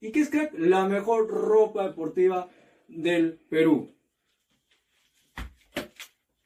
¿Y 0.00 0.12
qué 0.12 0.20
es 0.20 0.30
crack? 0.30 0.52
La 0.56 0.84
mejor 0.84 1.28
ropa 1.28 1.84
deportiva 1.84 2.48
del 2.86 3.38
Perú. 3.50 3.94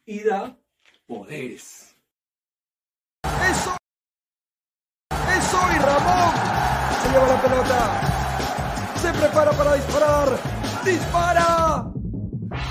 Y 0.06 0.20
da 0.20 0.56
poderes. 1.06 1.94
¡Eso! 3.22 3.76
¡Eso! 5.10 5.58
Y 5.74 5.78
Ramón 5.78 6.34
se 7.02 7.08
lleva 7.10 7.28
la 7.28 7.42
pelota. 7.42 8.94
Se 9.00 9.12
prepara 9.12 9.52
para 9.52 9.74
disparar. 9.74 10.38
¡Dispara! 10.84 11.92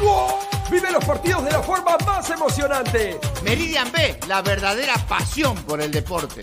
¡Wow! 0.02 0.52
Vive 0.72 0.92
los 0.92 1.06
partidos 1.06 1.44
de 1.44 1.52
la 1.52 1.62
forma 1.62 1.98
más 2.06 2.30
emocionante. 2.30 3.20
Meridian 3.44 3.92
B, 3.92 4.18
la 4.28 4.42
verdadera 4.42 4.96
pasión 5.08 5.56
por 5.64 5.82
el 5.82 5.92
deporte. 5.92 6.42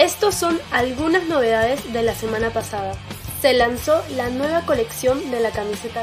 Estos 0.00 0.34
son 0.34 0.58
algunas 0.72 1.28
novedades 1.28 1.92
de 1.92 2.02
la 2.02 2.14
semana 2.14 2.48
pasada. 2.48 2.94
Se 3.42 3.52
lanzó 3.52 4.02
la 4.16 4.30
nueva 4.30 4.64
colección 4.64 5.30
de 5.30 5.40
la 5.40 5.50
camiseta. 5.50 6.00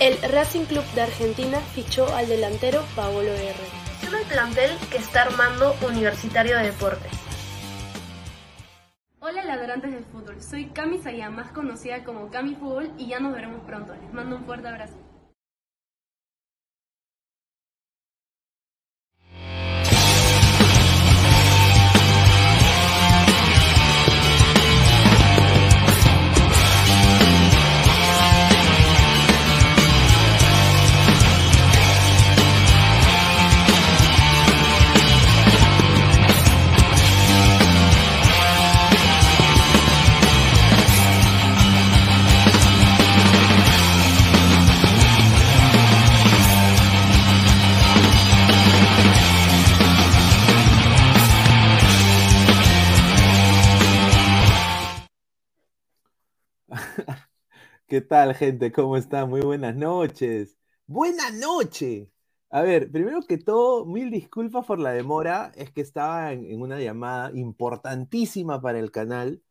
El 0.00 0.16
Racing 0.32 0.64
Club 0.64 0.82
de 0.94 1.02
Argentina 1.02 1.60
fichó 1.74 2.06
al 2.14 2.26
delantero 2.26 2.82
Paolo 2.96 3.28
R. 3.30 3.54
Es 4.02 4.10
el 4.10 4.26
plantel 4.28 4.70
que 4.90 4.96
está 4.96 5.24
armando 5.24 5.76
Universitario 5.86 6.56
de 6.56 6.62
Deportes. 6.62 7.12
Hola 9.20 9.44
ladrantes 9.44 9.92
del 9.92 10.06
fútbol, 10.06 10.42
soy 10.42 10.70
Cami 10.70 10.96
Sayá, 10.96 11.28
más 11.28 11.52
conocida 11.52 12.04
como 12.04 12.30
Cami 12.30 12.54
Fútbol 12.54 12.92
y 12.96 13.08
ya 13.08 13.20
nos 13.20 13.34
veremos 13.34 13.60
pronto. 13.66 13.94
Les 13.94 14.10
mando 14.14 14.36
un 14.36 14.46
fuerte 14.46 14.68
abrazo. 14.68 14.96
¿Qué 57.92 58.00
tal, 58.00 58.34
gente? 58.34 58.72
¿Cómo 58.72 58.96
están? 58.96 59.28
Muy 59.28 59.42
buenas 59.42 59.76
noches. 59.76 60.56
¡Buena 60.86 61.30
noche! 61.30 62.10
A 62.48 62.62
ver, 62.62 62.90
primero 62.90 63.20
que 63.20 63.36
todo, 63.36 63.84
mil 63.84 64.10
disculpas 64.10 64.64
por 64.64 64.78
la 64.78 64.92
demora. 64.92 65.52
Es 65.56 65.70
que 65.72 65.82
estaba 65.82 66.32
en, 66.32 66.62
una 66.62 66.80
llamada 66.80 67.30
importantísima 67.34 68.62
para 68.62 68.78
el 68.78 68.90
canal. 68.90 69.42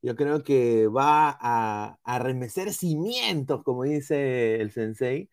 Yo 0.00 0.16
creo 0.16 0.42
que 0.42 0.88
va 0.88 1.36
a, 1.38 1.98
a 2.02 2.18
remecer 2.18 2.72
cimientos, 2.72 3.62
como 3.62 3.82
dice 3.84 4.56
el 4.62 4.70
sensei, 4.70 5.28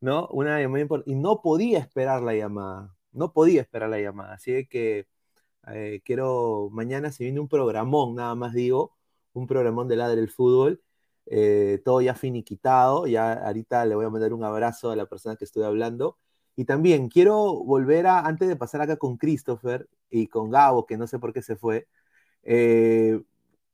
¿no? 0.00 0.28
Una 0.28 0.60
llamada 0.60 0.84
import- 0.84 1.04
y 1.06 1.16
no 1.16 1.42
podía 1.42 1.80
esperar 1.80 2.22
la 2.22 2.34
llamada. 2.34 2.94
No 3.12 3.32
podía 3.32 3.62
esperar 3.62 3.90
la 3.90 4.00
llamada. 4.00 4.34
Así 4.34 4.64
que 4.68 5.08
eh, 5.68 6.02
quiero, 6.04 6.70
mañana 6.72 7.12
se 7.12 7.24
viene 7.24 7.40
un 7.40 7.48
programón, 7.48 8.14
nada 8.14 8.36
más 8.36 8.54
digo, 8.54 8.96
un 9.32 9.48
programón 9.48 9.88
de 9.88 9.96
Ladre 9.96 10.20
el 10.20 10.30
Fútbol 10.30 10.82
eh, 11.30 11.80
todo 11.84 12.00
ya 12.02 12.14
finiquitado, 12.16 13.06
ya 13.06 13.34
ahorita 13.34 13.86
le 13.86 13.94
voy 13.94 14.06
a 14.06 14.10
mandar 14.10 14.32
un 14.34 14.44
abrazo 14.44 14.90
a 14.90 14.96
la 14.96 15.06
persona 15.06 15.36
que 15.36 15.44
estoy 15.46 15.62
hablando. 15.64 16.18
Y 16.56 16.64
también 16.66 17.08
quiero 17.08 17.36
volver 17.64 18.06
a, 18.08 18.20
antes 18.20 18.48
de 18.48 18.56
pasar 18.56 18.82
acá 18.82 18.96
con 18.98 19.16
Christopher 19.16 19.88
y 20.10 20.26
con 20.28 20.50
Gabo, 20.50 20.86
que 20.86 20.96
no 20.98 21.06
sé 21.06 21.18
por 21.20 21.32
qué 21.32 21.42
se 21.42 21.56
fue, 21.56 21.88
eh, 22.44 23.20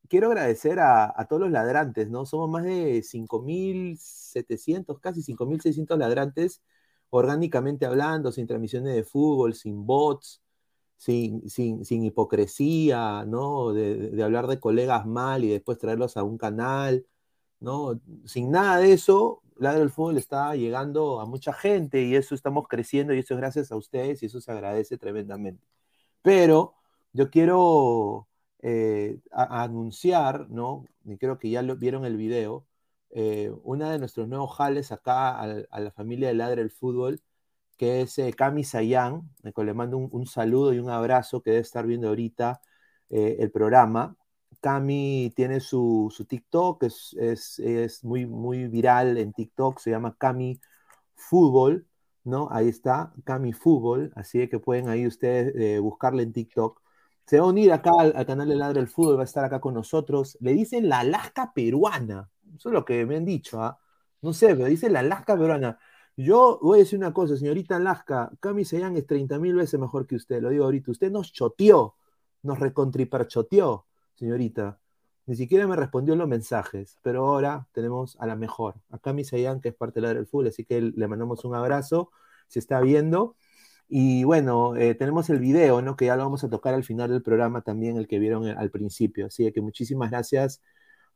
quiero 0.08 0.28
agradecer 0.28 0.80
a, 0.80 1.12
a 1.20 1.26
todos 1.26 1.42
los 1.42 1.50
ladrantes, 1.50 2.08
¿no? 2.10 2.26
Somos 2.26 2.50
más 2.50 2.64
de 2.64 3.02
5.700, 3.02 5.00
casi 5.00 5.22
5.600 5.22 5.98
ladrantes, 5.98 6.62
orgánicamente 7.10 7.86
hablando, 7.86 8.32
sin 8.32 8.46
transmisiones 8.46 8.94
de 8.94 9.04
fútbol, 9.04 9.54
sin 9.54 9.86
bots, 9.86 10.42
sin, 10.96 11.48
sin, 11.50 11.84
sin 11.84 12.04
hipocresía, 12.04 13.24
¿no? 13.26 13.72
De, 13.72 14.10
de 14.10 14.22
hablar 14.22 14.46
de 14.46 14.60
colegas 14.60 15.06
mal 15.06 15.44
y 15.44 15.50
después 15.50 15.78
traerlos 15.78 16.16
a 16.16 16.22
un 16.24 16.38
canal. 16.38 17.06
¿No? 17.60 18.00
Sin 18.24 18.50
nada 18.50 18.78
de 18.78 18.92
eso, 18.92 19.42
Ladra 19.56 19.82
el 19.82 19.90
Fútbol 19.90 20.18
está 20.18 20.54
llegando 20.56 21.20
a 21.20 21.26
mucha 21.26 21.52
gente 21.52 22.02
y 22.02 22.14
eso 22.14 22.34
estamos 22.34 22.68
creciendo 22.68 23.14
y 23.14 23.20
eso 23.20 23.34
es 23.34 23.40
gracias 23.40 23.72
a 23.72 23.76
ustedes 23.76 24.22
y 24.22 24.26
eso 24.26 24.40
se 24.40 24.52
agradece 24.52 24.98
tremendamente. 24.98 25.64
Pero 26.22 26.74
yo 27.12 27.30
quiero 27.30 28.28
eh, 28.62 29.20
a- 29.32 29.62
anunciar, 29.64 30.48
¿no? 30.50 30.84
Y 31.04 31.18
creo 31.18 31.38
que 31.38 31.50
ya 31.50 31.62
lo, 31.62 31.76
vieron 31.76 32.04
el 32.04 32.16
video, 32.16 32.66
eh, 33.10 33.52
una 33.62 33.90
de 33.92 33.98
nuestros 33.98 34.28
nuevos 34.28 34.54
jales 34.56 34.92
acá 34.92 35.38
a, 35.40 35.80
la 35.80 35.90
familia 35.92 36.28
de 36.28 36.34
Ladra 36.34 36.60
el 36.62 36.70
Fútbol, 36.70 37.22
que 37.78 38.02
es 38.02 38.18
eh, 38.18 38.32
Cami 38.32 38.64
Sayán, 38.64 39.30
le 39.42 39.74
mando 39.74 39.98
un, 39.98 40.08
un 40.12 40.26
saludo 40.26 40.72
y 40.74 40.78
un 40.78 40.90
abrazo 40.90 41.42
que 41.42 41.50
debe 41.50 41.62
estar 41.62 41.86
viendo 41.86 42.08
ahorita 42.08 42.60
eh, 43.10 43.36
el 43.40 43.50
programa. 43.50 44.16
Cami 44.66 45.32
tiene 45.36 45.60
su, 45.60 46.12
su 46.12 46.24
TikTok, 46.24 46.82
es, 46.82 47.14
es, 47.20 47.60
es 47.60 48.02
muy, 48.02 48.26
muy 48.26 48.66
viral 48.66 49.16
en 49.16 49.32
TikTok, 49.32 49.78
se 49.78 49.90
llama 49.90 50.16
Cami 50.18 50.60
Fútbol, 51.14 51.86
¿no? 52.24 52.48
Ahí 52.50 52.68
está, 52.68 53.12
Cami 53.22 53.52
Fútbol, 53.52 54.12
así 54.16 54.48
que 54.48 54.58
pueden 54.58 54.88
ahí 54.88 55.06
ustedes 55.06 55.54
eh, 55.54 55.78
buscarle 55.78 56.24
en 56.24 56.32
TikTok. 56.32 56.82
Se 57.26 57.38
va 57.38 57.46
a 57.46 57.48
unir 57.50 57.72
acá 57.72 57.92
al, 57.96 58.12
al 58.16 58.26
canal 58.26 58.48
de 58.48 58.56
Ladra 58.56 58.80
el 58.80 58.88
Fútbol, 58.88 59.16
va 59.18 59.20
a 59.20 59.24
estar 59.24 59.44
acá 59.44 59.60
con 59.60 59.72
nosotros. 59.72 60.36
Le 60.40 60.52
dicen 60.52 60.88
la 60.88 60.98
Alaska 60.98 61.52
peruana, 61.54 62.28
eso 62.56 62.70
es 62.70 62.72
lo 62.72 62.84
que 62.84 63.06
me 63.06 63.18
han 63.18 63.24
dicho, 63.24 63.62
¿ah? 63.62 63.78
No 64.20 64.32
sé, 64.32 64.48
pero 64.56 64.64
dicen 64.64 64.92
la 64.92 64.98
Alaska 64.98 65.38
peruana. 65.38 65.78
Yo 66.16 66.58
voy 66.60 66.78
a 66.78 66.82
decir 66.82 66.98
una 66.98 67.12
cosa, 67.12 67.36
señorita 67.36 67.76
Alaska, 67.76 68.32
Cami 68.40 68.64
Seyán 68.64 68.96
es 68.96 69.06
30 69.06 69.38
mil 69.38 69.54
veces 69.54 69.78
mejor 69.78 70.08
que 70.08 70.16
usted, 70.16 70.42
lo 70.42 70.50
digo 70.50 70.64
ahorita. 70.64 70.90
Usted 70.90 71.12
nos 71.12 71.32
choteó, 71.32 71.94
nos 72.42 72.58
recontriperchoteó, 72.58 73.86
señorita. 74.16 74.78
Ni 75.26 75.36
siquiera 75.36 75.66
me 75.66 75.76
respondió 75.76 76.14
los 76.16 76.28
mensajes, 76.28 76.98
pero 77.02 77.26
ahora 77.26 77.66
tenemos 77.72 78.16
a 78.20 78.26
la 78.26 78.36
mejor, 78.36 78.76
a 78.90 78.98
Cami 78.98 79.24
Seyán, 79.24 79.60
que 79.60 79.70
es 79.70 79.74
parte 79.74 80.00
de 80.00 80.06
la 80.06 80.14
del 80.14 80.26
fútbol, 80.26 80.48
así 80.48 80.64
que 80.64 80.80
le 80.80 81.08
mandamos 81.08 81.44
un 81.44 81.54
abrazo, 81.54 82.12
si 82.48 82.58
está 82.60 82.80
viendo. 82.80 83.36
Y 83.88 84.24
bueno, 84.24 84.76
eh, 84.76 84.94
tenemos 84.94 85.30
el 85.30 85.40
video, 85.40 85.82
¿no? 85.82 85.96
Que 85.96 86.06
ya 86.06 86.16
lo 86.16 86.24
vamos 86.24 86.44
a 86.44 86.50
tocar 86.50 86.74
al 86.74 86.84
final 86.84 87.10
del 87.10 87.22
programa 87.22 87.62
también, 87.62 87.96
el 87.96 88.08
que 88.08 88.18
vieron 88.18 88.46
al 88.46 88.70
principio. 88.70 89.26
Así 89.26 89.50
que 89.52 89.60
muchísimas 89.60 90.10
gracias 90.10 90.62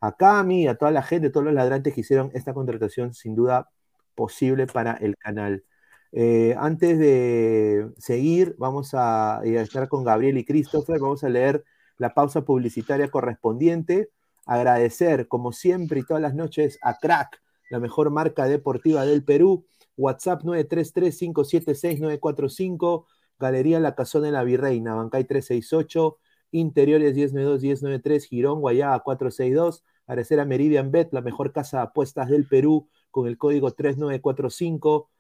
a 0.00 0.17
Cami, 0.17 0.69
a 0.69 0.76
toda 0.76 0.91
la 0.93 1.02
gente, 1.02 1.31
todos 1.31 1.44
los 1.47 1.55
ladrantes 1.55 1.94
que 1.94 2.00
hicieron 2.02 2.31
esta 2.35 2.55
contratación 2.55 3.14
sin 3.14 3.35
duda 3.35 3.70
posible 4.14 4.67
para 4.67 4.94
el 4.94 5.17
canal. 5.17 5.64
Eh, 6.12 6.55
antes 6.58 6.99
de 6.99 7.91
seguir, 7.99 8.56
vamos 8.58 8.94
a, 8.94 9.41
a 9.41 9.44
estar 9.44 9.88
con 9.88 10.05
Gabriel 10.05 10.38
y 10.38 10.44
Christopher, 10.44 10.99
vamos 11.00 11.25
a 11.25 11.29
leer 11.29 11.64
la 12.00 12.14
pausa 12.14 12.44
publicitaria 12.44 13.08
correspondiente. 13.08 14.11
Agradecer, 14.47 15.29
como 15.29 15.52
siempre 15.52 16.00
y 16.00 16.02
todas 16.02 16.23
las 16.23 16.35
noches, 16.35 16.79
a 16.82 16.97
Crack, 16.97 17.41
la 17.69 17.79
mejor 17.79 18.11
marca 18.11 18.47
deportiva 18.47 19.05
del 19.05 19.23
Perú. 19.23 19.67
WhatsApp 19.99 20.43
933-576-945, 20.44 23.05
Galería 23.38 23.81
La 23.81 23.94
Casona 23.94 24.25
de 24.26 24.32
la 24.32 24.44
Virreina, 24.44 24.94
Bancay 24.94 25.25
368, 25.25 26.17
Interiores 26.52 27.14
1092-1093, 27.14 28.26
Girón, 28.26 28.62
Guayá 28.62 28.99
462. 28.99 29.85
Agradecer 30.06 30.41
a 30.41 30.47
Meridian 30.47 30.91
Bet, 30.91 31.12
la 31.12 31.20
mejor 31.20 31.52
casa 31.52 31.76
de 31.76 31.82
apuestas 31.82 32.31
del 32.31 32.49
Perú, 32.49 32.88
con 33.11 33.29
el 33.29 33.37
código 33.37 33.73
3945. 33.73 35.11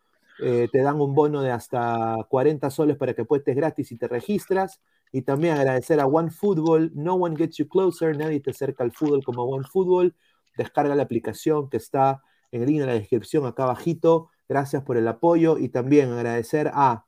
Eh, 0.42 0.68
te 0.72 0.80
dan 0.80 0.98
un 0.98 1.14
bono 1.14 1.42
de 1.42 1.50
hasta 1.50 2.16
40 2.30 2.70
soles 2.70 2.96
para 2.96 3.12
que 3.12 3.20
apuestes 3.22 3.54
gratis 3.54 3.92
y 3.92 3.98
te 3.98 4.08
registras. 4.08 4.80
Y 5.12 5.22
también 5.22 5.56
agradecer 5.56 6.00
a 6.00 6.06
OneFootball, 6.06 6.92
No 6.94 7.14
One 7.14 7.36
Gets 7.36 7.56
You 7.56 7.68
Closer, 7.68 8.16
nadie 8.16 8.40
te 8.40 8.50
acerca 8.50 8.84
al 8.84 8.92
fútbol 8.92 9.24
como 9.24 9.44
OneFootball. 9.44 10.14
Descarga 10.56 10.94
la 10.94 11.02
aplicación 11.02 11.68
que 11.68 11.78
está 11.78 12.22
en 12.52 12.62
el 12.62 12.68
link 12.68 12.80
de 12.80 12.86
la 12.86 12.94
descripción 12.94 13.46
acá 13.46 13.64
abajito. 13.64 14.28
Gracias 14.48 14.82
por 14.82 14.96
el 14.96 15.08
apoyo 15.08 15.58
y 15.58 15.68
también 15.68 16.10
agradecer 16.12 16.70
a, 16.74 17.04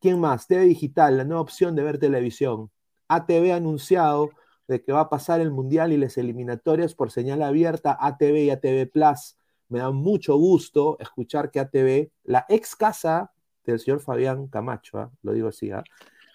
¿quién 0.00 0.20
más? 0.20 0.46
TV 0.46 0.64
Digital, 0.64 1.16
la 1.16 1.24
nueva 1.24 1.42
opción 1.42 1.74
de 1.74 1.82
ver 1.82 1.98
televisión. 1.98 2.70
ATV 3.08 3.52
ha 3.52 3.56
anunciado 3.56 4.30
de 4.68 4.82
que 4.82 4.92
va 4.92 5.00
a 5.00 5.08
pasar 5.10 5.40
el 5.40 5.50
Mundial 5.50 5.92
y 5.92 5.98
las 5.98 6.16
eliminatorias 6.16 6.94
por 6.94 7.10
señal 7.10 7.42
abierta, 7.42 7.96
ATV 8.00 8.44
y 8.44 8.50
ATV 8.50 8.90
Plus. 8.90 9.36
Me 9.68 9.80
da 9.80 9.90
mucho 9.90 10.36
gusto 10.36 10.96
escuchar 11.00 11.50
que 11.50 11.60
ATV, 11.60 12.10
la 12.24 12.46
ex 12.48 12.76
casa 12.76 13.32
del 13.64 13.78
señor 13.78 14.00
Fabián 14.00 14.48
Camacho, 14.48 14.98
¿ah? 14.98 15.10
lo 15.22 15.32
digo 15.32 15.48
así, 15.48 15.70
¿ah? 15.70 15.84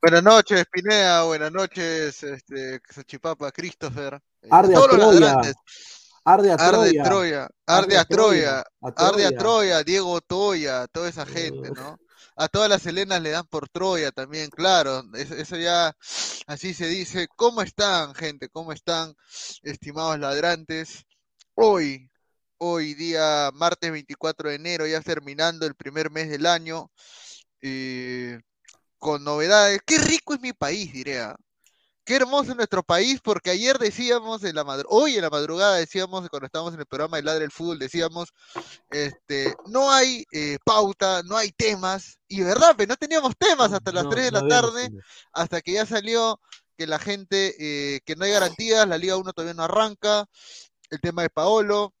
Buenas 0.00 0.22
noches, 0.22 0.64
Pinea. 0.70 1.22
Buenas 1.22 1.52
noches, 1.52 2.22
este, 2.24 2.80
Sachipapa, 2.90 3.52
Christopher. 3.52 4.20
Arde 4.50 4.74
a 4.74 4.80
Troya. 4.80 5.40
Arde 6.24 6.52
a 6.52 6.54
Arde 6.54 6.70
Troya. 6.70 7.04
Troya. 7.04 7.48
Arde 7.66 7.98
a 7.98 8.04
Troya. 8.04 8.64
Arde 8.80 9.26
a 9.26 9.30
Troya. 9.36 9.82
Diego 9.82 10.20
Toya, 10.20 10.86
toda 10.88 11.08
esa 11.08 11.26
gente, 11.26 11.70
¿no? 11.72 11.98
A 12.36 12.48
todas 12.48 12.68
las 12.68 12.86
Helenas 12.86 13.20
le 13.20 13.30
dan 13.30 13.46
por 13.46 13.68
Troya 13.68 14.12
también, 14.12 14.48
claro. 14.50 15.02
Eso, 15.14 15.34
eso 15.34 15.56
ya, 15.56 15.94
así 16.46 16.74
se 16.74 16.86
dice. 16.86 17.28
¿Cómo 17.36 17.62
están, 17.62 18.14
gente? 18.14 18.48
¿Cómo 18.48 18.72
están, 18.72 19.14
estimados 19.62 20.18
ladrantes? 20.18 21.04
Hoy, 21.54 22.10
hoy 22.58 22.94
día 22.94 23.50
martes 23.52 23.90
24 23.90 24.50
de 24.50 24.54
enero, 24.54 24.86
ya 24.86 25.00
terminando 25.00 25.66
el 25.66 25.74
primer 25.74 26.10
mes 26.10 26.30
del 26.30 26.46
año, 26.46 26.90
eh, 27.60 28.40
con 28.98 29.24
novedades. 29.24 29.80
Qué 29.84 29.98
rico 29.98 30.34
es 30.34 30.40
mi 30.40 30.52
país, 30.52 30.92
diría. 30.92 31.34
Qué 32.04 32.16
hermoso 32.16 32.50
es 32.50 32.56
nuestro 32.56 32.82
país, 32.82 33.20
porque 33.22 33.50
ayer 33.50 33.78
decíamos 33.78 34.42
en 34.42 34.56
la 34.56 34.64
hoy 34.88 35.14
en 35.14 35.22
la 35.22 35.30
madrugada 35.30 35.76
decíamos, 35.76 36.28
cuando 36.28 36.46
estábamos 36.46 36.74
en 36.74 36.80
el 36.80 36.86
programa 36.86 37.16
de 37.16 37.22
Ladre 37.22 37.44
el 37.44 37.52
Fútbol, 37.52 37.78
decíamos, 37.78 38.30
este, 38.90 39.54
no 39.66 39.90
hay 39.90 40.24
eh, 40.32 40.58
pauta, 40.64 41.22
no 41.22 41.36
hay 41.36 41.52
temas, 41.52 42.18
y 42.26 42.42
verdad, 42.42 42.74
pues, 42.74 42.88
no 42.88 42.96
teníamos 42.96 43.36
temas 43.38 43.72
hasta 43.72 43.92
las 43.92 44.04
No, 44.04 44.10
3 44.10 44.24
de 44.24 44.30
la 44.32 44.48
tarde, 44.48 44.90
hasta 45.32 45.60
que 45.60 45.72
ya 45.72 45.86
salió 45.86 46.40
que 46.76 46.86
la 46.86 46.98
gente, 46.98 47.54
eh, 47.58 48.00
que 48.04 48.16
no 48.16 48.24
hay 48.24 48.32
garantías, 48.32 48.88
la 48.88 48.98
Liga 48.98 49.16
1 49.16 49.32
todavía 49.32 49.54
no 49.54 49.62
arranca, 49.62 50.26
el 50.90 51.00
tema 51.00 51.22
de 51.22 51.30
Paolo, 51.30 51.94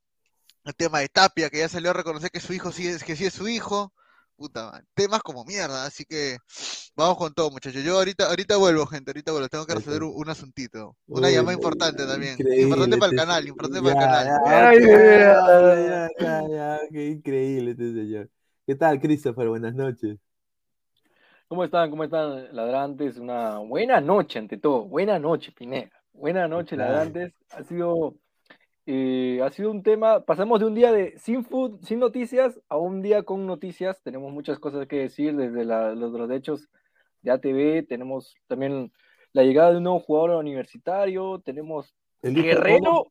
el 0.64 0.74
tema 0.74 1.00
de 1.00 1.08
Tapia, 1.08 1.50
que 1.50 1.58
ya 1.58 1.68
salió 1.68 1.90
a 1.90 1.94
reconocer 1.94 2.30
que 2.30 2.40
su 2.40 2.52
hijo 2.52 2.72
sí 2.72 2.86
es, 2.86 3.04
que 3.04 3.16
sí 3.16 3.26
es 3.26 3.34
su 3.34 3.48
hijo. 3.48 3.92
Puta. 4.42 4.82
Temas 4.94 5.22
como 5.22 5.44
mierda, 5.44 5.86
así 5.86 6.04
que 6.04 6.36
vamos 6.96 7.16
con 7.16 7.32
todo, 7.32 7.48
muchachos. 7.52 7.84
Yo 7.84 7.96
ahorita, 7.96 8.26
ahorita 8.26 8.56
vuelvo, 8.56 8.84
gente, 8.86 9.12
ahorita 9.12 9.30
vuelvo. 9.30 9.48
Tengo 9.48 9.66
que 9.66 9.74
resolver 9.76 10.02
un, 10.02 10.12
un 10.16 10.28
asuntito. 10.28 10.96
Una 11.06 11.28
Uy, 11.28 11.34
llamada 11.34 11.54
importante 11.54 12.04
también. 12.04 12.36
Importante 12.40 12.96
para 12.96 13.12
el 13.12 13.14
este 13.14 13.24
canal, 13.24 13.46
importante 13.46 13.82
para 13.92 13.92
el 13.92 14.80
canal. 14.80 14.80
ya, 15.78 16.08
ya, 16.18 16.48
ya, 16.48 16.80
qué 16.90 17.06
increíble 17.06 17.70
este 17.70 17.92
señor. 17.94 18.30
¿Qué 18.66 18.74
tal, 18.74 19.00
Christopher? 19.00 19.48
Buenas 19.48 19.76
noches. 19.76 20.18
¿Cómo 21.46 21.62
están? 21.62 21.90
¿Cómo 21.90 22.02
están, 22.02 22.48
ladrantes? 22.52 23.18
Una 23.18 23.58
buena 23.58 24.00
noche, 24.00 24.40
ante 24.40 24.58
todo. 24.58 24.86
Buena 24.86 25.20
noche, 25.20 25.52
Pineda. 25.52 25.92
Buena 26.12 26.48
noche, 26.48 26.76
ladrantes. 26.76 27.32
Ha 27.50 27.62
sido, 27.62 28.16
eh, 28.86 29.40
ha 29.42 29.50
sido 29.50 29.70
un 29.70 29.82
tema. 29.82 30.24
Pasamos 30.24 30.60
de 30.60 30.66
un 30.66 30.74
día 30.74 30.92
de 30.92 31.18
sin 31.18 31.44
food, 31.44 31.80
sin 31.82 31.98
noticias, 32.00 32.58
a 32.68 32.76
un 32.76 33.02
día 33.02 33.22
con 33.22 33.46
noticias. 33.46 34.00
Tenemos 34.02 34.32
muchas 34.32 34.58
cosas 34.58 34.86
que 34.86 34.96
decir 35.00 35.36
desde 35.36 35.64
la- 35.64 35.94
los, 35.94 36.12
los 36.12 36.28
derechos 36.28 36.68
de 37.22 37.30
ATV. 37.30 37.86
Tenemos 37.88 38.34
también 38.46 38.92
la 39.32 39.42
llegada 39.44 39.70
de 39.70 39.76
un 39.78 39.84
nuevo 39.84 40.00
jugador 40.00 40.30
universitario. 40.36 41.40
Tenemos 41.44 41.94
El 42.22 42.34
Guerrero. 42.42 43.06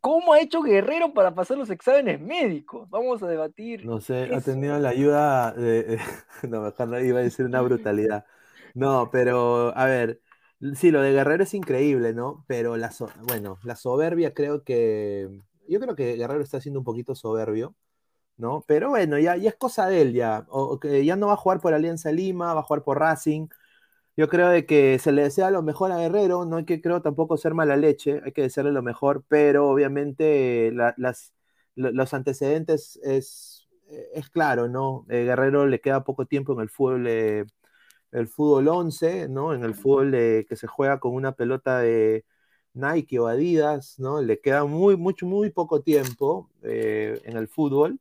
¿Cómo 0.00 0.34
ha 0.34 0.40
hecho 0.40 0.62
Guerrero 0.62 1.12
para 1.12 1.34
pasar 1.34 1.58
los 1.58 1.68
exámenes 1.70 2.20
médicos? 2.20 2.88
Vamos 2.90 3.22
a 3.24 3.26
debatir. 3.26 3.84
No 3.84 4.00
sé, 4.00 4.14
ha 4.32 4.36
eso. 4.36 4.52
tenido 4.52 4.78
la 4.78 4.90
ayuda 4.90 5.52
de... 5.52 5.98
No, 6.48 6.60
mejor 6.60 6.88
no 6.88 7.00
iba 7.00 7.18
a 7.18 7.22
decir 7.22 7.44
una 7.44 7.60
brutalidad. 7.60 8.24
No, 8.74 9.10
pero, 9.10 9.76
a 9.76 9.86
ver, 9.86 10.20
sí, 10.76 10.90
lo 10.90 11.00
de 11.02 11.12
Guerrero 11.12 11.44
es 11.44 11.54
increíble, 11.54 12.12
¿no? 12.12 12.44
Pero 12.46 12.76
la, 12.76 12.90
so- 12.90 13.10
bueno, 13.22 13.58
la 13.64 13.76
soberbia 13.76 14.34
creo 14.34 14.64
que... 14.64 15.28
Yo 15.68 15.78
creo 15.80 15.94
que 15.94 16.16
Guerrero 16.16 16.42
está 16.42 16.60
siendo 16.60 16.80
un 16.80 16.84
poquito 16.84 17.14
soberbio, 17.14 17.74
¿no? 18.36 18.64
Pero 18.68 18.90
bueno, 18.90 19.18
ya, 19.18 19.36
es 19.36 19.56
cosa 19.56 19.88
de 19.88 20.02
él, 20.02 20.14
ya. 20.14 20.46
O, 20.50 20.80
que 20.80 21.04
ya 21.04 21.16
no 21.16 21.28
va 21.28 21.34
a 21.34 21.36
jugar 21.36 21.60
por 21.60 21.74
Alianza 21.74 22.12
Lima, 22.12 22.54
va 22.54 22.60
a 22.60 22.64
jugar 22.64 22.84
por 22.84 22.98
Racing. 23.00 23.48
Yo 24.16 24.28
creo 24.28 24.48
de 24.50 24.66
que 24.66 24.98
se 25.00 25.12
le 25.12 25.22
desea 25.24 25.50
lo 25.50 25.62
mejor 25.62 25.92
a 25.92 25.98
Guerrero, 25.98 26.44
no 26.46 26.56
hay 26.58 26.64
que 26.66 26.80
creo 26.82 27.02
tampoco 27.02 27.36
ser 27.38 27.54
mala 27.54 27.76
leche, 27.76 28.20
hay 28.24 28.32
que 28.32 28.42
desearle 28.42 28.72
lo 28.72 28.82
mejor, 28.82 29.24
pero 29.28 29.68
obviamente 29.70 30.72
la- 30.72 30.94
las, 30.98 31.34
lo- 31.76 31.92
los 31.92 32.14
antecedentes 32.14 32.98
es, 33.04 33.68
es 34.14 34.30
claro, 34.30 34.68
¿no? 34.68 35.06
Eh, 35.10 35.24
Guerrero 35.24 35.66
le 35.66 35.80
queda 35.80 36.04
poco 36.04 36.26
tiempo 36.26 36.52
en 36.54 36.60
el 36.60 36.70
fútbol, 36.70 37.06
eh, 37.08 37.46
el 38.12 38.28
fútbol 38.28 38.68
11, 38.68 39.28
¿no? 39.28 39.54
En 39.54 39.64
el 39.64 39.74
fútbol 39.74 40.12
que 40.12 40.56
se 40.56 40.66
juega 40.66 41.00
con 41.00 41.14
una 41.14 41.32
pelota 41.32 41.78
de 41.80 42.24
Nike 42.74 43.18
o 43.18 43.26
Adidas, 43.26 43.98
¿no? 43.98 44.20
Le 44.22 44.40
queda 44.40 44.64
muy, 44.64 44.96
mucho, 44.96 45.26
muy 45.26 45.50
poco 45.50 45.82
tiempo 45.82 46.50
eh, 46.62 47.20
en 47.24 47.36
el 47.36 47.48
fútbol. 47.48 47.98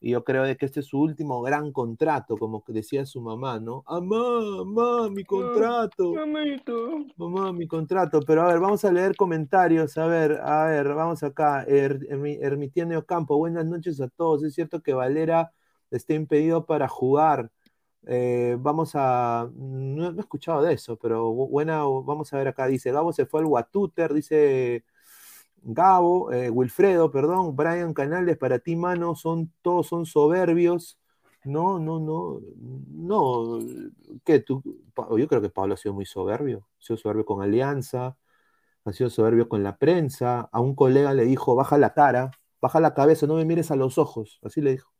Y 0.00 0.10
yo 0.10 0.22
creo 0.22 0.44
de 0.44 0.56
que 0.56 0.66
este 0.66 0.80
es 0.80 0.86
su 0.86 1.00
último 1.00 1.42
gran 1.42 1.72
contrato, 1.72 2.36
como 2.36 2.62
decía 2.68 3.04
su 3.04 3.20
mamá, 3.20 3.58
¿no? 3.58 3.82
¡Amá, 3.84 4.40
mamá, 4.40 5.10
mi 5.10 5.24
contrato! 5.24 6.14
Mamito. 6.14 7.04
Mamá, 7.16 7.52
mi 7.52 7.66
contrato. 7.66 8.20
Pero 8.24 8.42
a 8.42 8.46
ver, 8.46 8.60
vamos 8.60 8.84
a 8.84 8.92
leer 8.92 9.16
comentarios. 9.16 9.98
A 9.98 10.06
ver, 10.06 10.40
a 10.40 10.66
ver, 10.66 10.94
vamos 10.94 11.24
acá. 11.24 11.64
Er, 11.64 11.98
Ocampo, 12.96 13.36
buenas 13.38 13.66
noches 13.66 14.00
a 14.00 14.08
todos. 14.08 14.44
Es 14.44 14.54
cierto 14.54 14.82
que 14.82 14.94
Valera 14.94 15.52
está 15.90 16.14
impedido 16.14 16.64
para 16.64 16.86
jugar. 16.86 17.50
Eh, 18.06 18.56
vamos 18.60 18.92
a. 18.94 19.48
No, 19.54 20.10
he 20.16 20.20
escuchado 20.20 20.62
de 20.62 20.74
eso, 20.74 20.96
pero 20.96 21.30
bu- 21.32 21.48
buena. 21.50 21.82
Vamos 21.84 22.32
a 22.32 22.38
ver 22.38 22.48
acá. 22.48 22.66
Dice 22.66 22.92
Gabo 22.92 23.12
se 23.12 23.26
fue 23.26 23.40
al 23.40 23.46
Guatúter, 23.46 24.14
dice 24.14 24.84
Gabo, 25.62 26.32
eh, 26.32 26.50
Wilfredo, 26.50 27.10
perdón, 27.10 27.56
Brian 27.56 27.94
Canales, 27.94 28.38
para 28.38 28.58
ti, 28.60 28.76
mano, 28.76 29.14
son, 29.16 29.52
todos 29.62 29.88
son 29.88 30.06
soberbios. 30.06 30.98
No, 31.44 31.78
no, 31.78 32.00
no, 32.00 32.40
no. 32.90 33.58
¿Qué 34.24 34.40
tú? 34.40 34.62
Yo 35.18 35.28
creo 35.28 35.40
que 35.42 35.50
Pablo 35.50 35.74
ha 35.74 35.76
sido 35.76 35.94
muy 35.94 36.06
soberbio. 36.06 36.66
Ha 36.80 36.82
sido 36.82 36.96
soberbio 36.98 37.24
con 37.26 37.42
Alianza, 37.42 38.16
ha 38.84 38.92
sido 38.92 39.10
soberbio 39.10 39.48
con 39.48 39.62
la 39.64 39.78
prensa. 39.78 40.48
A 40.52 40.60
un 40.60 40.74
colega 40.76 41.14
le 41.14 41.24
dijo, 41.26 41.54
baja 41.56 41.78
la 41.78 41.94
cara, 41.94 42.32
baja 42.62 42.80
la 42.80 42.94
cabeza, 42.94 43.26
no 43.26 43.36
me 43.36 43.44
mires 43.46 43.70
a 43.72 43.76
los 43.76 43.98
ojos. 43.98 44.40
Así 44.44 44.60
le 44.62 44.72
dijo. 44.72 44.90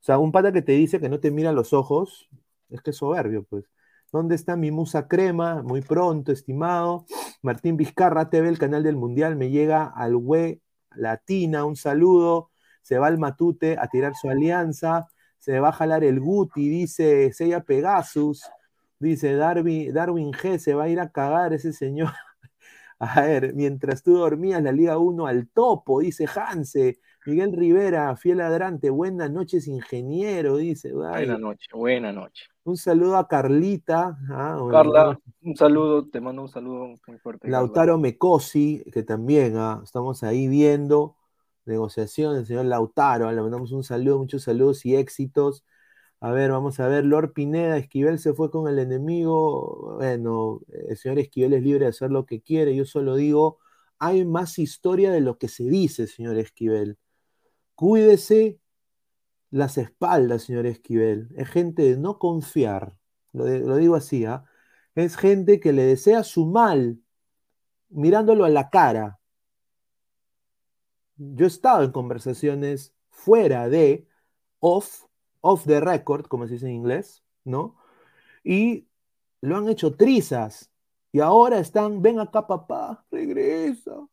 O 0.00 0.04
sea, 0.06 0.18
un 0.18 0.32
pata 0.32 0.52
que 0.52 0.62
te 0.62 0.72
dice 0.72 1.00
que 1.00 1.08
no 1.08 1.20
te 1.20 1.30
mira 1.30 1.52
los 1.52 1.72
ojos, 1.72 2.28
es 2.70 2.80
que 2.82 2.90
es 2.90 2.96
soberbio, 2.96 3.44
pues. 3.44 3.64
¿Dónde 4.12 4.34
está 4.36 4.56
mi 4.56 4.70
musa 4.70 5.08
crema? 5.08 5.62
Muy 5.62 5.82
pronto, 5.82 6.32
estimado. 6.32 7.06
Martín 7.42 7.76
Vizcarra, 7.76 8.30
TV, 8.30 8.48
el 8.48 8.58
canal 8.58 8.82
del 8.82 8.96
Mundial, 8.96 9.36
me 9.36 9.50
llega 9.50 9.84
al 9.84 10.14
we 10.14 10.60
Latina, 10.94 11.64
un 11.64 11.76
saludo. 11.76 12.50
Se 12.82 12.98
va 12.98 13.08
al 13.08 13.18
Matute 13.18 13.76
a 13.78 13.88
tirar 13.88 14.14
su 14.14 14.30
alianza. 14.30 15.08
Se 15.38 15.60
va 15.60 15.68
a 15.70 15.72
jalar 15.72 16.04
el 16.04 16.20
Guti, 16.20 16.68
dice 16.68 17.32
Sella 17.32 17.60
Pegasus. 17.62 18.42
Dice 18.98 19.34
Darwin, 19.34 19.92
Darwin 19.92 20.32
G, 20.32 20.58
se 20.58 20.74
va 20.74 20.84
a 20.84 20.88
ir 20.88 21.00
a 21.00 21.10
cagar 21.10 21.52
ese 21.52 21.72
señor. 21.72 22.12
A 22.98 23.20
ver, 23.20 23.54
mientras 23.54 24.02
tú 24.02 24.16
dormías 24.16 24.62
la 24.62 24.72
Liga 24.72 24.96
1 24.98 25.26
al 25.26 25.48
topo, 25.48 26.00
dice 26.00 26.26
Hanse. 26.34 26.98
Miguel 27.26 27.52
Rivera, 27.52 28.14
fiel 28.14 28.38
ladrante, 28.38 28.88
buenas 28.88 29.32
noches, 29.32 29.66
ingeniero, 29.66 30.58
dice. 30.58 30.92
Buenas 30.92 31.40
noches, 31.40 31.66
buena 31.74 32.12
noche. 32.12 32.44
Un 32.62 32.76
saludo 32.76 33.16
a 33.16 33.26
Carlita. 33.26 34.16
Ah, 34.30 34.56
Carla, 34.70 35.18
un 35.42 35.56
saludo, 35.56 36.08
te 36.08 36.20
mando 36.20 36.42
un 36.42 36.48
saludo 36.48 36.94
muy 37.08 37.18
fuerte. 37.18 37.48
Lautaro 37.48 37.98
Mecosi, 37.98 38.84
que 38.92 39.02
también 39.02 39.56
ah, 39.56 39.80
estamos 39.82 40.22
ahí 40.22 40.46
viendo 40.46 41.16
negociación, 41.64 42.36
el 42.36 42.46
señor 42.46 42.66
Lautaro, 42.66 43.32
le 43.32 43.42
mandamos 43.42 43.72
un 43.72 43.82
saludo, 43.82 44.18
muchos 44.18 44.44
saludos 44.44 44.86
y 44.86 44.94
éxitos. 44.94 45.64
A 46.20 46.30
ver, 46.30 46.52
vamos 46.52 46.78
a 46.78 46.86
ver, 46.86 47.04
Lord 47.04 47.32
Pineda, 47.32 47.76
Esquivel 47.76 48.20
se 48.20 48.34
fue 48.34 48.52
con 48.52 48.68
el 48.68 48.78
enemigo. 48.78 49.96
Bueno, 49.96 50.60
el 50.88 50.96
señor 50.96 51.18
Esquivel 51.18 51.54
es 51.54 51.62
libre 51.64 51.86
de 51.86 51.90
hacer 51.90 52.12
lo 52.12 52.24
que 52.24 52.40
quiere. 52.40 52.76
Yo 52.76 52.84
solo 52.84 53.16
digo, 53.16 53.58
hay 53.98 54.24
más 54.24 54.60
historia 54.60 55.10
de 55.10 55.20
lo 55.20 55.38
que 55.38 55.48
se 55.48 55.64
dice, 55.64 56.06
señor 56.06 56.38
Esquivel. 56.38 56.98
Cuídese 57.76 58.58
las 59.50 59.78
espaldas, 59.78 60.44
señor 60.44 60.66
Esquivel. 60.66 61.28
Es 61.36 61.48
gente 61.48 61.82
de 61.82 61.96
no 61.96 62.18
confiar. 62.18 62.96
Lo, 63.32 63.44
digo 63.76 63.94
así, 63.94 64.24
¿ah? 64.24 64.44
Es 64.94 65.16
gente 65.16 65.60
que 65.60 65.72
le 65.72 65.82
desea 65.84 66.24
su 66.24 66.46
mal 66.46 66.98
mirándolo 67.90 68.44
a 68.44 68.48
la 68.48 68.70
cara. 68.70 69.20
Yo 71.16 71.44
he 71.44 71.48
estado 71.48 71.84
en 71.84 71.92
conversaciones 71.92 72.94
fuera 73.10 73.68
de 73.68 74.08
off 74.60 75.06
off 75.46 75.64
the 75.64 75.80
record, 75.80 76.26
como 76.26 76.46
se 76.46 76.54
dice 76.54 76.66
en 76.66 76.72
inglés, 76.72 77.22
¿no? 77.44 77.76
Y 78.42 78.88
lo 79.40 79.56
han 79.56 79.68
hecho 79.68 79.94
trizas. 79.94 80.70
Y 81.12 81.20
ahora 81.20 81.58
están, 81.58 82.02
ven 82.02 82.18
acá 82.18 82.46
papá, 82.46 83.04
regresa. 83.10 84.08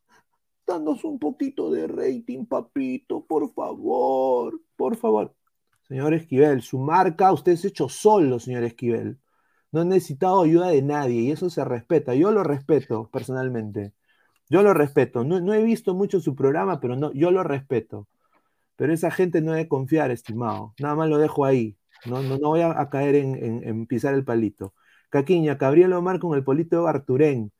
Danos 0.66 1.04
un 1.04 1.18
poquito 1.18 1.70
de 1.70 1.86
rating, 1.86 2.46
papito, 2.46 3.24
por 3.26 3.52
favor, 3.52 4.60
por 4.76 4.96
favor. 4.96 5.34
Señor 5.88 6.14
Esquivel, 6.14 6.62
su 6.62 6.78
marca 6.78 7.32
usted 7.32 7.56
se 7.56 7.68
hecho 7.68 7.88
solo, 7.88 8.38
señor 8.38 8.64
Esquivel. 8.64 9.18
No 9.72 9.80
ha 9.80 9.84
necesitado 9.84 10.42
ayuda 10.42 10.68
de 10.68 10.82
nadie 10.82 11.20
y 11.20 11.30
eso 11.32 11.50
se 11.50 11.64
respeta. 11.64 12.14
Yo 12.14 12.30
lo 12.32 12.44
respeto 12.44 13.10
personalmente. 13.12 13.92
Yo 14.48 14.62
lo 14.62 14.72
respeto. 14.72 15.24
No, 15.24 15.40
no 15.40 15.52
he 15.52 15.62
visto 15.62 15.94
mucho 15.94 16.20
su 16.20 16.34
programa, 16.34 16.80
pero 16.80 16.96
no, 16.96 17.12
yo 17.12 17.30
lo 17.30 17.42
respeto. 17.42 18.08
Pero 18.76 18.92
esa 18.92 19.10
gente 19.10 19.40
no 19.40 19.52
debe 19.52 19.68
confiar, 19.68 20.10
estimado. 20.10 20.74
Nada 20.78 20.94
más 20.94 21.08
lo 21.08 21.18
dejo 21.18 21.44
ahí. 21.44 21.76
No, 22.06 22.22
no, 22.22 22.38
no 22.38 22.48
voy 22.50 22.60
a, 22.62 22.88
caer 22.90 23.16
en, 23.16 23.86
pisar 23.86 24.14
el 24.14 24.24
palito. 24.24 24.74
Caquiña, 25.10 25.56
Gabriel 25.56 25.92
Omar 25.92 26.18
con 26.18 26.36
el 26.36 26.44
polito 26.44 26.86
Arturén. 26.86 27.52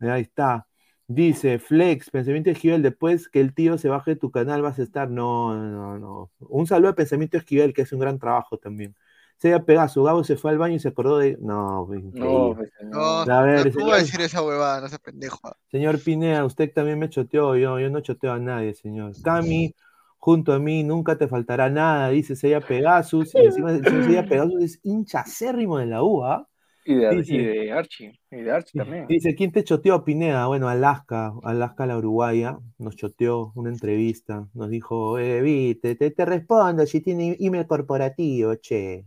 Ahí 0.00 0.22
está. 0.22 0.66
Dice, 1.06 1.58
Flex, 1.58 2.10
Pensamiento 2.10 2.50
Esquivel, 2.50 2.82
después 2.82 3.28
que 3.28 3.40
el 3.40 3.54
tío 3.54 3.76
se 3.76 3.88
baje 3.88 4.12
de 4.12 4.16
tu 4.16 4.30
canal 4.30 4.62
vas 4.62 4.78
a 4.78 4.82
estar. 4.82 5.10
No, 5.10 5.54
no, 5.54 5.98
no. 5.98 6.30
Un 6.40 6.66
saludo 6.66 6.90
a 6.90 6.94
Pensamiento 6.94 7.36
Esquivel, 7.36 7.74
que 7.74 7.82
hace 7.82 7.94
un 7.94 8.00
gran 8.00 8.18
trabajo 8.18 8.56
también. 8.58 8.94
Se 9.38 9.60
Pegaso, 9.60 10.02
Gabo 10.02 10.24
se 10.24 10.36
fue 10.36 10.52
al 10.52 10.58
baño 10.58 10.76
y 10.76 10.78
se 10.78 10.88
acordó 10.88 11.18
de. 11.18 11.36
No, 11.40 11.86
no, 11.90 12.56
no, 12.82 13.20
a 13.30 13.42
ver, 13.42 13.74
no 13.76 13.94
decir 13.94 14.20
esa 14.20 14.42
huevada, 14.42 14.80
no 14.80 14.88
se 14.88 14.98
pendejo. 14.98 15.54
Señor 15.70 15.98
Pinea, 15.98 16.44
usted 16.44 16.72
también 16.72 16.98
me 16.98 17.10
choteó, 17.10 17.56
yo, 17.56 17.78
yo 17.78 17.90
no 17.90 18.00
choteo 18.00 18.32
a 18.32 18.38
nadie, 18.38 18.74
señor. 18.74 19.12
Cami, 19.22 19.74
junto 20.18 20.54
a 20.54 20.58
mí 20.58 20.82
nunca 20.84 21.18
te 21.18 21.28
faltará 21.28 21.68
nada, 21.68 22.08
dice 22.08 22.36
Seiya 22.36 22.60
Pegasus, 22.60 23.34
y 23.34 23.38
encima 23.38 23.76
Seiya 23.76 24.24
Pegasus 24.24 24.62
es 24.62 24.80
hincha 24.82 25.20
acérrimo 25.20 25.76
de 25.76 25.86
la 25.86 26.02
UA. 26.02 26.48
Y 26.84 26.94
de, 26.94 27.10
dice, 27.16 27.72
Archie, 27.72 28.20
y 28.30 28.36
de 28.36 28.50
Archie 28.50 28.78
también. 28.78 29.06
Dice, 29.06 29.34
¿quién 29.34 29.52
te 29.52 29.64
choteó, 29.64 30.04
Pineda? 30.04 30.46
Bueno, 30.46 30.68
Alaska, 30.68 31.32
Alaska 31.42 31.86
la 31.86 31.96
Uruguaya, 31.96 32.58
nos 32.78 32.96
choteó 32.96 33.52
una 33.54 33.70
entrevista, 33.70 34.46
nos 34.52 34.68
dijo, 34.68 35.18
eh, 35.18 35.40
viste, 35.40 35.96
te, 35.96 36.10
te 36.10 36.24
respondo 36.24 36.84
si 36.84 37.00
tiene 37.00 37.36
email 37.40 37.66
corporativo, 37.66 38.54
che. 38.56 39.06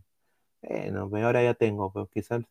Bueno, 0.61 1.09
ahora 1.23 1.43
ya 1.43 1.53
tengo, 1.53 1.93
pero 1.93 2.07
quizás 2.07 2.43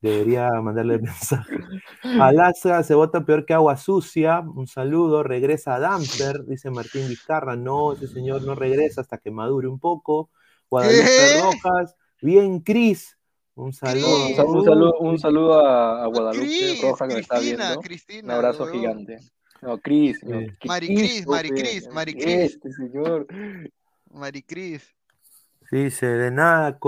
Debería 0.00 0.48
mandarle 0.62 0.98
mensaje. 0.98 1.58
Alaska 2.02 2.82
se 2.82 2.94
vota 2.94 3.24
peor 3.24 3.44
que 3.44 3.52
agua 3.52 3.76
sucia. 3.76 4.40
Un 4.40 4.66
saludo. 4.66 5.22
Regresa 5.22 5.74
a 5.74 5.78
Damper, 5.78 6.44
dice 6.46 6.70
Martín 6.70 7.06
Vizcarra. 7.08 7.54
No, 7.54 7.92
ese 7.92 8.08
señor 8.08 8.42
no 8.42 8.54
regresa 8.54 9.02
hasta 9.02 9.18
que 9.18 9.30
madure 9.30 9.68
un 9.68 9.78
poco. 9.78 10.30
Guadalupe 10.70 11.42
Rojas. 11.42 11.96
Bien, 12.22 12.60
Cris. 12.60 13.18
Un 13.54 13.72
saludo. 13.72 14.26
Un 14.26 14.64
saludo, 14.64 14.98
un 15.00 15.18
saludo 15.18 15.66
a, 15.66 16.06
Guadalupe 16.06 16.78
Rojas 16.82 17.08
que 17.08 17.14
me 17.14 17.20
está 17.20 17.38
viendo. 17.40 17.64
un 18.22 18.30
abrazo 18.30 18.66
gigante. 18.66 19.18
No, 19.62 19.78
Cris. 19.78 20.22
No, 20.24 20.40
Maricris, 20.64 21.26
Maricris, 21.26 21.88
Maricris. 21.88 22.26
Este 22.26 22.72
señor. 22.72 23.26
Maricris. 24.10 24.94
Dice, 25.70 26.06
de 26.06 26.30
nada, 26.30 26.78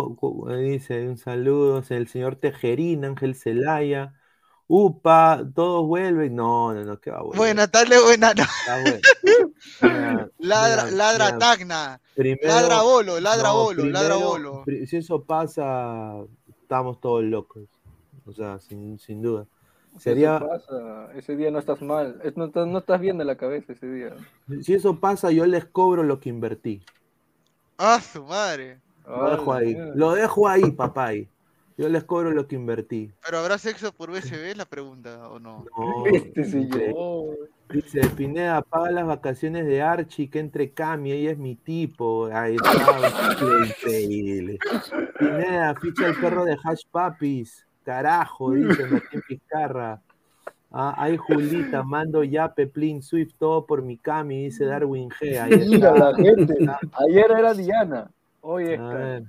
dice, 0.59 1.07
un 1.09 1.16
saludo, 1.16 1.85
el 1.88 2.09
señor 2.09 2.37
Tejerín, 2.37 3.04
Ángel 3.04 3.37
Celaya. 3.37 4.14
Upa, 4.66 5.45
todos 5.54 5.87
vuelven. 5.87 6.35
No, 6.35 6.73
no, 6.73 6.83
no, 6.83 6.99
¿qué 6.99 7.11
va 7.11 7.19
a 7.19 7.23
volver? 7.23 7.38
Buena 7.38 7.69
tarde, 7.69 8.00
buena 8.00 8.33
no. 8.35 8.45
ladra, 10.38 10.90
ladra 10.90 11.38
Tacna. 11.38 12.00
ladra 12.42 12.83
Bolo, 12.83 13.21
ladra 13.21 13.52
Bolo, 13.52 13.85
ladra 13.85 14.16
Bolo. 14.16 14.64
Si 14.87 14.97
eso 14.97 15.23
pasa, 15.25 16.25
estamos 16.73 16.99
todos 17.00 17.23
locos. 17.23 17.69
O 18.25 18.33
sea, 18.33 18.59
sin, 18.59 18.99
sin 18.99 19.21
duda. 19.21 19.47
Sería... 19.99 20.41
pasa, 20.41 21.12
ese 21.14 21.37
día 21.37 21.50
no 21.50 21.59
estás 21.59 21.83
mal. 21.83 22.19
No, 22.35 22.47
no 22.64 22.79
estás 22.79 22.99
bien 22.99 23.19
de 23.19 23.26
la 23.26 23.37
cabeza 23.37 23.75
ese 23.75 23.87
día. 23.87 24.14
Si 24.62 24.73
eso 24.73 24.99
pasa, 24.99 25.31
yo 25.31 25.45
les 25.45 25.67
cobro 25.67 26.02
lo 26.02 26.19
que 26.19 26.31
invertí. 26.31 26.83
Ah, 27.76 28.00
su 28.00 28.25
madre. 28.25 28.81
Lo 29.07 29.31
dejo 29.31 29.52
ahí. 29.52 29.76
Lo 29.95 30.12
dejo 30.12 30.49
ahí, 30.49 30.71
papá. 30.71 31.11
Yo 31.76 31.88
les 31.88 32.05
cobro 32.05 32.31
lo 32.31 32.47
que 32.47 32.57
invertí. 32.57 33.12
¿Pero 33.25 33.38
habrá 33.38 33.59
sexo 33.59 33.93
por 33.93 34.11
USB? 34.11 34.57
La 34.57 34.64
pregunta, 34.64 35.29
¿o 35.29 35.38
no? 35.38 35.64
no 35.76 36.07
este 36.12 36.43
Dice, 37.71 38.07
Pineda, 38.17 38.61
paga 38.61 38.91
las 38.91 39.07
vacaciones 39.07 39.64
de 39.67 39.81
Archie, 39.81 40.29
que 40.29 40.41
entre 40.41 40.73
Cami, 40.73 41.12
ella 41.12 41.31
es 41.31 41.38
mi 41.38 41.57
tipo. 41.57 42.26
Ahí 42.26 42.57
está, 42.57 42.71
increíble. 43.67 44.59
Pineda, 45.19 45.75
ficha 45.76 46.09
el 46.09 46.21
perro 46.21 46.45
de 46.45 46.59
Hash 46.62 46.83
Papis. 46.91 47.67
Carajo, 47.83 48.52
dice 48.52 48.87
Martín 48.87 49.23
Pizcarra. 49.26 50.00
Ah, 50.71 50.95
ay, 50.97 51.19
Julita, 51.19 51.83
mando 51.83 52.25
ya 52.25 52.55
Peplin 52.55 53.02
Swift, 53.02 53.35
todo 53.38 53.67
por 53.67 53.83
mi 53.83 53.99
cami, 53.99 54.45
dice 54.45 54.64
Darwin 54.64 55.11
G. 55.11 55.69
Mira 55.69 55.95
la 55.95 56.14
gente. 56.14 56.55
Ayer 57.09 57.31
era 57.31 57.52
Diana, 57.52 58.11
hoy 58.41 58.73
es. 58.73 58.81
A 58.81 58.95
ver, 58.95 59.25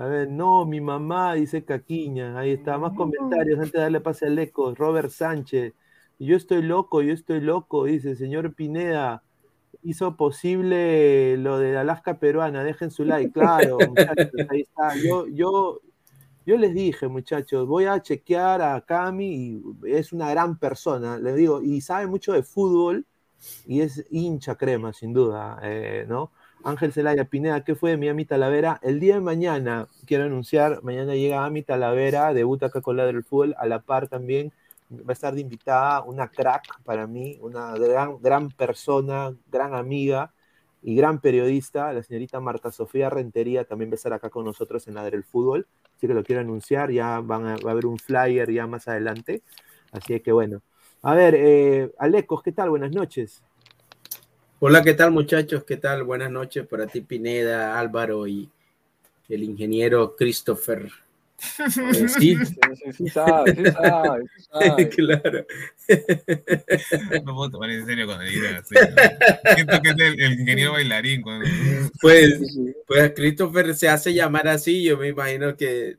a 0.00 0.06
ver, 0.06 0.30
no, 0.30 0.64
mi 0.64 0.80
mamá, 0.80 1.34
dice 1.34 1.62
Caquiña. 1.62 2.38
Ahí 2.38 2.52
está, 2.52 2.78
más 2.78 2.94
comentarios 2.94 3.58
antes 3.58 3.72
de 3.72 3.80
darle 3.80 4.00
pase 4.00 4.24
al 4.24 4.38
eco. 4.38 4.74
Robert 4.74 5.10
Sánchez, 5.10 5.74
yo 6.18 6.36
estoy 6.36 6.62
loco, 6.62 7.02
yo 7.02 7.12
estoy 7.12 7.42
loco, 7.42 7.84
dice 7.84 8.16
señor 8.16 8.54
Pineda. 8.54 9.22
Hizo 9.82 10.16
posible 10.16 11.36
lo 11.36 11.58
de 11.58 11.76
Alaska 11.76 12.18
peruana, 12.18 12.64
dejen 12.64 12.90
su 12.90 13.04
like, 13.04 13.30
claro, 13.30 13.76
muchachos, 13.88 14.30
ahí 14.48 14.62
está. 14.62 14.96
Yo, 14.96 15.26
yo, 15.28 15.82
yo 16.46 16.56
les 16.56 16.72
dije, 16.72 17.06
muchachos, 17.06 17.68
voy 17.68 17.84
a 17.84 18.00
chequear 18.00 18.62
a 18.62 18.80
Cami 18.80 19.26
y 19.26 19.62
es 19.84 20.14
una 20.14 20.30
gran 20.30 20.58
persona, 20.58 21.18
les 21.18 21.36
digo, 21.36 21.60
y 21.60 21.82
sabe 21.82 22.06
mucho 22.06 22.32
de 22.32 22.42
fútbol 22.42 23.04
y 23.66 23.82
es 23.82 24.06
hincha 24.08 24.54
crema, 24.54 24.94
sin 24.94 25.12
duda, 25.12 25.60
eh, 25.62 26.06
¿no? 26.08 26.32
Ángel 26.64 26.92
Zelaya 26.92 27.24
Pineda, 27.24 27.64
¿qué 27.64 27.74
fue 27.74 27.90
de 27.90 27.96
Miami 27.96 28.24
Talavera? 28.24 28.78
El 28.82 29.00
día 29.00 29.14
de 29.14 29.20
mañana, 29.20 29.88
quiero 30.06 30.24
anunciar, 30.24 30.82
mañana 30.82 31.14
llega 31.14 31.44
Ami 31.44 31.62
Talavera, 31.62 32.34
debuta 32.34 32.66
acá 32.66 32.80
con 32.80 32.96
la 32.96 33.06
del 33.06 33.24
fútbol, 33.24 33.54
a 33.58 33.66
la 33.66 33.80
par 33.80 34.08
también 34.08 34.52
va 34.90 35.10
a 35.10 35.12
estar 35.12 35.34
de 35.34 35.40
invitada 35.40 36.02
una 36.02 36.28
crack 36.28 36.82
para 36.84 37.06
mí, 37.06 37.38
una 37.40 37.74
gran, 37.76 38.20
gran 38.20 38.50
persona, 38.50 39.34
gran 39.50 39.74
amiga 39.74 40.32
y 40.82 40.94
gran 40.96 41.20
periodista, 41.20 41.92
la 41.92 42.02
señorita 42.02 42.40
Marta 42.40 42.70
Sofía 42.70 43.08
Rentería, 43.10 43.64
también 43.64 43.90
va 43.90 43.94
a 43.94 43.96
estar 43.96 44.12
acá 44.12 44.30
con 44.30 44.44
nosotros 44.44 44.86
en 44.88 44.94
la 44.94 45.04
del 45.04 45.24
fútbol 45.24 45.66
así 46.00 46.06
que 46.06 46.14
lo 46.14 46.24
quiero 46.24 46.40
anunciar, 46.40 46.90
ya 46.90 47.20
van 47.20 47.46
a, 47.46 47.56
va 47.56 47.70
a 47.70 47.72
haber 47.72 47.84
un 47.84 47.98
flyer 47.98 48.50
ya 48.50 48.66
más 48.66 48.88
adelante, 48.88 49.42
así 49.92 50.18
que 50.20 50.32
bueno. 50.32 50.62
A 51.02 51.14
ver, 51.14 51.34
eh, 51.36 51.92
Alecos, 51.98 52.42
¿qué 52.42 52.52
tal? 52.52 52.70
Buenas 52.70 52.90
noches. 52.92 53.42
Hola, 54.62 54.82
¿qué 54.82 54.92
tal 54.92 55.10
muchachos? 55.10 55.64
¿Qué 55.64 55.78
tal? 55.78 56.02
Buenas 56.02 56.30
noches 56.30 56.66
para 56.66 56.86
ti, 56.86 57.00
Pineda, 57.00 57.78
Álvaro 57.78 58.26
y 58.26 58.46
el 59.30 59.42
ingeniero 59.42 60.14
Christopher. 60.14 60.90
Eh, 61.58 62.06
sí, 62.06 62.36
sí, 62.36 62.54
sí, 62.92 63.08
sabe, 63.08 63.56
sí 63.56 63.64
sabe, 63.72 64.88
Claro. 64.90 65.46
No 67.24 67.34
puedo 67.34 67.50
tomar 67.52 67.70
en 67.70 67.86
serio 67.86 68.04
cuando 68.04 68.24
digan 68.24 68.56
así. 68.56 68.74
Siento 69.54 69.80
que 69.80 69.88
es 69.88 69.96
el, 69.98 70.32
ingeniero 70.40 70.72
bailarín. 70.72 71.22
Cuando... 71.22 71.48
Pues, 72.02 72.38
pues 72.86 73.12
Christopher 73.16 73.74
se 73.74 73.88
hace 73.88 74.12
llamar 74.12 74.48
así, 74.48 74.82
yo 74.82 74.98
me 74.98 75.08
imagino 75.08 75.56
que 75.56 75.96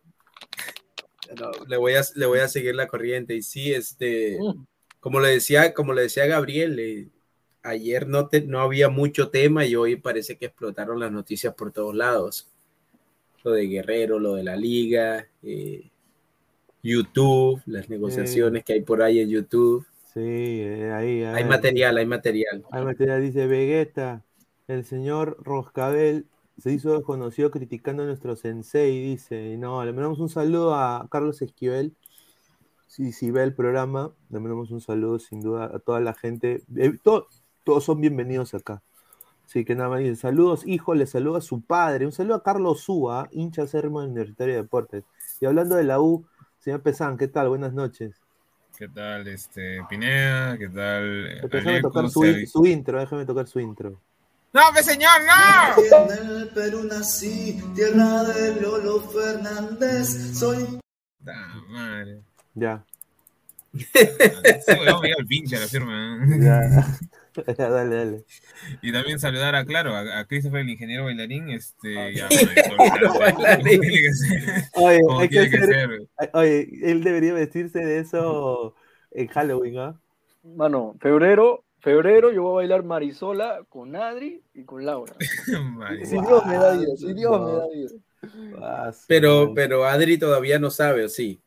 le, 1.68 1.78
voy 1.78 1.96
a, 1.96 2.02
le 2.14 2.26
voy 2.28 2.40
a 2.40 2.48
seguir 2.48 2.76
la 2.76 2.86
corriente. 2.86 3.34
Y 3.34 3.42
sí, 3.42 3.74
este, 3.74 4.38
como 5.00 5.20
le 5.20 5.30
decía, 5.30 5.74
como 5.74 5.94
le 5.94 6.04
decía 6.04 6.28
Gabriel, 6.28 6.80
eh, 6.80 7.08
ayer 7.64 8.08
no, 8.08 8.30
no 8.48 8.60
había 8.60 8.90
mucho 8.90 9.30
tema 9.30 9.66
y 9.66 9.76
hoy 9.76 9.96
parece 9.96 10.38
que 10.38 10.48
explotaron 10.48 11.00
las 11.00 11.12
noticias 11.12 11.54
por 11.54 11.72
todos 11.72 11.96
lados. 11.96 12.50
Lo 13.44 13.52
de 13.52 13.68
Guerrero, 13.68 14.20
lo 14.20 14.36
de 14.36 14.44
la 14.44 14.56
liga, 14.56 15.28
eh, 15.42 15.90
YouTube, 16.84 17.62
las 17.66 17.90
negociaciones 17.90 18.64
que 18.64 18.74
hay 18.74 18.82
por 18.82 19.02
ahí 19.02 19.20
en 19.20 19.30
YouTube. 19.30 19.86
Sí, 20.14 20.20
eh, 20.20 20.92
ahí, 20.92 21.24
Hay 21.24 21.46
material, 21.46 21.98
hay 21.98 22.06
material. 22.06 22.66
Hay 22.72 22.84
material, 22.84 23.22
dice 23.22 23.48
Vegeta, 23.48 24.24
el 24.68 24.86
señor 24.86 25.38
Roscabel 25.42 26.26
se 26.58 26.72
hizo 26.72 26.94
desconocido 26.94 27.50
criticando 27.50 28.04
a 28.04 28.06
nuestro 28.06 28.36
sensei, 28.36 29.02
dice. 29.02 29.54
Y 29.54 29.58
no, 29.58 29.84
le 29.84 29.94
mandamos 29.94 30.20
un 30.20 30.30
saludo 30.30 30.76
a 30.76 31.08
Carlos 31.10 31.42
Esquivel. 31.42 31.96
Si, 32.88 33.14
si 33.14 33.32
ve 33.32 33.44
el 33.44 33.56
programa, 33.56 34.14
le 34.30 34.40
mandamos 34.40 34.70
un 34.72 34.82
saludo 34.82 35.18
sin 35.18 35.40
duda 35.40 35.72
a 35.74 35.80
toda 35.80 36.02
la 36.02 36.14
gente. 36.14 36.64
Eh, 36.76 36.94
todos 37.64 37.84
son 37.84 38.02
bienvenidos 38.02 38.54
acá. 38.54 38.82
Así 39.46 39.66
que 39.66 39.76
nada 39.76 39.90
más 39.90 40.00
dice, 40.00 40.16
saludos, 40.16 40.66
hijo, 40.66 40.96
le 40.96 41.06
saluda 41.06 41.40
a 41.40 41.42
su 41.42 41.62
padre. 41.62 42.06
Un 42.06 42.12
saludo 42.12 42.36
a 42.36 42.44
Carlos 42.44 42.82
Súa, 42.82 43.28
hincha 43.32 43.64
acérrimo 43.64 44.00
del 44.00 44.12
Universitario 44.12 44.56
de 44.56 44.62
Deportes. 44.62 45.04
Y 45.42 45.46
hablando 45.46 45.76
de 45.76 45.84
la 45.84 46.00
U, 46.00 46.26
señor 46.60 46.82
Pesán, 46.82 47.18
¿qué 47.18 47.28
tal? 47.28 47.50
Buenas 47.50 47.74
noches. 47.74 48.16
¿Qué 48.78 48.88
tal, 48.88 49.28
este, 49.28 49.84
Pineda? 49.90 50.58
¿Qué 50.58 50.70
tal? 50.70 51.50
Déjame 51.50 51.82
tocar 51.82 52.10
su, 52.10 52.24
su, 52.48 52.66
intro, 52.66 53.00
déjame 53.00 53.26
tocar 53.26 53.48
su 53.48 53.60
intro. 53.60 54.00
¡No, 54.54 54.62
pues 54.72 54.86
señor, 54.86 55.12
no! 55.28 56.14
En 56.14 56.30
el 56.30 56.48
Perú 56.50 56.84
nací, 56.84 57.62
tierra 57.76 58.24
de 58.24 58.60
Lolo 58.60 59.02
Fernández, 59.02 60.38
soy... 60.38 60.80
¡Ah, 61.28 61.62
madre! 61.70 62.22
Ya. 62.54 62.84
Vamos 64.86 65.04
a 65.04 65.08
ir 65.08 65.16
al 65.18 65.26
pinche 65.26 65.58
a 65.58 65.60
la 65.60 65.68
firma. 65.68 66.20
Ya. 66.40 66.98
dale, 67.58 67.96
dale. 67.96 68.26
Y 68.82 68.92
también 68.92 69.20
saludar 69.20 69.56
a, 69.56 69.66
claro, 69.66 69.96
a, 69.96 70.26
Christopher, 70.26 70.62
el 70.62 70.70
ingeniero 70.70 71.06
bailarín. 71.06 71.50
Este, 71.50 72.16
ya, 72.16 72.28
oye, 74.76 75.02
hay 75.20 75.30
que 75.30 75.50
ser, 75.50 76.08
oye, 76.34 76.70
él 76.84 77.04
debería 77.04 77.34
vestirse 77.34 77.80
de 77.80 78.00
eso 78.00 78.76
en 79.12 79.28
Halloween, 79.28 79.80
¿ah? 79.80 80.00
Mano, 80.44 80.96
febrero, 81.00 81.64
febrero 81.80 82.32
yo 82.32 82.44
voy 82.44 82.52
a 82.52 82.56
bailar 82.56 82.84
Marisola 82.84 83.64
con 83.70 83.96
Adri 83.96 84.44
y 84.54 84.64
con 84.64 84.86
Laura. 84.86 85.14
si 86.04 86.20
Dios 86.20 86.46
me 86.46 86.56
da 86.56 86.74
vida, 86.74 86.96
si 86.98 87.14
Dios 87.14 87.42
me 87.42 87.52
da 87.52 87.68
vida. 87.68 87.90
Ah, 88.62 88.92
pero, 89.08 89.54
pero 89.54 89.86
Adri 89.86 90.18
todavía 90.18 90.60
no 90.60 90.70
sabe, 90.70 91.06
¿o 91.06 91.10
sí? 91.10 91.42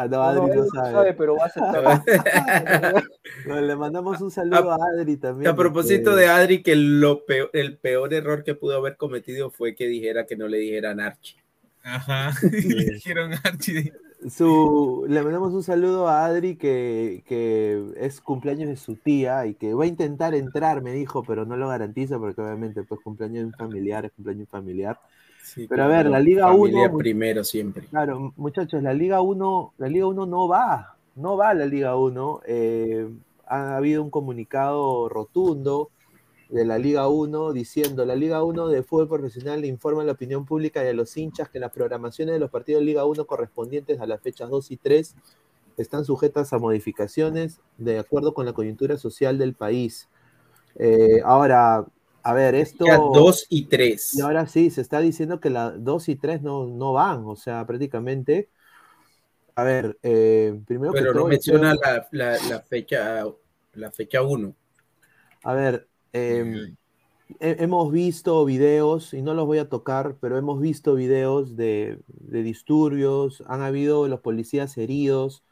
Ah, 0.00 0.08
no, 0.08 0.22
Adri 0.22 0.56
no, 0.56 0.66
sabe. 0.66 1.12
pero 1.12 1.36
va 1.36 1.44
a 1.44 1.46
aceptar. 1.46 2.02
le 3.62 3.76
mandamos 3.76 4.18
un 4.22 4.30
saludo 4.30 4.72
a, 4.72 4.76
Adri 4.76 5.18
también. 5.18 5.50
A 5.50 5.54
propósito 5.54 6.16
de 6.16 6.26
Adri, 6.26 6.62
que 6.62 6.74
lo 6.74 7.26
peor, 7.26 7.50
el 7.52 7.76
peor 7.76 8.14
error 8.14 8.42
que 8.42 8.54
pudo 8.54 8.78
haber 8.78 8.96
cometido 8.96 9.50
fue 9.50 9.74
que 9.74 9.88
dijera 9.88 10.24
que 10.24 10.36
no 10.36 10.48
le 10.48 10.56
dijeran 10.56 11.00
Archie. 11.00 11.36
Ajá, 11.82 12.32
le 12.50 12.84
dijeron 12.94 13.32
Archie. 13.44 13.92
Su, 14.30 15.04
le 15.06 15.22
mandamos 15.22 15.52
un 15.52 15.62
saludo 15.62 16.08
a 16.08 16.24
Adri 16.24 16.56
que, 16.56 17.22
que, 17.26 17.92
es 17.96 18.22
cumpleaños 18.22 18.70
de 18.70 18.76
su 18.76 18.96
tía 18.96 19.44
y 19.44 19.54
que 19.54 19.74
va 19.74 19.84
a 19.84 19.86
intentar 19.86 20.34
entrar, 20.34 20.80
me 20.80 20.92
dijo, 20.92 21.24
pero 21.24 21.44
no 21.44 21.58
lo 21.58 21.68
garantiza 21.68 22.18
porque 22.18 22.40
obviamente 22.40 22.84
pues 22.84 23.02
cumpleaños 23.02 23.40
de 23.40 23.44
un 23.44 23.52
familiar 23.52 24.06
es 24.06 24.12
cumpleaños 24.12 24.48
familiar. 24.48 24.98
Pero 25.68 25.84
a 25.84 25.88
ver, 25.88 26.06
la 26.06 26.20
Liga 26.20 26.52
1. 26.52 26.96
primero 26.96 27.44
siempre. 27.44 27.86
Claro, 27.86 28.32
muchachos, 28.36 28.82
la 28.82 28.92
Liga 28.92 29.20
1, 29.20 29.74
la 29.78 29.88
Liga 29.88 30.06
1 30.06 30.26
no 30.26 30.48
va, 30.48 30.96
no 31.16 31.36
va 31.36 31.50
a 31.50 31.54
la 31.54 31.66
Liga 31.66 31.96
1. 31.96 32.40
Eh, 32.46 33.08
ha 33.46 33.76
habido 33.76 34.02
un 34.02 34.10
comunicado 34.10 35.08
rotundo 35.08 35.90
de 36.48 36.64
la 36.64 36.78
Liga 36.78 37.08
1 37.08 37.52
diciendo: 37.52 38.04
la 38.04 38.14
Liga 38.14 38.42
1 38.42 38.68
de 38.68 38.82
fútbol 38.82 39.08
profesional 39.08 39.60
le 39.60 39.66
informa 39.66 40.02
a 40.02 40.04
la 40.04 40.12
opinión 40.12 40.44
pública 40.44 40.84
y 40.84 40.88
a 40.88 40.92
los 40.92 41.16
hinchas 41.16 41.48
que 41.48 41.58
las 41.58 41.72
programaciones 41.72 42.34
de 42.34 42.40
los 42.40 42.50
partidos 42.50 42.80
de 42.80 42.86
Liga 42.86 43.04
1 43.04 43.26
correspondientes 43.26 44.00
a 44.00 44.06
las 44.06 44.20
fechas 44.20 44.50
2 44.50 44.70
y 44.70 44.76
3 44.76 45.16
están 45.76 46.04
sujetas 46.04 46.52
a 46.52 46.58
modificaciones 46.58 47.60
de 47.78 47.98
acuerdo 47.98 48.34
con 48.34 48.46
la 48.46 48.52
coyuntura 48.52 48.98
social 48.98 49.38
del 49.38 49.54
país. 49.54 50.08
Eh, 50.76 51.20
ahora, 51.24 51.86
a 52.22 52.34
ver, 52.34 52.54
esto. 52.54 52.84
2 52.84 53.46
y 53.48 53.66
3. 53.66 54.14
Y 54.14 54.20
ahora 54.20 54.46
sí, 54.46 54.70
se 54.70 54.80
está 54.80 55.00
diciendo 55.00 55.40
que 55.40 55.50
la 55.50 55.70
2 55.70 56.08
y 56.08 56.16
3 56.16 56.42
no, 56.42 56.66
no 56.66 56.92
van, 56.92 57.24
o 57.24 57.36
sea, 57.36 57.66
prácticamente. 57.66 58.50
A 59.54 59.64
ver, 59.64 59.98
eh, 60.02 60.58
primero 60.66 60.92
Pero 60.92 61.12
no 61.12 61.26
menciona 61.26 61.74
la, 61.74 62.08
la, 62.12 62.38
la, 62.48 62.60
fecha 62.60 63.26
la 63.74 63.90
fecha 63.90 64.22
1. 64.22 64.54
A 65.42 65.54
ver, 65.54 65.88
eh, 66.12 66.74
hemos 67.40 67.92
visto 67.92 68.44
videos, 68.44 69.14
y 69.14 69.22
no 69.22 69.34
los 69.34 69.46
voy 69.46 69.58
a 69.58 69.68
tocar, 69.68 70.16
pero 70.20 70.38
hemos 70.38 70.60
visto 70.60 70.94
videos 70.94 71.56
de, 71.56 71.98
de 72.06 72.42
disturbios, 72.42 73.42
han 73.46 73.62
habido 73.62 74.08
los 74.08 74.20
policías 74.20 74.76
heridos, 74.78 75.44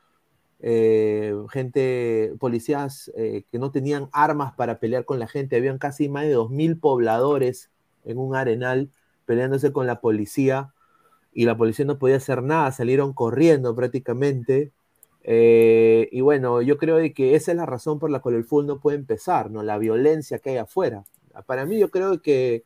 eh, 0.61 1.35
gente, 1.51 2.35
policías 2.41 3.13
eh, 3.17 3.45
que 3.51 3.59
no 3.59 3.71
tenían 3.71 4.09
armas 4.13 4.55
para 4.55 4.81
pelear 4.81 5.05
con 5.05 5.19
la 5.19 5.29
gente, 5.29 5.57
habían 5.57 5.79
casi 5.79 6.09
más 6.09 6.25
de 6.25 6.37
2.000 6.37 6.81
pobladores 6.81 7.71
en 8.05 8.19
un 8.19 8.35
arenal 8.35 8.91
peleándose 9.25 9.73
con 9.73 9.87
la 9.87 10.01
policía 10.01 10.73
y 11.33 11.45
la 11.45 11.57
policía 11.57 11.85
no 11.85 11.99
podía 11.99 12.17
hacer 12.17 12.43
nada, 12.43 12.73
salieron 12.73 13.13
corriendo 13.13 13.75
prácticamente. 13.75 14.73
Eh, 15.23 16.09
y 16.11 16.21
bueno, 16.23 16.63
yo 16.63 16.79
creo 16.79 16.97
que 17.15 17.35
esa 17.35 17.53
es 17.53 17.57
la 17.57 17.67
razón 17.67 17.99
por 17.99 18.11
la 18.11 18.21
cual 18.21 18.35
el 18.35 18.45
fútbol 18.45 18.67
no 18.67 18.81
puede 18.81 18.97
empezar, 18.97 19.51
¿no? 19.51 19.63
La 19.63 19.79
violencia 19.79 20.39
que 20.39 20.51
hay 20.51 20.57
afuera. 20.57 21.05
Para 21.47 21.67
mí 21.67 21.79
yo 21.79 21.91
creo 21.91 22.21
que, 22.23 22.65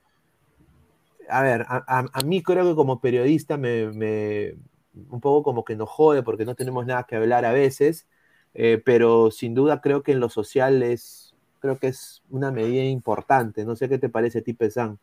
a 1.28 1.42
ver, 1.42 1.66
a, 1.68 2.20
mí 2.24 2.42
creo 2.42 2.68
que 2.68 2.74
como 2.74 3.00
periodista 3.00 3.56
me, 3.56 4.54
un 4.94 5.20
poco 5.20 5.42
como 5.42 5.64
que 5.64 5.76
nos 5.76 5.88
jode 5.88 6.22
porque 6.22 6.44
no 6.44 6.54
tenemos 6.54 6.86
nada 6.86 7.04
que 7.04 7.16
hablar 7.16 7.44
a 7.44 7.52
veces, 7.52 8.06
eh, 8.54 8.80
pero 8.84 9.30
sin 9.30 9.54
duda 9.54 9.80
creo 9.80 10.02
que 10.02 10.12
en 10.12 10.20
lo 10.20 10.28
social 10.28 10.82
es, 10.82 11.34
creo 11.60 11.78
que 11.78 11.88
es 11.88 12.22
una 12.30 12.50
medida 12.50 12.84
importante. 12.84 13.64
No 13.64 13.76
sé 13.76 13.88
qué 13.88 13.98
te 13.98 14.08
parece 14.08 14.40
a 14.40 14.42
ti, 14.42 14.52
Pesán. 14.52 14.98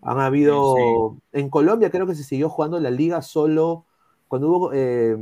Han 0.00 0.18
habido, 0.18 1.16
en 1.32 1.48
Colombia 1.48 1.90
creo 1.90 2.06
que 2.06 2.14
se 2.14 2.24
siguió 2.24 2.48
jugando 2.48 2.80
la 2.80 2.90
liga 2.90 3.22
solo 3.22 3.86
cuando 4.26 4.48
hubo 4.48 4.70
eh, 4.72 5.16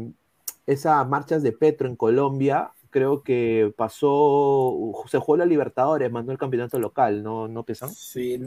esas 0.66 1.06
marchas 1.08 1.42
de 1.42 1.52
Petro 1.52 1.88
en 1.88 1.96
Colombia, 1.96 2.72
creo 2.90 3.22
que 3.22 3.74
pasó, 3.76 4.92
se 5.06 5.18
jugó 5.18 5.36
la 5.36 5.46
Libertadores, 5.46 6.10
mandó 6.10 6.32
el 6.32 6.38
campeonato 6.38 6.78
local, 6.78 7.22
¿no, 7.22 7.48
no 7.48 7.64
Pesán? 7.64 7.90
Sí, 7.90 8.40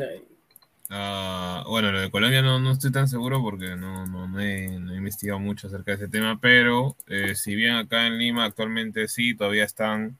no, 0.93 1.33
Ah, 1.55 1.63
bueno, 1.67 1.91
lo 1.91 2.01
de 2.01 2.11
Colombia 2.11 2.41
no, 2.43 2.59
no 2.59 2.71
estoy 2.71 2.91
tan 2.91 3.07
seguro 3.07 3.41
porque 3.41 3.75
no, 3.75 4.05
no, 4.05 4.39
he, 4.39 4.65
investigado 4.65 5.39
mucho 5.39 5.67
acerca 5.67 5.91
de 5.91 5.95
ese 6.03 6.07
tema, 6.07 6.39
pero 6.39 6.95
eh, 7.07 7.35
si 7.35 7.55
bien 7.55 7.75
acá 7.75 8.05
en 8.05 8.19
Lima 8.19 8.45
actualmente 8.45 9.07
sí, 9.07 9.35
todavía 9.35 9.63
están 9.63 10.17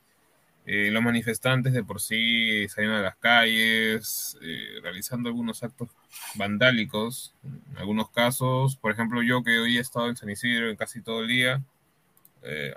eh, 0.66 0.90
los 0.92 1.04
manifestantes 1.04 1.74
de 1.74 1.84
por 1.84 2.02
sí 2.02 2.68
saliendo 2.70 2.98
a 2.98 3.02
las 3.02 3.18
calles, 3.18 4.38
eh, 4.42 4.80
realizando 4.82 5.30
algunos 5.30 5.64
actos 5.64 5.90
vandálicos, 6.36 7.36
en 7.44 7.78
algunos 7.78 8.10
casos, 8.10 8.76
por 8.78 8.92
ejemplo 8.92 9.22
yo 9.22 9.44
que 9.44 9.60
hoy 9.60 9.78
he 9.78 9.82
estado 9.82 10.10
en 10.10 10.18
San 10.18 10.30
Isidro 10.32 10.76
casi 10.78 11.02
todo 11.02 11.22
el 11.22 11.28
día, 11.28 11.64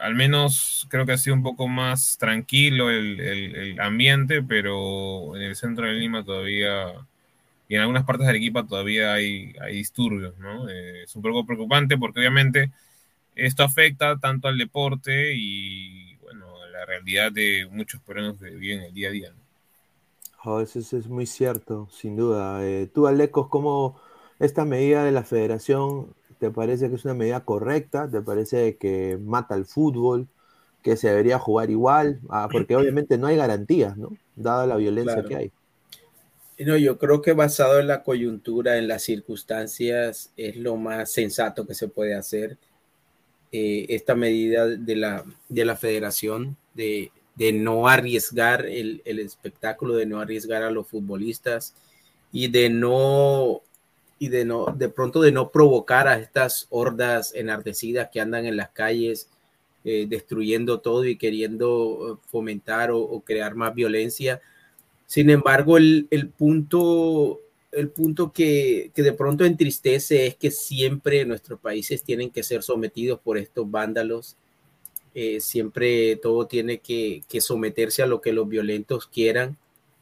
al 0.00 0.14
menos 0.14 0.86
creo 0.90 1.06
que 1.06 1.12
ha 1.12 1.18
sido 1.18 1.34
un 1.34 1.42
poco 1.42 1.66
más 1.66 2.18
tranquilo 2.18 2.90
el, 2.90 3.20
el 3.20 3.80
ambiente, 3.80 4.42
pero 4.42 5.34
en 5.36 5.42
el 5.42 5.56
centro 5.56 5.86
de 5.86 5.94
Lima 5.94 6.24
todavía 6.24 6.94
y 7.68 7.74
en 7.74 7.80
algunas 7.80 8.04
partes 8.04 8.26
del 8.26 8.36
equipo 8.36 8.64
todavía 8.64 9.14
hay, 9.14 9.54
hay 9.60 9.76
disturbios, 9.76 10.38
¿no? 10.38 10.68
Eh, 10.68 11.02
es 11.02 11.16
un 11.16 11.22
poco 11.22 11.44
preocupante 11.44 11.98
porque 11.98 12.20
obviamente 12.20 12.70
esto 13.34 13.64
afecta 13.64 14.18
tanto 14.18 14.48
al 14.48 14.56
deporte 14.56 15.34
y, 15.34 16.16
bueno, 16.16 16.46
a 16.62 16.66
la 16.68 16.84
realidad 16.86 17.32
de 17.32 17.68
muchos 17.70 18.00
peruanos 18.02 18.38
que 18.38 18.50
viven 18.50 18.82
el 18.82 18.94
día 18.94 19.08
a 19.08 19.12
día, 19.12 19.32
oh, 20.44 20.60
eso, 20.60 20.78
es 20.78 21.08
muy 21.08 21.26
cierto, 21.26 21.88
sin 21.92 22.16
duda. 22.16 22.64
Eh, 22.64 22.88
tú, 22.92 23.06
Alecos, 23.06 23.48
¿cómo 23.48 24.00
esta 24.38 24.64
medida 24.64 25.04
de 25.04 25.12
la 25.12 25.24
federación 25.24 26.14
te 26.38 26.50
parece 26.50 26.88
que 26.88 26.94
es 26.94 27.04
una 27.04 27.14
medida 27.14 27.44
correcta? 27.44 28.08
¿Te 28.08 28.22
parece 28.22 28.76
que 28.76 29.18
mata 29.20 29.54
al 29.54 29.66
fútbol? 29.66 30.28
¿Que 30.82 30.96
se 30.96 31.08
debería 31.08 31.38
jugar 31.38 31.70
igual? 31.70 32.20
Ah, 32.28 32.48
porque 32.50 32.76
obviamente 32.76 33.18
no 33.18 33.26
hay 33.26 33.36
garantías, 33.36 33.96
¿no? 33.96 34.10
Dada 34.36 34.66
la 34.66 34.76
violencia 34.76 35.24
que 35.24 35.36
hay. 35.36 35.52
No, 36.58 36.76
yo 36.76 36.98
creo 36.98 37.20
que 37.20 37.32
basado 37.32 37.80
en 37.80 37.86
la 37.86 38.02
coyuntura, 38.02 38.78
en 38.78 38.88
las 38.88 39.02
circunstancias, 39.02 40.32
es 40.36 40.56
lo 40.56 40.76
más 40.76 41.12
sensato 41.12 41.66
que 41.66 41.74
se 41.74 41.88
puede 41.88 42.14
hacer. 42.14 42.56
Eh, 43.52 43.86
esta 43.90 44.14
medida 44.14 44.66
de 44.66 44.96
la, 44.96 45.24
de 45.48 45.64
la 45.64 45.76
federación 45.76 46.56
de, 46.74 47.10
no 47.54 47.88
arriesgar 47.88 48.66
el, 48.66 49.02
espectáculo, 49.04 49.94
de 49.94 50.06
no 50.06 50.20
arriesgar 50.20 50.62
a 50.62 50.70
los 50.70 50.88
futbolistas 50.88 51.74
y 52.32 52.48
de 52.48 52.70
no 52.70 53.62
y 54.18 54.28
de 54.28 54.44
no 54.44 54.66
de 54.76 54.88
pronto 54.88 55.20
de 55.20 55.30
no 55.32 55.50
provocar 55.50 56.08
a 56.08 56.18
estas 56.18 56.66
hordas 56.70 57.34
enardecidas 57.34 58.08
que 58.12 58.20
andan 58.20 58.46
en 58.46 58.56
las 58.56 58.70
calles 58.70 59.28
eh, 59.84 60.06
destruyendo 60.08 60.80
todo 60.80 61.04
y 61.04 61.16
queriendo 61.16 62.20
fomentar 62.26 62.90
o, 62.90 63.20
crear 63.20 63.54
más 63.54 63.74
violencia. 63.74 64.40
Sin 65.06 65.30
embargo, 65.30 65.78
el, 65.78 66.32
punto, 66.36 67.40
el 67.72 67.88
punto 67.88 68.32
que, 68.32 68.90
de 68.94 69.12
pronto 69.12 69.44
entristece 69.44 70.26
es 70.26 70.34
que 70.34 70.50
siempre 70.50 71.24
nuestros 71.24 71.60
países 71.60 72.02
tienen 72.02 72.30
que 72.30 72.42
ser 72.42 72.62
sometidos 72.62 73.20
por 73.20 73.38
estos 73.38 73.70
vándalos. 73.70 74.36
Eh, 75.14 75.40
siempre 75.40 76.16
todo 76.16 76.46
tiene 76.46 76.78
que, 76.78 77.22
someterse 77.40 78.02
a 78.02 78.06
lo 78.06 78.20
que 78.20 78.32
los 78.32 78.48
violentos 78.48 79.06
quieran. 79.06 79.56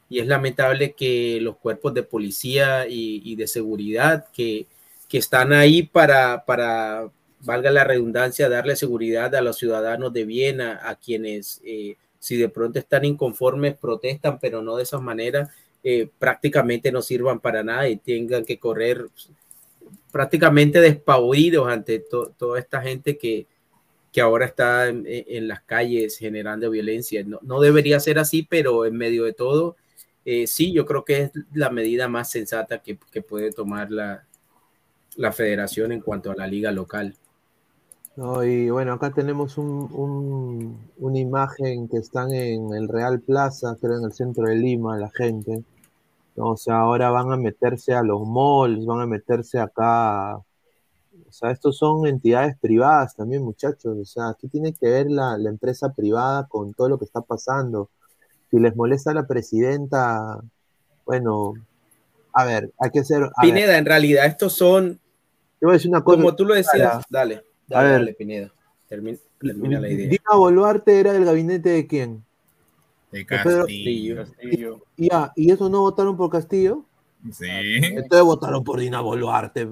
Y 0.09 0.19
es 0.19 0.27
lamentable 0.27 0.93
que 0.93 1.39
los 1.41 1.57
cuerpos 1.57 1.93
de 1.93 2.03
policía 2.03 2.87
y, 2.87 3.35
de 3.35 3.47
seguridad 3.47 4.27
que, 4.33 4.65
que 5.07 5.17
están 5.19 5.53
ahí 5.53 5.83
para, 5.83 6.45
para, 6.45 7.09
valga 7.45 7.71
la 7.71 7.83
redundancia, 7.83 8.49
darle 8.49 8.75
seguridad 8.75 9.33
a 9.35 9.41
los 9.41 9.57
ciudadanos 9.57 10.11
de 10.13 10.25
Viena, 10.25 10.79
a 10.83 10.95
quienes 10.95 11.61
eh, 11.63 11.95
si 12.25 12.37
de 12.37 12.49
pronto 12.49 12.79
están 12.79 13.05
inconformes, 13.05 13.77
protestan, 13.77 14.39
pero 14.39 14.59
no 14.63 14.77
de 14.77 14.81
esa 14.81 14.99
manera, 14.99 15.47
eh, 15.83 16.09
prácticamente 16.17 16.91
no 16.91 17.03
sirvan 17.03 17.39
para 17.39 17.61
nada 17.61 17.87
y 17.87 17.97
tengan 17.97 18.43
que 18.43 18.57
correr 18.57 19.05
prácticamente 20.11 20.81
despavoridos 20.81 21.67
ante 21.67 21.99
toda 21.99 22.57
esta 22.57 22.81
gente 22.81 23.19
que, 23.19 23.45
que 24.11 24.21
ahora 24.21 24.47
está 24.47 24.87
en, 24.87 25.47
las 25.47 25.61
calles 25.61 26.17
generando 26.17 26.71
violencia. 26.71 27.23
No, 27.23 27.59
debería 27.59 27.99
ser 27.99 28.17
así, 28.17 28.41
pero 28.41 28.87
en 28.87 28.97
medio 28.97 29.25
de 29.25 29.33
todo, 29.33 29.75
eh, 30.25 30.47
sí, 30.47 30.73
yo 30.73 30.87
creo 30.87 31.05
que 31.05 31.21
es 31.21 31.31
la 31.53 31.69
medida 31.69 32.07
más 32.07 32.31
sensata 32.31 32.81
que, 32.81 32.95
puede 33.21 33.51
tomar 33.51 33.91
la, 33.91 34.25
la 35.15 35.31
federación 35.31 35.91
en 35.91 36.01
cuanto 36.01 36.31
a 36.31 36.35
la 36.35 36.47
liga 36.47 36.71
local. 36.71 37.15
No, 38.15 38.45
y 38.45 38.69
bueno, 38.69 38.93
acá 38.93 39.11
tenemos 39.11 39.57
un, 39.57 40.89
una 40.97 41.19
imagen 41.19 41.89
que 41.89 41.97
están 41.97 42.33
en 42.33 42.73
el 42.73 42.87
Real 42.87 43.19
Plaza, 43.19 43.75
creo 43.79 43.97
en 43.97 44.05
el 44.05 44.13
centro 44.13 44.45
de 44.45 44.55
Lima, 44.55 44.97
la 44.97 45.09
gente. 45.09 45.63
O 46.37 46.55
sea, 46.55 46.79
ahora 46.79 47.09
van 47.09 47.31
a 47.33 47.37
meterse 47.37 47.93
a 47.93 48.03
los 48.03 48.25
malls, 48.25 48.85
van 48.85 49.01
a 49.01 49.05
meterse 49.05 49.59
acá. 49.59 50.37
O 50.37 51.31
sea, 51.31 51.51
estos 51.51 51.77
son 51.77 52.07
entidades 52.07 52.57
privadas 52.57 53.15
también, 53.15 53.43
muchachos. 53.43 53.97
O 53.97 54.05
sea, 54.05 54.29
aquí 54.29 54.47
tiene 54.47 54.73
que 54.73 54.89
ver 54.89 55.11
la, 55.11 55.35
empresa 55.35 55.89
privada 55.93 56.47
con 56.47 56.73
todo 56.73 56.87
lo 56.87 56.97
que 56.97 57.05
está 57.05 57.19
pasando. 57.19 57.89
Si 58.49 58.59
les 58.59 58.77
molesta 58.77 59.11
a 59.11 59.15
la 59.15 59.27
presidenta, 59.27 60.39
bueno, 61.05 61.53
a 62.31 62.45
ver, 62.45 62.71
hay 62.79 62.91
que 62.91 63.03
ser. 63.03 63.29
Pineda, 63.41 63.77
en 63.77 63.85
realidad, 63.85 64.25
estos 64.25 64.53
son. 64.53 65.01
Te 65.59 65.65
voy 65.65 65.73
a 65.73 65.77
decir 65.77 65.89
una 65.89 66.03
cosa. 66.03 66.17
Como 66.17 66.33
tú 66.33 66.45
lo 66.45 66.53
decías, 66.53 67.03
dale 67.09 67.43
a 67.71 67.83
ver, 67.83 68.15
Termina, 68.87 69.79
la 69.79 69.89
idea. 69.89 70.09
Dina 70.09 70.35
Boluarte 70.35 70.99
era 70.99 71.13
del 71.13 71.25
gabinete 71.25 71.69
de 71.69 71.87
quién? 71.87 72.23
De 73.11 73.25
Castillo. 73.25 74.25
Y, 74.97 75.09
¿Y 75.35 75.51
eso 75.51 75.69
no 75.69 75.81
votaron 75.81 76.15
por 76.15 76.29
Castillo? 76.29 76.85
Sí. 77.31 77.47
Entonces 77.49 78.21
votaron 78.21 78.63
por 78.63 78.79
Dina 78.79 79.01
Boluarte. 79.01 79.67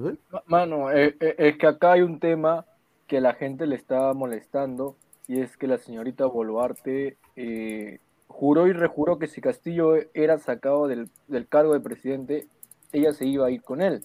Mano, 0.46 0.90
eh, 0.90 1.16
eh, 1.20 1.34
es 1.38 1.56
que 1.56 1.66
acá 1.66 1.92
hay 1.92 2.02
un 2.02 2.18
tema 2.18 2.66
que 3.06 3.20
la 3.20 3.34
gente 3.34 3.66
le 3.66 3.76
está 3.76 4.12
molestando 4.12 4.96
y 5.28 5.40
es 5.40 5.56
que 5.56 5.68
la 5.68 5.78
señorita 5.78 6.26
Boluarte 6.26 7.16
eh, 7.36 8.00
juró 8.26 8.66
y 8.66 8.72
rejuró 8.72 9.18
que 9.18 9.28
si 9.28 9.40
Castillo 9.40 9.94
era 10.14 10.38
sacado 10.38 10.88
del, 10.88 11.08
del 11.28 11.46
cargo 11.46 11.74
de 11.74 11.80
presidente, 11.80 12.46
ella 12.92 13.12
se 13.12 13.26
iba 13.26 13.46
a 13.46 13.50
ir 13.50 13.62
con 13.62 13.80
él 13.82 14.04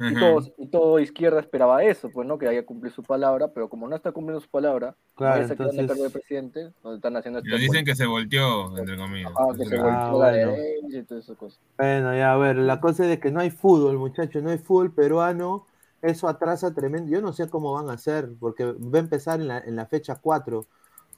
y, 0.00 0.66
todo, 0.68 1.00
izquierda 1.00 1.40
esperaba 1.40 1.82
eso, 1.82 2.10
pues 2.10 2.26
no, 2.26 2.38
que 2.38 2.46
haya 2.46 2.64
cumplido 2.64 2.94
su 2.94 3.02
palabra, 3.02 3.48
pero 3.52 3.68
como 3.68 3.88
no 3.88 3.96
está 3.96 4.12
cumpliendo 4.12 4.40
su 4.40 4.48
palabra, 4.48 4.94
claro, 5.16 5.42
entonces... 5.42 5.78
el 5.78 5.88
cargo 5.88 6.04
de 6.04 6.10
presidente, 6.10 6.72
donde 6.82 6.96
están 6.96 7.16
haciendo 7.16 7.42
Pero 7.42 7.58
dicen 7.58 7.84
que 7.84 7.96
se 7.96 8.06
volteó, 8.06 8.78
entre 8.78 8.96
comillas. 8.96 9.32
Ah, 9.36 9.48
que 9.56 9.64
se 9.64 9.76
ah, 9.76 10.10
volteó 10.10 10.20
la 10.20 10.98
y 10.98 11.02
todas 11.02 11.24
esas 11.24 11.36
cosas. 11.36 11.60
Bueno, 11.76 12.16
ya 12.16 12.32
a 12.32 12.36
ver, 12.36 12.56
la 12.56 12.80
cosa 12.80 13.02
es 13.04 13.08
de 13.08 13.18
que 13.18 13.32
no 13.32 13.40
hay 13.40 13.50
fútbol, 13.50 13.98
muchachos, 13.98 14.40
no 14.40 14.50
hay 14.50 14.58
fútbol 14.58 14.92
peruano, 14.92 15.66
eso 16.00 16.28
atrasa 16.28 16.72
tremendo. 16.72 17.10
Yo 17.10 17.20
no 17.20 17.32
sé 17.32 17.48
cómo 17.48 17.72
van 17.72 17.90
a 17.90 17.94
hacer, 17.94 18.30
porque 18.38 18.64
va 18.64 18.98
a 18.98 19.00
empezar 19.00 19.40
en 19.40 19.48
la, 19.48 19.58
en 19.58 19.74
la 19.74 19.86
fecha 19.86 20.14
4. 20.14 20.64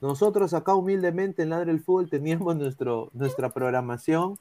Nosotros 0.00 0.54
acá 0.54 0.74
humildemente 0.74 1.42
en 1.42 1.50
Ladre 1.50 1.70
el 1.70 1.80
Fútbol 1.80 2.08
teníamos 2.08 2.56
nuestro, 2.56 3.10
nuestra 3.12 3.50
programación 3.50 4.38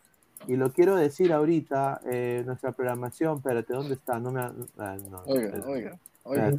y 0.47 0.55
lo 0.55 0.71
quiero 0.71 0.95
decir 0.95 1.33
ahorita, 1.33 2.01
eh, 2.05 2.43
nuestra 2.45 2.71
programación, 2.71 3.37
espérate, 3.37 3.73
¿dónde 3.73 3.95
está? 3.95 4.19
No 4.19 4.31
me. 4.31 4.41
Ah, 4.77 4.97
no, 5.09 5.23
oiga, 5.25 5.99
oiga, 6.23 6.51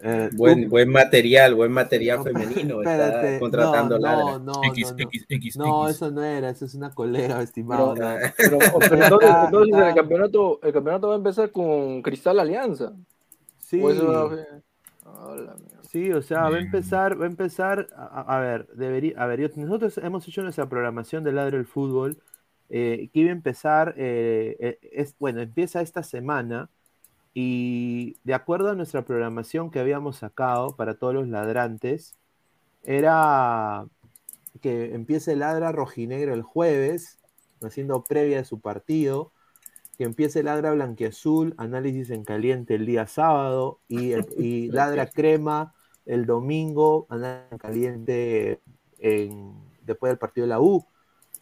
eh, 0.00 0.30
buen, 0.32 0.68
buen 0.68 0.88
material, 0.90 1.54
buen 1.54 1.72
material 1.72 2.22
femenino. 2.22 2.80
Espérate, 2.82 3.34
está 3.34 3.40
contratando 3.40 3.98
no, 3.98 4.38
no, 4.38 4.52
no, 4.52 4.64
X, 4.64 4.92
no, 4.92 5.02
X, 5.02 5.26
X, 5.28 5.56
no, 5.56 5.88
eso 5.88 6.10
no 6.10 6.22
era, 6.22 6.50
eso 6.50 6.66
es 6.66 6.74
una 6.74 6.94
colega, 6.94 7.42
estimado. 7.42 7.94
Pero, 7.94 8.58
pero, 8.78 9.02
entonces, 9.02 9.30
entonces 9.44 9.86
el, 9.88 9.94
campeonato, 9.94 10.60
el 10.62 10.72
campeonato 10.72 11.08
va 11.08 11.14
a 11.14 11.18
empezar 11.18 11.50
con 11.50 12.02
Cristal 12.02 12.38
Alianza. 12.38 12.92
Sí. 13.58 13.82
Sí, 15.82 16.12
o 16.12 16.20
sea, 16.20 16.50
va 16.50 16.56
a 16.56 16.60
empezar, 16.60 17.18
va 17.18 17.24
a 17.24 17.28
empezar, 17.28 17.88
a, 17.96 18.36
a 18.36 18.40
ver, 18.40 18.68
debería, 18.74 19.14
a 19.16 19.26
ver, 19.26 19.50
nosotros 19.56 19.96
hemos 19.98 20.28
hecho 20.28 20.42
nuestra 20.42 20.68
programación 20.68 21.24
del 21.24 21.36
ladro 21.36 21.56
del 21.56 21.66
fútbol 21.66 22.18
eh, 22.70 23.08
que 23.12 23.20
iba 23.20 23.30
a 23.30 23.32
empezar, 23.32 23.94
eh, 23.96 24.56
eh, 24.60 24.78
es, 24.92 25.16
bueno, 25.18 25.40
empieza 25.40 25.80
esta 25.80 26.02
semana 26.02 26.70
y 27.32 28.18
de 28.24 28.34
acuerdo 28.34 28.70
a 28.70 28.74
nuestra 28.74 29.04
programación 29.04 29.70
que 29.70 29.80
habíamos 29.80 30.16
sacado 30.16 30.76
para 30.76 30.94
todos 30.98 31.14
los 31.14 31.28
ladrantes, 31.28 32.16
era 32.84 33.86
que 34.60 34.94
empiece 34.94 35.32
el 35.32 35.40
ladra 35.40 35.72
rojinegro 35.72 36.34
el 36.34 36.42
jueves, 36.42 37.18
haciendo 37.62 38.04
previa 38.04 38.38
de 38.38 38.44
su 38.44 38.60
partido, 38.60 39.32
que 39.96 40.04
empiece 40.04 40.40
el 40.40 40.46
ladra 40.46 40.72
blanquiazul, 40.72 41.54
análisis 41.58 42.10
en 42.10 42.24
caliente 42.24 42.74
el 42.74 42.86
día 42.86 43.06
sábado, 43.06 43.80
y, 43.88 44.12
y 44.36 44.68
ladra 44.72 45.06
crema 45.06 45.74
el 46.06 46.26
domingo, 46.26 47.06
análisis 47.08 47.52
en 47.52 47.58
caliente 47.58 48.60
después 49.82 50.10
del 50.10 50.18
partido 50.18 50.44
de 50.44 50.48
la 50.48 50.60
U 50.60 50.84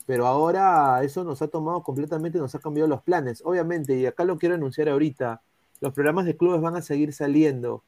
pero 0.06 0.26
ahora 0.26 1.02
eso 1.02 1.24
nos 1.24 1.42
ha 1.42 1.48
tomado 1.48 1.82
completamente, 1.82 2.38
nos 2.38 2.54
ha 2.54 2.60
cambiado 2.60 2.88
los 2.88 3.02
planes. 3.02 3.42
Obviamente, 3.44 3.98
y 3.98 4.06
acá 4.06 4.24
lo 4.24 4.38
quiero 4.38 4.54
anunciar 4.54 4.88
ahorita, 4.88 5.42
los 5.80 5.92
programas 5.92 6.24
de 6.26 6.36
clubes 6.36 6.60
van 6.60 6.76
a 6.76 6.82
seguir 6.82 7.12
saliendo, 7.12 7.82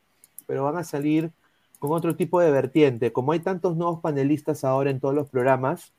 pero 0.47 0.65
van 0.65 0.77
a 0.77 0.85
salir 0.85 1.33
con 1.79 1.93
otro 1.93 2.17
tipo 2.17 2.41
de 2.41 2.51
vertiente. 2.51 3.13
Como 3.13 3.33
hay 3.33 3.41
tantos 3.41 3.77
nuevos 3.77 4.01
panelistas 4.01 4.65
ahora 4.65 4.91
en 4.91 5.01
todos 5.01 5.15
los 5.15 5.29
programas, 5.31 5.93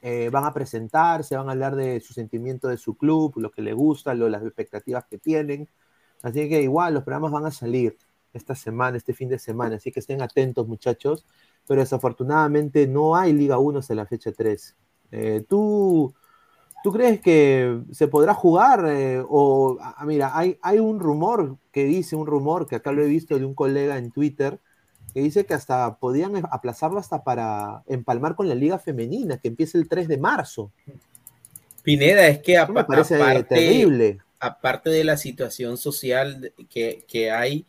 eh, 0.00 0.30
van 0.32 0.44
a 0.44 0.52
presentarse, 0.52 1.36
van 1.36 1.48
a 1.48 1.52
hablar 1.52 1.76
de 1.76 2.00
su 2.00 2.12
sentimiento 2.12 2.68
de 2.68 2.76
su 2.76 2.96
club, 2.96 3.34
lo 3.36 3.50
que 3.50 3.62
le 3.62 3.72
gusta, 3.72 4.14
las 4.14 4.42
expectativas 4.42 5.04
que 5.06 5.18
tienen. 5.18 5.68
Así 6.22 6.48
que 6.48 6.62
igual 6.62 6.94
los 6.94 7.04
programas 7.04 7.32
van 7.32 7.46
a 7.46 7.50
salir 7.50 7.98
esta 8.32 8.54
semana, 8.54 8.96
este 8.96 9.14
fin 9.14 9.28
de 9.28 9.38
semana, 9.38 9.76
así 9.76 9.92
que 9.92 10.00
estén 10.00 10.22
atentos 10.22 10.68
muchachos. 10.68 11.26
Pero 11.66 11.80
desafortunadamente 11.80 12.86
no 12.86 13.16
hay 13.16 13.32
Liga 13.32 13.58
1 13.58 13.80
hasta 13.80 13.94
la 13.94 14.06
fecha 14.06 14.32
3. 14.32 14.76
Eh, 15.12 15.44
¿tú, 15.48 16.12
¿Tú 16.82 16.92
crees 16.92 17.20
que 17.20 17.80
se 17.92 18.08
podrá 18.08 18.34
jugar? 18.34 18.84
Eh, 18.88 19.22
o, 19.28 19.78
ah, 19.80 20.04
mira, 20.04 20.36
hay, 20.36 20.58
hay 20.62 20.80
un 20.80 20.98
rumor 20.98 21.58
que 21.70 21.84
dice, 21.84 22.16
un 22.16 22.26
rumor 22.26 22.66
que 22.66 22.76
acá 22.76 22.90
lo 22.90 23.02
he 23.02 23.06
visto 23.06 23.38
de 23.38 23.44
un 23.44 23.54
colega 23.54 23.98
en 23.98 24.10
Twitter, 24.10 24.58
que 25.14 25.20
dice 25.20 25.46
que 25.46 25.54
hasta 25.54 25.96
podían 25.98 26.42
aplazarlo 26.50 26.98
hasta 26.98 27.22
para 27.22 27.82
empalmar 27.86 28.34
con 28.34 28.48
la 28.48 28.54
liga 28.54 28.78
femenina, 28.78 29.38
que 29.38 29.48
empieza 29.48 29.78
el 29.78 29.88
3 29.88 30.08
de 30.08 30.18
marzo. 30.18 30.72
Pineda, 31.82 32.26
es 32.26 32.40
que 32.40 32.58
me 32.66 32.84
parece 32.84 33.16
terrible. 33.44 34.18
aparte 34.40 34.90
de 34.90 35.04
la 35.04 35.16
situación 35.16 35.76
social 35.76 36.52
que, 36.68 37.04
que 37.06 37.30
hay, 37.30 37.66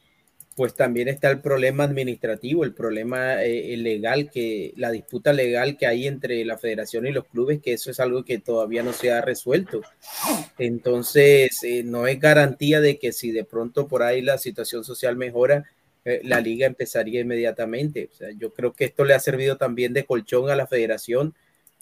pues 0.56 0.76
también 0.76 1.08
está 1.08 1.32
el 1.32 1.42
problema 1.42 1.84
administrativo, 1.84 2.63
el 2.63 2.74
problema 2.74 3.44
eh, 3.44 3.76
legal, 3.78 4.30
que 4.30 4.74
la 4.78 4.92
disputa 4.92 5.34
legal 5.34 5.78
que 5.78 5.88
hay 5.88 6.06
entre 6.06 6.46
la 6.46 6.58
federación 6.58 7.08
y 7.08 7.12
los 7.12 7.26
clubes, 7.26 7.60
que 7.60 7.74
eso 7.74 7.89
es 7.89 8.00
algo 8.00 8.24
que 8.24 8.38
todavía 8.38 8.84
no 8.84 8.94
se 8.94 9.12
ha 9.12 9.22
resuelto. 9.22 9.82
Entonces, 10.60 11.63
eh, 11.63 11.84
no 11.84 12.06
es 12.06 12.20
garantía 12.20 12.82
de 12.82 13.00
que 13.00 13.13
si 13.13 13.32
de 13.32 13.46
pronto 13.46 13.88
por 13.88 14.04
ahí 14.04 14.22
la 14.22 14.38
situación 14.38 14.84
social 14.84 15.16
mejora, 15.16 15.63
eh, 16.06 16.22
la 16.24 16.39
liga 16.39 16.68
empezaría 16.68 17.22
inmediatamente. 17.22 18.10
O 18.12 18.16
sea, 18.16 18.30
yo 18.38 18.54
creo 18.54 18.74
que 18.74 18.86
esto 18.86 19.06
le 19.06 19.16
ha 19.16 19.20
servido 19.20 19.58
también 19.58 19.94
de 19.94 20.06
colchón 20.06 20.52
a 20.52 20.56
la 20.56 20.68
federación 20.68 21.34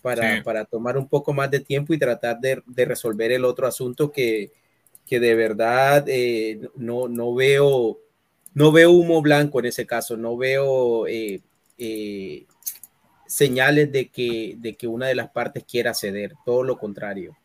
para, 0.01 0.43
para 0.43 0.63
tomar 0.63 0.97
un 0.97 1.09
poco 1.09 1.33
más 1.33 1.51
de 1.51 1.59
tiempo 1.59 1.93
y 1.93 1.99
tratar 1.99 2.39
de, 2.39 2.63
de 2.65 2.85
resolver 2.85 3.33
el 3.33 3.43
otro 3.43 3.67
asunto 3.67 4.11
que, 4.11 4.51
que 5.05 5.19
de 5.19 5.35
verdad 5.35 6.05
no, 6.75 7.07
no 7.07 7.35
veo 7.35 7.99
no 8.53 8.71
veo 8.71 8.91
humo 8.91 9.21
blanco 9.21 9.59
en 9.59 9.65
ese 9.67 9.85
caso, 9.85 10.17
no 10.17 10.37
veo 10.37 11.07
eh, 11.07 11.41
eh, 11.77 12.45
señales 13.27 13.91
de 13.91 14.09
que, 14.09 14.55
de 14.57 14.75
que 14.75 14.87
una 14.87 15.07
de 15.07 15.15
las 15.15 15.29
partes 15.31 15.63
quiera 15.63 15.93
ceder, 15.93 16.33
todo 16.45 16.63
lo 16.63 16.77
contrario. 16.77 17.35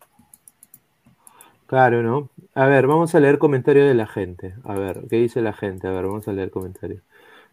Claro, 1.66 2.03
¿no? 2.03 2.31
A 2.55 2.66
ver, 2.66 2.87
vamos 2.87 3.14
a 3.14 3.21
leer 3.21 3.38
comentarios 3.38 3.88
de 3.88 3.95
la 3.95 4.07
gente. 4.07 4.55
A 4.64 4.75
ver, 4.75 5.03
¿qué 5.11 5.16
dice 5.16 5.42
la 5.42 5.53
gente? 5.53 5.88
A 5.88 5.90
ver, 5.90 6.05
vamos 6.07 6.27
a 6.29 6.33
leer 6.33 6.51
comentarios. 6.51 7.03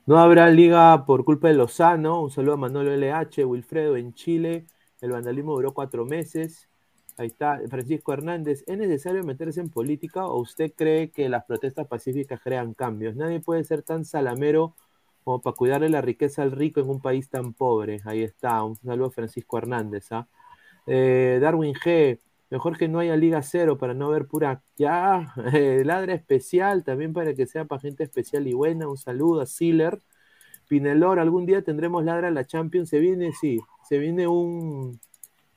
No 0.06 0.20
habrá 0.20 0.50
liga 0.50 1.06
por 1.06 1.26
culpa 1.26 1.48
de 1.48 1.56
Lozano. 1.56 2.22
Un 2.22 2.32
saludo 2.32 2.56
a 2.56 2.58
Manolo 2.58 2.94
LH, 2.94 3.46
Wilfredo 3.46 3.98
en 3.98 4.14
Chile. 4.14 4.68
El 5.02 5.12
vandalismo 5.12 5.54
duró 5.56 5.74
cuatro 5.74 6.06
meses. 6.06 6.70
Ahí 7.18 7.28
está, 7.28 7.60
Francisco 7.70 8.14
Hernández. 8.14 8.64
¿Es 8.66 8.78
necesario 8.78 9.24
meterse 9.24 9.62
en 9.62 9.70
política 9.70 10.26
o 10.26 10.40
usted 10.40 10.72
cree 10.76 11.12
que 11.12 11.30
las 11.30 11.46
protestas 11.46 11.88
pacíficas 11.88 12.42
crean 12.42 12.74
cambios? 12.74 13.16
Nadie 13.16 13.40
puede 13.40 13.64
ser 13.64 13.84
tan 13.84 14.04
salamero 14.06 14.76
como 15.24 15.42
para 15.42 15.56
cuidarle 15.56 15.90
la 15.90 16.02
riqueza 16.02 16.42
al 16.42 16.52
rico 16.52 16.80
en 16.80 16.90
un 16.90 17.02
país 17.02 17.30
tan 17.30 17.54
pobre. 17.54 18.02
Ahí 18.06 18.24
está, 18.24 18.64
un 18.64 18.76
saludo 18.76 19.08
a 19.08 19.12
Francisco 19.12 19.58
Hernández. 19.58 20.12
¿ah? 20.12 20.28
Eh, 20.88 21.40
Darwin 21.42 21.74
G. 21.76 22.20
Mejor 22.50 22.78
que 22.78 22.88
no 22.88 23.00
haya 23.00 23.16
Liga 23.16 23.42
Cero 23.42 23.78
para 23.78 23.94
no 23.94 24.10
ver 24.10 24.28
pura. 24.28 24.64
Ya, 24.78 25.34
eh, 25.54 25.84
ladra 25.86 26.14
especial 26.14 26.84
también 26.84 27.14
para 27.14 27.34
que 27.36 27.48
sea 27.48 27.66
para 27.66 27.82
gente 27.82 28.04
especial 28.04 28.48
y 28.48 28.54
buena. 28.54 28.88
Un 28.88 28.98
saludo 28.98 29.42
a 29.42 29.46
Sealer. 29.46 30.02
Pinelor, 30.68 31.20
algún 31.20 31.46
día 31.46 31.64
tendremos 31.64 32.04
ladra 32.06 32.32
la 32.32 32.46
Champions. 32.46 32.90
Se 32.90 33.00
viene, 33.00 33.34
sí, 33.34 33.60
se 33.88 34.00
viene 34.00 34.28
un, 34.28 35.00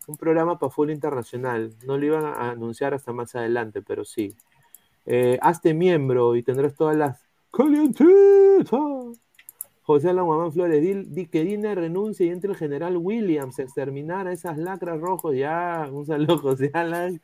un 0.07 0.17
programa 0.17 0.59
para 0.59 0.71
fútbol 0.71 0.91
internacional. 0.93 1.75
No 1.85 1.99
lo 1.99 2.07
iban 2.07 2.25
a 2.25 2.51
anunciar 2.51 2.95
hasta 2.95 3.13
más 3.13 3.35
adelante, 3.35 3.83
pero 3.83 4.05
sí. 4.05 4.35
Eh, 5.05 5.39
hazte 5.41 5.75
miembro 5.75 6.37
y 6.37 6.43
tendrás 6.43 6.75
todas 6.75 6.97
las. 6.97 7.27
¡Calientitas! 7.53 9.21
José 9.87 10.13
Guamán 10.13 10.51
Flores, 10.51 10.83
di, 11.15 11.27
que 11.27 11.45
Dina 11.45 11.73
renuncie 11.77 12.27
y 12.27 12.31
entre 12.31 12.51
el 12.51 12.57
general 12.57 12.97
Williams 12.97 13.61
a 13.61 13.63
exterminar 13.63 14.27
a 14.27 14.33
esas 14.33 14.59
lacras 14.59 15.01
rojos. 15.01 15.37
Ya, 15.37 15.89
un 15.93 16.05
saludo, 16.05 16.39
José 16.43 16.73
Alan. 16.75 17.21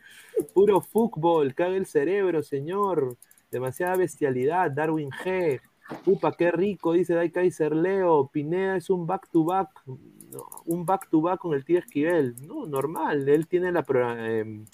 Puro 0.55 0.81
fútbol, 0.81 1.55
caga 1.55 1.77
el 1.77 1.87
cerebro, 1.87 2.41
señor. 2.45 3.17
Demasiada 3.51 3.97
bestialidad. 3.97 4.71
Darwin 4.71 5.11
G. 5.11 5.61
Upa, 6.07 6.33
qué 6.37 6.53
rico, 6.53 6.93
dice 6.93 7.15
Dai 7.15 7.31
Kaiser 7.31 7.75
Leo. 7.75 8.29
Pineda 8.29 8.77
es 8.77 8.91
un 8.91 9.09
back-to-back. 9.09 9.69
Un 10.67 10.87
back-to-back 10.87 11.41
con 11.41 11.55
el 11.55 11.65
tío 11.65 11.79
Esquivel. 11.79 12.35
No, 12.47 12.67
normal. 12.67 13.29
Él 13.29 13.47
tiene 13.47 13.73
la, 13.73 13.85
em, 14.19 14.65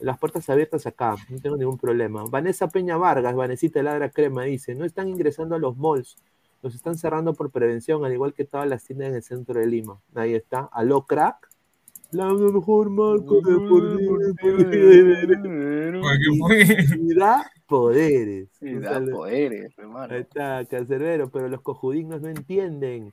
las 0.00 0.18
puertas 0.18 0.48
abiertas 0.50 0.86
acá. 0.86 1.16
No 1.28 1.40
tengo 1.40 1.56
ningún 1.56 1.78
problema. 1.78 2.24
Vanessa 2.24 2.68
Peña 2.68 2.96
Vargas, 2.96 3.34
Vanesita 3.34 3.82
Ladra 3.82 4.10
Crema, 4.10 4.44
dice: 4.44 4.74
No 4.74 4.84
están 4.84 5.08
ingresando 5.08 5.54
a 5.54 5.58
los 5.58 5.76
malls 5.76 6.16
los 6.62 6.76
están 6.76 6.96
cerrando 6.96 7.34
por 7.34 7.50
prevención, 7.50 8.04
al 8.04 8.12
igual 8.12 8.34
que 8.34 8.44
todas 8.44 8.68
las 8.68 8.84
tiendas 8.84 9.08
en 9.08 9.16
el 9.16 9.22
centro 9.22 9.58
de 9.58 9.66
Lima. 9.66 10.00
Ahí 10.14 10.34
está. 10.34 10.68
Aló, 10.72 11.06
crack. 11.06 11.50
La 12.12 12.32
mejor 12.32 12.90
marca 12.90 13.34
Y 16.98 17.14
da 17.16 17.50
poderes. 17.66 18.48
Y 18.60 18.74
da 18.74 19.02
poderes, 19.04 19.76
hermano. 19.78 20.14
Ahí 20.14 20.20
está, 20.20 20.64
Cancerbero, 20.66 21.30
pero 21.30 21.48
los 21.48 21.62
cojudignos 21.62 22.20
no 22.20 22.28
entienden. 22.28 23.12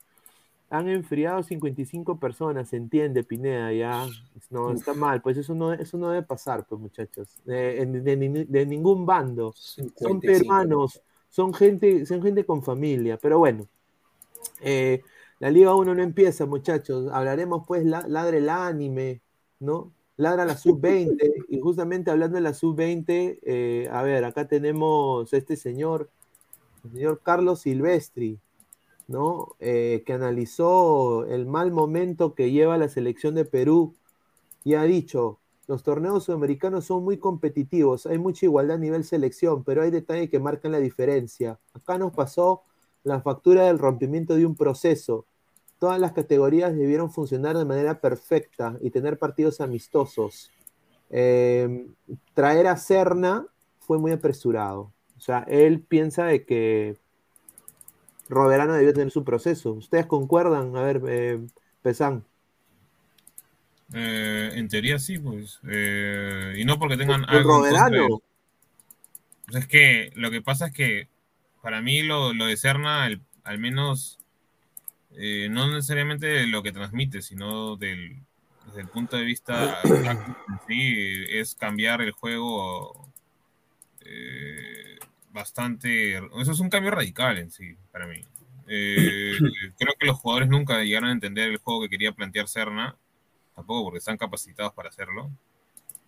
Han 0.71 0.87
enfriado 0.87 1.41
55 1.41 2.19
personas, 2.19 2.69
se 2.69 2.77
entiende, 2.77 3.23
Pineda, 3.23 3.73
ya. 3.73 4.05
No, 4.49 4.71
está 4.71 4.93
mal, 4.93 5.21
pues 5.21 5.37
eso 5.37 5.55
no, 5.55 5.73
eso 5.73 5.97
no 5.97 6.09
debe 6.09 6.25
pasar, 6.25 6.65
pues, 6.67 6.79
muchachos. 6.79 7.41
De, 7.45 7.85
de 7.85 8.65
ningún 8.65 9.05
bando. 9.05 9.53
Son 9.55 10.19
peruanos 10.19 11.01
son 11.29 11.53
gente, 11.53 12.05
son 12.05 12.21
gente 12.21 12.45
con 12.45 12.63
familia, 12.63 13.17
pero 13.17 13.39
bueno. 13.39 13.67
Eh, 14.61 15.01
la 15.39 15.49
Liga 15.49 15.75
1 15.75 15.95
no 15.95 16.01
empieza, 16.01 16.45
muchachos. 16.45 17.09
Hablaremos 17.11 17.65
pues, 17.65 17.85
ladre 17.85 18.39
el 18.39 18.49
anime, 18.49 19.21
¿no? 19.59 19.93
Ladra 20.17 20.43
la 20.43 20.57
sub-20. 20.57 21.45
y 21.47 21.59
justamente 21.61 22.11
hablando 22.11 22.35
de 22.35 22.41
la 22.41 22.53
sub-20, 22.53 23.39
eh, 23.41 23.87
a 23.91 24.01
ver, 24.01 24.25
acá 24.25 24.47
tenemos 24.47 25.31
a 25.31 25.37
este 25.37 25.55
señor, 25.55 26.09
el 26.83 26.91
señor 26.91 27.21
Carlos 27.23 27.61
Silvestri, 27.61 28.37
¿no? 29.09 29.55
Eh, 29.59 30.03
que 30.05 30.13
analizó 30.13 31.25
el 31.25 31.47
mal 31.47 31.71
momento 31.71 32.35
que 32.35 32.51
lleva 32.51 32.77
la 32.77 32.89
selección 32.89 33.33
de 33.35 33.43
Perú 33.43 33.95
y 34.63 34.75
ha 34.75 34.83
dicho, 34.83 35.39
los 35.67 35.83
torneos 35.83 36.25
sudamericanos 36.25 36.85
son 36.85 37.03
muy 37.03 37.17
competitivos, 37.17 38.05
hay 38.05 38.19
mucha 38.19 38.45
igualdad 38.45 38.77
a 38.77 38.79
nivel 38.79 39.03
selección, 39.03 39.63
pero 39.63 39.81
hay 39.81 39.89
detalles 39.89 40.29
que 40.29 40.39
marcan 40.39 40.71
la 40.71 40.79
diferencia. 40.79 41.59
Acá 41.73 41.97
nos 41.97 42.13
pasó 42.13 42.63
la 43.03 43.19
factura 43.21 43.65
del 43.65 43.79
rompimiento 43.79 44.35
de 44.35 44.45
un 44.45 44.55
proceso. 44.55 45.25
Todas 45.79 45.99
las 45.99 46.11
categorías 46.11 46.75
debieron 46.75 47.09
funcionar 47.09 47.57
de 47.57 47.65
manera 47.65 47.99
perfecta 48.01 48.77
y 48.79 48.91
tener 48.91 49.17
partidos 49.17 49.59
amistosos. 49.59 50.51
Em, 51.09 51.95
traer 52.35 52.67
a 52.67 52.77
Cerna 52.77 53.47
fue 53.79 53.97
muy 53.97 54.11
apresurado. 54.11 54.93
O 55.17 55.19
sea, 55.19 55.39
él 55.47 55.81
piensa 55.81 56.25
de 56.25 56.45
que 56.45 56.97
Roberano 58.29 58.73
debió 58.73 58.93
tener 58.93 59.11
su 59.11 59.23
proceso. 59.23 59.73
¿Ustedes 59.73 60.05
concuerdan? 60.05 60.75
A 60.77 60.83
ver, 60.83 61.01
eh, 61.07 61.39
Pesán. 61.81 62.23
Eh, 63.93 64.51
en 64.53 64.67
teoría 64.67 64.99
sí, 64.99 65.17
pues. 65.17 65.59
Eh, 65.67 66.53
y 66.57 66.63
no 66.63 66.77
porque 66.77 66.97
tengan 66.97 67.25
algo. 67.27 68.21
Pues 69.47 69.63
es 69.63 69.67
que 69.67 70.11
lo 70.15 70.29
que 70.29 70.43
pasa 70.43 70.67
es 70.67 70.73
que 70.73 71.07
para 71.63 71.81
mí 71.81 72.03
lo, 72.03 72.33
de 72.33 72.55
Cerna, 72.55 73.09
al 73.43 73.59
menos, 73.59 74.19
eh, 75.15 75.47
no 75.49 75.67
necesariamente 75.73 76.45
lo 76.45 76.61
que 76.61 76.71
transmite, 76.71 77.23
sino 77.23 77.75
del, 77.77 78.21
desde 78.67 78.81
el 78.81 78.87
punto 78.87 79.17
de 79.17 79.23
vista 79.23 79.79
sí, 80.67 81.25
es 81.29 81.55
cambiar 81.55 82.01
el 82.03 82.11
juego 82.11 83.09
bastante. 85.39 86.17
Eso 86.17 86.51
es 86.51 86.59
un 86.59 86.69
cambio 86.69 86.91
radical 86.91 87.37
en 87.37 87.51
sí, 87.51 87.75
para 87.91 88.07
mí. 88.07 88.21
creo 88.67 89.93
que 89.99 90.05
los 90.05 90.17
jugadores 90.17 90.47
nunca 90.47 90.83
llegaron 90.83 91.09
a 91.09 91.13
entender 91.13 91.49
el 91.49 91.57
juego 91.57 91.81
que 91.81 91.89
quería 91.89 92.11
plantear 92.11 92.47
Cerna 92.47 92.95
tampoco 93.59 93.85
porque 93.85 93.99
están 93.99 94.17
capacitados 94.17 94.73
para 94.73 94.89
hacerlo. 94.89 95.29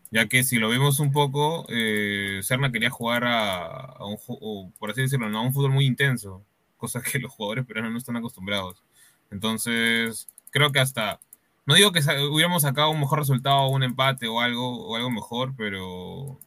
Ya 0.09 0.27
que 0.27 0.43
si 0.43 0.57
lo 0.57 0.69
vemos 0.69 0.99
un 0.99 1.11
poco, 1.11 1.65
eh, 1.69 2.39
Serna 2.43 2.71
quería 2.71 2.89
jugar 2.89 3.23
a, 3.25 3.97
un, 4.05 4.71
por 4.73 4.91
así 4.91 5.01
decirlo, 5.01 5.25
a 5.27 5.41
un 5.41 5.53
fútbol 5.53 5.71
muy 5.71 5.85
intenso, 5.85 6.43
cosa 6.77 7.01
que 7.01 7.19
los 7.19 7.31
jugadores 7.31 7.65
peruanos 7.65 7.91
no 7.91 7.97
están 7.97 8.17
acostumbrados. 8.17 8.83
Entonces, 9.31 10.27
creo 10.49 10.71
que 10.71 10.79
hasta, 10.79 11.19
no 11.65 11.75
digo 11.75 11.91
que 11.91 12.01
hubiéramos 12.29 12.63
sacado 12.63 12.89
un 12.89 12.99
mejor 12.99 13.19
resultado, 13.19 13.67
un 13.67 13.83
empate 13.83 14.27
o 14.27 14.41
algo, 14.41 14.85
o 14.87 14.95
algo 14.95 15.11
mejor, 15.11 15.53
pero 15.55 16.39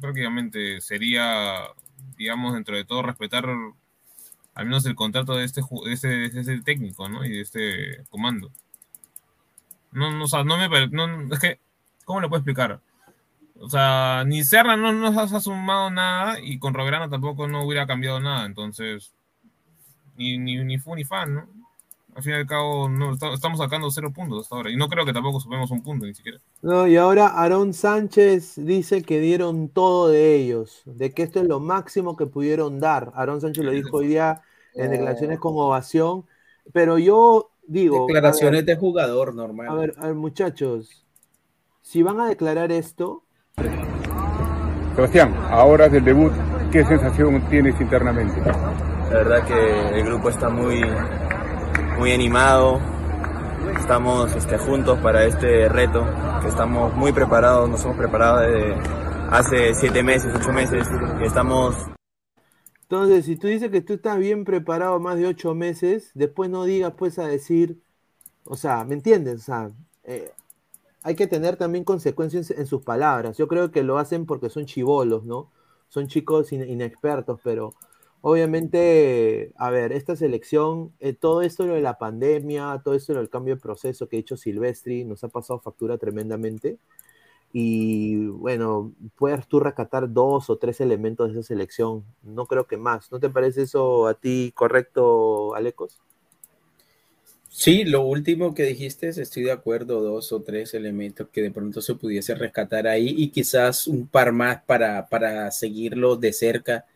prácticamente 0.00 0.80
sería, 0.80 1.60
digamos, 2.16 2.54
dentro 2.54 2.76
de 2.76 2.84
todo, 2.84 3.02
respetar 3.02 3.46
al 4.54 4.64
menos 4.64 4.86
el 4.86 4.94
contrato 4.94 5.36
de 5.36 5.44
este, 5.44 5.60
de 5.60 5.92
este, 5.92 6.08
de 6.08 6.40
este 6.40 6.60
técnico, 6.62 7.08
¿no? 7.08 7.24
Y 7.24 7.30
de 7.30 7.40
este 7.42 8.04
comando. 8.08 8.50
No, 9.92 10.10
no, 10.10 10.24
o 10.24 10.26
sea, 10.26 10.44
no 10.44 10.56
me. 10.56 10.66
Es 11.32 11.38
que, 11.38 11.60
¿cómo 12.04 12.20
lo 12.20 12.28
puedo 12.28 12.40
explicar? 12.40 12.80
O 13.58 13.68
sea, 13.70 14.24
ni 14.26 14.44
Serra 14.44 14.76
no 14.76 14.92
nos 14.92 15.32
ha 15.32 15.40
sumado 15.40 15.90
nada 15.90 16.38
y 16.40 16.58
con 16.58 16.74
Roberano 16.74 17.08
tampoco 17.08 17.48
no 17.48 17.64
hubiera 17.64 17.86
cambiado 17.86 18.20
nada. 18.20 18.46
Entonces, 18.46 19.14
ni, 20.16 20.38
ni, 20.38 20.56
ni 20.64 20.78
fu 20.78 20.94
ni 20.94 21.04
fan, 21.04 21.34
¿no? 21.34 21.55
Al 22.16 22.22
fin 22.22 22.32
y 22.32 22.36
al 22.36 22.46
cabo, 22.46 22.88
no, 22.88 23.12
estamos 23.12 23.58
sacando 23.58 23.90
cero 23.90 24.10
puntos 24.10 24.44
hasta 24.44 24.56
ahora. 24.56 24.70
Y 24.70 24.76
no 24.76 24.88
creo 24.88 25.04
que 25.04 25.12
tampoco 25.12 25.38
sumemos 25.38 25.70
un 25.70 25.82
punto 25.82 26.06
ni 26.06 26.14
siquiera. 26.14 26.38
No, 26.62 26.88
y 26.88 26.96
ahora 26.96 27.26
Aarón 27.26 27.74
Sánchez 27.74 28.54
dice 28.56 29.02
que 29.02 29.20
dieron 29.20 29.68
todo 29.68 30.08
de 30.08 30.34
ellos, 30.34 30.80
de 30.86 31.12
que 31.12 31.22
esto 31.22 31.40
es 31.40 31.46
lo 31.46 31.60
máximo 31.60 32.16
que 32.16 32.24
pudieron 32.24 32.80
dar. 32.80 33.12
Aarón 33.14 33.42
Sánchez 33.42 33.62
lo 33.62 33.70
dijo 33.70 33.98
hoy 33.98 34.06
día 34.06 34.40
en 34.74 34.92
declaraciones 34.92 35.38
con 35.38 35.52
ovación. 35.56 36.24
Pero 36.72 36.96
yo 36.96 37.50
digo. 37.66 38.06
Declaraciones 38.06 38.64
de 38.64 38.76
jugador 38.76 39.34
normal. 39.34 39.68
A 39.68 39.74
ver, 39.74 39.94
a 39.98 40.06
ver, 40.06 40.14
muchachos, 40.14 41.04
si 41.82 42.02
van 42.02 42.18
a 42.18 42.28
declarar 42.28 42.72
esto. 42.72 43.24
Sebastián, 44.94 45.36
ahora 45.50 45.90
del 45.90 46.02
debut, 46.02 46.32
¿qué 46.72 46.82
sensación 46.82 47.46
tienes 47.50 47.78
internamente? 47.78 48.40
La 48.40 49.18
verdad 49.18 49.46
que 49.46 49.98
el 50.00 50.06
grupo 50.06 50.30
está 50.30 50.48
muy, 50.48 50.80
muy 51.96 52.12
animado. 52.12 52.80
Estamos 53.78 54.34
este, 54.34 54.58
juntos 54.58 54.98
para 55.00 55.24
este 55.24 55.68
reto, 55.68 56.06
que 56.42 56.48
estamos 56.48 56.94
muy 56.94 57.12
preparados, 57.12 57.68
nos 57.68 57.84
hemos 57.84 57.96
preparado 57.96 58.40
desde 58.40 58.74
hace 59.30 59.74
siete 59.74 60.02
meses, 60.02 60.32
ocho 60.34 60.52
meses, 60.52 60.86
que 61.18 61.24
estamos 61.24 61.74
entonces, 62.88 63.24
si 63.24 63.34
tú 63.34 63.48
dices 63.48 63.72
que 63.72 63.80
tú 63.80 63.94
estás 63.94 64.16
bien 64.16 64.44
preparado 64.44 65.00
más 65.00 65.18
de 65.18 65.26
ocho 65.26 65.56
meses, 65.56 66.12
después 66.14 66.50
no 66.50 66.64
digas 66.64 66.92
pues 66.96 67.18
a 67.18 67.26
decir, 67.26 67.82
o 68.44 68.56
sea, 68.56 68.84
¿me 68.84 68.94
entiendes? 68.94 69.40
O 69.40 69.44
sea, 69.44 69.70
eh, 70.04 70.30
hay 71.02 71.16
que 71.16 71.26
tener 71.26 71.56
también 71.56 71.82
consecuencias 71.84 72.52
en 72.52 72.66
sus 72.66 72.82
palabras. 72.82 73.36
Yo 73.38 73.48
creo 73.48 73.72
que 73.72 73.82
lo 73.82 73.98
hacen 73.98 74.24
porque 74.24 74.50
son 74.50 74.66
chivolos, 74.66 75.24
¿no? 75.24 75.50
Son 75.88 76.06
chicos 76.06 76.52
inexpertos, 76.52 77.40
pero 77.42 77.74
obviamente, 78.28 79.52
a 79.54 79.70
ver, 79.70 79.92
esta 79.92 80.16
selección, 80.16 80.92
eh, 80.98 81.12
todo 81.12 81.42
esto 81.42 81.62
de 81.64 81.80
la 81.80 81.96
pandemia, 81.96 82.80
todo 82.82 82.94
esto 82.94 83.14
del 83.14 83.30
cambio 83.30 83.54
de 83.54 83.60
proceso 83.60 84.08
que 84.08 84.16
ha 84.16 84.18
hecho 84.18 84.36
Silvestri, 84.36 85.04
nos 85.04 85.22
ha 85.22 85.28
pasado 85.28 85.60
factura 85.60 85.96
tremendamente. 85.96 86.78
y 87.52 88.26
bueno, 88.26 88.92
puedes 89.16 89.46
tú 89.48 89.60
rescatar 89.60 90.12
dos 90.12 90.50
o 90.50 90.58
tres 90.58 90.80
elementos 90.80 91.28
de 91.28 91.40
esa 91.40 91.48
selección, 91.48 92.04
no 92.22 92.46
creo 92.46 92.66
que 92.66 92.76
más. 92.76 93.12
¿No 93.12 93.20
te 93.20 93.30
parece 93.30 93.62
eso 93.62 94.08
a 94.08 94.14
ti 94.14 94.52
correcto, 94.56 95.54
Alecos? 95.54 96.00
Sí, 97.48 97.84
lo 97.84 98.02
último 98.02 98.54
que 98.54 98.64
dijiste, 98.64 99.08
estoy 99.08 99.44
de 99.44 99.52
acuerdo, 99.52 100.02
dos 100.02 100.32
o 100.32 100.42
tres 100.42 100.74
elementos 100.74 101.28
que 101.32 101.42
de 101.42 101.52
pronto 101.52 101.80
se 101.80 101.94
pudiese 101.94 102.34
rescatar 102.34 102.88
ahí 102.88 103.14
y 103.16 103.30
quizás 103.30 103.86
un 103.86 104.08
par 104.08 104.32
más 104.32 104.62
para, 104.64 105.08
para 105.08 105.50
seguirlo 105.52 106.16
de 106.16 106.32
cerca. 106.32 106.86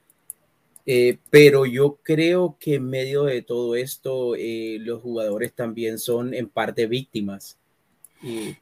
Eh, 0.87 1.19
pero 1.31 1.67
yo 1.67 1.99
creo 2.03 2.57
que 2.59 2.77
en 2.77 2.89
medio 2.89 3.25
de 3.25 3.43
todo 3.43 3.77
esto, 3.77 4.35
eh, 4.37 4.79
los 4.81 5.03
jugadores 5.03 5.53
también 5.53 5.99
son 5.99 6.35
en 6.35 6.49
parte 6.49 6.87
víctimas 6.87 7.57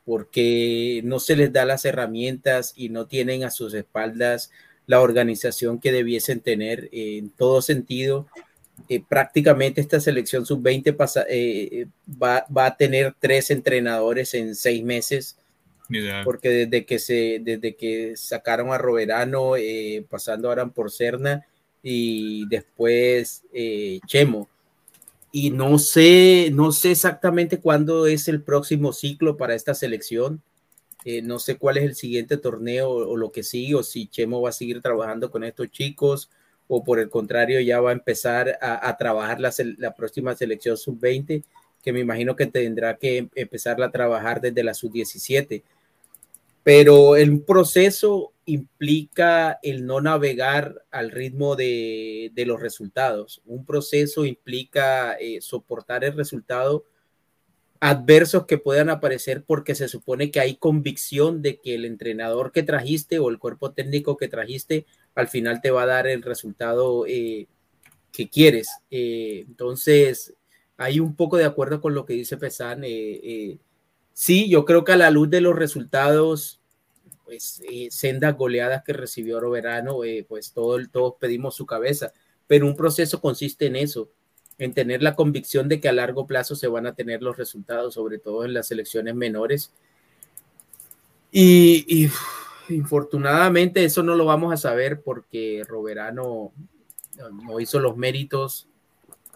porque 0.05 1.01
no 1.05 1.19
se 1.19 1.35
les 1.35 1.53
da 1.53 1.65
las 1.65 1.85
herramientas 1.85 2.73
y 2.77 2.91
no 2.91 3.07
tienen 3.07 3.43
a 3.43 3.51
sus 3.51 3.75
espaldas 3.75 4.53
la 4.87 5.01
organización 5.01 5.81
que 5.81 5.93
debiesen 5.93 6.41
tener 6.41 6.89
en 6.93 7.31
todo 7.31 7.61
sentido. 7.61 8.27
Eh, 8.89 9.03
prácticamente 9.07 9.81
esta 9.81 10.01
selección 10.01 10.47
sub-20 10.47 11.27
eh, 11.29 11.87
va, 12.11 12.47
va, 12.57 12.67
a 12.67 12.77
tener 12.77 13.15
tres 13.19 13.51
entrenadores 13.51 14.33
en 14.35 14.55
seis 14.55 14.83
meses, 14.83 15.37
porque 16.25 16.49
desde 16.49 16.87
que, 16.87 16.99
se, 16.99 17.41
desde 17.43 17.77
que 17.77 18.17
sacaron 18.17 18.73
a 18.73 18.79
Roberano, 18.79 19.57
eh, 19.57 20.07
pasando 20.09 20.49
ahora 20.49 20.67
por 20.69 20.91
Serna 20.91 21.47
y 21.83 22.47
después 22.49 23.43
Chemo 24.07 24.49
y 25.31 25.51
no 25.51 25.79
sé, 25.79 26.51
no 26.53 26.73
sé 26.73 26.93
exactamente 26.93 27.61
cuándo 27.61 28.07
es 28.07 28.29
el 28.29 28.43
próximo 28.43 28.93
ciclo 28.93 29.37
para 29.37 29.55
esta 29.55 29.75
selección. 29.75 30.43
Eh, 31.05 31.23
no 31.23 31.38
sé 31.38 31.57
cuál 31.57 31.77
es 31.79 31.85
el 31.85 31.95
siguiente 31.95 32.38
torneo 32.38 32.91
o, 32.91 33.17
lo 33.17 33.31
que 33.31 33.43
sigue, 33.43 33.75
o 33.75 33.83
si 33.83 34.09
Chemo 34.09 34.41
va 34.43 34.51
a 34.51 34.53
seguir 34.53 34.81
trabajando 34.83 35.31
con 35.31 35.45
estos 35.45 35.71
chicos, 35.71 36.31
o 36.67 36.83
por 36.85 36.99
el 36.99 37.09
contrario, 37.09 37.61
ya 37.61 37.81
va 37.81 37.91
a 37.91 37.93
empezar 37.95 38.59
a, 38.61 38.97
trabajar 38.97 39.41
la, 39.41 39.53
la, 39.79 39.95
próxima 39.95 40.35
selección 40.35 40.77
sub-20, 40.77 41.45
que 41.83 41.93
me 41.93 42.01
imagino 42.01 42.37
que 42.37 42.47
tendrá 42.47 42.97
que 42.97 43.29
empezarla 43.35 43.87
a 43.87 43.91
trabajar 43.91 44.41
desde 44.41 44.64
la 44.64 44.75
sub-17 44.75 45.62
pero 46.69 47.17
el 47.17 47.41
proceso 47.45 48.35
implica 48.45 49.59
el 49.63 49.87
no 49.87 50.03
navegar 50.03 50.85
al 50.91 51.11
ritmo 51.11 51.57
de, 51.57 52.31
los 52.47 52.61
resultados. 52.61 53.41
Un 53.47 53.65
proceso 53.65 54.27
implica 54.27 55.15
eh, 55.15 55.41
soportar 55.41 56.05
el 56.05 56.13
resultado 56.13 56.85
adversos 57.81 58.45
que 58.45 58.59
puedan 58.59 58.91
aparecer 58.91 59.45
porque 59.45 59.75
se 59.75 59.89
supone 59.89 60.31
que 60.31 60.41
hay 60.41 60.57
convicción 60.57 61.41
de 61.41 61.59
que 61.59 61.75
el 61.75 61.87
entrenador 61.87 62.53
que 62.53 62.63
trajiste 62.63 63.19
o 63.19 63.31
el 63.31 63.39
cuerpo 63.39 63.73
técnico 63.73 64.19
que 64.19 64.29
trajiste 64.29 64.85
al 65.15 65.29
final 65.29 65.63
te 65.63 65.71
va 65.71 65.85
a 65.85 65.87
dar 65.87 66.07
el 66.07 66.21
resultado 66.23 67.07
eh, 67.07 67.47
que 68.13 68.29
quieres. 68.29 68.69
Eh, 68.91 69.47
entonces, 69.49 70.35
hay 70.77 71.01
un 71.01 71.17
poco 71.17 71.39
de 71.39 71.47
acuerdo 71.47 71.81
con 71.81 71.95
lo 71.95 72.05
que 72.05 72.13
dice 72.13 72.37
Pesan. 72.37 72.83
sí, 74.13 74.51
yo 74.51 74.67
creo 74.67 74.85
que 74.85 74.93
a 74.93 74.99
la 74.99 75.11
luz 75.11 75.31
de 75.31 75.41
los 75.41 75.57
resultados 75.57 76.58
pues, 77.29 77.61
eh, 77.71 77.88
sendas 77.91 78.38
goleadas 78.38 78.83
que 78.85 78.95
recibió 78.95 79.38
Roberano, 79.38 80.03
eh, 80.03 80.25
pues 80.27 80.51
todo, 80.55 80.79
todos 80.91 81.17
pedimos 81.21 81.55
su 81.55 81.67
cabeza, 81.67 82.11
pero 82.47 82.67
un 82.67 82.75
proceso 82.75 83.21
consiste 83.21 83.67
en 83.67 83.77
eso, 83.77 84.09
en 84.57 84.73
tener 84.73 85.03
la 85.03 85.14
convicción 85.14 85.69
de 85.69 85.79
que 85.79 85.91
a 85.91 85.93
largo 85.93 86.27
plazo 86.27 86.57
se 86.57 86.69
van 86.69 86.87
a 86.87 86.95
tener 86.95 87.21
los 87.21 87.37
resultados, 87.37 87.93
sobre 87.93 88.19
todo 88.19 88.47
en 88.47 88.55
las 88.55 88.71
elecciones 88.71 89.14
menores. 89.14 89.75
Y, 91.31 92.09
infortunadamente 92.71 93.85
eso 93.85 94.03
no 94.03 94.14
lo 94.14 94.25
vamos 94.25 94.55
a 94.55 94.57
saber 94.57 95.03
porque 95.03 95.64
Roberano 95.69 96.53
no 97.45 97.61
hizo 97.61 97.79
los 97.79 97.99
méritos 97.99 98.69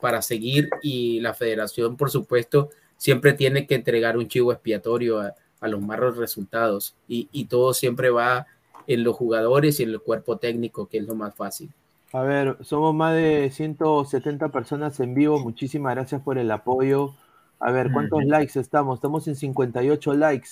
para 0.01 0.23
seguir 0.23 0.71
y 0.83 1.21
la 1.21 1.35
federación, 1.35 1.99
por 1.99 2.11
supuesto, 2.11 2.71
siempre 2.97 3.35
tiene 3.35 3.67
que 3.67 3.75
entregar 3.75 4.17
un 4.17 4.29
chivo 4.29 4.51
expiatorio 4.51 5.21
a, 5.21 5.35
a 5.63 5.69
los 5.69 5.81
malos 5.81 6.17
resultados 6.17 6.95
y, 7.09 7.45
todo 7.47 7.73
siempre 7.73 8.11
va 8.11 8.47
en 8.87 9.05
los 9.05 9.17
jugadores 9.17 9.81
y 9.81 9.85
en 9.85 9.91
el 9.91 10.01
cuerpo 10.01 10.37
técnico, 10.37 10.87
que 10.87 10.99
es 10.99 11.07
lo 11.07 11.15
más 11.15 11.35
fácil. 11.35 11.71
A 12.13 12.23
ver, 12.23 12.59
somos 12.61 12.95
más 12.95 13.15
de 13.15 13.51
170 13.51 14.49
personas 14.49 15.01
en 15.01 15.15
vivo. 15.15 15.39
Muchísimas 15.39 15.95
gracias 15.95 16.21
por 16.21 16.37
el 16.37 16.51
apoyo. 16.51 17.15
A 17.59 17.71
ver, 17.71 17.91
¿cuántos 17.93 18.25
likes 18.25 18.59
estamos? 18.59 18.99
Estamos 18.99 19.27
en 19.29 19.37
58 19.37 20.15
likes. 20.15 20.49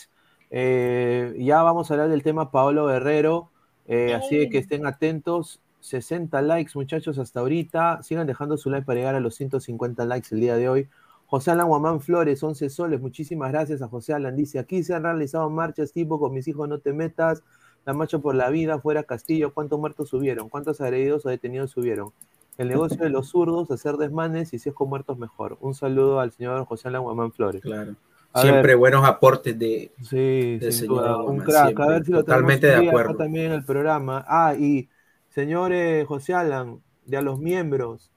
Eh, 0.50 1.34
ya 1.38 1.62
vamos 1.62 1.90
a 1.90 1.94
hablar 1.94 2.08
del 2.08 2.22
tema 2.22 2.50
Paolo 2.50 2.86
Guerrero. 2.86 3.50
Eh, 3.88 4.14
así 4.14 4.48
que 4.48 4.58
estén 4.58 4.86
atentos. 4.86 5.60
60 5.80 6.40
likes, 6.42 6.72
muchachos, 6.74 7.18
hasta 7.18 7.40
ahorita. 7.40 8.02
Sigan 8.02 8.26
dejando 8.26 8.56
su 8.56 8.70
like 8.70 8.86
para 8.86 8.98
llegar 9.00 9.14
a 9.16 9.20
los 9.20 9.34
150 9.34 10.04
likes 10.04 10.28
el 10.30 10.40
día 10.40 10.56
de 10.56 10.68
hoy. 10.68 10.88
José 11.30 11.52
Alan 11.52 11.68
Guamán 11.68 12.00
Flores, 12.00 12.42
11 12.42 12.68
soles. 12.70 13.00
Muchísimas 13.00 13.52
gracias 13.52 13.80
a 13.82 13.88
José 13.88 14.12
Alan. 14.12 14.34
Dice, 14.34 14.58
aquí 14.58 14.82
se 14.82 14.94
han 14.94 15.04
realizado 15.04 15.48
marchas 15.48 15.92
tipo 15.92 16.18
con 16.18 16.34
mis 16.34 16.48
hijos 16.48 16.68
no 16.68 16.80
te 16.80 16.92
metas, 16.92 17.44
la 17.86 17.92
marcha 17.92 18.18
por 18.18 18.34
la 18.34 18.50
vida, 18.50 18.80
fuera 18.80 19.04
Castillo. 19.04 19.54
¿Cuántos 19.54 19.78
muertos 19.78 20.08
subieron? 20.08 20.48
¿Cuántos 20.48 20.80
agredidos 20.80 21.24
o 21.24 21.28
detenidos 21.28 21.70
subieron? 21.70 22.10
El 22.58 22.66
negocio 22.66 22.98
de 22.98 23.10
los 23.10 23.28
zurdos, 23.28 23.70
hacer 23.70 23.94
desmanes 23.94 24.52
y 24.54 24.58
si 24.58 24.70
es 24.70 24.74
con 24.74 24.88
muertos 24.88 25.18
mejor. 25.18 25.56
Un 25.60 25.74
saludo 25.76 26.18
al 26.18 26.32
señor 26.32 26.64
José 26.64 26.88
Alan 26.88 27.02
Guamán 27.02 27.30
Flores. 27.30 27.62
Claro. 27.62 27.94
Siempre 28.34 28.74
buenos 28.74 29.04
aportes 29.04 29.56
de, 29.56 29.92
sí, 30.02 30.58
señor 30.72 31.30
Un 31.30 31.38
crack. 31.38 31.78
A 31.78 31.86
ver 31.86 32.04
si 32.04 32.10
lo 32.10 32.24
Totalmente 32.24 32.66
de 32.66 32.88
acuerdo. 32.88 33.14
También 33.14 33.46
en 33.46 33.52
el 33.52 33.64
programa. 33.64 34.24
Ah, 34.26 34.56
y 34.58 34.88
señores 35.28 36.04
José 36.08 36.34
Alan, 36.34 36.80
de 37.06 37.16
a 37.16 37.22
los 37.22 37.38
miembros, 37.38 38.10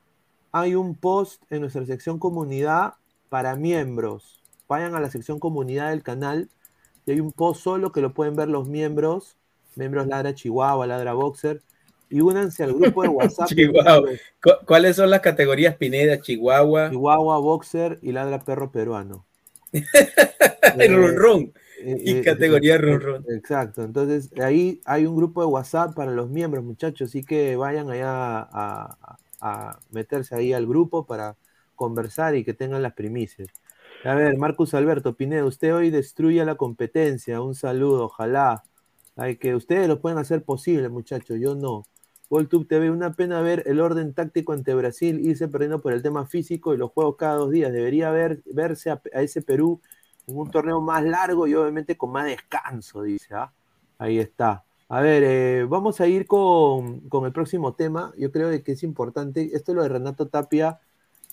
hay 0.51 0.73
un 0.73 0.95
post 0.95 1.43
en 1.51 1.61
nuestra 1.61 1.85
sección 1.85 2.17
comunidad 2.17 2.95
para 3.33 3.55
miembros. 3.55 4.43
Vayan 4.69 4.93
a 4.93 4.99
la 4.99 5.09
sección 5.09 5.39
comunidad 5.39 5.89
del 5.89 6.03
canal 6.03 6.49
y 7.07 7.13
hay 7.13 7.19
un 7.19 7.31
post 7.31 7.63
solo 7.63 7.91
que 7.91 7.99
lo 7.99 8.13
pueden 8.13 8.35
ver 8.35 8.47
los 8.47 8.67
miembros, 8.67 9.37
miembros 9.75 10.05
Ladra 10.05 10.35
Chihuahua, 10.35 10.85
Ladra 10.85 11.13
Boxer, 11.13 11.63
y 12.11 12.21
únanse 12.21 12.63
al 12.63 12.75
grupo 12.75 13.01
de 13.01 13.09
WhatsApp. 13.09 13.47
Chihuahua. 13.55 14.07
¿Cuáles 14.67 14.97
son 14.97 15.09
las 15.09 15.21
categorías 15.21 15.75
Pineda? 15.77 16.21
Chihuahua. 16.21 16.91
Chihuahua, 16.91 17.39
Boxer 17.39 17.97
y 18.03 18.11
Ladra 18.11 18.37
Perro 18.37 18.71
Peruano. 18.71 19.25
el 20.77 21.15
ron 21.15 21.53
eh, 21.79 22.01
y 22.05 22.11
eh, 22.17 22.21
categoría 22.21 22.77
ron 22.77 23.25
Exacto. 23.35 23.83
Entonces, 23.83 24.29
ahí 24.39 24.79
hay 24.85 25.07
un 25.07 25.15
grupo 25.15 25.41
de 25.41 25.47
WhatsApp 25.47 25.95
para 25.95 26.11
los 26.11 26.29
miembros, 26.29 26.63
muchachos. 26.63 27.09
Así 27.09 27.23
que 27.23 27.55
vayan 27.55 27.89
allá 27.89 28.47
a 28.51 29.79
meterse 29.89 30.35
ahí 30.35 30.53
al 30.53 30.67
grupo 30.67 31.07
para 31.07 31.35
conversar 31.75 32.35
y 32.35 32.43
que 32.43 32.53
tengan 32.53 32.81
las 32.81 32.93
primicias. 32.93 33.49
A 34.03 34.15
ver, 34.15 34.37
Marcus 34.37 34.73
Alberto 34.73 35.15
Pineda, 35.15 35.45
usted 35.45 35.73
hoy 35.73 35.89
destruye 35.89 36.43
la 36.43 36.55
competencia. 36.55 37.41
Un 37.41 37.55
saludo, 37.55 38.05
ojalá. 38.05 38.63
Hay 39.15 39.37
que 39.37 39.55
ustedes 39.55 39.87
lo 39.87 40.01
pueden 40.01 40.17
hacer 40.17 40.43
posible, 40.43 40.89
muchachos, 40.89 41.39
yo 41.39 41.55
no. 41.55 41.85
WorldTube 42.29 42.67
TV, 42.67 42.89
una 42.89 43.13
pena 43.13 43.41
ver 43.41 43.63
el 43.67 43.79
orden 43.79 44.13
táctico 44.13 44.53
ante 44.53 44.73
Brasil 44.73 45.19
irse 45.25 45.47
perdiendo 45.47 45.81
por 45.81 45.93
el 45.93 46.01
tema 46.01 46.25
físico 46.25 46.73
y 46.73 46.77
los 46.77 46.91
juegos 46.91 47.15
cada 47.15 47.35
dos 47.35 47.51
días. 47.51 47.71
Debería 47.71 48.09
ver, 48.11 48.41
verse 48.45 48.89
a, 48.91 49.01
ese 49.13 49.41
Perú 49.41 49.79
en 50.27 50.37
un 50.37 50.49
torneo 50.51 50.81
más 50.81 51.03
largo 51.03 51.47
y 51.47 51.53
obviamente 51.53 51.95
con 51.95 52.11
más 52.11 52.25
descanso, 52.25 53.03
dice. 53.03 53.35
¿ah? 53.35 53.53
Ahí 53.99 54.19
está. 54.19 54.65
A 54.89 54.99
ver, 55.01 55.23
eh, 55.23 55.65
vamos 55.69 56.01
a 56.01 56.07
ir 56.07 56.27
con, 56.27 57.01
con, 57.07 57.25
el 57.25 57.31
próximo 57.31 57.73
tema. 57.75 58.11
Yo 58.17 58.31
creo 58.31 58.49
que 58.63 58.71
es 58.73 58.83
importante. 58.83 59.51
Esto 59.53 59.71
es 59.71 59.75
lo 59.75 59.83
de 59.83 59.89
Renato 59.89 60.27
Tapia 60.27 60.79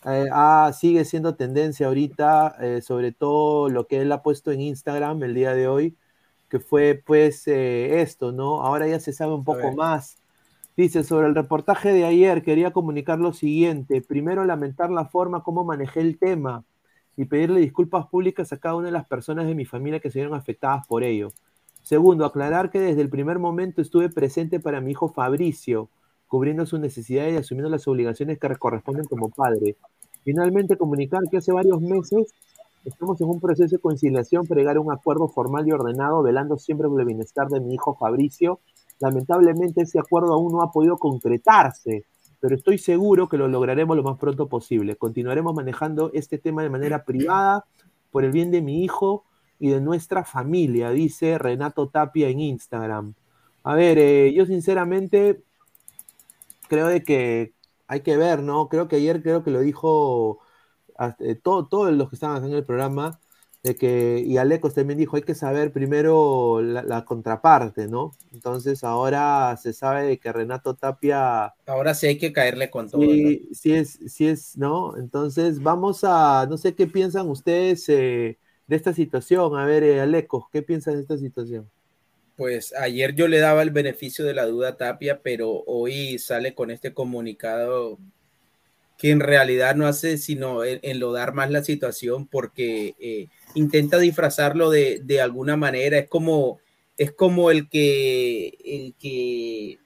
eh, 0.07 0.28
ah, 0.32 0.72
sigue 0.78 1.05
siendo 1.05 1.34
tendencia 1.34 1.86
ahorita, 1.86 2.57
eh, 2.61 2.80
sobre 2.82 3.12
todo 3.12 3.68
lo 3.68 3.86
que 3.86 4.01
él 4.01 4.11
ha 4.12 4.22
puesto 4.22 4.51
en 4.51 4.62
Instagram 4.62 5.22
el 5.22 5.34
día 5.34 5.55
de 5.55 5.68
hoy, 5.68 5.96
que 6.48 6.59
fue 6.61 7.03
pues 7.05 7.46
eh, 7.48 8.01
esto, 8.01 8.32
¿no? 8.32 8.62
Ahora 8.62 8.86
ya 8.88 9.01
se 9.01 9.12
sabe 9.12 9.34
un 9.34 9.44
poco 9.44 9.72
más. 9.72 10.18
Dice, 10.76 11.05
sobre 11.05 11.26
el 11.28 11.34
reportaje 11.34 11.92
de 11.92 12.05
ayer, 12.07 12.42
quería 12.42 12.72
comunicar 12.72 13.18
lo 13.18 13.32
siguiente. 13.34 14.01
Primero, 14.01 14.44
lamentar 14.44 14.90
la 14.90 15.05
forma 15.05 15.42
como 15.42 15.64
manejé 15.64 16.01
el 16.01 16.18
tema 16.18 16.64
y 17.16 17.26
pedirle 17.26 17.61
disculpas 17.61 18.07
públicas 18.07 18.53
a 18.53 18.59
cada 18.59 18.76
una 18.76 18.86
de 18.86 18.92
las 18.92 19.07
personas 19.07 19.46
de 19.46 19.55
mi 19.55 19.66
familia 19.66 20.01
que 20.01 20.11
se 20.11 20.20
vieron 20.20 20.34
afectadas 20.34 20.86
por 20.86 21.05
ello. 21.05 21.28
Segundo, 21.82 22.24
aclarar 22.24 22.70
que 22.70 22.80
desde 22.80 23.03
el 23.03 23.11
primer 23.11 23.38
momento 23.38 23.82
estuve 23.82 24.09
presente 24.09 24.61
para 24.61 24.80
mi 24.80 24.92
hijo 24.92 25.12
Fabricio, 25.12 25.90
cubriendo 26.31 26.64
sus 26.64 26.78
necesidades 26.78 27.35
y 27.35 27.37
asumiendo 27.39 27.68
las 27.68 27.89
obligaciones 27.89 28.39
que 28.39 28.49
corresponden 28.55 29.05
como 29.07 29.31
padre. 29.31 29.74
Finalmente, 30.22 30.76
comunicar 30.76 31.22
que 31.28 31.39
hace 31.39 31.51
varios 31.51 31.81
meses 31.83 32.33
estamos 32.85 33.20
en 33.20 33.28
un 33.31 33.41
proceso 33.41 33.74
de 33.74 33.83
conciliación 33.83 34.47
para 34.47 34.61
llegar 34.61 34.76
a 34.76 34.81
un 34.81 34.93
acuerdo 34.93 35.26
formal 35.26 35.66
y 35.66 35.72
ordenado, 35.72 36.22
velando 36.22 36.57
siempre 36.57 36.87
por 36.87 37.01
el 37.01 37.07
bienestar 37.09 37.49
de 37.49 37.59
mi 37.59 37.74
hijo 37.74 37.97
Fabricio. 37.97 38.61
Lamentablemente, 39.01 39.83
ese 39.83 39.99
acuerdo 39.99 40.33
aún 40.33 40.53
no 40.53 40.62
ha 40.62 40.70
podido 40.70 40.99
concretarse, 40.99 42.05
pero 42.39 42.55
estoy 42.55 42.78
seguro 42.78 43.28
que 43.28 43.37
lo 43.37 43.49
lograremos 43.49 43.97
lo 43.97 44.05
más 44.05 44.16
pronto 44.16 44.49
posible. 44.49 44.95
Continuaremos 44.95 45.53
manejando 45.53 46.12
este 46.14 46.39
tema 46.39 46.62
de 46.62 46.70
manera 46.70 47.05
privada, 47.05 47.64
por 48.12 48.24
el 48.24 48.31
bien 48.31 48.53
de 48.53 48.62
mi 48.62 48.85
hijo, 48.85 49.24
y 49.59 49.70
de 49.70 49.81
nuestra 49.81 50.24
familia, 50.24 50.91
dice 50.91 51.39
Renato 51.39 51.89
Tapia 51.89 52.28
en 52.28 52.39
Instagram. 52.39 53.14
A 53.64 53.74
ver, 53.74 53.99
eh, 53.99 54.33
yo 54.33 54.47
sinceramente 54.47 55.43
creo 56.71 56.87
de 56.87 57.03
que 57.03 57.53
hay 57.89 58.01
que 58.03 58.16
ver, 58.16 58.43
¿no? 58.43 58.68
Creo 58.68 58.89
que 58.89 58.97
ayer 58.97 59.23
creo 59.23 59.43
que 59.43 59.51
lo 59.51 59.61
dijo 59.61 60.39
eh, 61.18 61.35
todos 61.35 61.93
los 61.93 62.09
que 62.09 62.14
estaban 62.14 62.37
haciendo 62.37 62.57
el 62.59 62.64
programa, 62.64 63.21
de 63.62 63.77
que, 63.77 64.23
y 64.25 64.39
Alecos 64.39 64.73
también 64.73 64.99
dijo, 64.99 65.16
hay 65.16 65.23
que 65.23 65.35
saber 65.35 65.73
primero 65.73 66.62
la, 66.62 67.05
contraparte, 67.05 67.89
¿no? 67.89 68.12
Entonces 68.33 68.85
ahora 68.85 69.59
se 69.61 69.73
sabe 69.73 70.07
de 70.07 70.18
que 70.18 70.33
Renato 70.33 70.77
Tapia... 70.77 71.53
Ahora 71.66 71.95
sí 71.95 72.07
hay 72.07 72.16
que 72.16 72.33
caerle 72.33 72.71
con 72.71 72.89
todo. 72.89 73.03
Sí, 73.03 73.49
sí 73.53 73.75
es, 73.75 73.99
sí 74.07 74.29
es, 74.29 74.57
¿no? 74.57 74.97
Entonces 74.97 75.62
vamos 75.62 76.05
a, 76.05 76.47
no 76.49 76.57
sé 76.57 76.75
qué 76.75 76.87
piensan 76.87 77.29
ustedes 77.29 77.87
eh, 77.89 78.39
de 78.66 78.77
esta 78.77 78.95
situación. 78.95 79.59
A 79.59 79.66
ver, 79.66 79.83
eh, 79.83 80.01
Alecos, 80.01 80.45
¿qué 80.51 80.62
piensan 80.62 80.95
de 80.95 81.03
esta 81.03 81.18
situación? 81.18 81.68
Pues 82.41 82.72
ayer 82.72 83.14
yo 83.14 83.28
le 83.28 83.38
daba 83.38 83.61
el 83.61 83.70
beneficio 83.70 84.24
de 84.24 84.32
la 84.32 84.47
duda 84.47 84.70
a 84.70 84.76
Tapia, 84.78 85.20
pero 85.22 85.62
hoy 85.66 86.18
sale 86.18 86.55
con 86.55 86.70
este 86.70 86.95
comunicado 86.95 87.99
que 88.97 89.11
en 89.11 89.20
realidad 89.20 89.74
no 89.74 89.86
hace 89.86 90.16
sino 90.16 90.64
enlodar 90.64 91.34
más 91.34 91.51
la 91.51 91.62
situación 91.62 92.26
porque 92.26 92.95
eh, 92.99 93.26
intenta 93.55 93.99
disfrazarlo 93.99 94.70
de, 94.70 95.03
de, 95.05 95.20
alguna 95.20 95.59
manera. 95.59 95.99
Es 95.99 96.09
como, 96.09 96.61
es 96.97 97.12
como 97.12 97.51
el 97.51 97.68
que, 97.68 98.57
el 98.64 98.95
que, 98.99 99.78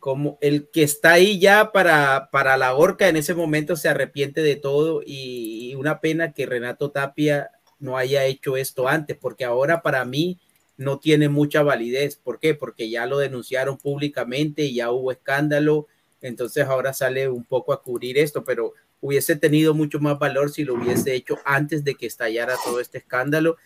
como 0.00 0.38
el 0.40 0.70
que 0.70 0.82
está 0.82 1.12
ahí 1.12 1.38
ya 1.38 1.72
para, 1.72 2.30
para 2.32 2.56
la 2.56 2.74
horca 2.74 3.06
en 3.06 3.16
ese 3.16 3.34
momento 3.34 3.76
se 3.76 3.90
arrepiente 3.90 4.40
de 4.40 4.56
todo 4.56 5.02
y, 5.04 5.72
y 5.72 5.74
una 5.74 6.00
pena 6.00 6.32
que 6.32 6.46
Renato 6.46 6.90
Tapia 6.90 7.50
no 7.80 7.98
haya 7.98 8.24
hecho 8.24 8.56
esto 8.56 8.88
antes, 8.88 9.14
porque 9.18 9.44
ahora 9.44 9.82
para 9.82 10.06
mí 10.06 10.40
no 10.78 10.98
tiene 11.00 11.28
mucha 11.28 11.62
validez. 11.62 12.16
¿Por 12.16 12.38
qué? 12.38 12.54
Porque 12.54 12.88
ya 12.88 13.04
lo 13.04 13.18
denunciaron 13.18 13.76
públicamente 13.76 14.62
y 14.62 14.76
ya 14.76 14.90
hubo 14.90 15.12
escándalo, 15.12 15.86
entonces 16.22 16.64
ahora 16.64 16.94
sale 16.94 17.28
un 17.28 17.44
poco 17.44 17.72
a 17.72 17.82
cubrir 17.82 18.16
esto, 18.16 18.44
pero 18.44 18.72
hubiese 19.00 19.36
tenido 19.36 19.74
mucho 19.74 20.00
más 20.00 20.18
valor 20.18 20.50
si 20.50 20.64
lo 20.64 20.74
hubiese 20.74 21.14
hecho 21.14 21.36
antes 21.44 21.84
de 21.84 21.94
que 21.94 22.06
estallara 22.06 22.54
todo 22.64 22.80
este 22.80 22.98
escándalo. 22.98 23.56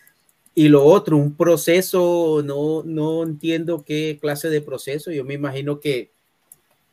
Y 0.55 0.67
lo 0.69 0.83
otro, 0.83 1.17
un 1.17 1.35
proceso, 1.35 2.41
no, 2.43 2.83
no 2.83 3.23
entiendo 3.23 3.83
qué 3.85 4.17
clase 4.19 4.49
de 4.49 4.61
proceso, 4.61 5.11
yo 5.11 5.23
me 5.23 5.33
imagino 5.35 5.79
que, 5.79 6.11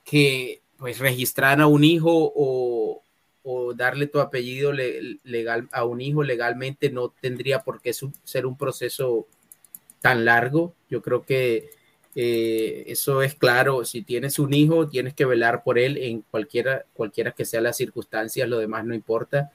que 0.05 0.63
pues 0.79 0.99
registrar 0.99 1.61
a 1.61 1.67
un 1.67 1.85
hijo 1.85 2.33
o, 2.35 3.03
o 3.43 3.75
darle 3.75 4.07
tu 4.07 4.21
apellido 4.21 4.73
legal 4.73 5.69
a 5.73 5.85
un 5.85 6.01
hijo 6.01 6.23
legalmente 6.23 6.91
no 6.91 7.11
tendría 7.21 7.61
por 7.61 7.83
qué 7.83 7.93
ser 8.25 8.47
un 8.47 8.57
proceso 8.57 9.27
tan 10.01 10.25
largo. 10.25 10.75
Yo 10.89 11.03
creo 11.03 11.23
que 11.23 11.71
eh, 12.15 12.85
eso 12.87 13.23
es 13.23 13.35
claro. 13.35 13.85
Si 13.85 14.03
tienes 14.03 14.39
un 14.39 14.53
hijo, 14.53 14.89
tienes 14.89 15.15
que 15.15 15.25
velar 15.25 15.63
por 15.63 15.79
él 15.79 15.97
en 15.99 16.23
cualquiera, 16.31 16.85
cualquiera 16.95 17.33
que 17.33 17.45
sea 17.45 17.61
las 17.61 17.77
circunstancias, 17.77 18.49
lo 18.49 18.59
demás 18.59 18.85
no 18.85 18.95
importa. 18.95 19.53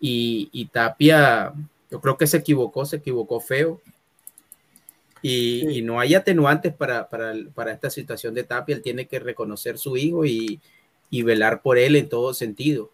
Y, 0.00 0.68
Tapia, 0.70 1.54
yo 1.90 2.00
creo 2.00 2.18
que 2.18 2.26
se 2.26 2.36
equivocó, 2.38 2.84
se 2.84 2.96
equivocó 2.96 3.40
feo. 3.40 3.80
Y, 5.22 5.80
no 5.82 5.98
hay 5.98 6.14
atenuantes 6.14 6.74
para, 6.74 7.08
para, 7.08 7.72
esta 7.72 7.88
situación 7.88 8.34
de 8.34 8.44
Tapia. 8.44 8.76
Él 8.76 8.82
tiene 8.82 9.06
que 9.06 9.18
reconocer 9.18 9.78
su 9.78 9.96
hijo 9.96 10.26
y, 10.26 10.60
velar 11.10 11.62
por 11.62 11.78
él 11.78 11.96
en 11.96 12.08
todo 12.08 12.34
sentido. 12.34 12.90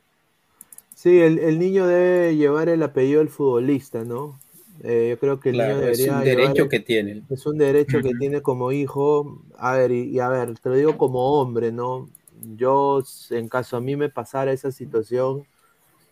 Sí, 0.95 1.21
el, 1.21 1.39
el, 1.39 1.59
niño 1.59 1.87
debe 1.87 2.37
llevar 2.37 2.69
el 2.69 2.83
apellido 2.83 3.21
del 3.21 3.31
futbolista, 3.31 4.05
¿no? 4.05 4.39
Eh, 4.83 5.09
yo 5.11 5.19
creo 5.19 5.41
que 5.41 5.51
el 5.51 5.59
niño 5.59 5.79
debería. 5.79 6.07
Es 6.07 6.11
un 6.11 6.25
derecho 6.25 6.69
que 6.69 6.81
tiene. 6.81 7.23
Es 7.29 7.47
un 7.47 7.59
derecho 7.59 8.01
que 8.01 8.15
tiene 8.15 8.41
como 8.41 8.73
hijo. 8.73 9.43
A 9.59 9.73
ver, 9.75 9.93
y, 9.93 10.19
a 10.21 10.29
ver, 10.29 10.59
te 10.59 10.69
lo 10.69 10.75
digo 10.75 10.97
como 10.97 11.41
hombre, 11.41 11.73
¿no? 11.73 12.09
Yo, 12.57 13.03
en 13.31 13.49
caso 13.49 13.77
a 13.77 13.81
mí 13.81 13.97
me 13.97 14.09
pasara 14.09 14.53
esa 14.53 14.73
situación, 14.73 15.45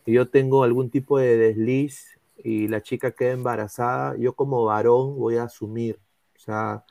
y 0.05 0.13
yo 0.13 0.29
tengo 0.29 0.63
algún 0.63 0.91
tipo 0.91 1.19
de 1.19 1.37
desliz 1.37 2.19
y 2.43 2.69
la 2.69 2.83
chica 2.83 3.11
queda 3.11 3.33
embarazada, 3.33 4.17
yo 4.17 4.33
como 4.33 4.65
varón 4.65 5.19
voy 5.19 5.37
a 5.37 5.45
asumir. 5.45 5.99
O 6.37 6.41
sea, 6.41 6.85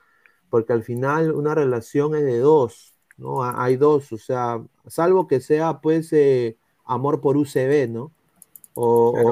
porque 0.49 0.73
al 0.73 0.83
final 0.83 1.31
una 1.31 1.55
relación 1.55 2.15
es 2.15 2.23
de 2.23 2.39
dos, 2.39 2.93
¿no? 3.17 3.43
Hay 3.43 3.75
dos, 3.75 4.11
o 4.11 4.17
sea, 4.17 4.61
salvo 4.87 5.27
que 5.27 5.39
sea 5.39 5.79
pues 5.79 6.11
eh, 6.13 6.57
amor 6.85 7.21
por 7.21 7.37
UCB, 7.37 7.89
¿no? 7.89 8.11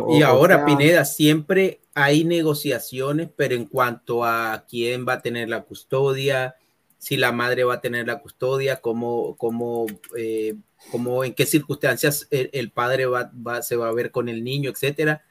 Y 0.09 0.21
ahora, 0.23 0.65
Pineda, 0.65 1.05
siempre 1.05 1.81
hay 1.93 2.23
negociaciones, 2.23 3.29
pero 3.35 3.55
en 3.55 3.65
cuanto 3.65 4.23
a 4.23 4.65
quién 4.67 5.05
va 5.07 5.13
a 5.13 5.21
tener 5.21 5.49
la 5.49 5.63
custodia, 5.63 6.55
si 6.97 7.17
la 7.17 7.31
madre 7.31 7.63
va 7.63 7.75
a 7.75 7.81
tener 7.81 8.07
la 8.07 8.19
custodia, 8.19 8.77
cómo, 8.77 9.35
cómo, 9.37 9.85
eh, 10.17 10.55
cómo 10.91 11.23
en 11.23 11.33
qué 11.33 11.45
circunstancias 11.45 12.27
el, 12.31 12.71
padre 12.71 13.05
va, 13.05 13.31
se 13.61 13.75
va 13.75 13.89
a 13.89 13.93
ver 13.93 14.09
con 14.09 14.29
el 14.29 14.43
niño, 14.43 14.71
etcétera. 14.71 15.23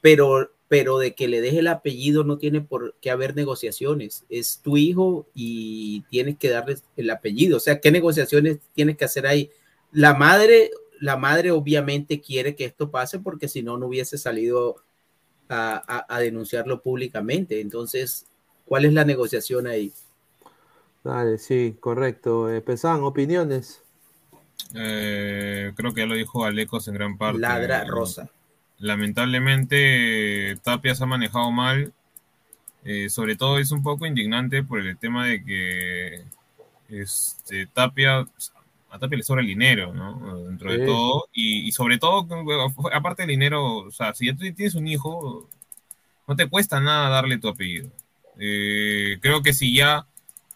Pero, 0.00 0.52
pero 0.68 0.98
de 0.98 1.16
que 1.16 1.26
le 1.26 1.40
deje 1.40 1.58
el 1.58 1.66
apellido 1.66 2.22
no 2.22 2.38
tiene 2.38 2.60
por 2.60 2.94
qué 3.00 3.10
haber 3.10 3.34
negociaciones. 3.34 4.24
Es 4.28 4.60
tu 4.62 4.76
hijo 4.76 5.26
y 5.34 6.02
tienes 6.02 6.38
que 6.38 6.50
darle 6.50 6.76
el 6.96 7.10
apellido. 7.10 7.56
O 7.56 7.60
sea, 7.60 7.80
¿qué 7.80 7.90
negociaciones 7.90 8.58
tienes 8.72 8.96
que 8.96 9.04
hacer 9.04 9.26
ahí? 9.26 9.50
La 9.90 10.14
madre 10.14 10.70
la 11.00 11.16
madre 11.16 11.50
obviamente 11.50 12.20
quiere 12.20 12.54
que 12.54 12.64
esto 12.64 12.90
pase 12.90 13.18
porque 13.18 13.48
si 13.48 13.62
no, 13.62 13.78
no 13.78 13.86
hubiese 13.86 14.18
salido 14.18 14.76
a, 15.48 16.18
denunciarlo 16.20 16.82
públicamente. 16.82 17.60
Entonces, 17.60 18.26
¿cuál 18.64 18.84
es 18.84 18.92
la 18.92 19.04
negociación 19.04 19.66
ahí? 19.66 19.92
Dale, 21.02 21.38
sí, 21.38 21.76
correcto. 21.80 22.50
Eh, 22.50 22.60
Pesan, 22.60 23.02
opiniones. 23.02 23.82
Eh, 24.74 25.72
creo 25.74 25.94
que 25.94 26.02
ya 26.02 26.06
lo 26.06 26.14
dijo 26.14 26.44
Alecos 26.44 26.88
en 26.88 26.94
gran 26.94 27.16
parte. 27.16 27.40
Ladra 27.40 27.84
Rosa. 27.84 28.30
Lamentablemente, 28.78 30.56
Tapia 30.62 30.94
se 30.94 31.04
ha 31.04 31.06
manejado 31.06 31.50
mal. 31.50 31.92
Eh, 32.84 33.10
sobre 33.10 33.36
todo 33.36 33.58
es 33.58 33.72
un 33.72 33.82
poco 33.82 34.06
indignante 34.06 34.62
por 34.62 34.80
el 34.80 34.96
tema 34.96 35.26
de 35.26 35.44
que 35.44 36.22
este, 36.88 37.66
Tapia 37.66 38.26
a 38.90 38.98
Tapia 38.98 39.18
le 39.18 39.22
sobra 39.24 39.42
el 39.42 39.46
dinero, 39.46 39.92
¿no? 39.92 40.44
Dentro 40.44 40.72
de 40.72 40.86
todo. 40.86 41.28
Y, 41.32 41.70
sobre 41.72 41.98
todo, 41.98 42.26
aparte 42.92 43.22
del 43.22 43.30
dinero, 43.30 43.78
o 43.78 43.90
sea, 43.90 44.14
si 44.14 44.26
ya 44.26 44.32
tú 44.32 44.40
tienes 44.54 44.74
un 44.74 44.86
hijo, 44.86 45.48
no 46.26 46.36
te 46.36 46.48
cuesta 46.48 46.80
nada 46.80 47.08
darle 47.08 47.38
tu 47.38 47.48
apellido. 47.48 47.90
Eh, 48.38 49.18
creo 49.20 49.42
que 49.42 49.52
si 49.52 49.74
ya 49.74 50.06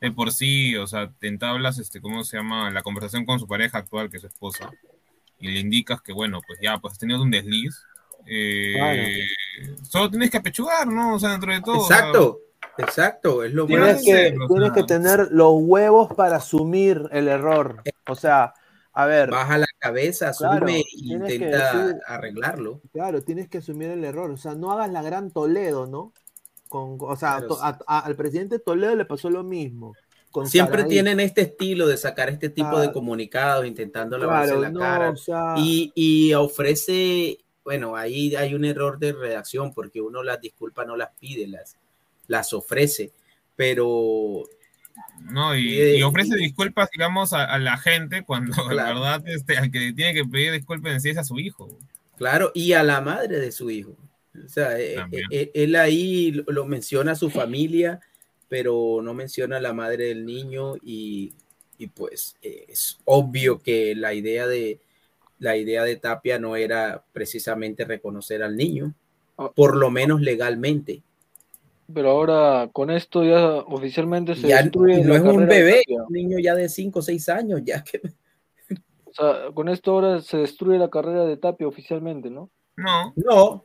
de 0.00 0.10
por 0.10 0.32
sí, 0.32 0.74
o 0.76 0.86
sea, 0.86 1.10
te 1.20 1.28
entablas, 1.28 1.78
este, 1.78 2.00
¿cómo 2.00 2.24
se 2.24 2.36
llama? 2.36 2.70
La 2.70 2.82
conversación 2.82 3.24
con 3.24 3.38
su 3.38 3.46
pareja 3.46 3.78
actual, 3.78 4.10
que 4.10 4.16
es 4.16 4.22
su 4.22 4.26
esposa, 4.26 4.70
y 5.38 5.48
le 5.48 5.60
indicas 5.60 6.02
que, 6.02 6.12
bueno, 6.12 6.40
pues 6.44 6.58
ya, 6.60 6.78
pues 6.78 6.92
has 6.92 6.98
tenido 6.98 7.22
un 7.22 7.30
desliz, 7.30 7.84
eh, 8.26 9.28
solo 9.88 10.10
tienes 10.10 10.30
que 10.30 10.38
apechugar, 10.38 10.88
¿no? 10.88 11.14
O 11.14 11.18
sea, 11.20 11.30
dentro 11.30 11.52
de 11.52 11.60
todo. 11.60 11.82
Exacto. 11.82 12.40
Exacto, 12.78 13.44
es 13.44 13.52
lo 13.52 13.66
tienes 13.66 14.02
que, 14.04 14.34
tienes 14.48 14.72
que 14.72 14.82
tener 14.84 15.28
los 15.30 15.52
huevos 15.56 16.14
para 16.14 16.36
asumir 16.36 17.08
el 17.12 17.28
error. 17.28 17.82
O 18.08 18.14
sea, 18.14 18.54
a 18.92 19.06
ver. 19.06 19.30
Baja 19.30 19.58
la 19.58 19.66
cabeza, 19.78 20.30
asume 20.30 20.80
e 20.80 20.84
intenta 20.94 21.98
arreglarlo. 22.06 22.80
Claro, 22.92 23.22
tienes 23.22 23.48
que 23.48 23.58
asumir 23.58 23.90
el 23.90 24.04
error. 24.04 24.30
O 24.30 24.36
sea, 24.36 24.54
no 24.54 24.72
hagas 24.72 24.90
la 24.90 25.02
gran 25.02 25.30
Toledo, 25.30 25.86
¿no? 25.86 26.12
Con, 26.68 26.96
o 27.00 27.16
sea, 27.16 27.42
al 27.86 28.16
presidente 28.16 28.58
Toledo 28.58 28.96
le 28.96 29.04
pasó 29.04 29.28
lo 29.28 29.42
mismo. 29.42 29.94
Siempre 30.44 30.84
tienen 30.84 31.20
este 31.20 31.42
estilo 31.42 31.86
de 31.86 31.98
sacar 31.98 32.30
este 32.30 32.48
tipo 32.48 32.80
de 32.80 32.90
comunicados, 32.90 33.66
intentando 33.66 34.16
lavarse 34.16 34.56
la 34.56 34.72
cara. 34.72 35.14
y, 35.58 35.92
y 35.94 36.32
ofrece, 36.32 37.38
bueno, 37.62 37.96
ahí 37.96 38.34
hay 38.34 38.54
un 38.54 38.64
error 38.64 38.98
de 38.98 39.12
redacción 39.12 39.74
porque 39.74 40.00
uno 40.00 40.22
las 40.22 40.40
disculpas 40.40 40.86
no 40.86 40.96
las 40.96 41.10
pide, 41.18 41.46
las, 41.46 41.76
las 42.32 42.52
ofrece, 42.52 43.12
pero... 43.54 44.42
No, 45.20 45.56
y, 45.56 46.02
ofrece 46.02 46.34
disculpas, 46.36 46.88
digamos, 46.90 47.32
a, 47.32 47.56
la 47.58 47.76
gente 47.78 48.24
cuando 48.24 48.72
la 48.72 48.86
verdad 48.86 49.22
este, 49.28 49.56
al 49.56 49.70
que 49.70 49.92
tiene 49.92 50.14
que 50.14 50.24
pedir 50.24 50.52
disculpas 50.52 51.04
es 51.04 51.16
a 51.16 51.22
su 51.22 51.38
hijo. 51.38 51.68
Claro, 52.16 52.50
y 52.54 52.72
a 52.72 52.82
la 52.82 53.00
madre 53.00 53.38
de 53.38 53.52
su 53.52 53.70
hijo. 53.70 53.96
O 54.44 54.48
sea, 54.48 54.80
eh, 54.80 54.96
eh, 55.30 55.50
él 55.54 55.76
ahí 55.76 56.32
lo 56.46 56.64
menciona 56.64 57.12
a 57.12 57.16
su 57.16 57.30
familia, 57.30 58.00
pero 58.48 59.00
no 59.02 59.14
menciona 59.14 59.58
a 59.58 59.60
la 59.60 59.72
madre 59.72 60.06
del 60.06 60.26
niño 60.26 60.74
y, 60.82 61.32
y 61.78 61.86
pues 61.88 62.36
eh, 62.42 62.66
es 62.68 62.98
obvio 63.04 63.60
que 63.60 63.94
la 63.94 64.14
idea 64.14 64.46
de 64.46 64.80
la 65.38 65.56
idea 65.56 65.82
de 65.82 65.96
Tapia 65.96 66.38
no 66.38 66.54
era 66.54 67.04
precisamente 67.12 67.84
reconocer 67.84 68.44
al 68.44 68.56
niño, 68.56 68.94
ah. 69.36 69.50
por 69.54 69.76
lo 69.76 69.90
menos 69.90 70.20
legalmente. 70.20 71.02
Pero 71.92 72.10
ahora 72.10 72.70
con 72.72 72.90
esto 72.90 73.24
ya 73.24 73.40
oficialmente 73.66 74.34
se 74.34 74.46
destruye. 74.46 75.02
No 75.04 75.14
es 75.14 75.22
un 75.22 75.46
bebé, 75.46 75.82
un 75.88 76.12
niño 76.12 76.38
ya 76.38 76.54
de 76.54 76.68
5 76.68 76.98
o 76.98 77.02
6 77.02 77.28
años, 77.28 77.60
ya 77.64 77.82
que. 77.82 78.00
O 79.04 79.14
sea, 79.14 79.52
con 79.52 79.68
esto 79.68 79.90
ahora 79.90 80.22
se 80.22 80.38
destruye 80.38 80.78
la 80.78 80.88
carrera 80.88 81.26
de 81.26 81.36
Tapia 81.36 81.68
oficialmente, 81.68 82.30
¿no? 82.30 82.48
No. 82.76 83.12
No. 83.14 83.64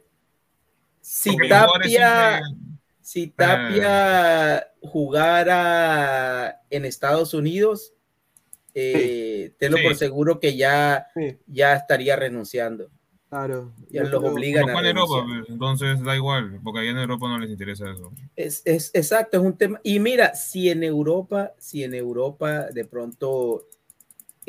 si 1.00 1.38
Tapia, 1.38 2.42
si 3.00 3.28
Tapia 3.28 4.68
jugara 4.82 6.64
en 6.70 6.84
Estados 6.84 7.34
Unidos, 7.34 7.94
eh, 8.74 9.54
tenlo 9.58 9.78
por 9.82 9.96
seguro 9.96 10.40
que 10.42 10.58
ya, 10.58 11.08
ya 11.48 11.76
estaría 11.76 12.18
renunciando. 12.18 12.90
Claro. 13.30 13.74
Ya 13.90 14.04
los 14.04 14.24
obligan 14.24 14.70
a 14.70 14.90
Europa, 14.90 15.26
pues, 15.28 15.50
entonces 15.50 16.02
da 16.02 16.16
igual, 16.16 16.62
porque 16.64 16.80
allá 16.80 16.92
en 16.92 16.98
Europa 16.98 17.28
no 17.28 17.40
les 17.40 17.50
interesa 17.50 17.92
eso. 17.92 18.12
Es, 18.38 18.62
es, 18.64 18.90
exacto, 18.94 19.38
es 19.38 19.44
un 19.44 19.58
tema. 19.58 19.82
Y 19.84 20.00
mira, 20.00 20.34
si 20.34 20.70
en 20.70 20.84
Europa, 20.84 21.52
si 21.58 21.84
en 21.84 21.94
Europa 21.94 22.68
de 22.72 22.86
pronto 22.86 23.66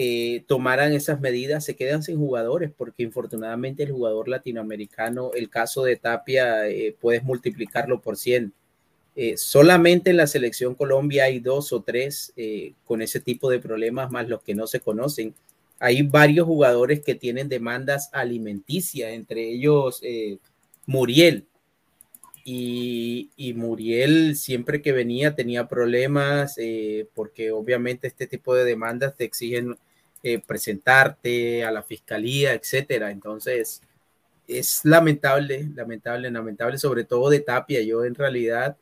eh, 0.00 0.44
tomaran 0.46 0.92
esas 0.92 1.20
medidas, 1.20 1.64
se 1.64 1.74
quedan 1.74 2.04
sin 2.04 2.18
jugadores, 2.18 2.70
porque 2.70 3.02
infortunadamente 3.02 3.82
el 3.82 3.90
jugador 3.90 4.28
latinoamericano, 4.28 5.32
el 5.34 5.50
caso 5.50 5.82
de 5.82 5.96
Tapia, 5.96 6.68
eh, 6.68 6.96
puedes 7.00 7.24
multiplicarlo 7.24 8.00
por 8.00 8.16
100. 8.16 8.52
Eh, 9.16 9.36
solamente 9.36 10.10
en 10.10 10.18
la 10.18 10.28
selección 10.28 10.76
Colombia 10.76 11.24
hay 11.24 11.40
dos 11.40 11.72
o 11.72 11.82
tres 11.82 12.32
con 12.84 13.02
ese 13.02 13.18
tipo 13.18 13.50
de 13.50 13.58
problemas, 13.58 14.12
más 14.12 14.28
los 14.28 14.40
que 14.40 14.54
no 14.54 14.68
se 14.68 14.78
conocen. 14.78 15.34
Hay 15.78 16.02
varios 16.02 16.46
jugadores 16.46 17.02
que 17.04 17.14
tienen 17.14 17.48
demandas 17.48 18.10
alimenticias, 18.12 19.12
entre 19.12 19.48
ellos 19.50 20.02
Muriel. 20.86 21.46
Y, 22.44 23.30
Muriel 23.56 24.34
siempre 24.34 24.80
que 24.80 24.92
venía 24.92 25.34
tenía 25.34 25.68
problemas 25.68 26.56
porque 27.14 27.50
obviamente 27.50 28.06
este 28.06 28.26
tipo 28.26 28.54
de 28.54 28.64
demandas 28.64 29.14
te 29.16 29.24
exigen 29.24 29.76
eh, 30.24 30.40
presentarte 30.44 31.62
a 31.62 31.70
la 31.70 31.84
fiscalía, 31.84 32.52
etcétera. 32.52 33.12
Entonces, 33.12 33.82
es 34.48 34.80
lamentable, 34.84 35.68
lamentable, 35.76 36.28
lamentable, 36.30 36.76
sobre 36.76 37.04
todo 37.04 37.30
de 37.30 37.38
Tapia. 37.40 37.82
Yo 37.82 38.04
en 38.04 38.16
realidad 38.16 38.76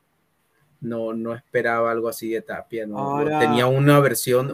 no, 0.81 1.13
no 1.13 1.35
esperaba 1.35 1.91
algo 1.91 2.09
así 2.09 2.31
de 2.31 2.43
Tapia. 2.43 2.87
No, 2.87 3.25
tenía 3.39 3.67
una 3.67 4.01
versión, 4.01 4.51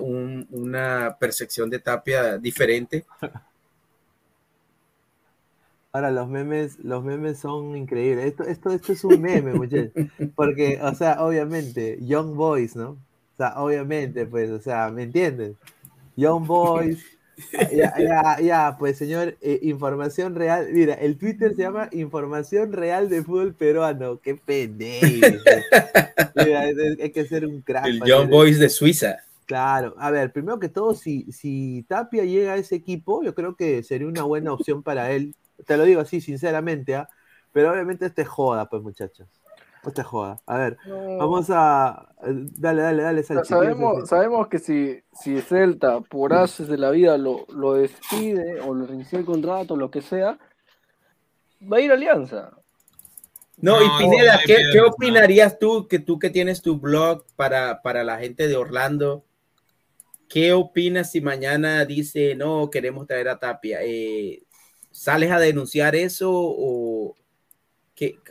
una 0.51 1.17
percepción 1.19 1.71
de 1.71 1.79
Tapia 1.79 2.39
diferente. 2.39 3.05
Ahora 5.95 6.11
los 6.11 6.27
memes, 6.29 6.79
los 6.79 7.05
memes 7.05 7.39
son 7.39 7.77
increíbles. 7.77 8.27
Esto, 8.27 8.45
esto, 8.45 8.71
esto 8.71 8.93
es 8.93 9.05
un 9.05 9.21
meme, 9.21 9.53
muchachos. 9.53 9.93
Porque, 10.35 10.81
o 10.83 10.95
sea, 10.95 11.23
obviamente, 11.23 11.99
Young 12.01 12.35
Boys, 12.35 12.77
¿no? 12.77 12.91
O 12.93 13.37
sea, 13.37 13.61
obviamente, 13.61 14.27
pues, 14.27 14.51
o 14.51 14.61
sea, 14.61 14.89
¿me 14.91 15.03
entiendes? 15.03 15.55
Young 16.17 16.47
Boys. 16.47 17.05
Ya, 17.73 17.95
ya, 17.99 18.41
ya, 18.41 18.77
pues 18.79 18.99
señor, 18.99 19.37
eh, 19.41 19.59
información 19.63 20.35
real. 20.35 20.69
Mira, 20.73 20.95
el 20.95 21.17
Twitter 21.19 21.55
se 21.55 21.63
llama 21.63 21.89
Información 21.93 22.73
Real 22.73 23.09
de 23.09 23.23
Fútbol 23.23 23.55
Peruano. 23.55 24.21
Qué 24.21 24.35
pendejo. 24.35 25.07
Mira, 26.37 26.61
hay 26.63 27.11
que 27.11 27.25
ser 27.27 27.47
un 27.47 27.61
crack. 27.63 27.87
El 27.87 28.03
Young 28.05 28.29
Boys 28.29 28.59
de 28.59 28.69
Suiza. 28.69 29.19
Claro, 29.47 29.95
a 29.99 30.11
ver, 30.11 30.33
primero 30.33 30.59
que 30.59 30.69
todo, 30.69 30.95
si, 30.95 31.31
si 31.33 31.85
Tapia 31.89 32.25
llega 32.25 32.55
a 32.55 32.57
ese 32.57 32.77
equipo, 32.77 33.23
yo 33.23 33.35
creo 33.35 33.57
que 33.57 33.83
sería 33.83 34.07
una 34.07 34.23
buena 34.23 34.53
opción 34.53 34.83
para 34.83 35.11
él. 35.13 35.35
Te 35.67 35.77
lo 35.77 35.85
digo 35.85 36.01
así, 36.01 36.21
sinceramente, 36.21 36.95
¿ah? 36.95 37.09
pero 37.53 37.73
obviamente 37.73 38.07
este 38.07 38.25
joda, 38.25 38.69
pues 38.69 38.83
muchachos. 38.83 39.29
No 39.85 39.93
te 39.93 40.03
joda. 40.03 40.41
A 40.47 40.59
ver, 40.59 40.79
vamos 40.87 41.49
a. 41.51 42.09
Dale, 42.23 42.83
dale, 42.83 43.03
dale, 43.03 43.23
Sabemos, 43.23 44.09
sabemos 44.09 44.47
que 44.47 44.59
si, 44.61 45.03
si 45.13 45.41
Celta, 45.41 46.01
por 46.01 46.33
haces 46.33 46.69
de 46.69 46.79
la 46.79 46.91
vida, 46.91 47.19
lo, 47.19 47.47
lo 47.49 47.75
despide 47.75 48.61
o 48.61 48.75
le 48.75 48.87
reinicia 48.87 49.19
el 49.19 49.25
contrato, 49.25 49.75
lo 49.75 49.91
que 49.91 50.03
sea, 50.03 50.39
va 51.71 51.79
a 51.79 51.81
ir 51.81 51.91
a 51.91 51.95
Alianza. 51.95 52.53
No, 53.57 53.83
y 53.83 53.89
Pineda, 53.99 54.41
¿qué, 54.45 54.57
¿qué, 54.73 54.81
opinarías 54.81 55.59
tú, 55.59 55.87
que 55.89 55.99
tú 55.99 56.19
que 56.19 56.31
tienes 56.31 56.63
tu 56.63 56.79
blog 56.79 57.25
para, 57.37 57.83
para 57.83 58.03
la 58.03 58.19
gente 58.19 58.49
de 58.49 58.57
Orlando? 58.57 59.25
¿Qué 60.29 60.53
opinas 60.53 61.11
si 61.11 61.21
mañana 61.21 61.85
dice, 61.85 62.35
no, 62.35 62.71
queremos 62.71 63.07
traer 63.07 63.29
a 63.29 63.39
Tapia? 63.39 63.81
Eh, 63.83 64.43
¿Sales 64.91 65.31
a 65.31 65.39
denunciar 65.39 65.95
eso 65.95 66.31
o, 66.33 67.15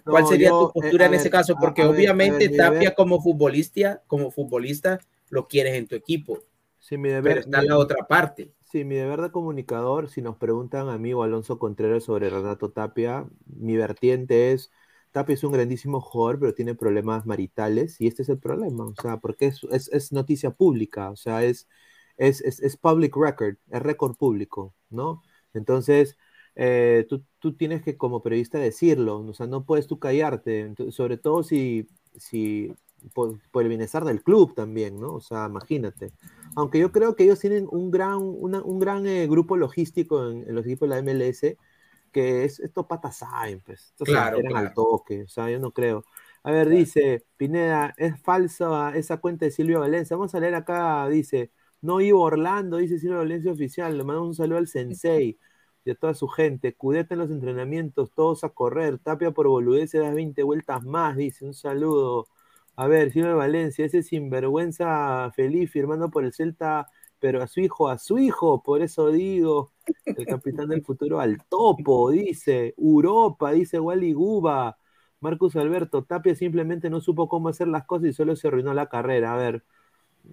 ¿Cuál 0.04 0.28
sería 0.28 0.50
tu 0.50 0.68
eh, 0.68 0.72
postura 0.74 1.06
en 1.06 1.14
ese 1.14 1.30
caso? 1.30 1.56
Porque 1.60 1.84
obviamente 1.84 2.50
Tapia 2.50 2.94
como 2.94 3.22
futbolista, 3.22 4.02
como 4.08 4.32
futbolista, 4.32 5.00
lo 5.30 5.48
quieres 5.48 5.76
en 5.76 5.88
tu 5.88 5.96
equipo. 5.96 6.40
Sí, 6.80 6.98
mi 6.98 7.10
deber, 7.10 7.24
pero 7.24 7.40
está 7.42 7.60
en 7.60 7.68
la 7.68 7.78
otra 7.78 8.08
parte. 8.08 8.52
Sí, 8.72 8.86
mi 8.86 8.96
deber 8.96 9.22
de 9.22 9.32
comunicador, 9.32 10.10
si 10.10 10.22
nos 10.22 10.38
preguntan 10.38 10.90
a 10.90 10.98
mí 10.98 11.14
o 11.14 11.24
Alonso 11.24 11.60
Contreras 11.60 12.06
sobre 12.06 12.30
Renato 12.30 12.72
Tapia, 12.72 13.26
mi 13.46 13.76
vertiente 13.76 14.54
es, 14.54 14.72
Tapia 15.12 15.34
es 15.34 15.44
un 15.44 15.52
grandísimo 15.52 16.02
jugador, 16.02 16.40
pero 16.40 16.54
tiene 16.54 16.74
problemas 16.74 17.26
maritales 17.26 18.00
y 18.00 18.08
este 18.08 18.24
es 18.24 18.30
el 18.30 18.40
problema, 18.40 18.86
o 18.86 18.96
sea, 19.02 19.18
porque 19.18 19.48
es, 19.48 19.64
es, 19.72 19.90
es 19.90 20.12
noticia 20.12 20.52
pública, 20.52 21.12
o 21.12 21.18
sea, 21.18 21.44
es, 21.44 21.68
es, 22.18 22.42
es, 22.42 22.78
public 22.78 23.16
record, 23.18 23.58
es 23.70 23.82
récord 23.82 24.16
público, 24.16 24.74
¿no? 24.90 25.22
Entonces, 25.54 26.18
eh, 26.56 27.06
tú, 27.08 27.24
tú, 27.40 27.54
tienes 27.54 27.82
que 27.82 27.98
como 27.98 28.22
periodista 28.22 28.60
decirlo, 28.60 29.20
o 29.20 29.34
sea, 29.34 29.48
no 29.48 29.64
puedes 29.64 29.88
tú 29.88 30.00
callarte, 30.00 30.74
sobre 30.92 31.18
todo 31.18 31.44
si, 31.44 31.88
si 32.16 32.74
por, 33.14 33.40
el 33.54 33.68
bienestar 33.68 34.06
del 34.06 34.24
club 34.24 34.54
también, 34.54 35.00
¿no? 35.00 35.16
O 35.16 35.22
sea, 35.22 35.46
imagínate. 35.48 36.12
Aunque 36.56 36.80
yo 36.80 36.92
creo 36.92 37.16
que 37.16 37.24
ellos 37.24 37.40
tienen 37.40 37.68
un 37.72 37.92
gran, 37.92 38.18
un 38.18 38.80
gran 38.80 39.08
eh, 39.08 39.28
grupo 39.28 39.56
logístico 39.58 40.30
en, 40.30 40.54
los 40.54 40.66
equipos 40.66 40.90
de 40.90 40.96
la 40.96 41.02
MLS, 41.02 41.58
que 42.12 42.44
es 42.44 42.60
esto 42.60 42.88
patas 42.88 43.18
saben, 43.18 43.62
pues. 43.66 43.94
claro, 44.00 44.40
al 44.54 44.74
toque, 44.74 45.24
o 45.24 45.28
sea, 45.28 45.50
yo 45.50 45.60
no 45.60 45.72
creo. 45.72 46.04
A 46.44 46.52
ver, 46.52 46.70
dice 46.70 47.24
Pineda, 47.38 47.94
es 47.98 48.20
falsa 48.20 48.96
esa 48.96 49.18
cuenta 49.18 49.46
de 49.46 49.52
Silvio 49.52 49.80
Valencia. 49.80 50.18
Vamos 50.18 50.36
a 50.36 50.40
leer 50.40 50.56
acá, 50.56 51.08
dice, 51.08 51.52
no 51.82 52.02
iba 52.02 52.20
Orlando, 52.20 52.78
dice 52.78 53.00
Silvio 53.00 53.20
Valencia 53.20 53.52
oficial. 53.52 53.98
Le 53.98 54.04
mandamos 54.04 54.30
un 54.30 54.36
saludo 54.36 54.58
al 54.58 54.68
Sensei 54.68 55.40
y 55.86 55.92
a 55.92 55.96
toda 55.96 56.14
su 56.14 56.28
gente. 56.28 56.74
Cudete 56.76 57.14
en 57.16 57.20
los 57.20 57.32
entrenamientos, 57.32 58.12
todos 58.14 58.44
a 58.44 58.50
correr. 58.50 59.00
Tapia 59.00 59.32
por 59.32 59.48
boludez, 59.48 59.92
da 59.94 60.12
20 60.14 60.44
vueltas 60.44 60.84
más, 60.84 61.16
dice. 61.18 61.46
Un 61.46 61.54
saludo. 61.54 62.28
A 62.76 62.88
ver, 62.88 63.12
Silvio 63.12 63.38
Valencia, 63.38 63.86
ese 63.86 64.04
sinvergüenza 64.04 65.32
feliz 65.36 65.72
firmando 65.72 66.10
por 66.10 66.24
el 66.26 66.34
Celta, 66.34 66.88
pero 67.20 67.42
a 67.44 67.48
su 67.48 67.60
hijo, 67.60 67.90
a 67.90 67.98
su 67.98 68.18
hijo, 68.18 68.64
por 68.64 68.82
eso 68.82 69.12
digo, 69.12 69.72
el 70.06 70.26
capitán 70.26 70.70
del 70.70 70.84
futuro 70.84 71.20
al 71.20 71.44
topo, 71.46 72.10
dice. 72.12 72.74
Europa, 72.78 73.52
dice 73.52 73.80
Wally 73.80 74.14
Guba. 74.14 74.78
Marcus 75.20 75.56
Alberto, 75.56 76.04
Tapia 76.04 76.34
simplemente 76.36 76.90
no 76.90 77.00
supo 77.00 77.30
cómo 77.30 77.50
hacer 77.50 77.68
las 77.68 77.86
cosas 77.86 78.10
y 78.10 78.14
solo 78.14 78.36
se 78.36 78.48
arruinó 78.48 78.74
la 78.74 78.88
carrera. 78.90 79.34
A 79.34 79.38
ver, 79.38 79.64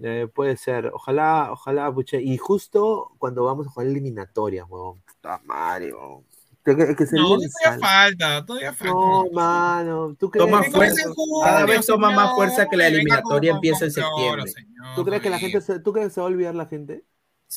eh, 0.02 0.28
puede 0.32 0.56
ser. 0.56 0.86
Ojalá, 0.94 1.50
ojalá, 1.52 1.92
puche. 1.92 2.20
Y 2.22 2.36
justo 2.36 3.12
cuando 3.18 3.44
vamos 3.44 3.66
a 3.66 3.70
jugar 3.70 3.88
eliminatorias, 3.88 4.66
weón. 4.68 5.00
Puta 5.02 5.40
madre, 5.44 5.92
weón. 5.92 6.24
Que, 6.64 6.76
que 6.76 7.04
no, 7.12 7.38
todavía 7.38 7.78
falta, 7.80 8.44
todavía 8.44 8.72
falta. 8.74 8.92
No, 8.92 9.30
mano. 9.32 10.16
¿Tú 10.18 10.30
crees 10.30 10.46
toma 10.46 10.62
fuerza. 10.64 11.10
Cada 11.42 11.64
vez 11.64 11.86
toma 11.86 12.10
más 12.10 12.34
fuerza 12.34 12.68
que 12.68 12.76
la 12.76 12.88
eliminatoria 12.88 13.52
empieza 13.52 13.86
en 13.86 13.92
septiembre. 13.92 14.52
¿Tú 14.94 15.04
crees 15.04 15.22
que 15.22 15.30
la 15.30 15.38
gente 15.38 15.60
se, 15.60 15.80
¿tú 15.80 15.92
crees 15.92 16.08
que 16.08 16.14
se 16.14 16.20
va 16.20 16.26
a 16.26 16.30
olvidar 16.30 16.54
la 16.54 16.66
gente? 16.66 17.04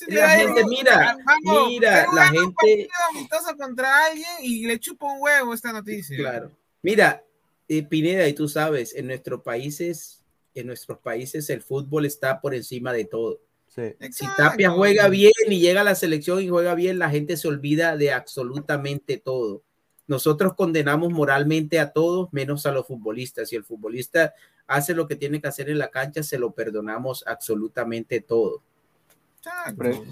la 0.08 0.30
gente, 0.30 0.64
mira, 0.66 1.18
mira, 1.68 2.08
la 2.14 2.28
gente. 2.30 2.88
contra 3.58 4.06
alguien 4.06 4.30
y 4.42 4.66
le 4.66 4.80
chupa 4.80 5.08
un 5.08 5.22
huevo 5.22 5.54
esta 5.54 5.74
noticia. 5.74 6.16
Claro. 6.18 6.52
Mira, 6.82 7.24
eh, 7.68 7.84
Pineda, 7.84 8.28
y 8.28 8.34
tú 8.34 8.48
sabes, 8.48 8.96
en 8.96 9.08
nuestros 9.08 9.42
países 9.42 10.21
en 10.54 10.68
nuestros 10.68 11.00
países 11.00 11.50
el 11.50 11.62
fútbol 11.62 12.06
está 12.06 12.42
por 12.42 12.54
encima 12.54 12.94
de 12.94 13.06
todo. 13.06 13.40
Si 13.68 14.26
Tapia 14.36 14.70
juega 14.72 15.08
bien 15.08 15.32
y 15.48 15.60
llega 15.60 15.82
a 15.82 15.86
la 15.86 15.96
selección 15.96 16.42
y 16.42 16.50
juega 16.50 16.76
bien, 16.76 17.00
la 17.00 17.10
gente 17.10 17.38
se 17.38 17.48
olvida 17.48 17.96
de 17.96 18.12
absolutamente 18.12 19.18
todo. 19.18 19.64
Nosotros 20.08 20.56
condenamos 20.56 21.14
moralmente 21.14 21.80
a 21.80 21.94
todos 21.94 22.34
menos 22.34 22.66
a 22.66 22.72
los 22.72 22.86
futbolistas. 22.86 23.48
Si 23.48 23.56
el 23.56 23.64
futbolista 23.64 24.34
hace 24.68 24.94
lo 24.94 25.08
que 25.08 25.16
tiene 25.16 25.40
que 25.40 25.48
hacer 25.48 25.70
en 25.70 25.78
la 25.78 25.90
cancha, 25.90 26.22
se 26.22 26.38
lo 26.38 26.52
perdonamos 26.52 27.24
absolutamente 27.26 28.20
todo 28.20 28.62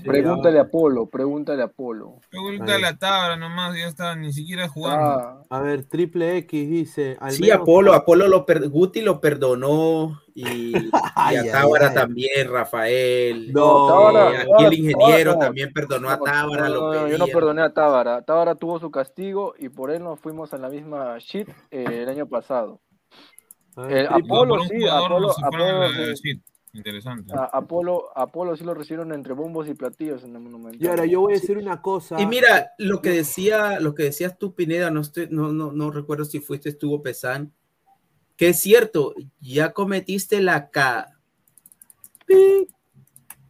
pregúntale 0.04 0.60
a 0.60 0.70
Polo, 0.70 1.08
pregúntale 1.08 1.62
a 1.62 1.68
Polo. 1.68 2.20
Pregúntale 2.30 2.88
a 2.88 2.98
Tabra 2.98 3.36
nomás, 3.36 3.78
ya 3.78 3.88
está, 3.88 4.16
ni 4.16 4.34
siquiera 4.34 4.68
jugando. 4.68 5.06
Ah. 5.06 5.44
A 5.50 5.60
ver, 5.62 5.86
Triple 5.86 6.38
X 6.38 6.70
dice. 6.70 7.18
sí, 7.30 7.52
Apolo, 7.52 7.94
Apolo 7.94 8.28
lo 8.28 8.46
Guti 8.70 9.02
lo 9.02 9.22
perdonó 9.22 10.22
y, 10.34 10.74
a 11.16 11.52
Tábara 11.52 11.94
también, 11.94 12.52
Rafael. 12.52 13.54
No, 13.54 14.08
aquí 14.08 14.66
el 14.66 14.74
ingeniero 14.74 15.38
también 15.38 15.72
perdonó 15.74 16.10
a 16.10 16.20
Tábara. 16.20 16.70
yo 16.70 17.18
no 17.18 17.28
perdoné 17.28 17.62
a 17.62 17.74
Tábara. 17.74 18.22
Tábara 18.24 18.56
tuvo 18.56 18.80
su 18.80 18.90
castigo 18.90 19.54
y 19.58 19.70
por 19.70 19.92
él 19.92 20.04
nos 20.04 20.20
fuimos 20.20 20.54
a 20.54 20.58
la 20.58 20.70
misma 20.70 21.18
shit 21.20 21.50
eh, 21.72 21.86
el 22.04 22.10
año 22.10 22.28
pasado. 22.28 22.80
Apolo 24.10 24.64
sí, 24.64 24.88
Apolo, 24.88 25.32
Apolo, 25.32 25.88
Interesante. 26.74 27.34
A 27.36 27.46
Apolo, 27.46 28.16
Apolo 28.16 28.56
sí 28.56 28.64
lo 28.64 28.74
recibieron 28.76 29.12
entre 29.12 29.34
bombos 29.34 29.68
y 29.68 29.74
platillos 29.74 30.24
en 30.24 30.36
el 30.36 30.42
monumento. 30.42 30.78
Y 30.84 30.88
ahora 30.88 31.06
yo 31.06 31.22
voy 31.22 31.34
a 31.34 31.40
decir 31.40 31.58
una 31.58 31.82
cosa. 31.82 32.22
Y 32.22 32.28
mira, 32.28 32.72
lo 32.78 33.02
que 33.02 33.10
decía, 33.10 33.80
lo 33.80 33.96
que 33.96 34.04
decías 34.04 34.38
tú, 34.38 34.54
Pineda, 34.54 34.92
no, 34.92 35.02
estoy, 35.02 35.28
no, 35.32 35.52
no, 35.52 35.72
no 35.72 35.90
recuerdo 35.90 36.26
si 36.26 36.40
fuiste, 36.40 36.70
estuvo 36.70 37.02
Pesán, 37.02 37.54
que 38.36 38.50
es 38.50 38.60
cierto, 38.60 39.16
ya 39.40 39.74
cometiste 39.74 40.42
la 40.42 40.70
K. 40.70 41.16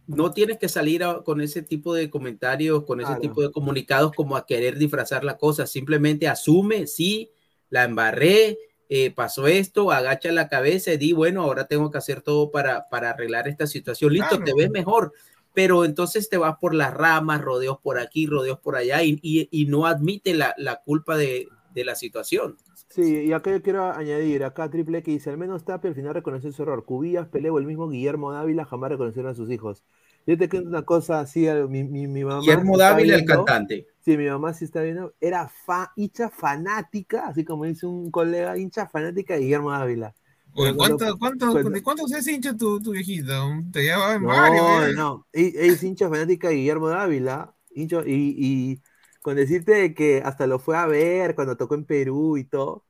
No 0.06 0.32
tienes 0.32 0.58
que 0.58 0.68
salir 0.68 1.04
a- 1.04 1.22
con 1.22 1.40
ese 1.40 1.62
tipo 1.62 1.94
de 1.94 2.10
comentarios, 2.10 2.84
con 2.84 3.00
ese 3.00 3.08
Claro. 3.08 3.20
tipo 3.20 3.42
de 3.42 3.52
comunicados 3.52 4.12
como 4.12 4.36
a 4.36 4.44
querer 4.46 4.76
disfrazar 4.78 5.22
la 5.24 5.36
cosa. 5.38 5.66
Simplemente 5.66 6.26
asume, 6.26 6.86
sí, 6.88 7.30
la 7.68 7.84
embarré, 7.84 8.58
eh, 8.90 9.12
pasó 9.12 9.48
esto, 9.48 9.92
agacha 9.92 10.32
la 10.32 10.48
cabeza 10.48 10.92
y 10.92 10.98
di, 10.98 11.14
bueno, 11.14 11.42
ahora 11.44 11.66
tengo 11.68 11.90
que 11.92 11.98
hacer 11.98 12.22
todo 12.22 12.50
para, 12.52 12.88
para 12.90 13.10
arreglar 13.12 13.48
esta 13.48 13.66
situación. 13.68 14.12
Listo, 14.12 14.36
Claro. 14.36 14.44
te 14.44 14.54
ves 14.54 14.70
mejor, 14.70 15.14
pero 15.54 15.84
entonces 15.86 16.28
te 16.28 16.38
vas 16.38 16.56
por 16.60 16.74
las 16.74 16.92
ramas, 16.94 17.40
rodeos 17.42 17.78
por 17.80 17.98
aquí, 17.98 18.26
rodeos 18.26 18.60
por 18.60 18.76
allá 18.76 19.02
y, 19.04 19.18
y- 19.22 19.48
y 19.50 19.66
no 19.66 19.86
admite 19.86 20.34
la, 20.34 20.54
la 20.58 20.82
culpa 20.82 21.16
de, 21.16 21.48
de 21.74 21.84
la 21.84 21.94
situación. 21.96 22.58
Sí, 22.88 23.02
y 23.26 23.32
acá 23.32 23.52
yo 23.52 23.62
quiero 23.62 23.84
añadir, 23.92 24.42
acá 24.44 24.68
Triple 24.68 24.98
X 24.98 25.14
dice, 25.14 25.30
al 25.30 25.38
menos 25.38 25.64
Tapia 25.64 25.88
al 25.88 25.94
final 25.94 26.14
reconoció 26.14 26.50
su 26.50 26.62
error. 26.62 26.84
Cubillas, 26.84 27.28
Peleo, 27.28 27.58
el 27.58 27.66
mismo 27.66 27.88
Guillermo 27.88 28.32
Dávila 28.32 28.64
jamás 28.64 28.90
reconocieron 28.90 29.30
a 29.30 29.34
sus 29.34 29.50
hijos. 29.50 29.84
Yo 30.26 30.36
te 30.38 30.48
cuento 30.48 30.68
una 30.68 30.82
cosa 30.84 31.20
así, 31.20 31.46
mi, 31.68 31.84
mi, 31.84 32.06
mi 32.06 32.24
mamá... 32.24 32.40
Guillermo 32.42 32.76
Dávila, 32.78 33.16
el 33.16 33.24
cantante. 33.24 33.86
Sí, 34.02 34.16
mi 34.16 34.26
mamá 34.28 34.54
sí 34.54 34.64
está 34.64 34.80
viendo, 34.80 35.14
era 35.20 35.48
fa, 35.48 35.92
hincha 35.96 36.30
fanática, 36.30 37.26
así 37.28 37.44
como 37.44 37.64
dice 37.66 37.86
un 37.86 38.10
colega, 38.10 38.56
hincha 38.56 38.86
fanática 38.88 39.34
de 39.34 39.40
Guillermo 39.40 39.70
Dávila. 39.72 40.14
Oye, 40.54 40.74
¿cuánto, 40.76 41.18
cuánto, 41.18 41.50
cuando- 41.52 41.70
¿De 41.70 41.82
cuántos 41.82 42.12
es 42.12 42.26
hincha 42.26 42.56
tu, 42.56 42.80
tu 42.80 42.92
viejita? 42.92 43.42
Te 43.72 43.82
lleva 43.82 44.14
en 44.14 44.22
No, 44.22 44.28
varios, 44.32 44.88
¿eh? 44.88 44.94
no, 44.94 45.26
e- 45.32 45.52
es 45.54 45.82
hincha 45.82 46.08
fanática 46.08 46.48
de 46.48 46.54
Guillermo 46.56 46.88
Dávila, 46.88 47.54
hincha, 47.74 48.02
y, 48.06 48.34
y 48.38 48.82
con 49.22 49.36
decirte 49.36 49.72
de 49.72 49.94
que 49.94 50.22
hasta 50.24 50.46
lo 50.46 50.58
fue 50.58 50.76
a 50.76 50.86
ver 50.86 51.34
cuando 51.34 51.56
tocó 51.56 51.74
en 51.74 51.84
Perú 51.84 52.36
y 52.36 52.44
todo, 52.44 52.84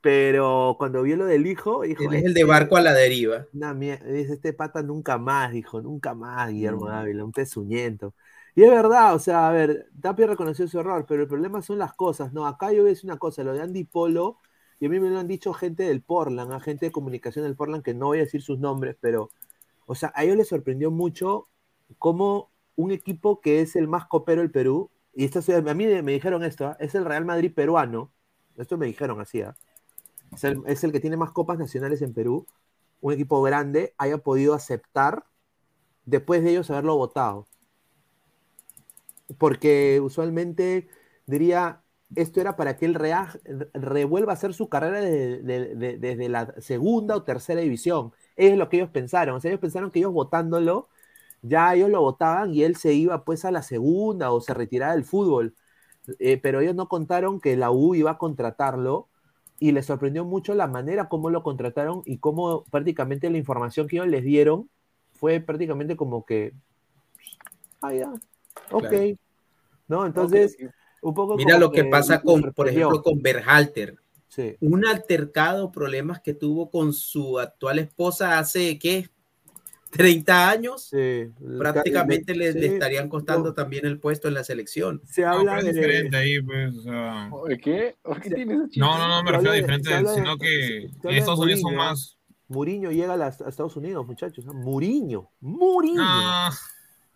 pero 0.00 0.76
cuando 0.78 1.02
vio 1.02 1.16
lo 1.16 1.26
del 1.26 1.46
hijo, 1.46 1.82
dijo, 1.82 2.04
Él 2.04 2.14
es 2.14 2.24
el 2.24 2.34
de 2.34 2.40
"Este- 2.40 2.44
barco 2.44 2.76
a 2.76 2.80
la 2.80 2.92
deriva. 2.94 3.46
Una 3.52 3.74
mier- 3.74 4.02
dice, 4.04 4.34
este 4.34 4.52
pata 4.52 4.82
nunca 4.82 5.18
más, 5.18 5.52
dijo, 5.52 5.80
nunca 5.82 6.14
más, 6.14 6.50
Guillermo 6.50 6.86
Mm. 6.86 6.88
Dávila, 6.88 7.24
un 7.24 7.32
pezuñento. 7.32 8.14
Y 8.54 8.62
es 8.64 8.70
verdad, 8.70 9.14
o 9.14 9.18
sea, 9.18 9.48
a 9.48 9.52
ver, 9.52 9.88
Tapia 10.00 10.26
reconoció 10.26 10.66
su 10.68 10.78
error, 10.80 11.06
pero 11.08 11.22
el 11.22 11.28
problema 11.28 11.62
son 11.62 11.78
las 11.78 11.94
cosas, 11.94 12.32
¿no? 12.32 12.46
Acá 12.46 12.72
yo 12.72 12.78
voy 12.82 12.88
a 12.90 12.94
decir 12.94 13.08
una 13.08 13.18
cosa, 13.18 13.44
lo 13.44 13.52
de 13.52 13.62
Andy 13.62 13.84
Polo, 13.84 14.38
y 14.80 14.86
a 14.86 14.88
mí 14.88 14.98
me 14.98 15.10
lo 15.10 15.18
han 15.18 15.28
dicho 15.28 15.52
gente 15.52 15.84
del 15.84 16.02
Portland, 16.02 16.52
a 16.52 16.60
gente 16.60 16.86
de 16.86 16.92
comunicación 16.92 17.44
del 17.44 17.54
Portland, 17.56 17.84
que 17.84 17.94
no 17.94 18.06
voy 18.06 18.18
a 18.18 18.22
decir 18.22 18.42
sus 18.42 18.58
nombres, 18.58 18.96
pero, 19.00 19.30
o 19.86 19.94
sea, 19.94 20.12
a 20.14 20.24
ellos 20.24 20.36
les 20.36 20.48
sorprendió 20.48 20.90
mucho 20.90 21.48
cómo 21.98 22.50
un 22.76 22.90
equipo 22.92 23.40
que 23.40 23.60
es 23.60 23.76
el 23.76 23.88
más 23.88 24.06
copero 24.06 24.40
del 24.40 24.50
Perú, 24.50 24.90
y 25.14 25.24
esta 25.24 25.42
ciudad, 25.42 25.66
a 25.68 25.74
mí 25.74 25.86
me 25.86 26.12
dijeron 26.12 26.42
esto, 26.44 26.66
¿ah? 26.66 26.76
es 26.80 26.94
el 26.94 27.04
Real 27.04 27.24
Madrid 27.24 27.52
peruano, 27.54 28.10
esto 28.56 28.78
me 28.78 28.86
dijeron 28.86 29.20
así, 29.20 29.42
¿ah? 29.42 29.54
Es, 30.32 30.84
el, 30.84 30.92
que 30.92 31.00
tiene 31.00 31.16
más 31.16 31.32
copas 31.32 31.58
nacionales 31.58 32.02
en 32.02 32.14
Perú, 32.14 32.46
un 33.00 33.12
equipo 33.12 33.42
grande 33.42 33.94
haya 33.98 34.18
podido 34.18 34.54
aceptar 34.54 35.24
después 36.04 36.42
de 36.42 36.50
ellos 36.50 36.70
haberlo 36.70 36.96
votado. 36.96 37.46
Porque 39.38 40.00
usualmente 40.02 40.88
diría, 41.26 41.82
esto 42.16 42.40
era 42.40 42.56
para 42.56 42.76
que 42.76 42.86
él 42.86 42.96
revuelva 43.74 44.32
a 44.32 44.34
hacer 44.34 44.54
su 44.54 44.68
carrera 44.68 45.00
de- 45.00 45.42
de- 45.42 45.74
de- 45.76 45.98
desde 45.98 46.28
la 46.28 46.54
segunda 46.60 47.16
o 47.16 47.22
tercera 47.22 47.60
división. 47.60 48.12
Es 48.36 48.56
lo 48.56 48.68
que 48.68 48.78
ellos 48.78 48.90
pensaron. 48.90 49.36
O 49.36 49.40
sea, 49.40 49.50
ellos 49.50 49.60
pensaron 49.60 49.90
que 49.90 50.00
ellos 50.00 50.12
votándolo, 50.12 50.88
ya 51.42 51.74
ellos 51.74 51.90
lo 51.90 52.00
votaban 52.00 52.54
y 52.54 52.64
él 52.64 52.76
se 52.76 52.92
iba 52.92 53.24
pues 53.24 53.44
a 53.44 53.50
la 53.52 53.62
segunda 53.62 54.32
o 54.32 54.40
se 54.40 54.54
retiraba 54.54 54.94
del 54.94 55.04
fútbol. 55.04 55.54
Eh, 56.18 56.38
pero 56.38 56.60
ellos 56.60 56.74
no 56.74 56.88
contaron 56.88 57.40
que 57.40 57.56
la 57.56 57.70
U 57.70 57.94
iba 57.94 58.12
a 58.12 58.18
contratarlo 58.18 59.09
y 59.60 59.72
les 59.72 59.86
sorprendió 59.86 60.24
mucho 60.24 60.54
la 60.54 60.66
manera 60.66 61.08
como 61.08 61.30
lo 61.30 61.42
contrataron 61.42 62.02
y 62.06 62.16
cómo 62.18 62.64
prácticamente 62.64 63.30
la 63.30 63.36
información 63.36 63.86
que 63.86 63.96
ellos 63.96 64.08
les 64.08 64.24
dieron 64.24 64.68
fue 65.12 65.38
prácticamente 65.38 65.96
como 65.96 66.24
que, 66.24 66.54
ah, 67.82 67.92
ya, 67.92 68.12
ok, 68.72 68.88
Claro. 68.88 69.14
¿no? 69.86 70.06
Entonces, 70.06 70.56
un 71.02 71.14
poco 71.14 71.36
Mira 71.36 71.58
lo 71.58 71.70
que 71.70 71.84
pasa 71.84 72.22
con, 72.22 72.40
por 72.54 72.68
ejemplo, 72.68 73.02
con 73.02 73.20
Berhalter. 73.20 73.96
Sí. 74.28 74.56
Un 74.60 74.86
altercado, 74.86 75.70
problemas 75.70 76.20
que 76.20 76.32
tuvo 76.32 76.70
con 76.70 76.94
su 76.94 77.38
actual 77.38 77.80
esposa 77.80 78.38
hace, 78.38 78.78
¿qué? 78.78 79.10
30 79.90 80.48
años. 80.50 80.84
Sí, 80.90 81.26
Prácticamente 81.58 82.34
le, 82.34 82.52
le 82.52 82.60
sí, 82.68 82.74
estarían 82.74 83.08
costando 83.08 83.48
no. 83.50 83.54
también 83.54 83.86
el 83.86 83.98
puesto 83.98 84.28
en 84.28 84.34
la 84.34 84.44
selección. 84.44 85.02
Se 85.04 85.22
No, 85.22 85.28
habla 85.28 85.58
es 85.58 85.64
de... 85.66 85.72
diferente 85.72 86.16
ahí, 86.16 86.40
pues, 86.42 86.74
o 86.76 86.82
sea... 86.82 87.28
Oye, 87.32 87.58
¿Qué? 87.58 87.96
¿Por 88.02 88.20
qué 88.20 88.30
tienes 88.30 88.56
ese 88.58 88.64
chiste? 88.66 88.80
No, 88.80 88.96
no, 88.98 89.08
no, 89.08 89.22
me 89.22 89.32
refiero 89.32 89.52
a 89.52 89.56
diferente, 89.56 89.90
de- 89.90 90.14
sino 90.14 90.38
que 90.38 90.76
en 90.84 91.10
Estados 91.10 91.40
Unidos 91.40 91.60
son 91.60 91.74
Mourinho, 91.74 91.90
más... 91.90 92.16
Muriño 92.48 92.90
llega 92.90 93.14
a, 93.14 93.16
las- 93.16 93.40
a 93.42 93.48
Estados 93.48 93.76
Unidos, 93.76 94.06
muchachos. 94.06 94.44
¿ah? 94.48 94.52
Muriño, 94.52 95.28
Muriño. 95.40 96.00
Ah, 96.02 96.50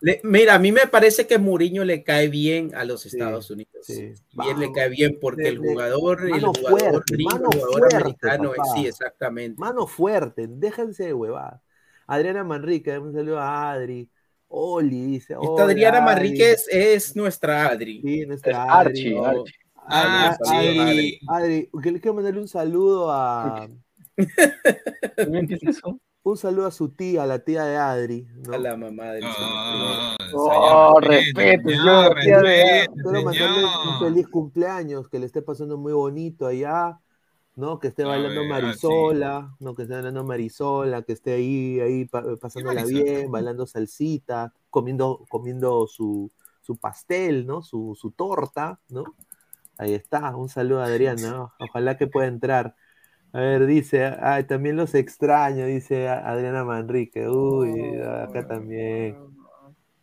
Le- 0.01 0.21
mira, 0.23 0.55
a 0.55 0.59
mí 0.59 0.71
me 0.71 0.87
parece 0.87 1.27
que 1.27 1.39
Mourinho 1.39 1.85
le 1.85 2.03
cae 2.05 2.29
bien 2.29 2.75
a 2.75 2.85
los 2.85 3.07
Estados 3.07 3.51
Unidos. 3.51 3.71
sí. 3.87 4.13
Bien 4.33 4.59
le 4.61 4.71
cae 4.73 4.89
bien 4.91 5.19
porque 5.21 5.49
el 5.49 5.59
jugador, 5.59 6.23
el 6.25 6.31
mano 6.31 6.53
jugador 6.53 6.79
fuerte, 7.05 7.17
mano 7.25 7.49
el 7.51 7.59
jugador 7.59 7.79
fuerte, 7.81 7.97
americano, 7.97 8.51
papá. 8.51 8.65
sí, 8.77 8.87
exactamente. 8.87 9.59
Mano 9.61 9.87
fuerte, 9.87 10.47
déjense 10.49 11.05
de 11.05 11.15
huevadas. 11.15 11.61
Adriana 12.07 12.45
Manrique, 12.45 12.99
un 12.99 13.13
saludo 13.13 13.39
a 13.41 13.73
Adri. 13.73 14.09
Oli 14.49 15.01
dice. 15.07 15.35
Esta 15.35 15.41
"Hola, 15.41 15.65
Adriana 15.65 15.99
Adri". 15.99 16.15
Manríquez 16.29 16.67
es 16.71 17.17
nuestra 17.17 17.67
Adri. 17.67 18.01
Sí, 18.03 18.27
nuestra 18.27 18.53
Es 18.53 18.59
Adri. 18.59 19.17
Archie, 19.17 19.25
Archie. 19.25 19.55
Ah, 19.87 20.37
Adri, 20.41 20.49
sí. 20.49 21.21
Adri, 21.27 21.71
Adri, 21.73 22.01
quiero 22.01 22.15
mandarle 22.15 22.41
un 22.41 22.49
saludo 22.49 23.11
a. 23.13 23.69
¿También 25.17 25.47
qué 25.49 25.55
es 25.55 25.63
eso? 25.63 25.99
Un 26.23 26.39
saludo 26.39 26.67
a 26.67 26.71
su 26.71 26.89
tía, 26.89 27.27
la 27.27 27.41
tía 27.41 27.65
de 27.65 27.77
Adri. 27.77 28.27
¿no? 28.47 28.55
A 28.55 28.59
la 28.59 28.77
mamá 28.79 29.13
ah, 29.23 30.17
Oh, 30.33 30.99
señor, 31.01 31.09
respeto, 31.11 31.69
señor, 31.69 31.85
señor, 31.85 32.21
tía 32.23 32.37
de- 32.39 32.43
respete, 32.81 33.03
Quiero 33.03 33.23
mandarle 33.23 33.65
un 33.65 33.99
feliz 34.01 34.29
cumpleaños, 34.29 35.09
que 35.11 35.19
le 35.19 35.27
esté 35.27 35.43
pasando 35.43 35.77
muy 35.77 35.93
bonito 35.93 36.47
allá, 36.47 36.99
¿no? 37.57 37.79
Que 37.81 37.89
esté 37.89 38.05
A 38.05 38.09
bailando 38.09 38.45
ver, 38.45 38.55
ah, 38.63 38.75
Marisola, 38.77 39.55
¿no? 39.61 39.75
Que 39.75 39.83
esté 39.83 39.95
bailando 39.95 40.25
Marisola, 40.25 41.03
que 41.03 41.13
esté 41.13 41.35
ahí, 41.35 41.81
ahí 41.81 42.05
pa- 42.07 42.37
pasándola 42.41 42.85
bien, 42.87 43.31
bailando 43.31 43.67
salsita, 43.67 44.53
comiendo, 44.71 45.27
comiendo 45.29 45.87
su, 45.87 46.33
su 46.63 46.77
pastel, 46.79 47.47
¿no? 47.47 47.63
Su, 47.63 47.97
su 48.01 48.11
torta, 48.13 48.81
¿no? 48.89 49.15
Ahí 49.79 49.95
está, 49.95 50.37
un 50.37 50.49
saludo 50.49 50.83
a 50.83 50.87
Adriana, 50.87 51.31
¿no? 51.33 51.55
Ojalá 51.59 51.97
que 51.97 52.07
pueda 52.07 52.29
entrar. 52.29 52.77
A 53.33 53.41
ver, 53.41 53.67
dice, 53.67 54.07
ay, 54.21 54.45
también 54.47 54.77
los 54.77 54.95
extraño, 54.95 55.67
dice 55.67 56.09
Adriana 56.09 56.65
Manrique. 56.65 57.29
Uy, 57.29 58.01
acá 58.03 58.47
también. 58.47 59.19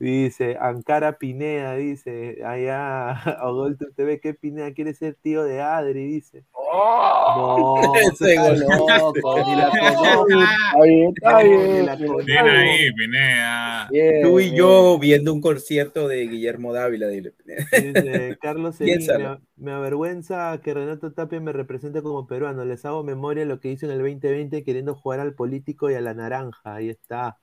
Dice, 0.02 0.58
Ankara 0.60 1.20
Pineda, 1.20 1.76
dice, 1.76 2.44
allá, 2.44 3.14
Ogolto 3.44 3.86
TV, 3.96 4.20
¿qué 4.20 4.34
Pineda 4.34 4.74
quiere 4.74 4.96
ser 4.96 5.14
tío 5.14 5.44
de 5.44 5.62
Adri? 5.62 6.08
Dice. 6.08 6.44
No, 6.56 7.76
está 7.94 8.42
goloso. 8.42 8.98
loco, 8.98 9.46
ni 9.48 9.56
la. 9.56 9.68
Está 11.14 11.44
bien, 11.44 11.86
No, 11.86 12.24
bien. 12.26 12.48
ahí, 12.48 12.92
Pineda. 12.94 13.90
Tú 14.24 14.40
y 14.40 14.56
yo 14.56 14.98
viendo 14.98 15.32
un 15.34 15.40
concierto 15.40 16.08
de 16.08 16.26
Guillermo 16.28 16.74
Dávila. 16.74 17.08
Dile. 17.08 17.34
Dice, 17.72 18.38
Carlos 18.42 18.78
Seguín, 18.78 19.06
me, 19.06 19.38
me 19.56 19.72
avergüenza 19.72 20.60
que 20.64 20.74
Renato 20.74 21.14
Tapia 21.14 21.40
me 21.40 21.54
represente 21.54 22.02
como 22.02 22.26
peruano. 22.26 22.66
Les 22.66 22.84
hago 22.86 23.04
memoria 23.04 23.44
de 23.44 23.50
lo 23.50 23.60
que 23.60 23.70
hizo 23.70 23.86
en 23.86 23.92
el 23.92 24.00
2020 24.00 24.64
queriendo 24.64 24.96
jugar 24.96 25.20
al 25.20 25.36
político 25.36 25.92
y 25.92 25.94
a 25.94 26.02
la 26.02 26.16
naranja. 26.16 26.74
Ahí 26.74 26.90
está. 26.90 27.38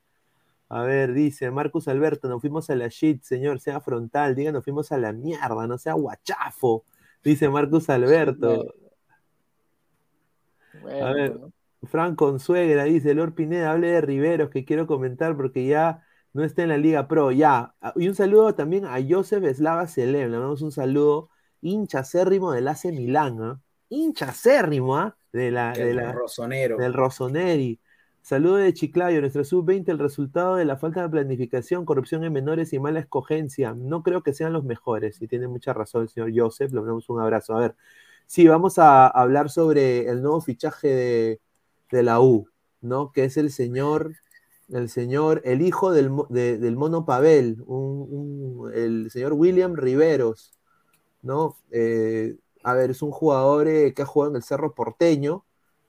A 0.70 0.82
ver, 0.82 1.12
dice 1.14 1.50
Marcus 1.50 1.88
Alberto, 1.88 2.28
nos 2.28 2.40
fuimos 2.42 2.68
a 2.70 2.74
la 2.76 2.88
shit, 2.88 3.22
señor, 3.22 3.60
sea 3.60 3.80
frontal, 3.80 4.34
diga, 4.34 4.52
nos 4.52 4.64
fuimos 4.64 4.92
a 4.92 4.98
la 4.98 5.12
mierda, 5.12 5.66
no 5.66 5.78
sea 5.78 5.94
guachafo, 5.94 6.84
dice 7.22 7.48
Marcus 7.48 7.88
Alberto. 7.90 8.74
Bueno, 10.72 11.06
A 11.06 11.12
ver, 11.12 11.38
bueno. 11.38 11.52
Fran 11.84 12.16
Consuegra 12.16 12.84
dice, 12.84 13.14
Lord 13.14 13.34
Pineda, 13.34 13.70
hable 13.72 13.88
de 13.92 14.00
Riveros, 14.00 14.50
que 14.50 14.64
quiero 14.64 14.86
comentar 14.86 15.36
porque 15.36 15.66
ya 15.66 16.02
no 16.32 16.44
está 16.44 16.62
en 16.62 16.68
la 16.70 16.76
Liga 16.76 17.08
Pro, 17.08 17.30
ya. 17.32 17.74
Ah, 17.80 17.92
Y 17.96 18.08
un 18.08 18.14
saludo 18.14 18.54
también 18.54 18.84
a 18.84 18.98
Joseph 19.08 19.44
Slava 19.54 19.86
Selem, 19.86 20.30
le 20.30 20.36
mandamos 20.38 20.62
un 20.62 20.72
saludo, 20.72 21.30
hincha 21.60 22.00
acérrimo 22.00 22.52
del 22.52 22.68
AC 22.68 22.86
Milán, 22.92 23.40
¿ah? 23.42 23.60
Hincha 23.88 24.28
acérrimo, 24.30 24.96
¿ah? 24.96 25.16
De 25.32 25.50
la, 25.50 25.72
de 25.72 25.90
El 25.90 25.96
la, 25.96 26.12
rosonero. 26.12 26.76
del 26.76 26.92
Rossoneri. 26.94 27.80
Saludo 28.22 28.56
de 28.56 28.74
Chiclayo, 28.74 29.20
nuestro 29.20 29.44
sub-20, 29.44 29.88
el 29.88 29.98
resultado 29.98 30.56
de 30.56 30.64
la 30.64 30.76
falta 30.76 31.02
de 31.02 31.08
planificación, 31.08 31.84
corrupción 31.84 32.24
en 32.24 32.32
menores 32.32 32.72
y 32.72 32.78
mala 32.78 33.00
escogencia. 33.00 33.72
No 33.74 34.02
creo 34.02 34.22
que 34.22 34.34
sean 34.34 34.52
los 34.52 34.64
mejores, 34.64 35.22
y 35.22 35.28
tiene 35.28 35.48
mucha 35.48 35.72
razón 35.72 36.02
el 36.02 36.08
señor 36.10 36.32
Joseph, 36.34 36.72
le 36.72 36.80
mandamos 36.80 37.08
un 37.08 37.20
abrazo. 37.20 37.56
A 37.56 37.60
ver, 37.60 37.76
sí, 38.26 38.46
vamos 38.46 38.78
a 38.78 39.06
hablar 39.06 39.50
sobre 39.50 40.08
el 40.08 40.20
nuevo 40.22 40.40
fichaje 40.40 40.88
de, 40.88 41.40
de 41.90 42.02
la 42.02 42.20
U, 42.20 42.48
¿no? 42.80 43.12
Que 43.12 43.24
es 43.24 43.36
el 43.38 43.50
señor 43.50 44.12
el 44.72 44.88
señor, 44.88 45.40
el 45.44 45.62
hijo 45.62 45.92
del, 45.92 46.10
del 46.28 46.76
mono 46.76 47.04
Pavel, 47.06 47.64
el 48.74 49.10
señor 49.10 49.32
William 49.32 49.74
Riveros, 49.74 50.52
¿no? 51.22 51.56
Eh, 51.70 52.36
a 52.62 52.74
ver, 52.74 52.90
es 52.90 53.02
un 53.02 53.10
jugador 53.10 53.66
eh, 53.68 53.94
que 53.94 54.02
ha 54.02 54.06
jugado 54.06 54.32
en 54.32 54.36
el 54.36 54.42
Cerro 54.42 54.74
Porteño 54.74 55.44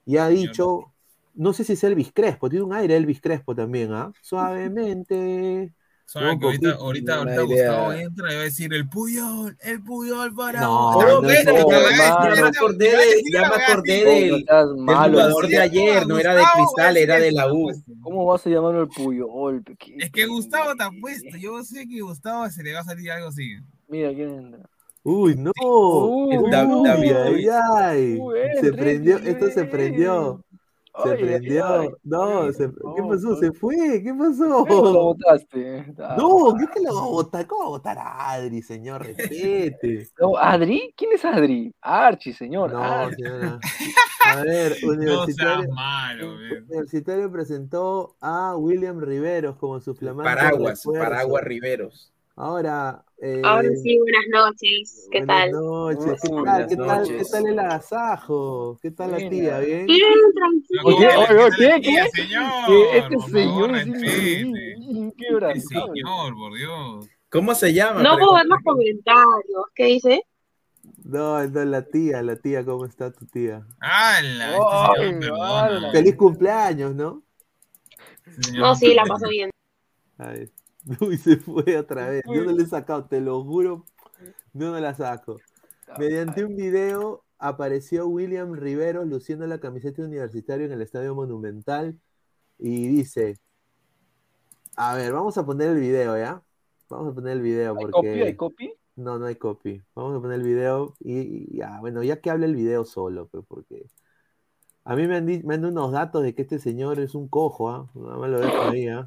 y 0.06 0.16
ha 0.16 0.28
dicho, 0.28 0.92
no 1.34 1.52
sé 1.52 1.64
si 1.64 1.74
es 1.74 1.84
Elvis 1.84 2.12
Crespo, 2.12 2.48
tiene 2.48 2.64
un 2.64 2.72
aire 2.72 2.96
Elvis 2.96 3.20
Crespo 3.20 3.54
también, 3.54 3.92
¿ah? 3.92 4.12
Suavemente. 4.22 5.72
Saben 6.10 6.40
que 6.40 6.46
ahorita, 6.46 6.72
ahorita, 6.72 7.14
ahorita 7.18 7.42
Gustavo 7.42 7.92
entra 7.92 8.32
y 8.32 8.34
va 8.34 8.40
a 8.40 8.44
decir 8.44 8.74
el 8.74 8.88
Puyol, 8.88 9.56
el 9.60 9.80
Puyol 9.80 10.34
para. 10.34 10.60
No, 10.60 11.00
no, 11.00 11.22
no, 11.22 11.30
ya 11.30 11.52
me 11.52 12.48
acordé, 12.48 12.90
de, 12.90 13.22
ya 13.32 13.48
me 13.48 13.62
acordé 13.62 14.04
del, 14.04 14.44
jugador 14.44 15.46
de 15.46 15.58
ayer, 15.60 16.08
no 16.08 16.18
era 16.18 16.34
de 16.34 16.42
Cristal, 16.52 16.96
era 16.96 17.20
de 17.20 17.30
la 17.30 17.52
U. 17.52 17.70
¿Cómo 18.02 18.26
vas 18.26 18.44
a 18.44 18.50
llamarlo 18.50 18.82
el 18.82 18.88
Puyol? 18.88 19.62
Es 19.98 20.10
que 20.10 20.26
Gustavo 20.26 20.74
te 20.74 20.82
ha 20.82 20.90
puesto, 21.00 21.36
yo 21.36 21.62
sé 21.62 21.86
que 21.86 22.00
Gustavo 22.00 22.50
se 22.50 22.64
le 22.64 22.72
va 22.72 22.80
a 22.80 22.84
salir 22.84 23.12
algo 23.12 23.28
así. 23.28 23.54
Mira 23.86 24.12
quién 24.12 24.34
entra. 24.34 24.68
Uy, 25.04 25.36
no. 25.36 25.52
Uy, 25.62 26.50
David, 26.50 27.16
ay, 27.16 27.46
ay. 27.48 28.20
Se 28.60 28.72
prendió, 28.72 29.16
esto 29.18 29.48
se 29.48 29.64
prendió. 29.64 30.44
Se 31.04 31.14
prendió. 31.14 31.98
no, 32.02 32.50
¿qué 32.52 33.02
pasó? 33.08 33.36
Se 33.36 33.52
fue. 33.52 34.02
¿Qué 34.02 34.12
pasó? 34.14 34.66
lo 34.66 35.04
votaste? 35.04 35.94
No, 36.16 36.54
¿qué 36.58 36.66
que 36.74 36.80
lo 36.80 36.94
va 36.94 37.02
a 37.02 37.06
votar? 37.06 37.46
¿Cómo 37.46 37.60
va 37.62 37.66
a 37.66 37.70
votar 37.70 37.98
a 37.98 38.30
Adri, 38.32 38.62
señor? 38.62 39.04
Respete. 39.04 40.08
No, 40.20 40.36
¿Adri? 40.36 40.92
¿Quién 40.96 41.12
es 41.12 41.24
Adri? 41.24 41.72
Archie, 41.80 42.34
señor. 42.34 42.72
No, 42.72 43.10
señora. 43.10 43.58
A 44.22 44.42
ver, 44.42 44.76
Universitario, 44.84 45.66
no 45.66 45.74
malo, 45.74 46.34
Universitario 46.34 47.32
presentó 47.32 48.16
a 48.20 48.54
William 48.56 49.00
Riveros 49.00 49.56
como 49.56 49.80
su 49.80 49.94
flamante. 49.94 50.30
Paraguas, 50.30 50.82
Paraguas 50.84 51.42
Riveros. 51.42 52.09
Ahora. 52.36 53.04
Eh, 53.22 53.42
Ahora 53.44 53.68
sí, 53.82 53.98
buenas 53.98 54.24
noches. 54.30 55.08
¿Qué 55.10 55.18
buenas 55.18 55.36
tal? 55.36 55.50
Noches. 55.50 56.20
¿Qué, 56.22 56.30
tal? 56.44 56.66
¿Qué, 56.66 56.76
tal? 56.76 57.08
¿Qué 57.08 57.24
tal 57.30 57.46
el 57.46 57.58
agasajo? 57.58 58.78
¿Qué 58.80 58.90
tal 58.92 59.10
la 59.10 59.18
tía? 59.18 59.58
¿Bien? 59.60 59.86
Bien, 59.86 60.18
tranquilo. 60.34 60.82
¿Qué? 60.98 61.34
Oye, 61.34 61.80
¿qué? 61.80 61.80
¿Qué? 61.82 62.22
Señor, 62.22 62.66
¿Qué? 62.66 62.98
Este 62.98 63.16
por 63.16 63.30
señor 63.30 63.70
favor, 63.70 63.86
inquebrantable. 64.78 65.92
Señor, 65.92 66.34
por 66.34 66.56
Dios. 66.56 67.06
¿Cómo 67.28 67.54
se 67.54 67.72
llama? 67.74 68.02
No 68.02 68.16
puedo 68.16 68.34
ver 68.34 68.46
los 68.46 68.58
comentarios. 68.64 69.64
¿Qué 69.74 69.84
dice? 69.84 70.24
No, 71.04 71.46
no, 71.46 71.64
la 71.64 71.82
tía, 71.82 72.22
la 72.22 72.36
tía, 72.36 72.64
¿cómo 72.64 72.86
está 72.86 73.10
tu 73.12 73.26
tía? 73.26 73.66
¡Hala! 73.80 74.56
Este 74.96 75.06
señor, 75.06 75.68
perdona. 75.68 75.92
Feliz 75.92 76.16
cumpleaños, 76.16 76.94
¿no? 76.94 77.22
Señor 78.40 78.60
No, 78.60 78.74
sí, 78.74 78.94
la 78.94 79.04
paso 79.04 79.28
bien. 79.28 79.50
Ay, 80.18 80.50
uy, 81.00 81.18
se 81.18 81.36
fue 81.36 81.76
otra 81.76 82.08
vez. 82.08 82.22
Yo 82.26 82.44
no 82.44 82.52
le 82.52 82.62
he 82.62 82.66
sacado, 82.66 83.04
te 83.04 83.20
lo 83.20 83.42
juro, 83.44 83.84
yo 84.52 84.70
no 84.70 84.80
la 84.80 84.94
saco. 84.94 85.36
Mediante 85.98 86.44
un 86.44 86.56
video 86.56 87.24
apareció 87.38 88.06
William 88.06 88.54
Riveros 88.54 89.06
luciendo 89.06 89.46
la 89.46 89.60
camiseta 89.60 90.02
universitaria 90.02 90.66
en 90.66 90.72
el 90.72 90.82
Estadio 90.82 91.14
Monumental 91.14 91.98
y 92.58 92.88
dice, 92.88 93.38
a 94.76 94.94
ver, 94.94 95.12
vamos 95.12 95.36
a 95.38 95.44
poner 95.44 95.70
el 95.70 95.80
video, 95.80 96.16
¿ya? 96.16 96.42
Vamos 96.88 97.12
a 97.12 97.14
poner 97.14 97.32
el 97.32 97.42
video 97.42 97.76
¿Hay 97.76 97.86
porque... 97.86 97.92
copy? 97.92 98.22
¿Hay 98.22 98.36
copy? 98.36 98.74
No, 98.96 99.18
no 99.18 99.26
hay 99.26 99.36
copy. 99.36 99.82
Vamos 99.94 100.18
a 100.18 100.20
poner 100.20 100.40
el 100.40 100.46
video 100.46 100.94
y, 101.00 101.18
y 101.18 101.58
ya, 101.58 101.80
bueno, 101.80 102.02
ya 102.02 102.20
que 102.20 102.30
hable 102.30 102.46
el 102.46 102.54
video 102.54 102.84
solo, 102.84 103.28
pues, 103.28 103.44
porque 103.48 103.86
a 104.92 104.96
mí 104.96 105.06
me 105.06 105.16
han, 105.18 105.24
me 105.24 105.54
han 105.54 105.60
dado 105.62 105.68
unos 105.72 105.92
datos 105.92 106.22
de 106.24 106.34
que 106.34 106.42
este 106.42 106.58
señor 106.58 106.98
es 106.98 107.14
un 107.14 107.28
cojo, 107.28 107.70
¿ah? 107.70 107.86
Nada 107.94 108.16
más 108.16 108.28
lo 108.30 108.40
dejo 108.40 108.62
ahí, 108.70 108.88
¿ah? 108.88 109.06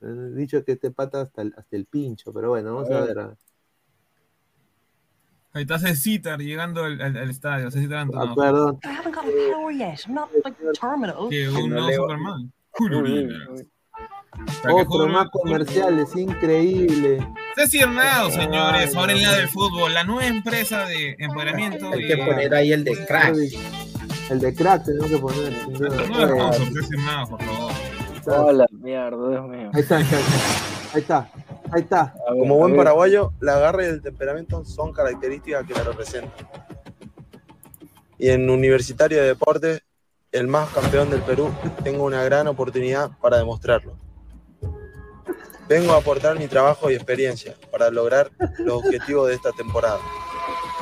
Me 0.00 0.08
han 0.08 0.36
dicho 0.36 0.64
que 0.64 0.72
este 0.72 0.92
pata 0.92 1.22
hasta 1.22 1.42
el, 1.42 1.52
hasta 1.58 1.74
el 1.76 1.86
pincho, 1.86 2.32
pero 2.32 2.50
bueno, 2.50 2.74
vamos 2.76 2.90
a 2.90 2.98
A 2.98 3.00
ver. 3.06 3.18
¿ah? 3.18 3.34
Ahí 5.52 5.62
está 5.62 5.78
Cecitar 5.80 6.38
llegando 6.38 6.84
al, 6.84 7.00
al, 7.00 7.16
al 7.16 7.30
estadio. 7.30 7.70
Cecitar 7.70 7.98
Ah, 7.98 8.02
Antonov. 8.02 8.36
perdón. 8.36 8.78
I 8.84 8.88
haven't 8.88 9.14
got 9.16 9.24
a 9.24 9.52
power 9.52 9.72
yet. 9.72 9.98
I'm 10.06 10.14
not 10.14 10.28
like 10.44 10.56
terminal. 10.80 11.28
Que 11.28 11.48
un 11.48 11.70
no. 11.70 11.88
Superman. 11.90 12.52
Otro 14.70 15.08
más 15.08 15.24
Rivers- 15.24 15.30
comerciales, 15.32 16.14
increíble. 16.16 17.26
Ceci 17.56 17.78
Hernado, 17.78 18.30
señores, 18.30 18.94
ahora 18.94 19.12
en 19.12 19.22
la 19.22 19.34
del 19.34 19.48
fútbol, 19.48 19.92
la 19.94 20.04
nueva 20.04 20.26
empresa 20.26 20.84
de 20.86 21.16
empoderamiento. 21.18 21.88
Hay 21.90 22.04
y- 22.04 22.06
que 22.06 22.16
poner 22.18 22.54
ahí 22.54 22.72
el 22.72 22.84
de 22.84 23.06
crack. 23.06 23.34
El 24.30 24.40
de 24.40 24.54
crack 24.54 24.84
tenemos 24.84 25.08
que 25.08 25.18
poner. 25.18 25.52
No 25.68 26.28
sponsor, 26.28 26.66
Ceci 26.72 26.94
Hernado, 26.94 27.28
por 27.28 27.42
favor. 27.42 27.72
Hola, 28.26 28.66
mierda, 28.72 29.30
Dios 29.30 29.48
mío. 29.48 29.70
Ahí 29.72 29.80
está, 29.82 29.96
ahí 29.98 30.02
está, 30.02 30.16
ahí 30.92 31.00
está, 31.00 31.30
ahí 31.72 31.82
está. 31.82 32.00
A 32.00 32.32
ver, 32.32 32.40
Como 32.40 32.56
buen 32.56 32.76
paraguayo, 32.76 33.32
la 33.40 33.58
garra 33.58 33.84
y 33.84 33.86
el 33.86 34.02
temperamento 34.02 34.64
son 34.64 34.92
características 34.92 35.64
que 35.64 35.74
la 35.74 35.84
representan. 35.84 36.48
Y 38.18 38.30
en 38.30 38.50
Universitario 38.50 39.20
de 39.20 39.28
Deportes, 39.28 39.82
el 40.32 40.48
más 40.48 40.70
campeón 40.70 41.08
del 41.10 41.22
Perú, 41.22 41.52
tengo 41.84 42.04
una 42.04 42.24
gran 42.24 42.48
oportunidad 42.48 43.10
para 43.20 43.36
demostrarlo. 43.36 43.96
Vengo 45.68 45.92
a 45.92 45.98
aportar 45.98 46.38
mi 46.38 46.48
trabajo 46.48 46.90
y 46.90 46.94
experiencia 46.94 47.54
para 47.70 47.90
lograr 47.90 48.30
los 48.58 48.84
objetivos 48.84 49.28
de 49.28 49.34
esta 49.34 49.52
temporada. 49.52 49.98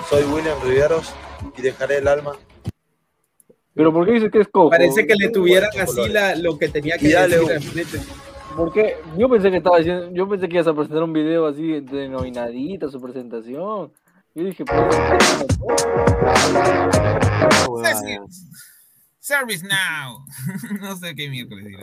Soy 0.09 0.25
William 0.25 0.59
Riveros 0.63 1.13
y 1.57 1.63
dejaré 1.63 1.99
el 1.99 2.09
alma. 2.09 2.33
Pero 3.75 3.93
¿por 3.93 4.07
qué 4.07 4.13
dices 4.13 4.31
que 4.31 4.41
es 4.41 4.49
cojo? 4.49 4.71
Parece 4.71 5.07
que 5.07 5.15
le 5.17 5.31
tuvieran 5.31 5.71
así 5.81 6.09
la, 6.09 6.37
lo 6.37 6.57
que 6.57 6.69
tenía 6.69 6.97
que 6.97 7.09
Y 7.09 7.13
dale, 7.13 7.39
decir. 7.39 8.01
Porque 8.57 8.97
yo 9.19 9.29
pensé 9.29 9.51
que 9.51 9.57
estaba 9.57 9.79
diciendo, 9.79 10.11
yo 10.13 10.29
pensé 10.29 10.49
que 10.49 10.55
ibas 10.55 10.69
a 10.69 10.75
presentar 10.75 11.03
un 11.03 11.13
video 11.13 11.47
así 11.47 11.81
denominadita 11.81 12.89
su 12.89 13.01
presentación. 13.01 13.93
Yo 14.33 14.45
dije, 14.45 14.65
pues, 14.65 14.97
Ceci, 17.83 18.19
Service 19.19 19.67
Now. 19.67 20.25
no 20.81 20.97
sé 20.97 21.15
qué 21.17 21.29
miércoles 21.29 21.77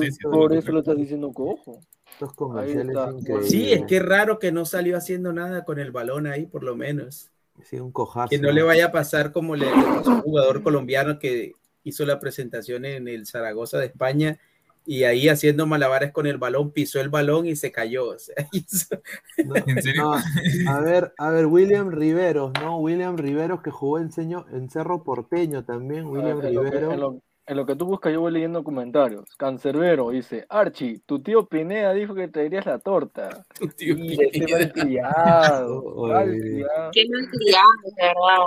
Ceci. 0.00 0.22
por 0.22 0.54
eso 0.54 0.72
lo 0.72 0.80
estás 0.80 0.96
diciendo 0.96 1.32
cojo. 1.32 1.80
estos 2.12 2.32
comerciales 2.34 2.88
está. 2.88 3.10
increíbles. 3.10 3.50
Sí, 3.50 3.72
es 3.72 3.84
que 3.84 3.96
es 3.98 4.02
raro 4.02 4.38
que 4.38 4.52
no 4.52 4.64
salió 4.64 4.96
haciendo 4.96 5.34
nada 5.34 5.64
con 5.66 5.78
el 5.78 5.90
balón 5.90 6.26
ahí, 6.26 6.46
por 6.46 6.64
lo 6.64 6.76
menos. 6.76 7.30
Sí, 7.64 7.78
un 7.80 7.92
cojazo. 7.92 8.28
Que 8.30 8.38
no 8.38 8.50
le 8.52 8.62
vaya 8.62 8.86
a 8.86 8.92
pasar 8.92 9.32
como 9.32 9.56
le, 9.56 9.66
pasó 9.66 10.10
a 10.12 10.14
un 10.16 10.20
jugador 10.22 10.62
colombiano 10.62 11.18
que 11.18 11.52
hizo 11.84 12.04
la 12.06 12.20
presentación 12.20 12.84
en 12.84 13.08
el 13.08 13.26
Zaragoza 13.26 13.78
de 13.78 13.86
España 13.86 14.38
y 14.86 15.04
ahí 15.04 15.28
haciendo 15.28 15.66
malabares 15.66 16.12
con 16.12 16.26
el 16.26 16.38
balón, 16.38 16.70
pisó 16.72 17.00
el 17.00 17.10
balón 17.10 17.44
y 17.46 17.56
se 17.56 17.70
cayó. 17.72 18.08
O 18.10 18.18
sea, 18.18 18.34
hizo- 18.52 19.00
No, 19.44 19.54
¿En 19.66 19.82
serio? 19.82 20.02
no, 20.02 20.70
a 20.70 20.80
ver, 20.80 21.12
a 21.18 21.30
ver, 21.30 21.46
William 21.46 21.90
Riveros, 21.90 22.52
¿no? 22.60 22.78
William 22.78 23.16
Riveros 23.18 23.60
que 23.62 23.70
jugó 23.70 23.98
en, 23.98 24.10
Seño- 24.10 24.46
en 24.50 24.70
Cerro 24.70 25.02
Porteño 25.04 25.64
también, 25.64 26.06
William 26.06 26.40
que, 26.40 26.48
Riveros. 26.48 27.16
En 27.48 27.56
lo- 27.56 27.66
que 27.66 27.74
tú 27.74 27.86
buscas, 27.86 28.12
yo 28.12 28.20
voy 28.20 28.32
leyendo 28.32 28.62
comentarios. 28.62 29.34
Cancerbero 29.36 30.10
dice, 30.10 30.46
Archie, 30.48 31.00
tu 31.06 31.20
tío 31.20 31.46
Pineda 31.46 31.92
dijo 31.94 32.14
que 32.14 32.28
traerías 32.28 32.66
la 32.66 32.78
torta. 32.78 33.44
Tu 33.58 33.68
tío 33.68 33.94
este 33.96 34.28
Pineda. 34.30 34.58
malcriado, 34.58 35.82
Oye. 35.96 36.12
malcriado. 36.14 36.90
Qué 36.92 37.06
malcriado, 37.10 37.68
de 37.96 38.02
verdad. 38.06 38.46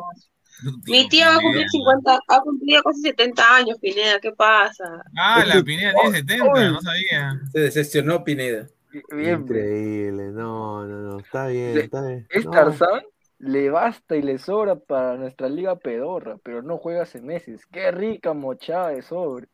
Mi 0.87 1.09
tío 1.09 1.25
va 1.25 1.35
a 1.37 1.39
cumplir 1.41 1.67
50, 1.69 2.19
ha 2.27 2.39
cumplido 2.41 2.83
casi 2.83 3.01
70 3.01 3.55
años, 3.55 3.77
Pineda, 3.81 4.19
¿qué 4.21 4.31
pasa? 4.31 5.03
Ah, 5.17 5.43
la 5.45 5.61
Pineda 5.63 5.91
tiene 6.01 6.17
70, 6.19 6.69
no 6.71 6.81
sabía. 6.81 7.41
se 7.51 7.59
decepcionó 7.61 8.23
Pineda. 8.23 8.67
Bien, 9.11 9.41
Increíble, 9.41 10.31
no, 10.31 10.85
no, 10.85 10.97
no, 11.13 11.19
está 11.19 11.47
bien, 11.47 11.77
está 11.77 12.05
bien. 12.05 12.27
Es 12.29 12.45
No, 12.45 12.51
Tarzán, 12.51 13.01
le 13.41 13.69
basta 13.69 14.15
y 14.15 14.21
le 14.21 14.37
sobra 14.37 14.77
para 14.77 15.17
nuestra 15.17 15.49
liga 15.49 15.75
pedorra, 15.77 16.37
pero 16.43 16.61
no 16.61 16.77
juega 16.77 17.03
hace 17.03 17.21
meses. 17.21 17.65
Qué 17.67 17.91
rica 17.91 18.33
mochada 18.33 18.89
de 18.89 19.01
sobre. 19.01 19.47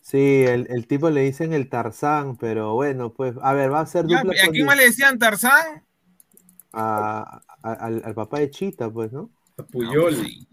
Sí, 0.00 0.44
el, 0.44 0.66
el 0.70 0.86
tipo 0.86 1.10
le 1.10 1.20
dicen 1.22 1.52
el 1.52 1.68
Tarzán, 1.68 2.36
pero 2.38 2.74
bueno, 2.74 3.12
pues, 3.12 3.34
a 3.42 3.52
ver, 3.54 3.72
va 3.72 3.80
a 3.80 3.86
ser 3.86 4.06
Ya, 4.06 4.18
dupla 4.18 4.32
¿A 4.44 4.48
con 4.48 4.52
quién 4.52 4.66
más 4.66 4.76
le 4.76 4.84
decían 4.84 5.18
Tarzán? 5.18 5.84
a- 6.72 7.42
a- 7.62 7.72
al, 7.72 8.02
al 8.04 8.14
papá 8.14 8.38
de 8.40 8.50
Chita, 8.50 8.90
pues, 8.90 9.12
¿no? 9.12 9.30
A 9.58 9.62
Puyol. 9.64 10.14
Sí. 10.16 10.48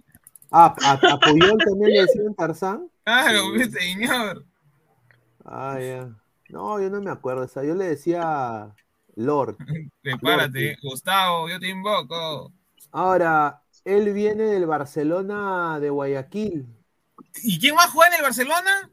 Ah, 0.51 0.73
a, 0.83 0.93
a 1.15 1.19
Puyol 1.19 1.57
también 1.65 1.91
le 1.93 2.01
decían 2.03 2.33
Tarzán. 2.35 2.89
Claro, 3.05 3.51
pues, 3.55 3.71
señor. 3.71 4.45
Ah, 5.45 5.79
ya. 5.79 6.15
No, 6.49 6.79
yo 6.81 6.89
no 6.89 7.01
me 7.01 7.11
acuerdo, 7.11 7.43
o 7.45 7.47
sea, 7.47 7.63
yo 7.63 7.75
le 7.75 7.85
decía 7.85 8.75
Lord. 9.15 9.57
Prepárate, 10.01 10.77
Gustavo, 10.81 11.49
yo 11.49 11.59
te 11.59 11.69
invoco. 11.69 12.51
Ahora, 12.91 13.61
él 13.85 14.13
viene 14.13 14.43
del 14.43 14.65
Barcelona 14.65 15.79
de 15.79 15.89
Guayaquil. 15.89 16.65
¿Y 17.43 17.59
quién 17.59 17.75
va 17.75 17.83
a 17.83 17.89
jugar 17.89 18.11
en 18.11 18.17
el 18.17 18.23
Barcelona? 18.23 18.89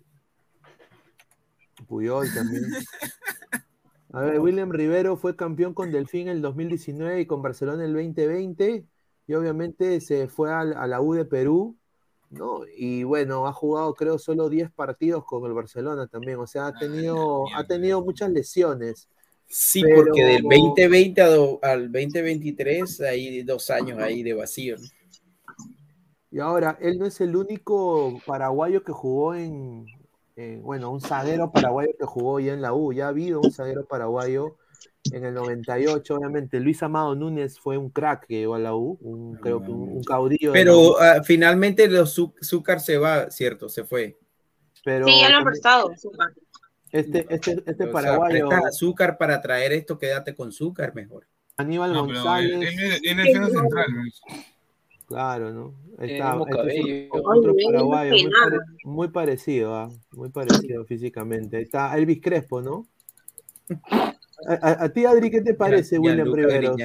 Puyol 1.87 2.33
también. 2.33 2.65
A 4.13 4.23
ver, 4.23 4.41
William 4.41 4.71
Rivero 4.71 5.17
fue 5.17 5.37
campeón 5.37 5.73
con 5.73 5.93
Delfín 5.93 6.23
en 6.23 6.37
el 6.37 6.43
2019 6.43 7.21
y 7.21 7.27
con 7.27 7.43
Barcelona 7.43 7.85
en 7.85 7.91
el 7.91 7.95
2020. 7.95 8.85
Y 9.29 9.35
obviamente 9.35 10.01
se 10.01 10.27
fue 10.27 10.53
al- 10.53 10.77
a, 10.77 10.89
la 10.89 11.01
U 11.01 11.15
de 11.15 11.25
Perú. 11.25 11.79
¿no? 12.31 12.63
Y 12.77 13.05
bueno, 13.05 13.47
ha 13.47 13.53
jugado 13.53 13.95
creo 13.95 14.19
solo 14.19 14.49
10 14.49 14.71
partidos 14.73 15.25
con 15.25 15.45
el 15.45 15.53
Barcelona 15.53 16.07
también, 16.07 16.39
o 16.39 16.47
sea, 16.47 16.69
ha 16.69 16.73
tenido, 16.73 17.45
ha 17.57 17.65
tenido 17.67 18.03
muchas 18.03 18.31
lesiones. 18.31 19.09
Sí, 19.53 19.83
Pero- 19.83 19.97
porque 19.97 20.25
del 20.25 20.43
2020 20.43 21.21
a 21.23 21.27
do- 21.29 21.59
al 21.61 21.91
2023 21.91 23.01
hay 23.01 23.43
dos 23.43 23.69
años 23.71 23.99
ahí 23.99 24.23
de 24.23 24.33
vacío. 24.33 24.77
¿no? 24.77 24.85
Y 26.31 26.39
ahora, 26.39 26.79
él 26.81 26.99
no 26.99 27.07
es 27.07 27.21
el 27.21 27.35
único 27.35 28.21
paraguayo 28.25 28.85
que 28.85 28.93
jugó 28.93 29.35
en, 29.35 29.87
en- 30.37 30.63
bueno, 30.63 30.93
un 30.93 31.01
zaguero 31.01 31.51
paraguayo 31.51 31.91
que 31.99 32.07
jugó 32.07 32.39
ya 32.39 32.53
en 32.53 32.63
la 32.63 32.73
U, 32.73 32.93
ya 32.93 33.07
ha 33.07 33.09
habido 33.09 33.41
un 33.41 33.51
zaguero 33.51 33.85
paraguayo 33.87 34.57
en 35.13 35.25
el 35.25 35.35
98, 35.35 36.15
obviamente. 36.15 36.61
Luis 36.61 36.81
Amado 36.85 37.17
Núñez 37.17 37.59
fue 37.59 37.77
un 37.77 37.91
crack 37.91 38.27
que 38.29 38.35
llegó 38.39 38.55
a 38.55 38.61
la 38.61 38.77
U, 38.77 38.99
un, 39.01 39.35
creo 39.39 39.61
que 39.61 39.73
un, 39.73 39.89
un 39.97 40.05
caudillo. 40.05 40.53
Pero 40.53 41.01
ah, 41.01 41.23
finalmente 41.25 41.89
los 41.89 42.17
Zú- 42.17 42.35
Zúcar 42.41 42.79
se 42.79 42.99
va, 42.99 43.29
¿cierto? 43.33 43.69
Se 43.69 43.83
fue. 43.83 44.17
Pero 44.85 45.07
Sí, 45.09 45.15
ya 45.21 45.31
lo 45.31 45.39
han 45.39 45.45
prestado. 45.45 45.91
Este, 46.93 47.27
este, 47.31 47.53
este 47.67 47.73
O 47.73 47.77
sea, 47.87 47.93
paraguayo, 47.93 48.49
azúcar 48.67 49.17
para 49.19 49.41
traer 49.41 49.73
esto, 49.73 49.99
quédate 49.99 50.35
con 50.35 50.49
azúcar 50.49 50.95
mejor. 50.95 51.27
Aníbal 51.57 51.93
No, 51.93 52.01
él, 52.01 52.07
González, 52.07 52.53
él, 52.53 52.63
es- 52.63 53.01
él 53.03 53.21
es 53.21 53.53
central. 53.53 53.87
¿no? 53.95 54.03
claro, 55.07 55.53
¿no? 55.53 55.75
Tiene 55.99 56.13
Está, 56.15 56.39
este 56.63 57.03
es 57.05 57.09
otro- 57.11 57.31
otro 57.39 57.55
Ay, 57.59 57.65
paraguayo, 57.67 58.13
muy, 58.13 58.23
peinado. 58.23 58.45
pare- 58.51 58.59
muy 58.85 59.09
parecido, 59.09 59.75
ah, 59.75 59.91
muy 60.13 60.29
parecido 60.31 60.85
físicamente. 60.85 61.61
Está 61.61 61.97
Elvis 61.97 62.21
Crespo, 62.23 62.63
¿no? 62.63 62.87
A, 64.49 64.55
a- 64.55 64.85
a 64.85 64.89
ti, 64.89 65.05
Adri, 65.05 65.31
¿qué 65.31 65.43
te 65.43 65.55
parece, 65.55 65.99
William 65.99 66.33
Riveros? 66.33 66.77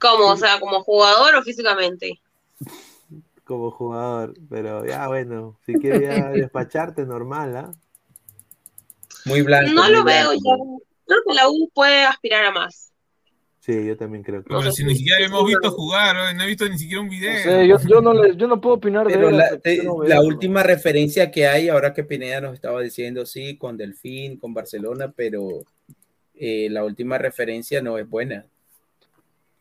¿Cómo? 0.00 0.26
O 0.32 0.36
sea, 0.36 0.60
como 0.60 0.82
jugador 0.82 1.34
o 1.36 1.42
físicamente. 1.42 2.20
como 3.44 3.70
jugador, 3.70 4.34
pero 4.48 4.86
ya 4.86 5.06
bueno, 5.08 5.58
si 5.66 5.74
quieres 5.74 6.02
ya 6.02 6.30
despacharte, 6.50 7.04
normal, 7.04 7.56
¿ah? 7.56 7.72
Muy 9.24 9.42
blanco. 9.42 9.72
No 9.72 9.82
muy 9.84 9.92
lo 9.92 10.04
veo 10.04 10.32
ya. 10.32 10.56
Creo 11.06 11.18
que 11.26 11.34
la 11.34 11.48
U 11.48 11.70
puede 11.74 12.04
aspirar 12.04 12.44
a 12.46 12.50
más. 12.52 12.92
Sí, 13.60 13.86
yo 13.86 13.96
también 13.96 14.22
creo 14.22 14.42
que. 14.42 14.48
Pero 14.48 14.70
si 14.72 14.84
ni 14.84 14.94
siquiera 14.94 15.24
hemos 15.24 15.46
visto 15.46 15.70
jugar, 15.70 16.14
¿no? 16.14 16.34
no 16.34 16.42
he 16.42 16.46
visto 16.46 16.68
ni 16.68 16.78
siquiera 16.78 17.00
un 17.00 17.08
video. 17.08 17.32
No 17.32 17.38
sé, 17.38 17.66
yo, 17.68 17.78
yo, 17.88 18.00
no 18.02 18.12
le- 18.12 18.36
yo 18.36 18.46
no 18.46 18.60
puedo 18.60 18.76
opinar 18.76 19.06
de 19.08 19.14
Pero 19.14 19.30
la, 19.30 19.56
te- 19.58 19.82
no 19.82 20.02
la 20.02 20.20
última 20.20 20.62
referencia 20.62 21.30
que 21.30 21.46
hay, 21.46 21.70
ahora 21.70 21.94
que 21.94 22.04
Pineda 22.04 22.42
nos 22.42 22.52
estaba 22.54 22.82
diciendo, 22.82 23.24
sí, 23.24 23.56
con 23.56 23.78
Delfín, 23.78 24.36
con 24.38 24.52
Barcelona, 24.52 25.12
pero 25.16 25.48
eh, 26.34 26.68
la 26.70 26.84
última 26.84 27.16
referencia 27.16 27.80
no 27.80 27.96
es 27.96 28.06
buena. 28.08 28.44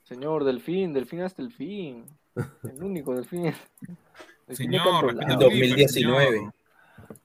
Señor, 0.04 0.44
Delfín, 0.44 0.92
Delfín 0.94 1.22
hasta 1.22 1.42
el 1.42 1.52
fin. 1.54 2.04
El 2.36 2.84
único 2.84 3.16
Delfín. 3.16 3.44
Delfín 4.48 4.48
de 4.48 4.56
Señor, 4.56 4.84
controlado. 4.84 5.20
respeta 5.20 5.34
En 5.34 5.34
a 5.34 5.50
Felipe, 5.50 5.82
2019. 5.84 6.26
señor. 6.38 6.54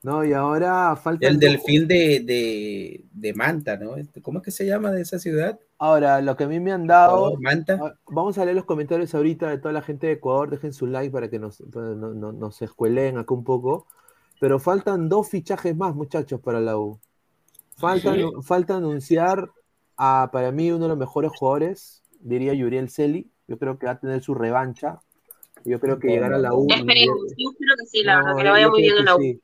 No, 0.02 0.24
y 0.24 0.32
ahora 0.32 0.94
falta 0.96 1.26
El 1.28 1.38
Delfín 1.38 1.86
de, 1.88 2.20
de, 2.20 3.04
de 3.12 3.34
Manta, 3.34 3.76
¿no? 3.76 3.96
Este, 3.96 4.22
¿Cómo 4.22 4.38
es 4.38 4.44
que 4.44 4.50
se 4.50 4.66
llama 4.66 4.90
de 4.92 5.02
esa 5.02 5.18
ciudad? 5.18 5.58
Ahora, 5.78 6.20
lo 6.20 6.36
que 6.36 6.44
a 6.44 6.48
mí 6.48 6.60
me 6.60 6.72
han 6.72 6.86
dado. 6.86 7.32
Oh, 7.32 7.40
Manta. 7.40 7.78
Ah, 7.82 7.94
Vamos 8.08 8.38
a 8.38 8.44
leer 8.44 8.56
los 8.56 8.64
comentarios 8.64 9.14
ahorita 9.14 9.48
de 9.50 9.58
toda 9.58 9.72
la 9.72 9.82
gente 9.82 10.06
de 10.06 10.14
Ecuador. 10.14 10.50
Dejen 10.50 10.72
su 10.72 10.86
like 10.86 11.10
para 11.10 11.28
que 11.28 11.38
nos, 11.38 11.62
para 11.72 11.88
no- 11.94 12.14
no- 12.14 12.32
nos 12.32 12.60
escuelen 12.62 13.18
acá 13.18 13.34
un 13.34 13.44
poco. 13.44 13.86
Pero 14.40 14.58
faltan 14.58 15.08
dos 15.08 15.28
fichajes 15.28 15.76
más, 15.76 15.94
muchachos, 15.94 16.40
para 16.40 16.60
la 16.60 16.78
U. 16.78 16.98
Falta, 17.76 18.14
¿Sí? 18.14 18.22
falta 18.42 18.76
anunciar 18.76 19.50
a, 19.96 20.30
para 20.32 20.52
mí, 20.52 20.70
uno 20.70 20.84
de 20.84 20.88
los 20.90 20.98
mejores 20.98 21.30
jugadores, 21.36 22.02
diría 22.20 22.54
Yuriel 22.54 22.88
Celi. 22.90 23.30
Yo 23.46 23.58
creo 23.58 23.78
que 23.78 23.86
va 23.86 23.92
a 23.92 23.98
tener 24.00 24.22
su 24.22 24.34
revancha. 24.34 25.00
Yo 25.64 25.80
creo 25.80 25.98
que 25.98 26.08
llegar 26.08 26.32
a 26.32 26.38
la 26.38 26.54
U. 26.54 26.66
Esperemos. 26.70 27.16
Yo 27.36 27.50
creo 27.58 27.76
que 27.78 27.86
sí, 27.86 28.02
la 28.04 28.18
No, 28.20 28.24
verdad, 28.26 28.36
que 28.38 28.44
le 28.44 28.50
vaya 28.50 28.68
muy 28.68 28.82
bien 28.82 29.04
la 29.04 29.16
U. 29.16 29.20
sí. 29.20 29.40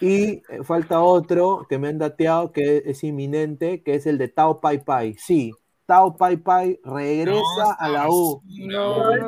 Y 0.00 0.24
eh, 0.24 0.42
falta 0.64 1.00
otro 1.02 1.66
que 1.68 1.78
me 1.78 1.88
han 1.88 1.98
dateado 1.98 2.52
que 2.52 2.82
es 2.86 3.04
inminente, 3.04 3.82
que 3.82 3.94
es 3.94 4.06
el 4.06 4.16
de 4.18 4.28
Tao 4.28 4.60
Pai 4.60 4.82
Pai. 4.84 5.14
Sí, 5.18 5.52
Tao 5.86 6.16
Pai 6.16 6.36
Pai 6.38 6.80
regresa 6.84 7.74
a 7.78 7.88
la 7.88 8.08
U. 8.08 8.40
No, 8.46 8.96
no. 9.16 9.26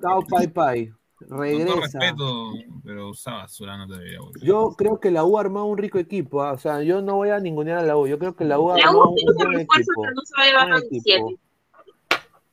Tao 0.00 0.20
Pai 0.28 0.48
Pai 0.48 0.88
Con 1.18 1.28
todo 1.28 1.38
regresa. 1.40 1.74
respeto, 1.80 2.50
pero 2.84 3.08
usaba 3.10 3.38
basura 3.38 3.76
no 3.78 3.86
debería 3.86 4.20
volver. 4.20 4.42
Yo 4.42 4.74
creo 4.76 5.00
que 5.00 5.10
la 5.10 5.24
U 5.24 5.38
ha 5.38 5.40
armado 5.40 5.66
un 5.66 5.78
rico 5.78 5.98
equipo. 5.98 6.42
ah, 6.42 6.52
O 6.52 6.58
sea, 6.58 6.82
yo 6.82 7.00
no 7.00 7.16
voy 7.16 7.30
a 7.30 7.38
ningunear 7.40 7.78
a 7.78 7.82
la 7.82 7.96
U. 7.96 8.06
Yo 8.06 8.18
creo 8.18 8.36
que 8.36 8.44
la 8.44 8.58
U 8.58 8.70
ha 8.72 8.76
La 8.78 8.84
armado 8.88 9.10
U 9.10 9.14
un, 9.14 9.46
un 9.48 9.60
equipo. 9.60 10.02
pero 10.02 10.14
no 10.14 10.22
se 10.22 10.34
va 10.38 10.42
a 10.42 10.46
llevar 10.46 10.68
Buen 10.68 10.82
a 10.82 10.86
equipo. 10.86 11.30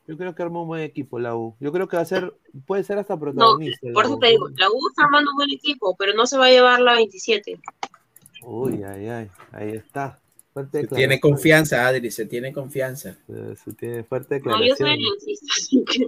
27. 0.06 0.12
Yo 0.12 0.18
creo 0.18 0.36
que 0.36 0.44
armó 0.44 0.62
un 0.64 0.68
buen 0.68 0.82
equipo 0.82 1.20
la 1.20 1.36
U. 1.36 1.56
Yo 1.60 1.72
creo 1.72 1.88
que 1.88 1.96
va 1.98 2.04
a 2.04 2.06
ser, 2.06 2.34
puede 2.66 2.84
ser 2.84 2.98
hasta 2.98 3.18
protagonista. 3.20 3.88
por 3.94 4.06
eso 4.06 4.16
U. 4.16 4.20
te 4.20 4.28
digo, 4.28 4.50
la 4.56 4.70
U 4.70 4.80
está 4.90 5.06
armando 5.06 5.32
un 5.32 5.38
buen 5.38 5.52
equipo, 5.52 5.96
pero 5.98 6.14
no 6.14 6.26
se 6.26 6.38
va 6.38 6.46
a 6.48 6.50
llevar 6.50 6.80
la 6.82 6.94
27. 6.96 7.60
Uy, 8.46 8.84
ay, 8.84 9.08
ay, 9.08 9.30
ahí 9.52 9.70
está. 9.72 10.20
Fuerte 10.54 10.82
Se 10.82 10.88
tiene 10.88 11.16
declaración. 11.16 11.20
confianza, 11.32 11.88
Adri, 11.88 12.12
se 12.12 12.26
tiene 12.26 12.54
confianza. 12.54 13.18
Se 13.64 13.74
tiene 13.74 14.04
fuerte 14.04 14.40
No, 14.42 14.52
yo 14.64 14.76
soy 14.76 14.90
declaración. 14.90 14.90
aliancista, 14.90 15.54
así 15.58 15.84
que 15.86 16.08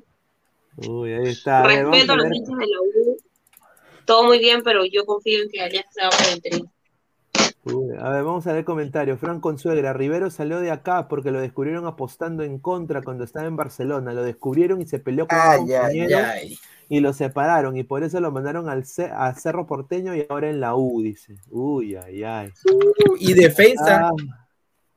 Uy, 0.87 1.13
ahí 1.13 1.29
está. 1.29 1.63
A 1.63 1.67
ver, 1.67 1.85
vamos 1.85 1.91
respeto 1.93 2.13
a 2.13 2.15
los 2.17 2.25
hinchas 2.35 2.57
de 2.57 2.67
la 2.67 2.81
U. 2.81 3.17
Todo 4.05 4.23
muy 4.25 4.37
bien, 4.39 4.61
pero 4.63 4.85
yo 4.85 5.05
confío 5.05 5.41
en 5.41 5.49
que 5.49 5.61
Alianza 5.61 5.89
se 5.91 6.01
va 6.03 6.09
por 6.09 6.33
el 6.33 6.41
tren. 6.41 6.71
Uy, 7.65 7.95
a 7.99 8.09
ver, 8.11 8.23
vamos 8.23 8.45
a 8.45 8.53
ver 8.53 8.63
comentarios. 8.63 9.19
Fran 9.19 9.39
Consuegra, 9.39 9.91
Rivero 9.91 10.29
salió 10.29 10.59
de 10.59 10.69
acá 10.69 11.07
porque 11.07 11.31
lo 11.31 11.39
descubrieron 11.41 11.87
apostando 11.87 12.43
en 12.43 12.59
contra 12.59 13.01
cuando 13.01 13.23
estaba 13.23 13.47
en 13.47 13.55
Barcelona. 13.55 14.13
Lo 14.13 14.21
descubrieron 14.23 14.81
y 14.81 14.85
se 14.85 14.99
peleó 14.99 15.27
con 15.27 15.39
Ay, 15.41 15.57
compañero 15.59 16.19
ay. 16.31 16.59
y 16.89 16.99
lo 16.99 17.11
separaron. 17.11 17.75
Y 17.75 17.83
por 17.83 18.03
eso 18.03 18.19
lo 18.19 18.31
mandaron 18.31 18.69
al 18.69 18.85
Ce- 18.85 19.09
a 19.11 19.33
Cerro 19.33 19.65
Porteño 19.65 20.15
y 20.15 20.27
ahora 20.29 20.49
en 20.49 20.59
la 20.59 20.75
U, 20.75 21.01
dice. 21.01 21.37
Uy, 21.49 21.95
ay, 21.95 22.23
ay. 22.23 22.51
Y 23.19 23.33
defensa, 23.33 24.09
Ah, 24.09 24.11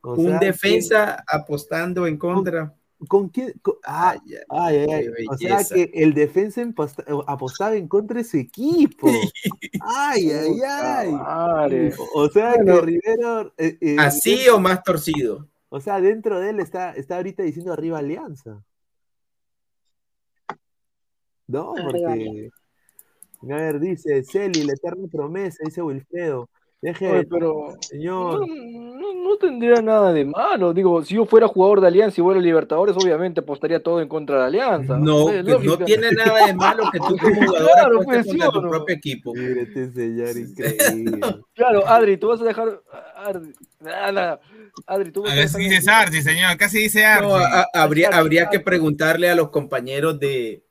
o 0.01 0.13
un 0.13 0.37
defensa 0.39 1.23
apostando 1.27 2.05
en 2.05 2.17
contra. 2.17 2.75
¿Con 3.07 3.29
quién? 3.29 3.53
con- 3.61 3.75
ah, 3.85 4.17
Ay, 4.49 4.85
ay, 4.91 5.07
O 5.29 5.37
sea 5.37 5.63
que 5.63 5.89
el 5.93 6.13
defensa 6.13 6.61
emposta- 6.61 7.05
apostaba 7.27 7.75
en 7.75 7.87
contra 7.87 8.17
de 8.17 8.25
su 8.25 8.37
equipo. 8.37 9.07
Ay, 9.81 10.29
ay, 10.31 10.59
ay. 10.67 11.11
Madre. 11.13 11.93
O 12.13 12.27
sea 12.29 12.55
Bueno, 12.55 12.81
que 12.81 12.85
Rivero. 12.85 13.53
eh, 13.57 13.77
eh, 13.79 13.95
¿Así 13.97 14.47
o 14.49 14.59
más 14.59 14.83
torcido? 14.83 15.47
O 15.69 15.79
sea, 15.79 16.01
dentro 16.01 16.39
de 16.39 16.49
él 16.49 16.59
está, 16.59 16.91
está 16.93 17.15
ahorita 17.17 17.43
diciendo 17.43 17.71
arriba 17.71 17.99
Alianza. 17.99 18.61
No, 21.47 21.73
porque. 21.81 22.49
A 23.43 23.45
ver, 23.55 23.79
dice 23.79 24.23
Celi, 24.23 24.63
la 24.63 24.73
eterna 24.73 25.07
promesa, 25.09 25.59
dice 25.63 25.81
Wilfredo. 25.81 26.49
Deje, 26.81 27.09
Oye, 27.11 27.25
pero 27.29 27.77
señor. 27.81 28.47
no, 28.47 28.97
no, 28.97 29.13
no 29.13 29.37
tendría 29.37 29.81
nada 29.81 30.13
de 30.13 30.23
malo. 30.23 30.73
Digo, 30.73 31.03
si 31.03 31.15
yo 31.15 31.25
fuera 31.25 31.47
jugador 31.47 31.81
de 31.81 31.87
Alianza 31.87 32.21
y 32.21 32.23
fuera 32.23 32.39
Libertadores, 32.39 32.95
obviamente 32.95 33.41
apostaría 33.41 33.83
todo 33.83 34.01
en 34.01 34.07
contra 34.07 34.39
de 34.39 34.45
Alianza. 34.45 34.97
No, 34.97 35.27
sé, 35.27 35.43
pues 35.43 35.61
no 35.65 35.77
tiene 35.77 36.11
nada 36.13 36.45
de 36.45 36.53
malo 36.53 36.89
que 36.89 36.99
tú 36.99 37.17
como 37.17 37.35
jugador 37.45 37.71
Claro, 37.73 38.01
pues, 38.05 38.23
¿sí 38.23 38.29
contra 38.29 38.47
o 38.47 38.51
tu 38.53 38.61
no? 38.61 38.69
propio 38.69 38.95
equipo. 38.95 39.33
Mire 39.35 39.61
este 39.63 39.91
señor 39.91 40.37
increíble. 40.37 41.43
Claro, 41.53 41.85
Adri, 41.85 42.15
tú 42.15 42.29
vas 42.29 42.39
a 42.39 42.45
dejar. 42.45 42.81
Adri, 43.17 43.53
nada, 43.81 44.39
Adri, 44.87 45.11
tú 45.11 45.23
vas 45.23 45.31
A 45.31 45.33
a 45.33 45.35
ver 45.35 45.45
dejar. 45.49 45.61
si 45.61 45.69
dice 45.69 45.91
Archie, 45.91 46.21
señor, 46.21 46.57
casi 46.57 46.77
dice 46.79 47.05
Archie. 47.05 47.27
No, 47.27 47.35
a- 47.35 47.67
habría, 47.73 48.07
habría 48.13 48.47
que 48.49 48.61
preguntarle 48.61 49.29
a 49.29 49.35
los 49.35 49.49
compañeros 49.49 50.17
de, 50.17 50.63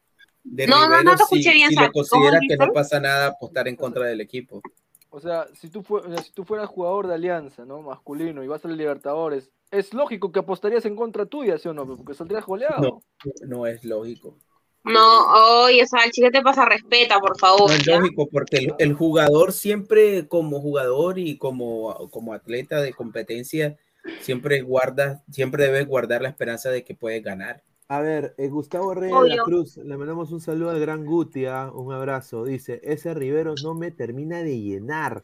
de 0.43 0.67
No, 0.67 0.89
no, 0.89 1.03
no 1.03 1.15
si, 1.19 1.23
escuché 1.23 1.53
bien, 1.53 1.69
si 1.69 1.77
lo 1.77 1.93
considera 1.93 2.31
¿Cómo 2.39 2.41
que 2.41 2.55
dices? 2.55 2.67
no 2.67 2.73
pasa 2.73 2.99
nada 2.99 3.27
apostar 3.27 3.69
en 3.69 3.77
contra 3.77 4.07
del 4.07 4.23
equipo. 4.23 4.63
O 5.11 5.21
sea, 5.21 5.47
si 5.55 5.71
tú, 5.71 5.85
o 5.89 6.03
sea, 6.03 6.23
si 6.23 6.33
tú 6.33 6.45
fueras 6.45 6.69
jugador 6.69 7.07
de 7.07 7.15
Alianza, 7.15 7.65
¿no? 7.65 7.81
Masculino 7.83 8.43
y 8.45 8.47
vas 8.47 8.65
a 8.65 8.69
la 8.69 8.77
Libertadores, 8.77 9.51
es 9.71 9.95
lógico 9.95 10.33
que 10.33 10.41
apostarías 10.41 10.85
en 10.85 10.97
contra 10.97 11.27
tuya, 11.27 11.59
¿sí 11.59 11.69
o 11.69 11.75
no? 11.75 11.87
Porque 11.87 12.15
saldrías 12.15 12.45
goleado. 12.45 12.81
No, 12.81 13.03
no 13.47 13.67
es 13.67 13.85
lógico. 13.85 14.37
No, 14.85 15.65
oye, 15.65 15.87
Salchi, 15.87 16.23
¿qué 16.23 16.31
te 16.31 16.43
pasa? 16.43 16.65
Respeta, 16.65 17.19
por 17.19 17.39
favor. 17.39 17.69
No 17.69 17.77
es 17.77 17.85
¿ya? 17.85 17.99
lógico, 17.99 18.29
porque 18.31 18.57
el, 18.59 18.75
el 18.79 18.95
jugador 18.95 19.53
siempre, 19.53 20.29
como 20.29 20.61
jugador 20.61 21.19
y 21.19 21.37
como, 21.37 22.11
como 22.11 22.33
atleta 22.33 22.81
de 22.81 22.93
competencia, 22.93 23.77
siempre 24.21 24.63
guarda, 24.63 25.23
siempre 25.31 25.65
debe 25.65 25.85
guardar 25.85 26.23
la 26.23 26.29
esperanza 26.29 26.71
de 26.71 26.85
que 26.85 26.95
puede 26.95 27.21
ganar. 27.21 27.63
A 27.89 28.01
ver, 28.01 28.35
eh, 28.37 28.49
Gustavo 28.49 28.93
Reyes 28.95 29.23
de 29.23 29.37
la. 29.37 29.43
Cruz, 29.43 29.79
le 29.79 29.97
mandamos 29.97 30.31
un 30.31 30.41
saludo 30.41 30.71
al 30.71 30.81
gran 30.81 31.07
Guti, 31.07 31.47
ah, 31.47 31.71
un 31.73 31.93
abrazo. 31.93 32.45
Dice, 32.45 32.81
ese 32.85 33.15
Rivero 33.15 33.55
no 33.63 33.75
me 33.75 33.91
termina 33.91 34.43
de 34.43 34.61
llenar. 34.61 35.23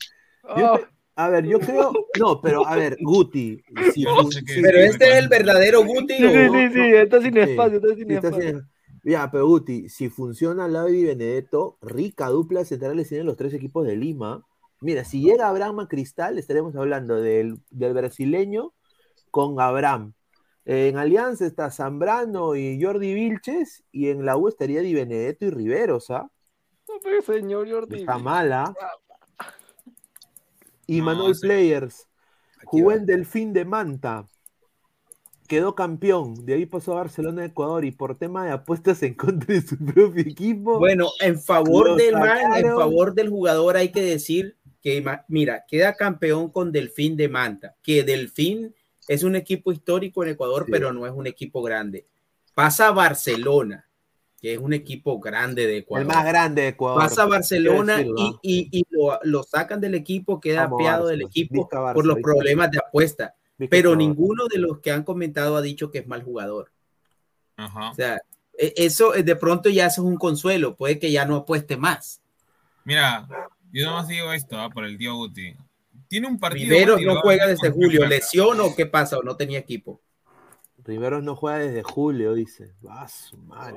Yo 0.57 0.73
te- 0.79 0.87
a 1.17 1.29
ver, 1.29 1.45
yo 1.47 1.61
creo, 1.61 1.93
no, 2.19 2.41
pero 2.41 2.67
a 2.67 2.75
ver, 2.77 2.97
Guti, 3.01 3.63
si, 3.93 4.05
No 4.05 4.17
fun- 4.23 4.33
sé 4.33 4.43
qué 4.45 4.55
si- 4.55 4.63
Pero 4.63 4.79
este 4.79 5.11
es 5.11 5.17
el 5.19 5.29
verdadero 5.29 5.85
Guti. 5.85 6.15
sí, 6.17 6.23
sí, 6.23 6.49
¿o? 6.49 6.53
sí, 6.53 6.69
sí, 6.73 6.81
está 6.95 7.21
sin 7.21 7.35
Sí, 7.35 7.39
espacio, 7.41 7.77
está 7.77 7.89
sin 7.95 8.11
está 8.11 8.29
espacio. 8.29 8.39
haciendo- 8.49 8.69
Ya, 9.05 9.31
pero 9.31 9.47
Guti, 9.47 9.89
si 9.91 10.09
funciona 10.09 10.67
Lavi 10.67 11.01
y 11.01 11.05
Benedetto, 11.05 11.77
rica 11.83 12.29
dupla 12.29 12.61
de 12.61 12.67
centrales 12.67 13.09
tienen 13.09 13.27
los 13.27 13.37
tres 13.37 13.53
equipos 13.53 13.87
de 13.87 13.97
Lima. 13.97 14.43
Mira, 14.81 15.05
si 15.05 15.21
llega 15.21 15.49
Abraham 15.49 15.81
a 15.81 15.89
Cristal, 15.89 16.39
estaremos 16.39 16.75
hablando 16.77 17.21
del, 17.21 17.59
del 17.71 17.93
brasileño 17.93 18.73
con 19.31 19.61
Abraham. 19.61 20.15
En 20.67 20.97
Alianza 20.97 21.45
está 21.45 21.71
Zambrano 21.71 22.57
y 22.57 22.83
Jordi 22.83 23.13
Vilches, 23.13 23.85
y 23.93 24.09
en 24.09 24.25
la 24.25 24.37
U 24.37 24.49
estaría 24.49 24.81
Di 24.81 24.95
Benedetto 24.95 25.45
y 25.45 25.51
Riveros, 25.51 26.11
¿ah? 26.11 26.31
señor 27.25 27.71
Jordi. 27.71 28.01
Está 28.01 28.19
mala. 28.19 28.75
Y 30.87 31.01
Manuel 31.01 31.35
Players. 31.41 32.07
Jugó 32.65 32.93
en 32.93 33.07
Delfín 33.07 33.53
de 33.53 33.65
Manta. 33.65 34.27
Quedó 35.49 35.75
campeón. 35.75 36.47
De 36.47 36.55
ahí 36.55 36.67
pasó 36.67 36.93
a 36.93 36.97
Barcelona, 36.97 37.45
Ecuador. 37.45 37.85
Y 37.85 37.91
por 37.91 38.17
tema 38.17 38.47
de 38.47 38.53
apuestas 38.53 39.03
en 39.03 39.15
contra 39.15 39.55
de 39.55 39.63
su 39.63 39.77
propio 39.77 40.23
equipo. 40.23 40.79
Bueno, 40.79 41.09
en 41.21 41.39
favor 41.41 41.97
del 41.97 42.15
man, 42.15 42.55
en 42.57 42.75
favor 42.75 43.15
del 43.15 43.29
jugador 43.29 43.77
hay 43.77 43.91
que 43.91 44.03
decir 44.03 44.57
que, 44.81 45.05
mira, 45.29 45.65
queda 45.67 45.95
campeón 45.95 46.51
con 46.51 46.73
Delfín 46.73 47.17
de 47.17 47.29
Manta, 47.29 47.77
que 47.83 48.03
Delfín 48.03 48.75
es 49.09 49.23
un 49.23 49.37
equipo 49.37 49.73
histórico 49.73 50.23
en 50.23 50.31
Ecuador, 50.31 50.67
pero 50.71 50.93
no 50.93 51.07
es 51.07 51.13
un 51.13 51.27
equipo 51.27 51.63
grande. 51.63 52.07
Pasa 52.55 52.89
a 52.89 52.93
Barcelona, 52.93 53.87
que 54.41 54.55
es 54.55 54.59
un 54.59 54.73
equipo 54.73 55.19
grande 55.21 55.67
de 55.67 55.79
Ecuador. 55.79 56.03
El 56.09 56.15
más 56.15 56.25
grande 56.25 56.63
de 56.63 56.69
Ecuador. 56.69 57.01
Pasa 57.03 57.23
a 57.23 57.27
Barcelona 57.27 58.01
y, 58.03 58.39
y- 58.43 58.69
y 58.71 58.85
lo, 58.91 59.19
lo 59.23 59.43
sacan 59.43 59.81
del 59.81 59.95
equipo, 59.95 60.41
queda 60.41 60.65
Vamos, 60.67 60.81
Barça. 60.83 61.07
del 61.07 61.23
equipo 61.23 61.69
Barça, 61.69 61.93
por 61.95 62.07
los 62.07 62.17
Vizca. 62.17 62.31
problemas 62.33 62.71
de 62.71 62.79
apuesta. 62.79 63.35
Vizca, 63.59 63.71
Pero 63.71 63.95
ninguno 63.97 64.47
de 64.47 64.59
los 64.59 64.81
que 64.81 64.91
han 64.91 65.03
comentado 65.05 65.57
ha 65.57 65.63
dicho 65.63 65.91
que 65.91 65.99
es 65.99 66.07
mal 66.07 66.23
jugador. 66.23 66.71
Ajá. 67.57 67.91
O 67.91 67.95
sea, 67.95 68.21
e- 68.59 68.75
eso 68.77 69.15
eh, 69.15 69.23
de 69.23 69.37
pronto 69.37 69.69
ya 69.71 69.87
eso 69.87 70.03
es 70.03 70.09
un 70.09 70.17
consuelo, 70.17 70.77
puede 70.77 70.99
que 70.99 71.11
ya 71.13 71.25
no 71.25 71.37
apueste 71.37 71.77
más. 71.77 72.21
Mira, 72.85 73.27
yo 73.73 73.87
nomás 73.87 74.09
digo 74.09 74.33
esto 74.33 74.59
ah, 74.61 74.71
por 74.71 74.85
el 74.85 74.97
tío 74.99 75.15
Guti. 75.15 75.55
Tiene 76.15 76.29
un 76.29 76.39
partido. 76.39 76.77
Riveros 76.77 77.03
no 77.03 77.21
juega 77.21 77.49
desde 77.49 77.71
julio, 77.73 78.07
lesión 78.07 78.61
o 78.61 78.77
qué 78.77 78.87
pasa, 78.87 79.19
o 79.19 79.25
no 79.25 79.37
tenía 79.37 79.59
equipo. 79.59 80.01
Riveros 80.85 81.25
no 81.25 81.35
juega 81.35 81.59
desde 81.59 81.83
julio, 81.83 82.35
dice. 82.35 82.73
Va 82.87 83.09
su 83.09 83.37
madre. 83.37 83.75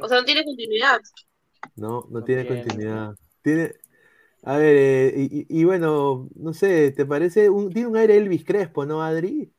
O 0.00 0.06
sea, 0.06 0.18
no 0.20 0.24
tiene 0.24 0.44
continuidad. 0.44 1.00
No, 1.74 2.06
no, 2.08 2.22
tiene 2.22 2.46
continuidad. 2.46 3.16
Tiene. 3.42 3.72
A 4.44 4.58
ver, 4.58 4.76
eh, 4.76 5.12
y, 5.16 5.40
y- 5.40 5.46
y 5.60 5.64
bueno, 5.64 6.28
no 6.36 6.54
sé, 6.54 6.92
¿te 6.92 7.04
parece? 7.04 7.50
Un, 7.50 7.72
tiene 7.72 7.88
un 7.88 7.96
aire 7.96 8.16
Elvis 8.16 8.44
Crespo, 8.44 8.86
¿no, 8.86 9.02
Adri? 9.02 9.52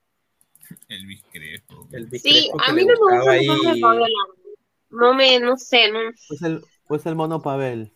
Elvis 0.87 1.25
Crespo. 1.29 1.89
Elvis 1.91 2.21
Sí, 2.21 2.47
Crespo 2.51 2.61
a 2.61 2.71
mí 2.71 2.85
no 2.85 2.93
me 3.05 3.17
gusta 3.17 3.35
el 3.35 3.75
de 3.75 3.81
Pablo 3.81 4.05
No 4.91 5.13
me, 5.13 5.41
no 5.41 5.57
sé, 5.57 5.91
no. 5.91 5.99
¿O 5.99 6.33
es 6.33 6.41
el, 6.41 6.61
o 6.87 6.95
es 6.95 7.05
el 7.05 7.15
mono 7.15 7.41
Pavel? 7.41 7.91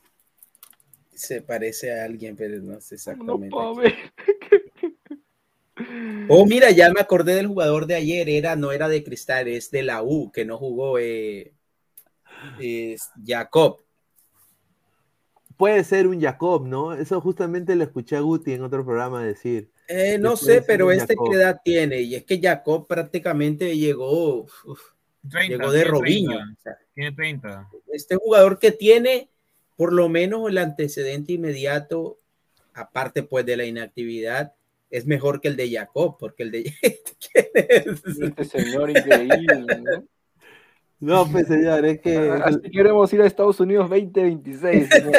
Se 1.22 1.40
parece 1.40 1.94
a 1.94 2.04
alguien, 2.04 2.36
pero 2.36 2.60
no 2.64 2.82
sé 2.82 2.96
exactamente. 2.96 3.56
Oh, 6.30 6.46
mira, 6.46 6.70
ya 6.70 6.92
me 6.92 7.00
acordé 7.00 7.34
del 7.34 7.48
jugador 7.48 7.88
de 7.88 7.96
ayer, 7.96 8.30
era, 8.30 8.56
no 8.56 8.72
era 8.72 8.88
de 8.88 9.04
Cristal, 9.04 9.48
es 9.48 9.72
de 9.72 9.82
la 9.82 10.04
U, 10.04 10.32
que 10.32 10.46
no 10.46 10.58
jugó, 10.58 11.00
eh, 11.00 11.54
es 12.60 13.10
Jacob. 13.26 13.82
Puede 15.58 15.84
ser 15.84 16.08
un 16.08 16.22
Jacob, 16.22 16.68
¿no? 16.68 16.94
Eso 16.94 17.20
justamente 17.20 17.76
lo 17.76 17.84
escuché 17.84 18.16
a 18.16 18.20
Guti 18.20 18.54
en 18.54 18.64
otro 18.64 18.86
programa 18.86 19.24
decir. 19.24 19.72
Eh, 19.88 20.18
no 20.20 20.38
sé, 20.38 20.62
pero 20.62 20.92
este 20.92 21.16
Jacob. 21.16 21.32
qué 21.32 21.38
edad 21.38 21.62
tiene, 21.64 22.02
y 22.02 22.16
es 22.16 22.26
que 22.26 22.40
Jacob 22.40 22.88
prácticamente 22.88 23.76
llegó, 23.76 24.44
uf, 24.44 24.82
30, 25.30 25.58
llegó 25.58 25.72
de 25.72 25.80
tiene 25.80 25.92
Robinho. 25.92 26.32
30, 26.38 26.54
o 26.54 26.62
sea, 26.62 26.78
Tiene 26.94 27.12
30. 27.14 27.70
este 27.92 28.16
jugador 28.18 28.60
que 28.60 28.72
tiene 28.72 29.32
por 29.76 29.94
lo 29.94 30.10
menos 30.10 30.50
el 30.50 30.58
antecedente 30.58 31.34
inmediato, 31.34 32.20
aparte 32.74 33.24
pues 33.24 33.46
de 33.46 33.58
la 33.58 33.66
inactividad, 33.66 34.54
es 34.90 35.06
mejor 35.06 35.40
que 35.42 35.48
el 35.48 35.56
de 35.56 35.72
Jacob, 35.72 36.18
porque 36.20 36.44
el 36.44 36.52
de 36.52 36.64
¿Quién 37.32 37.48
es? 37.56 38.04
Este 38.06 38.44
señor 38.46 38.90
increíble, 38.90 39.66
¿no? 39.82 40.04
No, 41.00 41.28
pues 41.32 41.48
señor, 41.48 41.84
es 41.86 42.00
que 42.00 42.14
es 42.14 42.42
Así 42.42 42.70
queremos 42.70 43.12
ir 43.12 43.22
a 43.22 43.26
Estados 43.26 43.60
Unidos 43.60 43.90
2026. 43.90 44.88
señor. 44.88 45.14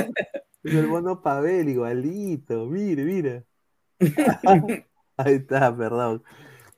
es 0.63 0.75
el 0.75 0.87
mono 0.87 1.21
Pavel, 1.21 1.69
igualito. 1.69 2.67
Mire, 2.67 3.03
mira. 3.03 3.45
Ahí 5.17 5.35
está, 5.35 5.77
perdón. 5.77 6.23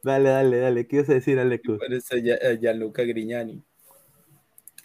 Dale, 0.03 0.31
dale, 0.31 0.59
dale. 0.59 0.87
¿Qué 0.87 0.97
ibas 0.97 1.11
a 1.11 1.15
decir, 1.15 1.39
Alecu? 1.39 1.79
Parece 1.79 2.23
ya, 2.23 2.35
eh, 2.35 2.59
Gianluca 2.59 3.03
Grignani. 3.03 3.63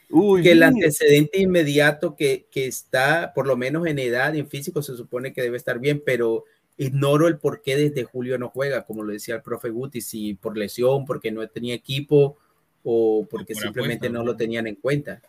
Uy, 0.09 0.41
que 0.41 0.51
el 0.53 0.63
antecedente 0.63 1.39
inmediato 1.39 2.15
que, 2.15 2.47
que 2.51 2.65
está, 2.65 3.31
por 3.33 3.45
lo 3.45 3.55
menos 3.55 3.85
en 3.85 3.99
edad, 3.99 4.35
en 4.35 4.47
físico, 4.47 4.81
se 4.81 4.97
supone 4.97 5.33
que 5.33 5.41
debe 5.41 5.57
estar 5.57 5.79
bien, 5.79 6.01
pero 6.03 6.45
ignoro 6.77 7.27
el 7.27 7.37
por 7.37 7.61
qué 7.61 7.75
desde 7.75 8.05
julio 8.05 8.37
no 8.37 8.49
juega, 8.49 8.85
como 8.85 9.03
lo 9.03 9.11
decía 9.11 9.35
el 9.35 9.41
profe 9.41 9.69
Guti, 9.69 10.01
si 10.01 10.33
por 10.33 10.57
lesión, 10.57 11.05
porque 11.05 11.31
no 11.31 11.47
tenía 11.47 11.75
equipo 11.75 12.37
o 12.83 13.27
porque 13.29 13.53
por 13.53 13.63
simplemente 13.63 14.07
apuesta, 14.07 14.13
no 14.13 14.19
¿no? 14.19 14.31
lo 14.31 14.37
tenían 14.37 14.65
en 14.65 14.75
cuenta. 14.75 15.21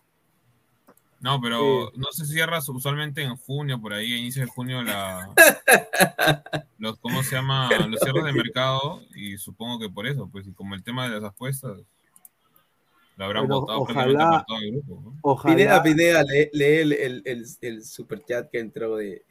No, 1.21 1.39
pero 1.41 1.93
no 1.97 2.07
se 2.13 2.25
cierra 2.25 2.61
usualmente 2.67 3.23
en 3.23 3.37
junio, 3.37 3.79
por 3.79 3.93
ahí, 3.93 4.15
a 4.15 4.17
inicio 4.17 4.43
de 4.43 4.49
junio, 4.49 4.83
la, 4.83 5.29
los, 6.79 6.99
¿cómo 6.99 7.23
se 7.23 7.37
llama? 7.37 7.69
Los 7.89 8.01
cierres 8.01 8.25
de 8.25 8.33
mercado, 8.33 9.03
y 9.15 9.37
supongo 9.37 9.79
que 9.79 9.91
por 9.91 10.07
eso, 10.07 10.31
pues, 10.33 10.47
y 10.47 10.53
como 10.53 10.75
el 10.75 10.83
tema 10.83 11.07
de 11.07 11.17
las 11.17 11.25
apuestas, 11.25 11.79
lo 13.21 13.27
habrán 13.27 13.47
Bueno, 13.47 13.61
votado 13.61 13.81
ojalá- 13.83 14.31
por 14.31 14.47
todo 14.47 14.59
el 14.65 14.71
grupo, 14.73 15.01
¿no? 15.05 15.19
Ojalá. 15.21 15.55
Pineda, 15.55 15.83
Pineda, 15.83 16.23
lee, 16.23 16.49
lee 16.55 16.65
el, 16.79 16.93
el, 16.95 17.23
el, 17.27 17.45
el 17.61 17.85
superchat 17.85 18.51
que 18.51 18.59
entró 18.61 18.97
de... 18.97 19.25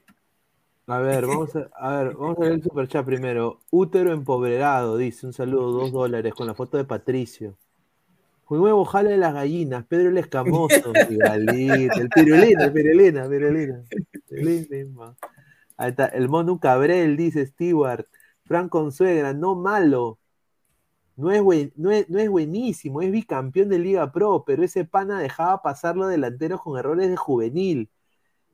A 0.85 0.99
ver, 0.99 1.25
vamos 1.25 1.55
a, 1.55 1.69
a 1.73 2.03
ver, 2.03 2.15
vamos 2.15 2.37
a 2.37 2.41
ver 2.41 2.51
el 2.53 2.63
superchat 2.63 3.05
primero. 3.05 3.59
Útero 3.71 4.11
empobrado, 4.13 4.97
dice, 4.97 5.25
un 5.25 5.33
saludo, 5.33 5.71
dos 5.71 5.91
dólares, 5.91 6.33
con 6.35 6.45
la 6.47 6.53
foto 6.53 6.77
de 6.77 6.85
Patricio. 6.85 7.57
Nuevo 8.49 8.83
jale 8.85 9.11
de 9.11 9.17
las 9.17 9.33
gallinas, 9.33 9.85
Pedro 9.85 10.09
el 10.09 10.17
Escamoso, 10.17 10.93
igualito, 11.09 11.99
el 11.99 12.09
pirulina, 12.09 12.65
el 12.65 12.73
pirulina, 12.73 13.27
pirulina. 13.29 13.83
Pirulina. 14.27 15.15
Ahí 15.77 15.89
está, 15.91 16.05
el 16.07 16.29
Mono 16.29 16.59
Cabrel, 16.59 17.17
dice 17.17 17.45
Stewart. 17.45 18.05
Frank 18.45 18.69
Consuegra, 18.69 19.33
no 19.33 19.55
malo. 19.55 20.17
No 21.19 21.31
es, 21.31 21.41
buen- 21.41 21.73
no, 21.75 21.91
es, 21.91 22.09
no 22.09 22.17
es 22.17 22.29
buenísimo, 22.29 23.01
es 23.01 23.11
bicampeón 23.11 23.67
de 23.67 23.77
Liga 23.77 24.09
Pro, 24.11 24.43
pero 24.47 24.63
ese 24.63 24.85
pana 24.85 25.19
dejaba 25.19 25.61
pasar 25.61 25.97
los 25.97 26.09
delanteros 26.09 26.61
con 26.61 26.79
errores 26.79 27.09
de 27.09 27.17
juvenil. 27.17 27.89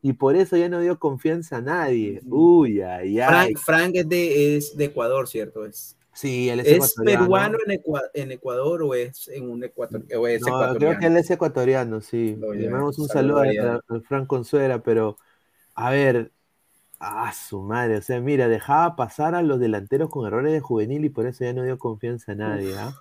Y 0.02 0.14
por 0.14 0.36
eso 0.36 0.58
ya 0.58 0.68
no 0.68 0.80
dio 0.82 0.98
confianza 1.00 1.58
a 1.58 1.62
nadie. 1.62 2.22
Uy, 2.26 2.82
ay, 2.82 3.20
ay. 3.20 3.54
Frank, 3.56 3.58
Frank 3.60 3.92
es, 3.96 4.10
de, 4.10 4.58
es 4.58 4.76
de 4.78 4.86
Ecuador, 4.86 5.28
¿cierto? 5.28 5.66
Es, 5.66 5.96
Sí, 6.12 6.50
él 6.50 6.62
es, 6.62 6.68
¿Es 6.68 6.96
peruano 7.04 7.58
en, 7.68 7.80
Ecua- 7.82 8.10
en 8.14 8.32
Ecuador 8.32 8.82
o 8.84 8.94
es 8.96 9.28
en 9.28 9.50
un 9.50 9.64
Ecuador, 9.64 10.02
o 10.18 10.28
es 10.28 10.42
No, 10.42 10.48
ecuatoriano? 10.48 10.80
creo 10.80 10.98
que 10.98 11.06
él 11.08 11.18
es 11.18 11.30
ecuatoriano, 11.30 12.02
sí. 12.02 12.36
No, 12.40 12.54
Le 12.54 12.70
mandamos 12.70 12.98
un 13.00 13.08
saludo 13.10 13.40
a, 13.42 13.76
a 13.76 14.00
Frank 14.08 14.26
Consuera, 14.26 14.82
pero 14.82 15.18
a 15.76 15.92
ver, 15.92 16.32
a 17.00 17.32
su 17.34 17.62
madre, 17.62 17.98
o 17.98 18.02
sea, 18.02 18.20
mira, 18.22 18.48
dejaba 18.48 18.96
pasar 18.96 19.36
a 19.36 19.42
los 19.42 19.60
delanteros 19.60 20.10
con 20.10 20.26
errores 20.26 20.54
de 20.54 20.60
juvenil 20.60 21.06
y 21.06 21.10
por 21.10 21.28
eso 21.28 21.44
ya 21.44 21.54
no 21.54 21.64
dio 21.64 21.78
confianza 21.78 22.32
a 22.32 22.36
nadie, 22.36 22.74
¿ah? 22.78 22.94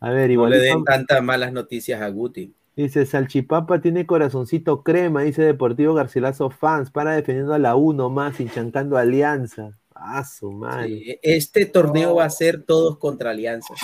A 0.00 0.10
ver, 0.10 0.28
No 0.28 0.32
igual 0.32 0.50
le 0.50 0.58
den 0.58 0.84
tantas 0.84 1.22
malas 1.22 1.52
noticias 1.52 2.00
a 2.00 2.08
Guti. 2.08 2.54
dice 2.74 3.04
Salchipapa 3.04 3.80
tiene 3.82 4.06
corazoncito 4.06 4.82
crema, 4.82 5.22
dice 5.22 5.42
Deportivo 5.42 5.92
Garcilaso 5.94 6.48
fans, 6.48 6.90
para 6.90 7.12
defendiendo 7.12 7.52
a 7.52 7.58
la 7.58 7.76
uno 7.76 8.08
más, 8.08 8.40
hinchancando 8.40 8.96
a 8.96 9.02
Alianza. 9.02 9.76
A 9.94 10.24
su 10.24 10.50
madre. 10.50 10.88
Sí, 10.88 11.18
este 11.22 11.66
torneo 11.66 12.14
va 12.14 12.24
a 12.24 12.30
ser 12.30 12.62
todos 12.62 12.96
contra 12.96 13.32
Alianza. 13.32 13.74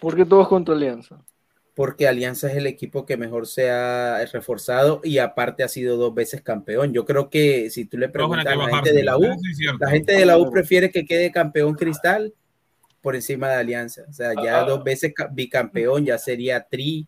¿Por 0.00 0.14
qué 0.14 0.24
todos 0.24 0.46
contra 0.46 0.76
Alianza? 0.76 1.24
Porque 1.78 2.08
Alianza 2.08 2.50
es 2.50 2.56
el 2.56 2.66
equipo 2.66 3.06
que 3.06 3.16
mejor 3.16 3.46
se 3.46 3.70
ha 3.70 4.26
reforzado 4.32 5.00
y 5.04 5.18
aparte 5.18 5.62
ha 5.62 5.68
sido 5.68 5.96
dos 5.96 6.12
veces 6.12 6.42
campeón. 6.42 6.92
Yo 6.92 7.04
creo 7.04 7.30
que 7.30 7.70
si 7.70 7.84
tú 7.84 7.96
le 7.98 8.06
a 8.06 8.10
preguntas 8.12 8.44
a 8.48 8.56
la 8.56 8.68
gente 8.68 8.92
de 8.92 9.04
la 9.04 9.16
U, 9.16 9.22
la 9.78 9.88
gente 9.88 10.12
de 10.14 10.26
la 10.26 10.38
U 10.38 10.50
prefiere 10.50 10.90
que 10.90 11.06
quede 11.06 11.30
campeón 11.30 11.74
Cristal 11.74 12.34
por 13.00 13.14
encima 13.14 13.48
de 13.48 13.54
Alianza. 13.54 14.02
O 14.10 14.12
sea, 14.12 14.30
Ah, 14.36 14.42
ya 14.44 14.64
dos 14.64 14.82
veces 14.82 15.12
ca- 15.14 15.28
bicampeón 15.32 16.04
ya 16.04 16.18
sería 16.18 16.60
tri. 16.68 17.06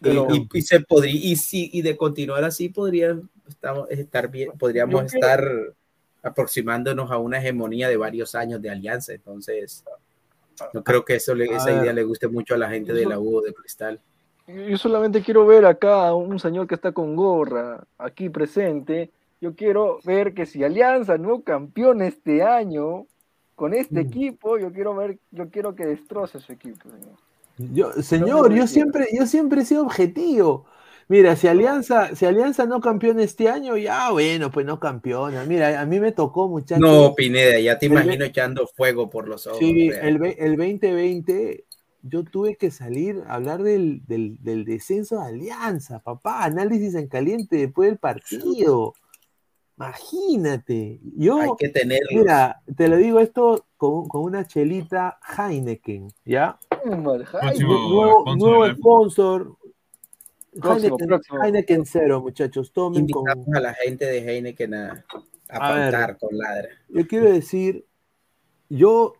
Pero- 0.00 0.28
y, 0.32 0.48
y 0.54 0.62
se 0.62 0.78
podría, 0.78 1.12
y 1.12 1.34
si, 1.34 1.70
y 1.72 1.82
de 1.82 1.96
continuar 1.96 2.44
así 2.44 2.68
podría 2.68 3.18
estamos, 3.48 3.90
estar 3.90 4.30
bien, 4.30 4.52
podríamos 4.60 5.12
estar 5.12 5.44
aproximándonos 6.22 7.10
a 7.10 7.18
una 7.18 7.38
hegemonía 7.38 7.88
de 7.88 7.96
varios 7.96 8.36
años 8.36 8.62
de 8.62 8.70
alianza. 8.70 9.12
Entonces, 9.12 9.84
no 10.72 10.82
creo 10.84 11.04
que 11.04 11.16
eso 11.16 11.34
le- 11.34 11.46
esa 11.46 11.66
ver. 11.66 11.82
idea 11.82 11.92
le 11.92 12.02
guste 12.04 12.28
mucho 12.28 12.54
a 12.54 12.58
la 12.58 12.68
gente 12.68 12.92
de 12.92 13.06
la 13.06 13.18
U 13.18 13.40
de 13.40 13.52
Cristal. 13.54 14.00
Yo 14.46 14.76
solamente 14.76 15.22
quiero 15.22 15.46
ver 15.46 15.64
acá 15.64 16.08
a 16.08 16.14
un 16.14 16.38
señor 16.40 16.66
que 16.66 16.74
está 16.74 16.90
con 16.92 17.14
gorra 17.14 17.84
aquí 17.98 18.28
presente. 18.28 19.10
Yo 19.40 19.54
quiero 19.54 20.00
ver 20.04 20.34
que 20.34 20.44
si 20.44 20.64
Alianza 20.64 21.16
no 21.18 21.42
campeón 21.42 22.02
este 22.02 22.42
año 22.42 23.06
con 23.54 23.74
este 23.74 24.00
equipo, 24.00 24.58
yo 24.58 24.72
quiero 24.72 24.94
ver, 24.94 25.18
yo 25.30 25.48
quiero 25.50 25.74
que 25.74 25.86
destroce 25.86 26.40
su 26.40 26.52
equipo, 26.52 26.88
señor. 26.90 27.16
Yo, 27.58 27.92
señor, 28.02 28.52
yo 28.54 28.66
siempre, 28.66 29.06
yo 29.12 29.26
siempre 29.26 29.60
he 29.60 29.64
sido 29.64 29.82
objetivo. 29.82 30.64
Mira, 31.10 31.34
si 31.34 31.48
Alianza, 31.48 32.14
si 32.14 32.24
Alianza 32.24 32.66
no 32.66 32.80
campeona 32.80 33.24
este 33.24 33.48
año, 33.48 33.76
ya 33.76 34.12
bueno, 34.12 34.52
pues 34.52 34.64
no 34.64 34.78
campeona. 34.78 35.42
Mira, 35.42 35.80
a 35.80 35.84
mí 35.84 35.98
me 35.98 36.12
tocó, 36.12 36.48
muchachos. 36.48 36.78
No, 36.78 37.16
Pineda, 37.16 37.58
ya 37.58 37.80
te 37.80 37.86
El 37.86 37.92
imagino 37.92 38.24
echando 38.24 38.68
fuego 38.68 39.10
por 39.10 39.26
los 39.26 39.44
ojos. 39.48 39.58
Sí, 39.58 39.88
el, 39.88 40.24
el 40.38 40.56
2020 40.56 41.64
yo 42.02 42.22
tuve 42.22 42.54
que 42.54 42.70
salir 42.70 43.24
a 43.26 43.34
hablar 43.34 43.64
del, 43.64 44.06
del, 44.06 44.36
del 44.40 44.64
descenso 44.64 45.18
de 45.18 45.26
Alianza, 45.26 45.98
papá, 45.98 46.44
análisis 46.44 46.94
en 46.94 47.08
caliente 47.08 47.56
después 47.56 47.88
del 47.90 47.98
partido. 47.98 48.94
Imagínate, 49.76 51.00
yo, 51.16 51.40
Hay 51.40 51.50
que 51.58 51.70
tenerlos. 51.70 52.12
mira, 52.12 52.62
te 52.76 52.86
lo 52.86 52.96
digo 52.98 53.18
esto 53.18 53.66
con, 53.76 54.06
con 54.06 54.22
una 54.22 54.46
chelita 54.46 55.18
Heineken, 55.36 56.06
¿ya? 56.24 56.56
Nuevo, 56.84 57.24
sponsor 57.24 58.36
nuevo 58.38 58.70
sponsor. 58.76 59.56
Próximo, 60.52 60.96
Heineken, 60.96 61.06
próximo. 61.06 61.44
Heineken 61.44 61.86
cero, 61.86 62.20
muchachos, 62.20 62.72
tomen 62.72 63.08
con, 63.08 63.22
Invitamos 63.28 63.54
a 63.54 63.60
la 63.60 63.74
gente 63.74 64.04
de 64.06 64.18
Heineken 64.18 64.74
a, 64.74 65.04
a 65.48 65.56
A 65.56 65.74
ver. 65.74 65.92
faltar 65.92 66.18
con 66.18 66.36
ladra. 66.36 66.68
Yo 66.88 67.06
quiero 67.06 67.30
decir, 67.30 67.84
yo 68.68 69.14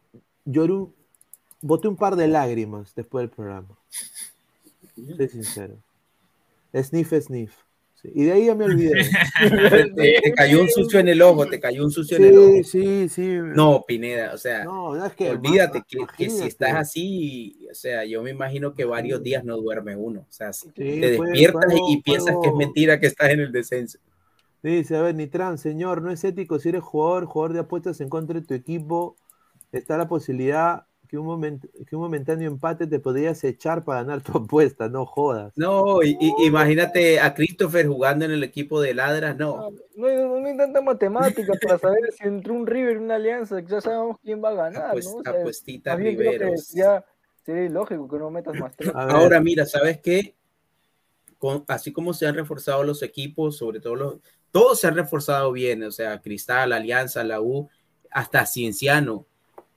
lloré 0.45 0.73
un, 0.73 0.95
boté 1.61 1.89
un 1.89 1.97
par 1.97 2.17
de 2.17 2.27
lágrimas 2.29 2.95
después 2.95 3.23
del 3.23 3.31
programa. 3.31 3.79
Soy 5.17 5.29
sincero. 5.29 5.77
Sniff, 6.75 7.13
sniff. 7.21 7.55
Sí, 8.03 8.11
Y 8.15 8.25
de 8.25 8.33
ahí 8.33 8.47
ya 8.47 8.55
me 8.55 8.65
olvidé. 8.65 8.93
te, 9.95 10.21
te 10.23 10.33
cayó 10.33 10.63
un 10.63 10.69
sucio 10.71 11.01
en 11.01 11.09
el 11.09 11.21
ojo, 11.21 11.47
te 11.47 11.61
cayó 11.61 11.85
un 11.85 11.91
sucio 11.91 12.17
en 12.17 12.25
el 12.25 12.39
ojo. 12.39 12.53
Sí, 12.65 12.65
sí, 12.65 13.09
sí. 13.11 13.29
No, 13.55 13.85
Pineda, 13.87 14.33
o 14.33 14.39
sea, 14.39 14.65
No, 14.65 14.95
no, 14.95 15.05
es 15.05 15.13
que, 15.15 15.29
olvídate 15.31 15.83
que, 15.87 15.99
que 16.17 16.31
si 16.31 16.47
estás 16.47 16.75
así, 16.75 17.67
o 17.71 17.75
sea, 17.75 18.05
yo 18.07 18.23
me 18.23 18.31
imagino 18.31 18.73
que 18.75 18.85
varios 18.85 19.23
días 19.23 19.45
no 19.45 19.57
duerme 19.59 19.97
uno. 19.97 20.21
O 20.21 20.33
sea, 20.33 20.53
si 20.53 20.69
Sí, 20.69 20.73
te 21.01 21.17
fue- 21.17 21.27
despiertas 21.29 21.75
y 21.89 22.01
piensas 22.01 22.37
que 22.43 22.49
es 22.49 22.55
mentira 22.55 22.99
que 22.99 23.07
estás 23.07 23.31
en 23.31 23.41
el 23.41 23.53
descenso. 23.53 23.99
Dice, 24.63 24.97
a 24.97 25.03
ver, 25.03 25.15
Nitran, 25.15 25.57
señor, 25.59 26.03
no 26.03 26.11
es 26.11 26.23
ético 26.25 26.59
si 26.59 26.69
eres 26.71 26.83
jugador, 26.83 27.25
jugador 27.27 27.53
de 27.55 27.61
apuestas 27.61 28.01
en 28.01 28.09
contra 28.09 28.39
de 28.41 28.47
tu 28.47 28.55
equipo. 28.55 29.17
Está 29.73 29.97
la 29.97 30.09
posibilidad 30.09 30.87
que 31.11 31.19
un, 31.19 31.27
moment, 31.27 31.65
que 31.89 31.97
un 31.97 32.03
momentáneo 32.03 32.47
empate 32.49 32.87
te 32.87 33.01
podrías 33.01 33.43
echar 33.43 33.85
para 33.85 34.05
ganar 34.05 34.23
tu 34.23 34.39
apuesta, 34.39 34.89
no 34.89 35.05
jodas. 35.05 35.53
No, 35.57 36.05
y, 36.05 36.17
y- 36.21 36.47
imagínate 36.47 37.19
a 37.19 37.35
Christopher 37.35 37.89
jugando 37.89 38.27
en 38.27 38.31
el 38.31 38.45
equipo 38.45 38.81
de 38.81 38.95
ladras, 38.95 39.37
no. 39.37 39.73
No 39.97 40.07
hay, 40.07 40.17
no 40.17 40.47
hay 40.47 40.57
tanta 40.57 40.81
matemática 40.81 41.53
para 41.61 41.79
saber 41.79 42.13
si 42.13 42.29
entre 42.29 42.53
un 42.53 42.65
River 42.65 42.95
y 42.95 42.99
una 42.99 43.17
alianza 43.17 43.59
ya 43.59 43.81
sabemos 43.81 44.19
quién 44.23 44.41
va 44.43 44.51
a 44.51 44.55
ganar, 44.55 44.95
Apuest- 44.95 45.11
¿no? 45.13 45.17
O 45.17 45.23
sea, 45.25 45.33
apuestita 45.33 45.97
Riveros. 45.97 46.69
ya 46.69 47.05
sería 47.45 47.65
ilógico 47.65 48.09
que 48.09 48.17
no 48.19 48.31
metas 48.31 48.55
más 48.55 48.77
tres. 48.77 48.93
Ahora 48.95 49.41
mira, 49.41 49.67
¿sabes 49.67 49.99
qué? 50.01 50.37
Con- 51.39 51.65
así 51.67 51.93
como 51.93 52.15
se 52.15 52.27
han 52.29 52.37
reforzado 52.37 52.85
los 52.85 53.03
equipos, 53.03 53.57
sobre 53.57 53.81
todo 53.81 53.97
los, 53.97 54.17
todos 54.53 54.79
se 54.79 54.87
han 54.87 54.95
reforzado 54.95 55.51
bien, 55.51 55.83
o 55.83 55.91
sea, 55.91 56.21
Cristal, 56.21 56.73
Alianza, 56.73 57.25
la 57.25 57.41
U, 57.41 57.69
hasta 58.13 58.47
Cienciano. 58.47 59.27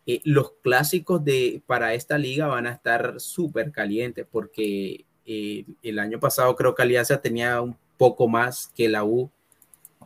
Eh, 0.06 0.22
los 0.26 0.54
clásicos 0.64 1.24
de 1.24 1.62
para 1.66 1.93
esta 1.93 2.18
liga 2.18 2.47
van 2.47 2.68
a 2.68 2.72
estar 2.74 3.20
súper 3.20 3.72
calientes 3.72 4.26
porque 4.30 5.06
eh, 5.26 5.66
el 5.82 5.99
año 5.99 6.20
pasado 6.20 6.56
creo 6.56 6.76
que 6.76 6.82
Alianza 6.84 7.22
tenía 7.22 7.62
un 7.62 7.78
poco 7.97 8.28
más 8.28 8.68
que 8.76 8.89
la 8.89 9.06
U 9.06 9.32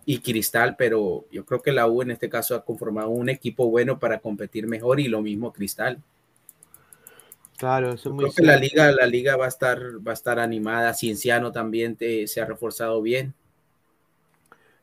y 0.06 0.20
Cristal, 0.20 0.76
pero 0.78 1.26
yo 1.32 1.46
creo 1.46 1.62
que 1.62 1.72
la 1.74 1.88
U 1.88 2.02
en 2.02 2.12
este 2.12 2.30
caso 2.30 2.56
ha 2.56 2.66
conformado 2.66 3.10
un 3.10 3.30
equipo 3.30 3.70
bueno 3.70 4.00
para 4.00 4.20
competir 4.20 4.68
mejor 4.68 5.00
y 5.00 5.08
lo 5.10 5.22
mismo 5.22 5.54
Cristal. 5.54 6.02
Claro, 7.58 7.94
eso 7.94 8.10
es 8.10 8.16
muy 8.16 8.30
Creo 8.30 8.34
que 8.34 8.42
la 8.44 8.58
liga, 8.58 8.92
la 8.92 9.06
liga 9.06 9.38
va 9.38 9.46
a 9.46 9.48
estar, 9.48 9.80
va 10.06 10.12
a 10.12 10.14
estar 10.14 10.40
animada. 10.40 10.94
Cienciano 10.94 11.54
también 11.54 11.96
te- 11.96 12.28
se 12.28 12.42
ha 12.42 12.46
reforzado 12.46 13.02
bien. 13.02 13.34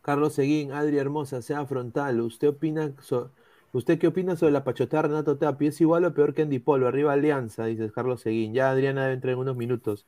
Carlos 0.03 0.35
Seguín, 0.35 0.71
Adri 0.73 0.99
Hermosa, 0.99 1.43
sea 1.43 1.67
frontal. 1.67 2.21
¿Usted 2.21 2.49
opina 2.49 2.95
¿Usted 3.75 3.99
qué 3.99 4.07
opina 4.07 4.37
sobre 4.37 4.53
la 4.53 4.63
pachotada 4.63 5.03
de 5.03 5.09
Renato 5.09 5.37
Tapia? 5.37 5.69
¿Es 5.69 5.81
igual 5.81 6.05
o 6.05 6.15
peor 6.15 6.33
que 6.33 6.43
Andy 6.43 6.61
Polo? 6.61 6.87
Arriba 6.87 7.13
Alianza, 7.13 7.65
dice 7.65 7.91
Carlos 7.91 8.21
Seguín. 8.21 8.55
Ya 8.55 8.71
Adriana 8.71 9.03
debe 9.03 9.15
entrar 9.15 9.33
en 9.33 9.41
unos 9.41 9.57
minutos. 9.57 10.07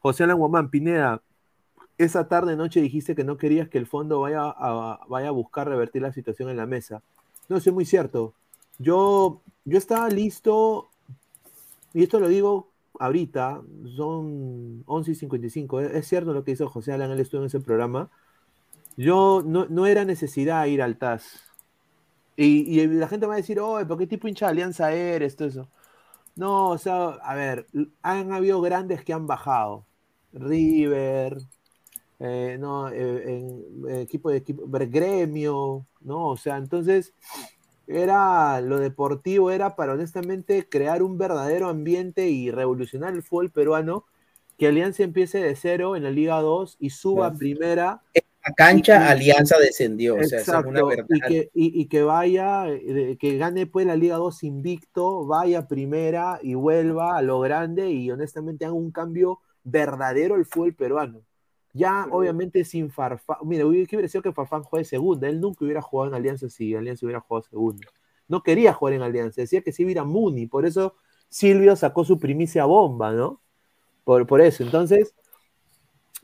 José 0.00 0.24
Alan 0.24 0.36
Guamán, 0.36 0.68
Pineda, 0.68 1.22
esa 1.96 2.28
tarde 2.28 2.56
noche 2.56 2.82
dijiste 2.82 3.14
que 3.14 3.24
no 3.24 3.38
querías 3.38 3.70
que 3.70 3.78
el 3.78 3.86
fondo 3.86 4.20
vaya 4.20 4.42
a, 4.42 5.00
vaya 5.08 5.28
a 5.28 5.30
buscar 5.30 5.66
revertir 5.66 6.02
la 6.02 6.12
situación 6.12 6.50
en 6.50 6.58
la 6.58 6.66
mesa. 6.66 7.02
No, 7.48 7.56
eso 7.56 7.70
es 7.70 7.74
muy 7.74 7.86
cierto. 7.86 8.34
Yo, 8.78 9.40
yo 9.64 9.78
estaba 9.78 10.10
listo, 10.10 10.90
y 11.94 12.02
esto 12.02 12.20
lo 12.20 12.28
digo 12.28 12.68
ahorita, 12.98 13.62
son 13.96 14.82
11 14.84 15.12
y 15.12 15.14
55. 15.14 15.80
Es, 15.80 15.94
es 15.94 16.06
cierto 16.06 16.34
lo 16.34 16.44
que 16.44 16.50
hizo 16.50 16.68
José 16.68 16.92
Alan, 16.92 17.10
él 17.10 17.20
estuvo 17.20 17.40
en 17.40 17.46
ese 17.46 17.60
programa. 17.60 18.10
Yo 18.98 19.42
no, 19.42 19.64
no 19.70 19.86
era 19.86 20.04
necesidad 20.04 20.66
ir 20.66 20.82
al 20.82 20.98
TAS. 20.98 21.45
Y, 22.36 22.80
y 22.80 22.86
la 22.86 23.08
gente 23.08 23.26
va 23.26 23.34
a 23.34 23.38
decir, 23.38 23.58
oye, 23.60 23.86
¿por 23.86 23.98
qué 23.98 24.06
tipo 24.06 24.28
hincha 24.28 24.46
de 24.46 24.52
alianza 24.52 24.92
eres? 24.92 25.36
Todo 25.36 25.48
eso. 25.48 25.68
No, 26.36 26.70
o 26.70 26.78
sea, 26.78 27.08
a 27.22 27.34
ver, 27.34 27.66
han 28.02 28.32
habido 28.32 28.60
grandes 28.60 29.02
que 29.04 29.12
han 29.14 29.26
bajado. 29.26 29.86
River, 30.32 31.38
eh, 32.20 32.56
no, 32.60 32.88
eh, 32.88 33.38
en, 33.38 33.64
eh, 33.88 34.02
equipo 34.02 34.30
de 34.30 34.38
equipo, 34.38 34.64
gremio, 34.66 35.86
¿no? 36.00 36.28
O 36.28 36.36
sea, 36.36 36.56
entonces 36.58 37.14
era 37.86 38.60
lo 38.60 38.78
deportivo, 38.78 39.50
era 39.50 39.76
para 39.76 39.92
honestamente 39.92 40.68
crear 40.68 41.02
un 41.02 41.18
verdadero 41.18 41.68
ambiente 41.68 42.28
y 42.28 42.50
revolucionar 42.50 43.14
el 43.14 43.22
fútbol 43.22 43.50
peruano, 43.50 44.04
que 44.58 44.68
Alianza 44.68 45.02
empiece 45.02 45.38
de 45.38 45.54
cero 45.56 45.96
en 45.96 46.02
la 46.02 46.10
Liga 46.10 46.40
2 46.40 46.76
y 46.80 46.90
suba 46.90 47.28
a 47.28 47.34
primera 47.34 48.02
La 48.46 48.54
cancha, 48.54 49.10
Alianza 49.10 49.58
descendió. 49.58 50.14
O 50.14 50.22
sea, 50.22 50.40
esa 50.40 50.60
es 50.60 50.66
una 50.66 50.80
Exacto, 50.80 50.86
verdad. 50.86 51.06
y 51.08 51.20
que, 51.20 51.50
y, 51.52 51.80
y 51.80 51.86
que 51.86 52.02
vaya, 52.02 52.66
que 53.18 53.36
gane 53.38 53.66
pues 53.66 53.86
la 53.86 53.96
Liga 53.96 54.16
2 54.16 54.44
invicto, 54.44 55.26
vaya 55.26 55.60
a 55.60 55.68
primera 55.68 56.38
y 56.42 56.54
vuelva 56.54 57.16
a 57.16 57.22
lo 57.22 57.40
grande 57.40 57.90
y 57.90 58.10
honestamente 58.10 58.64
haga 58.64 58.74
un 58.74 58.92
cambio 58.92 59.40
verdadero 59.64 60.36
al 60.36 60.44
fútbol 60.46 60.74
peruano. 60.74 61.22
Ya 61.72 62.06
obviamente 62.10 62.64
sin 62.64 62.90
Farfán, 62.90 63.38
mira, 63.44 63.66
hubiera 63.66 64.08
sido 64.08 64.22
que 64.22 64.32
Farfán 64.32 64.62
juegue 64.62 64.84
segunda, 64.84 65.28
él 65.28 65.40
nunca 65.40 65.64
hubiera 65.64 65.82
jugado 65.82 66.10
en 66.10 66.14
Alianza 66.14 66.48
si 66.48 66.74
Alianza 66.74 67.04
hubiera 67.04 67.20
jugado 67.20 67.46
segunda. 67.50 67.86
No 68.28 68.42
quería 68.42 68.72
jugar 68.72 68.94
en 68.94 69.02
Alianza, 69.02 69.42
decía 69.42 69.60
que 69.60 69.72
sí 69.72 69.82
iba 69.82 70.00
a 70.00 70.04
a 70.04 70.06
Muni, 70.06 70.46
por 70.46 70.64
eso 70.64 70.94
Silvio 71.28 71.76
sacó 71.76 72.04
su 72.04 72.18
primicia 72.18 72.64
bomba, 72.64 73.12
¿no? 73.12 73.42
Por, 74.04 74.26
por 74.26 74.40
eso, 74.40 74.62
entonces, 74.62 75.14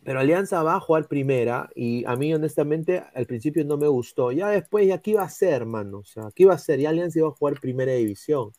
pero 0.04 0.20
Alianza 0.20 0.62
va 0.62 0.76
a 0.76 0.80
jugar 0.80 1.06
primera 1.08 1.70
y 1.74 2.04
a 2.06 2.16
mí 2.16 2.32
honestamente 2.34 3.04
al 3.14 3.26
principio 3.26 3.64
no 3.64 3.76
me 3.76 3.88
gustó. 3.88 4.32
Ya 4.32 4.48
después, 4.48 4.86
ya 4.86 4.98
qué 4.98 5.12
iba 5.12 5.22
a 5.22 5.30
ser, 5.30 5.52
hermano. 5.54 5.98
O 5.98 6.04
sea, 6.04 6.24
¿qué 6.34 6.44
iba 6.44 6.54
a 6.54 6.58
ser? 6.58 6.80
Ya 6.80 6.90
Alianza 6.90 7.18
iba 7.20 7.28
a 7.28 7.32
jugar 7.32 7.60
primera 7.60 7.92
división. 7.92 8.50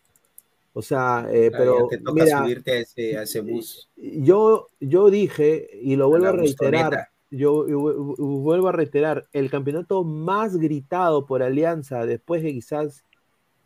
O 0.74 0.82
sea, 0.82 1.28
eh, 1.32 1.52
pero 1.56 1.88
te 1.90 1.98
toca 1.99 2.24
mira, 2.24 2.40
subirte 2.44 2.72
a 2.72 2.80
ese, 2.80 3.18
a 3.18 3.24
ese 3.24 3.41
bus. 3.41 3.90
yo, 3.95 4.70
yo 4.80 5.10
dije, 5.10 5.70
y 5.82 5.95
lo 5.95 6.10
vuelvo 6.10 6.28
a 6.28 6.32
reiterar, 6.34 7.10
yo, 7.30 7.68
yo 7.68 7.80
vu- 7.80 8.15
vu- 8.18 8.41
vuelvo 8.41 8.70
a 8.70 8.72
reiterar, 8.72 9.28
el 9.34 9.49
campeonato 9.52 10.03
más 10.03 10.57
gritado 10.57 11.26
por 11.26 11.44
Alianza 11.44 12.06
después 12.06 12.41
de 12.44 12.53
quizás 12.53 13.03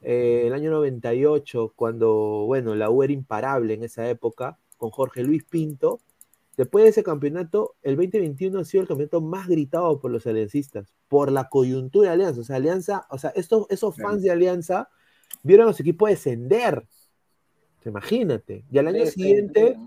eh, 0.01 0.43
el 0.45 0.53
año 0.53 0.71
98, 0.71 1.73
cuando, 1.75 2.43
bueno, 2.45 2.75
la 2.75 2.89
U 2.89 3.03
era 3.03 3.13
imparable 3.13 3.73
en 3.73 3.83
esa 3.83 4.09
época, 4.09 4.57
con 4.77 4.91
Jorge 4.91 5.23
Luis 5.23 5.43
Pinto, 5.43 5.99
después 6.57 6.83
de 6.83 6.89
ese 6.89 7.03
campeonato, 7.03 7.75
el 7.83 7.95
2021 7.95 8.59
ha 8.59 8.65
sido 8.65 8.81
el 8.81 8.87
campeonato 8.87 9.21
más 9.21 9.47
gritado 9.47 9.99
por 9.99 10.11
los 10.11 10.27
aliancistas, 10.27 10.93
por 11.07 11.31
la 11.31 11.47
coyuntura 11.47 12.09
de 12.09 12.15
Alianza. 12.15 12.41
O 12.41 12.43
sea, 12.43 12.57
Alianza, 12.57 13.07
o 13.09 13.17
sea, 13.17 13.29
estos, 13.35 13.67
esos 13.69 13.95
fans 13.95 14.23
de 14.23 14.31
Alianza 14.31 14.89
vieron 15.43 15.65
a 15.65 15.67
los 15.69 15.79
equipos 15.79 16.09
descender. 16.09 16.85
Imagínate. 17.85 18.65
Y 18.69 18.77
al 18.79 18.87
año 18.87 19.05
siguiente 19.05 19.77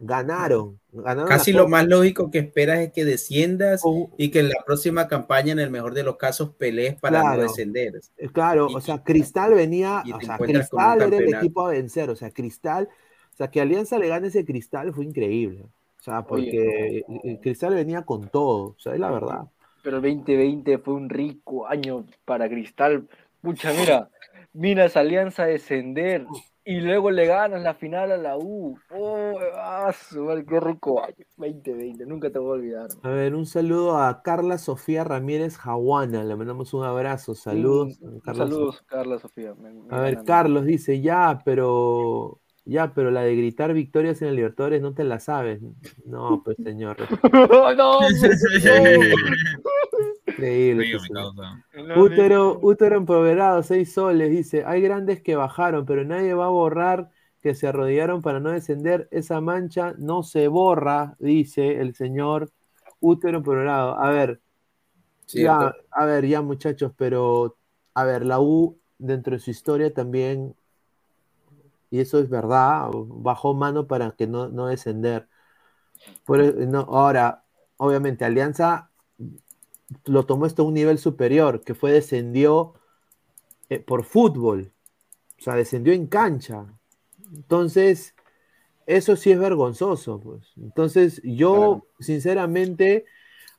ganaron. 0.00 0.80
ganaron 0.90 1.28
Casi 1.28 1.52
lo 1.52 1.68
más 1.68 1.86
lógico 1.86 2.30
que 2.30 2.38
esperas 2.40 2.80
es 2.80 2.92
que 2.92 3.04
desciendas 3.04 3.82
y 4.16 4.30
que 4.30 4.40
en 4.40 4.48
la 4.48 4.64
próxima 4.66 5.06
campaña, 5.06 5.52
en 5.52 5.60
el 5.60 5.70
mejor 5.70 5.94
de 5.94 6.02
los 6.02 6.16
casos, 6.16 6.54
pelees 6.54 6.98
para 6.98 7.20
Claro. 7.20 7.36
no 7.36 7.42
descender. 7.44 8.00
Eh, 8.16 8.28
Claro, 8.30 8.66
o 8.66 8.80
sea, 8.80 9.04
Cristal 9.04 9.54
venía, 9.54 10.02
o 10.12 10.20
sea, 10.20 10.38
Cristal 10.38 11.02
era 11.02 11.16
el 11.16 11.34
equipo 11.34 11.66
a 11.66 11.70
vencer, 11.70 12.10
o 12.10 12.16
sea, 12.16 12.30
Cristal, 12.30 12.88
o 13.32 13.36
sea, 13.36 13.48
que 13.48 13.60
Alianza 13.60 13.98
le 13.98 14.08
gane 14.08 14.28
ese 14.28 14.44
Cristal 14.44 14.92
fue 14.92 15.04
increíble. 15.04 15.66
O 16.06 16.08
sea, 16.08 16.22
porque 16.22 17.02
eh, 17.24 17.40
Cristal 17.42 17.74
venía 17.74 18.02
con 18.02 18.28
todo, 18.28 18.68
o 18.68 18.78
sea, 18.78 18.94
es 18.94 19.00
la 19.00 19.10
verdad. 19.10 19.40
Pero 19.82 19.96
el 19.96 20.02
2020 20.04 20.78
fue 20.78 20.94
un 20.94 21.10
rico 21.10 21.66
año 21.66 22.06
para 22.24 22.48
Cristal. 22.48 23.08
Pucha, 23.42 23.72
mira, 23.72 24.08
miras 24.52 24.96
Alianza 24.96 25.42
a 25.42 25.46
descender 25.46 26.24
y 26.64 26.80
luego 26.80 27.10
le 27.10 27.26
ganas 27.26 27.60
la 27.60 27.74
final 27.74 28.12
a 28.12 28.16
la 28.18 28.38
U. 28.38 28.78
Oh, 28.90 29.36
ah, 29.56 29.92
qué 30.48 30.60
rico 30.60 31.02
año. 31.02 31.26
2020, 31.36 32.06
nunca 32.06 32.30
te 32.30 32.38
voy 32.38 32.50
a 32.50 32.52
olvidar. 32.52 32.88
A 33.02 33.08
ver, 33.08 33.34
un 33.34 33.44
saludo 33.44 33.98
a 33.98 34.22
Carla 34.22 34.58
Sofía 34.58 35.02
Ramírez 35.02 35.56
Jaguana, 35.56 36.22
le 36.22 36.36
mandamos 36.36 36.72
un 36.72 36.84
abrazo, 36.84 37.34
saludos. 37.34 37.98
Un- 38.00 38.14
un 38.14 38.20
Carla 38.20 38.44
saludos, 38.44 38.80
Carla 38.86 39.18
Sofía. 39.18 39.54
me- 39.54 39.72
me 39.72 39.96
A 39.96 40.00
ver. 40.02 40.22
Carlos 40.24 40.66
dice, 40.66 41.00
ya, 41.00 41.42
pero 41.44 42.38
ya, 42.66 42.92
pero 42.92 43.10
la 43.10 43.22
de 43.22 43.34
gritar 43.36 43.72
victorias 43.72 44.20
en 44.20 44.28
el 44.28 44.36
Libertadores 44.36 44.82
no 44.82 44.92
te 44.92 45.04
la 45.04 45.20
sabes. 45.20 45.60
No, 46.04 46.42
pues 46.44 46.56
señor. 46.62 46.96
no, 47.76 48.00
Increíble. 50.26 50.84
Mi 50.84 50.98
señor. 50.98 51.34
causa. 51.34 51.64
Útero, 51.96 52.58
útero 52.60 52.96
empoderado, 52.96 53.62
seis 53.62 53.92
soles, 53.92 54.30
dice, 54.30 54.64
hay 54.66 54.82
grandes 54.82 55.22
que 55.22 55.36
bajaron, 55.36 55.86
pero 55.86 56.04
nadie 56.04 56.34
va 56.34 56.46
a 56.46 56.50
borrar 56.50 57.10
que 57.40 57.54
se 57.54 57.68
arrodillaron 57.68 58.22
para 58.22 58.40
no 58.40 58.50
descender, 58.50 59.06
esa 59.12 59.40
mancha 59.40 59.94
no 59.98 60.24
se 60.24 60.48
borra, 60.48 61.14
dice 61.20 61.80
el 61.80 61.94
señor 61.94 62.50
útero 62.98 63.40
lado. 63.62 63.96
A 64.00 64.10
ver, 64.10 64.40
ya, 65.28 65.72
a 65.92 66.04
ver, 66.04 66.26
ya 66.26 66.42
muchachos, 66.42 66.92
pero 66.96 67.56
a 67.94 68.04
ver, 68.04 68.26
la 68.26 68.40
U 68.40 68.80
dentro 68.98 69.34
de 69.34 69.38
su 69.38 69.52
historia 69.52 69.94
también, 69.94 70.56
y 71.90 72.00
eso 72.00 72.18
es 72.18 72.28
verdad, 72.28 72.88
bajó 72.92 73.54
mano 73.54 73.86
para 73.86 74.12
que 74.12 74.26
no, 74.26 74.48
no 74.48 74.66
descender. 74.66 75.28
E, 76.28 76.66
no, 76.66 76.80
ahora, 76.80 77.44
obviamente, 77.76 78.24
Alianza 78.24 78.90
lo 80.04 80.26
tomó 80.26 80.46
esto 80.46 80.62
a 80.62 80.66
un 80.66 80.74
nivel 80.74 80.98
superior, 80.98 81.62
que 81.62 81.74
fue 81.74 81.92
descendió 81.92 82.74
eh, 83.68 83.78
por 83.78 84.04
fútbol, 84.04 84.72
o 85.38 85.42
sea, 85.42 85.54
descendió 85.54 85.92
en 85.92 86.06
cancha. 86.06 86.66
Entonces, 87.32 88.14
eso 88.86 89.16
sí 89.16 89.32
es 89.32 89.38
vergonzoso, 89.38 90.20
pues. 90.20 90.52
Entonces, 90.56 91.20
yo, 91.24 91.86
sinceramente, 91.98 93.04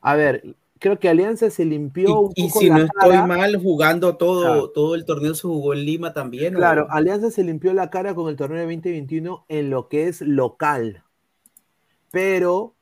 a 0.02 0.16
ver, 0.16 0.56
creo 0.80 1.00
que 1.00 1.10
Alianza 1.10 1.50
se 1.50 1.66
limpió 1.66 2.20
un 2.22 2.30
poco 2.30 2.34
y 2.36 2.50
si 2.50 2.70
no 2.70 2.78
estoy 2.80 3.18
mal 3.28 3.58
jugando 3.58 4.18
todo, 4.18 4.70
todo 4.72 4.96
el 4.96 5.06
torneo 5.06 5.34
se 5.34 5.48
jugó 5.48 5.74
en 5.74 5.86
Lima 5.86 6.14
también. 6.14 6.54
Claro, 6.54 6.88
Alianza 6.90 7.32
se 7.32 7.44
limpió 7.44 7.74
la 7.74 7.90
cara 7.90 8.16
con 8.16 8.30
el 8.30 8.36
torneo 8.36 8.60
de 8.60 8.76
2021 8.76 9.46
en 9.48 9.70
lo 9.70 9.88
que 9.88 10.08
es 10.08 10.22
local. 10.22 11.04
Pero 12.12 12.78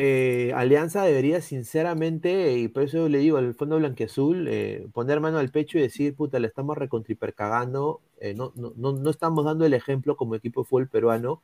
eh, 0.00 0.52
Alianza 0.54 1.02
debería 1.02 1.40
sinceramente, 1.40 2.56
y 2.56 2.68
por 2.68 2.84
eso 2.84 3.08
le 3.08 3.18
digo 3.18 3.36
al 3.36 3.52
Fondo 3.54 3.78
Blanqueazul, 3.78 4.46
eh, 4.46 4.86
poner 4.92 5.18
mano 5.18 5.38
al 5.38 5.50
pecho 5.50 5.76
y 5.76 5.82
decir, 5.82 6.14
puta, 6.14 6.38
le 6.38 6.46
estamos 6.46 6.78
recontripercagando, 6.78 8.00
eh, 8.20 8.32
no, 8.32 8.52
no, 8.54 8.72
no, 8.76 9.10
estamos 9.10 9.44
dando 9.44 9.66
el 9.66 9.74
ejemplo 9.74 10.16
como 10.16 10.36
equipo 10.36 10.62
de 10.62 10.68
fútbol 10.68 10.88
peruano, 10.88 11.42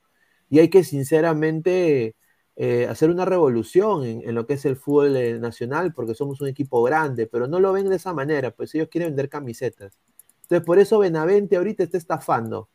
y 0.51 0.61
hay 0.61 0.69
que 0.71 0.85
sinceramente 0.85 2.15
eh, 2.57 2.87
hacer 2.89 3.11
una 3.11 3.25
revolución 3.25 4.05
en, 4.05 4.29
en, 4.29 4.35
lo 4.35 4.47
que 4.47 4.55
es 4.55 4.65
el 4.65 4.77
fútbol 4.77 5.41
nacional, 5.41 5.93
porque 5.93 6.15
somos 6.15 6.41
un 6.41 6.49
equipo 6.49 6.83
grande, 6.83 7.27
pero 7.27 7.49
no 7.49 7.59
lo 7.59 7.73
ven 7.73 7.89
de 7.89 7.97
esa 7.97 8.13
manera, 8.13 8.53
pues 8.53 8.75
ellos 8.75 8.89
quieren 8.89 9.11
vender 9.11 9.29
camisetas. 9.29 9.99
Entonces, 10.43 10.65
por 10.65 10.79
eso 10.79 10.99
Benavente 10.99 11.57
ahorita 11.57 11.83
está 11.83 11.97
estafando. 11.99 12.69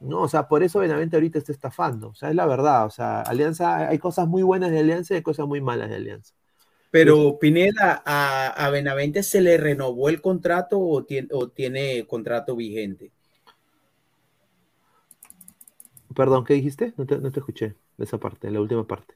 ¿no? 0.00 0.22
O 0.22 0.28
sea, 0.28 0.48
por 0.48 0.62
eso 0.62 0.78
Benavente 0.78 1.16
ahorita 1.16 1.38
está 1.38 1.52
estafando. 1.52 2.10
O 2.10 2.14
sea, 2.14 2.30
es 2.30 2.36
la 2.36 2.46
verdad. 2.46 2.86
O 2.86 2.90
sea, 2.90 3.22
Alianza, 3.22 3.88
hay 3.88 3.98
cosas 3.98 4.28
muy 4.28 4.42
buenas 4.42 4.70
de 4.70 4.78
Alianza 4.78 5.14
y 5.14 5.16
hay 5.16 5.22
cosas 5.22 5.46
muy 5.46 5.60
malas 5.60 5.90
de 5.90 5.96
Alianza. 5.96 6.34
Pero 6.90 7.38
Pineda, 7.38 8.02
¿a, 8.06 8.70
Benavente 8.70 9.22
se 9.22 9.42
le 9.42 9.58
renovó 9.58 10.08
el 10.08 10.22
contrato 10.22 10.80
o 10.80 11.04
tiene, 11.04 11.28
o 11.32 11.48
tiene 11.48 12.06
contrato 12.06 12.56
vigente? 12.56 13.10
Perdón, 16.14 16.44
¿qué 16.44 16.54
dijiste? 16.54 16.94
No 16.96 17.04
te, 17.04 17.18
no 17.18 17.30
te 17.30 17.40
escuché 17.40 17.74
esa 17.98 18.18
parte, 18.18 18.50
la 18.50 18.60
última 18.60 18.86
parte. 18.86 19.14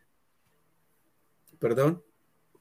¿Perdón? 1.59 2.03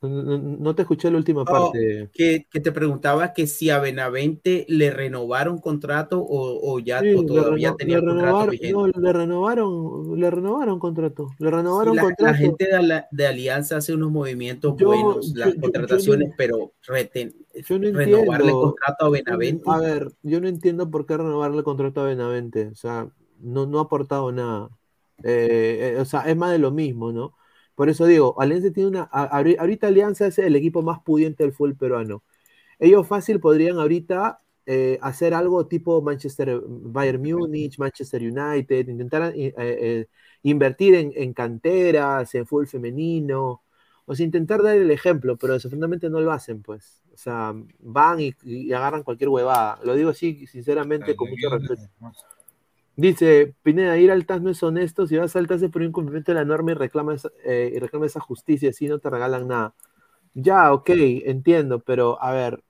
No, 0.01 0.73
te 0.73 0.81
escuché 0.81 1.11
la 1.11 1.17
última 1.17 1.45
parte. 1.45 2.09
que, 2.11 2.47
te 2.51 2.71
preguntaba 2.71 3.33
que 3.33 3.45
si 3.45 3.69
a 3.69 3.79
Benavente 3.79 4.65
le 4.67 4.89
renovaron 4.89 5.59
contrato 5.59 6.25
o, 6.27 6.79
ya 6.79 7.01
todavía 7.27 7.75
tenía 7.75 7.99
contrato 7.99 8.49
vigente. 8.49 8.73
No, 8.73 8.87
le 8.87 9.13
renovaron, 9.13 10.19
le 10.19 10.31
renovaron 10.31 10.79
contrato. 10.79 11.29
Le 11.37 11.51
renovaron 11.51 11.95
la, 11.95 12.01
contrato. 12.01 12.31
La 12.31 12.37
gente 12.37 12.67
de, 13.11 13.27
Alianza 13.27 13.77
hace 13.77 13.93
unos 13.93 14.09
movimientos 14.11 14.75
buenos, 14.75 15.35
las 15.35 15.53
contrataciones, 15.53 16.33
pero 16.35 16.73
renovarle 17.53 18.51
contrato 18.51 19.05
a 19.05 19.09
Benavente. 19.11 19.63
A 19.67 19.77
ver, 19.77 20.11
yo 20.23 20.41
no 20.41 20.47
entiendo 20.47 20.89
por 20.89 21.05
qué 21.05 21.17
renovarle 21.17 21.59
el 21.59 21.63
contrato 21.63 22.01
a 22.01 22.05
Benavente. 22.05 22.69
O 22.69 22.75
sea, 22.75 23.07
no, 23.39 23.67
no 23.67 23.77
ha 23.77 23.83
aportado 23.83 24.31
nada. 24.31 24.69
Eh, 25.23 25.93
eh, 25.95 25.99
o 25.99 26.05
sea, 26.05 26.21
es 26.21 26.35
más 26.37 26.51
de 26.51 26.59
lo 26.59 26.71
mismo, 26.71 27.11
¿no? 27.11 27.35
Por 27.75 27.89
eso 27.89 28.05
digo, 28.05 28.35
Alianza 28.39 28.71
tiene 28.71 28.89
una. 28.89 29.03
Ahorita 29.03 29.87
Alianza 29.87 30.27
es 30.27 30.37
el 30.39 30.55
equipo 30.55 30.81
más 30.81 30.99
pudiente 31.01 31.43
del 31.43 31.53
fútbol 31.53 31.75
peruano. 31.75 32.23
Ellos 32.79 33.07
fácil 33.07 33.39
podrían 33.39 33.77
ahorita 33.77 34.41
eh, 34.65 34.99
hacer 35.01 35.33
algo 35.33 35.67
tipo 35.67 36.01
Manchester, 36.01 36.61
Bayern 36.65 37.21
Múnich, 37.21 37.77
Manchester 37.79 38.21
United, 38.21 38.87
intentar 38.87 39.33
eh, 39.35 39.53
eh, 39.57 40.07
invertir 40.43 40.95
en, 40.95 41.33
canteras, 41.33 42.33
en 42.35 42.45
fútbol 42.45 42.67
femenino, 42.67 43.63
o 44.05 44.15
sea, 44.15 44.25
intentar 44.25 44.61
dar 44.61 44.77
el 44.77 44.91
ejemplo, 44.91 45.37
pero 45.37 45.53
desafortunadamente 45.53 46.09
no 46.09 46.21
lo 46.21 46.31
hacen, 46.31 46.61
pues. 46.61 47.03
O 47.13 47.17
sea, 47.17 47.53
van 47.79 48.21
y, 48.21 48.33
y 48.43 48.71
agarran 48.73 49.03
cualquier 49.03 49.29
huevada. 49.29 49.79
Lo 49.83 49.95
digo 49.95 50.11
así, 50.11 50.47
sinceramente, 50.47 51.15
con 51.15 51.29
mucho 51.29 51.49
respeto. 51.49 51.89
Dice, 53.01 53.55
Pineda, 53.63 53.97
ir 53.97 54.11
al 54.11 54.27
TAS 54.27 54.43
no 54.43 54.51
es 54.51 54.61
honesto, 54.61 55.07
si 55.07 55.17
vas 55.17 55.35
al 55.35 55.47
TAS 55.47 55.63
es 55.63 55.71
por 55.71 55.81
incumplimiento 55.81 56.31
de 56.31 56.35
la 56.35 56.45
norma 56.45 56.73
y 56.73 56.75
reclamas, 56.75 57.27
eh, 57.43 57.71
y 57.75 57.79
reclama 57.79 58.05
esa 58.05 58.19
justicia, 58.19 58.69
así 58.69 58.87
no 58.87 58.99
te 58.99 59.09
regalan 59.09 59.47
nada. 59.47 59.73
Ya, 60.35 60.71
ok, 60.71 60.91
entiendo, 61.25 61.79
pero 61.79 62.21
a 62.21 62.31
ver, 62.31 62.63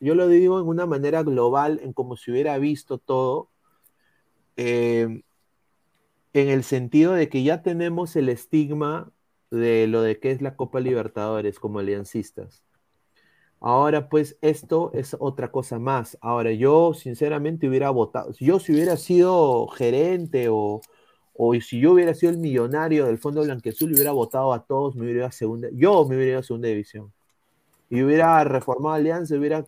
yo 0.00 0.14
lo 0.14 0.28
digo 0.28 0.58
en 0.60 0.66
una 0.66 0.86
manera 0.86 1.22
global, 1.22 1.78
en 1.82 1.92
como 1.92 2.16
si 2.16 2.30
hubiera 2.30 2.56
visto 2.56 2.96
todo, 2.96 3.50
eh, 4.56 5.20
en 6.32 6.48
el 6.48 6.64
sentido 6.64 7.12
de 7.12 7.28
que 7.28 7.42
ya 7.42 7.62
tenemos 7.62 8.16
el 8.16 8.30
estigma 8.30 9.12
de 9.50 9.88
lo 9.88 10.00
de 10.00 10.18
que 10.18 10.30
es 10.30 10.40
la 10.40 10.56
Copa 10.56 10.80
Libertadores 10.80 11.58
como 11.60 11.80
aliancistas. 11.80 12.65
Ahora, 13.60 14.08
pues, 14.08 14.36
esto 14.42 14.90
es 14.94 15.16
otra 15.18 15.50
cosa 15.50 15.78
más. 15.78 16.18
Ahora, 16.20 16.52
yo 16.52 16.92
sinceramente 16.94 17.68
hubiera 17.68 17.90
votado, 17.90 18.32
yo 18.38 18.58
si 18.58 18.72
hubiera 18.72 18.96
sido 18.96 19.66
gerente 19.68 20.48
o, 20.50 20.80
o 21.34 21.54
si 21.60 21.80
yo 21.80 21.92
hubiera 21.92 22.14
sido 22.14 22.32
el 22.32 22.38
millonario 22.38 23.06
del 23.06 23.18
Fondo 23.18 23.42
Blanquezul, 23.42 23.92
hubiera 23.92 24.12
votado 24.12 24.52
a 24.52 24.64
todos, 24.64 24.94
me 24.94 25.02
hubiera 25.02 25.20
ido 25.20 25.26
a 25.26 25.32
segunda, 25.32 25.68
yo 25.72 26.04
me 26.06 26.16
hubiera 26.16 26.32
ido 26.32 26.40
a 26.40 26.42
segunda 26.42 26.68
división. 26.68 27.12
Y 27.88 28.02
hubiera 28.02 28.42
reformado 28.44 28.94
Alianza, 28.96 29.36
hubiera 29.36 29.64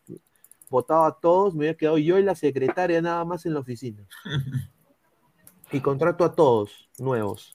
votado 0.71 1.05
a 1.05 1.19
todos, 1.19 1.55
me 1.55 1.61
hubiera 1.61 1.77
quedado 1.77 1.99
yo 1.99 2.19
y 2.19 2.23
la 2.23 2.35
secretaria 2.35 3.01
nada 3.01 3.25
más 3.25 3.47
en 3.47 3.55
la 3.55 3.61
oficina. 3.61 4.07
Y 5.71 5.81
contrato 5.81 6.25
a 6.25 6.35
todos 6.35 6.89
nuevos. 6.99 7.55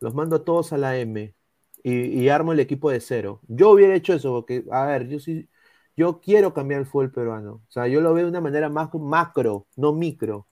Los 0.00 0.14
mando 0.14 0.36
a 0.36 0.44
todos 0.44 0.74
a 0.74 0.76
la 0.76 0.98
M. 0.98 1.34
Y, 1.82 1.92
y 1.92 2.28
armo 2.28 2.52
el 2.52 2.60
equipo 2.60 2.90
de 2.90 3.00
cero. 3.00 3.40
Yo 3.48 3.70
hubiera 3.70 3.94
hecho 3.94 4.12
eso, 4.12 4.30
porque, 4.30 4.62
a 4.70 4.84
ver, 4.84 5.08
yo 5.08 5.18
sí 5.18 5.48
yo 5.96 6.20
quiero 6.20 6.52
cambiar 6.54 6.80
el 6.80 6.86
fútbol 6.86 7.10
peruano. 7.10 7.62
O 7.68 7.70
sea, 7.70 7.88
yo 7.88 8.00
lo 8.00 8.12
veo 8.14 8.24
de 8.24 8.30
una 8.30 8.40
manera 8.40 8.68
más 8.68 8.90
macro, 8.94 9.66
no 9.76 9.92
micro. 9.92 10.46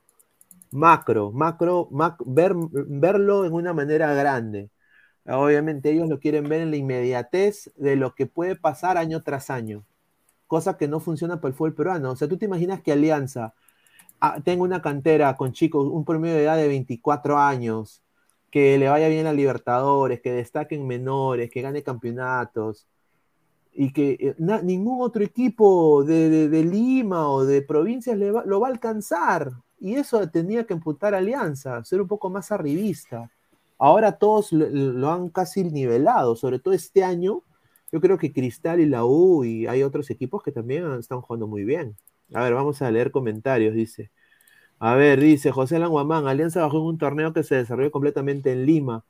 Macro, 0.72 1.32
macro, 1.32 1.88
ver, 2.26 2.54
verlo 2.54 3.44
en 3.44 3.52
una 3.52 3.72
manera 3.74 4.12
grande. 4.14 4.70
Obviamente 5.26 5.90
ellos 5.92 6.08
lo 6.08 6.20
quieren 6.20 6.48
ver 6.48 6.62
en 6.62 6.70
la 6.70 6.76
inmediatez 6.76 7.72
de 7.76 7.96
lo 7.96 8.14
que 8.14 8.26
puede 8.26 8.56
pasar 8.56 8.98
año 8.98 9.22
tras 9.22 9.50
año. 9.50 9.84
Cosa 10.46 10.76
que 10.76 10.88
no 10.88 11.00
funciona 11.00 11.40
para 11.40 11.50
el 11.50 11.54
fútbol 11.54 11.74
peruano. 11.74 12.12
O 12.12 12.16
sea, 12.16 12.28
tú 12.28 12.38
te 12.38 12.46
imaginas 12.46 12.82
que 12.82 12.92
Alianza 12.92 13.54
ah, 14.20 14.38
una 14.58 14.82
cantera 14.82 15.36
con 15.36 15.52
chicos, 15.52 15.88
un 15.88 16.04
promedio 16.04 16.36
de 16.36 16.44
edad 16.44 16.56
de 16.56 16.68
24 16.68 17.38
años, 17.38 18.02
que 18.50 18.78
le 18.78 18.88
vaya 18.88 19.08
bien 19.08 19.26
a 19.26 19.32
Libertadores, 19.32 20.20
que 20.22 20.32
destaquen 20.32 20.86
menores, 20.86 21.50
que 21.50 21.62
gane 21.62 21.82
campeonatos 21.82 22.86
y 23.74 23.92
que 23.92 24.16
eh, 24.20 24.34
ningún 24.62 25.02
otro 25.02 25.22
equipo 25.22 26.05
de, 26.05 26.64
Lima 26.64 27.28
o 27.28 27.44
de 27.44 27.60
provincias 27.62 28.16
lo 28.18 28.60
va 28.60 28.68
a 28.68 28.70
alcanzar. 28.70 29.52
Y 29.80 29.96
eso 29.96 30.26
tenía 30.30 30.64
que 30.64 30.74
emputar 30.74 31.14
Alianza, 31.14 31.84
ser 31.84 32.01
un 32.01 32.09
poco 32.09 32.30
más 32.30 32.52
arribista. 32.52 33.30
Ahora 33.78 34.12
todos 34.12 34.52
lo, 34.52 35.10
han 35.10 35.28
casi 35.28 35.64
nivelado, 35.64 36.36
sobre 36.36 36.59
todo 36.60 36.72
este 36.72 37.05
año. 37.05 37.42
Yo 37.92 38.01
creo 38.01 38.16
que 38.18 38.32
Cristal 38.32 38.80
y 38.80 38.86
la 38.86 39.05
U 39.05 39.44
y 39.44 39.66
hay 39.66 39.82
otros 39.82 40.10
equipos 40.10 40.42
que 40.42 40.52
también 40.52 40.90
están 40.98 41.20
jugando 41.20 41.46
muy 41.46 41.64
bien. 41.64 41.96
A 42.32 42.42
ver, 42.44 42.55
vamos 42.55 42.80
a 42.82 42.90
leer 42.90 43.10
comentarios, 43.10 43.74
dice. 43.74 44.10
A 44.78 44.94
ver, 44.94 45.20
dice 45.20 45.51
José 45.52 45.78
Languamán, 45.78 46.26
Alianza 46.26 46.62
bajó 46.62 46.78
en 46.78 46.84
un 46.84 46.98
torneo 46.98 47.32
que 47.32 47.42
se 47.42 47.56
desarrolló 47.56 47.90
completamente 47.90 48.52
en 48.52 48.66
Lima 48.66 49.05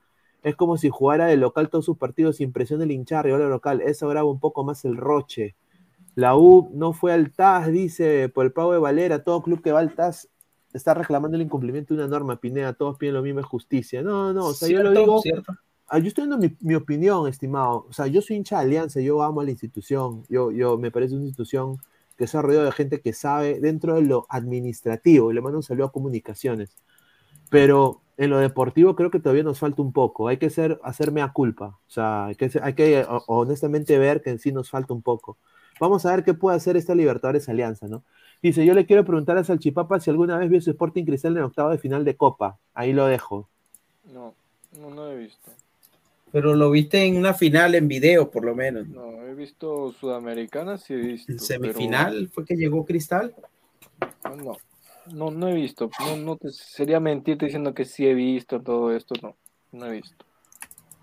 es 0.44 0.56
como 0.56 0.76
si 0.76 0.90
jugara 0.90 1.26
de 1.26 1.38
local 1.38 1.70
todos 1.70 1.86
sus 1.86 1.96
partidos 1.96 2.36
sin 2.36 2.52
presión 2.52 2.78
del 2.78 2.90
hinchar, 2.90 3.24
rival 3.24 3.48
local. 3.48 3.80
Eso 3.80 4.06
graba 4.08 4.30
un 4.30 4.38
poco 4.38 4.62
más 4.62 4.84
el 4.84 4.98
roche. 4.98 5.56
La 6.14 6.36
U 6.36 6.70
no 6.74 6.92
fue 6.92 7.12
al 7.14 7.32
TAS, 7.32 7.72
dice, 7.72 8.28
por 8.28 8.44
el 8.44 8.52
pago 8.52 8.74
de 8.74 8.78
Valera. 8.78 9.24
Todo 9.24 9.42
club 9.42 9.62
que 9.62 9.72
va 9.72 9.80
al 9.80 9.94
TAS 9.94 10.28
está 10.74 10.92
reclamando 10.92 11.36
el 11.36 11.42
incumplimiento 11.42 11.94
de 11.94 12.00
una 12.00 12.08
norma, 12.08 12.40
Pineda. 12.40 12.74
Todos 12.74 12.98
piden 12.98 13.14
lo 13.14 13.22
mismo, 13.22 13.40
es 13.40 13.46
justicia. 13.46 14.02
No, 14.02 14.34
no, 14.34 14.48
o 14.48 14.52
sea, 14.52 14.68
yo 14.68 14.82
lo 14.82 14.92
digo. 14.92 15.22
Ah, 15.88 15.98
yo 15.98 16.08
estoy 16.08 16.28
dando 16.28 16.46
mi, 16.60 16.74
opinión, 16.74 17.26
estimado. 17.26 17.86
O 17.88 17.92
sea, 17.92 18.06
yo 18.06 18.20
soy 18.20 18.36
hincha 18.36 18.58
de 18.58 18.64
Alianza, 18.64 19.00
yo 19.00 19.22
amo 19.22 19.40
a 19.40 19.44
la 19.44 19.50
institución. 19.50 20.24
Yo, 20.28 20.50
yo 20.50 20.76
me 20.76 20.90
parece 20.90 21.14
una 21.14 21.24
institución 21.24 21.78
que 22.18 22.26
se 22.26 22.36
ha 22.36 22.42
rodeado 22.42 22.66
de 22.66 22.72
gente 22.72 23.00
que 23.00 23.14
sabe 23.14 23.60
dentro 23.60 23.94
de 23.94 24.02
lo 24.02 24.26
administrativo. 24.28 25.30
Y 25.30 25.34
le 25.34 25.40
mando 25.40 25.58
un 25.58 25.62
saludo 25.62 25.86
a 25.86 25.92
comunicaciones. 25.92 26.76
Pero 27.48 28.02
en 28.16 28.30
lo 28.30 28.38
deportivo 28.38 28.94
creo 28.94 29.10
que 29.10 29.20
todavía 29.20 29.42
nos 29.42 29.58
falta 29.58 29.82
un 29.82 29.92
poco. 29.92 30.28
Hay 30.28 30.36
que 30.36 30.50
ser, 30.50 30.80
hacerme 30.82 31.22
a 31.22 31.32
culpa. 31.32 31.78
O 31.86 31.90
sea, 31.90 32.26
hay 32.26 32.34
que, 32.36 32.50
hay 32.62 32.74
que 32.74 33.04
honestamente 33.26 33.98
ver 33.98 34.22
que 34.22 34.30
en 34.30 34.38
sí 34.38 34.52
nos 34.52 34.70
falta 34.70 34.94
un 34.94 35.02
poco. 35.02 35.36
Vamos 35.80 36.06
a 36.06 36.14
ver 36.14 36.24
qué 36.24 36.34
puede 36.34 36.56
hacer 36.56 36.76
esta 36.76 36.94
Libertadores 36.94 37.48
Alianza, 37.48 37.88
¿no? 37.88 38.04
Dice, 38.42 38.64
yo 38.64 38.74
le 38.74 38.86
quiero 38.86 39.04
preguntar 39.04 39.38
a 39.38 39.44
Salchipapa 39.44 39.98
si 39.98 40.10
alguna 40.10 40.38
vez 40.38 40.48
vio 40.50 40.60
su 40.60 40.70
Sporting 40.70 41.04
Cristal 41.04 41.36
en 41.36 41.44
octavo 41.44 41.70
de 41.70 41.78
final 41.78 42.04
de 42.04 42.16
Copa. 42.16 42.58
Ahí 42.74 42.92
lo 42.92 43.06
dejo. 43.06 43.48
No, 44.12 44.34
no, 44.78 44.90
no 44.90 45.10
he 45.10 45.16
visto. 45.16 45.50
Pero 46.30 46.54
lo 46.54 46.70
viste 46.70 47.04
en 47.04 47.16
una 47.16 47.32
final 47.32 47.74
en 47.74 47.88
video, 47.88 48.30
por 48.30 48.44
lo 48.44 48.54
menos. 48.54 48.88
No, 48.88 49.22
he 49.22 49.34
visto 49.34 49.92
Sudamericana, 49.92 50.78
sí 50.78 50.94
he 50.94 50.96
visto. 50.96 51.32
¿En 51.32 51.38
semifinal 51.38 52.28
fue 52.28 52.44
que 52.44 52.56
llegó 52.56 52.84
Cristal? 52.84 53.34
No, 54.36 54.56
no, 55.12 55.30
no 55.30 55.48
he 55.48 55.54
visto. 55.54 55.90
No, 56.00 56.16
no 56.16 56.36
te, 56.36 56.50
sería 56.50 57.00
mentirte 57.00 57.46
diciendo 57.46 57.74
que 57.74 57.84
sí 57.84 58.06
he 58.06 58.14
visto 58.14 58.60
todo 58.60 58.94
esto. 58.94 59.14
No, 59.22 59.36
no 59.72 59.86
he 59.86 59.92
visto. 59.92 60.24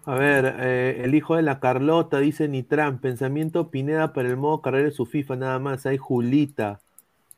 A 0.05 0.15
ver, 0.15 0.55
eh, 0.59 1.01
el 1.03 1.13
hijo 1.13 1.35
de 1.35 1.43
la 1.43 1.59
Carlota 1.59 2.19
dice 2.19 2.47
Nitran, 2.47 2.99
pensamiento 2.99 3.69
Pineda 3.69 4.13
para 4.13 4.29
el 4.29 4.37
modo 4.37 4.61
carrera 4.61 4.85
de 4.85 4.91
su 4.91 5.05
FIFA, 5.05 5.35
nada 5.35 5.59
más. 5.59 5.85
Hay 5.85 5.97
Julita. 5.97 6.81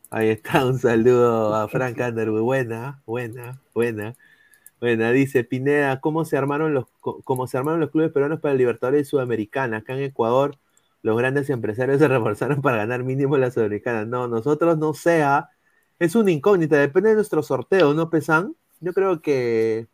Ahí 0.10 0.30
está, 0.30 0.65
un 0.65 0.80
saludo 0.80 1.56
a 1.56 1.68
Frank 1.68 1.98
Underwood. 2.07 2.41
Buena, 2.41 3.02
buena, 3.06 3.60
buena. 3.73 4.15
Buena, 4.80 5.11
dice 5.11 5.45
Pineda, 5.45 6.02
¿cómo 6.02 6.26
se 6.26 6.38
armaron 6.38 6.73
los, 6.73 6.88
cómo 6.99 7.48
se 7.48 7.57
armaron 7.57 7.80
los 7.80 7.90
clubes 7.90 8.11
peruanos 8.11 8.41
para 8.41 8.52
el 8.52 8.57
Libertadores 8.57 9.07
Sudamericana? 9.07 9.77
Acá 9.77 9.94
en 9.94 10.03
Ecuador, 10.03 10.57
los 11.02 11.18
grandes 11.18 11.49
empresarios 11.49 11.99
se 11.99 12.07
reforzaron 12.10 12.61
para 12.61 12.77
ganar 12.77 13.03
mínimo 13.03 13.38
la 13.38 13.49
Sudamericana. 13.49 14.06
No, 14.06 14.27
nosotros 14.27 14.77
no 14.77 14.94
sea. 14.94 15.49
Es 16.04 16.16
una 16.16 16.32
incógnita, 16.32 16.76
depende 16.76 17.12
de 17.12 17.16
nuestro 17.16 17.42
sorteo, 17.42 17.94
¿no, 17.94 18.10
Pesan? 18.10 18.58
Yo 18.82 18.92
creo 18.92 19.22
que 19.22 19.88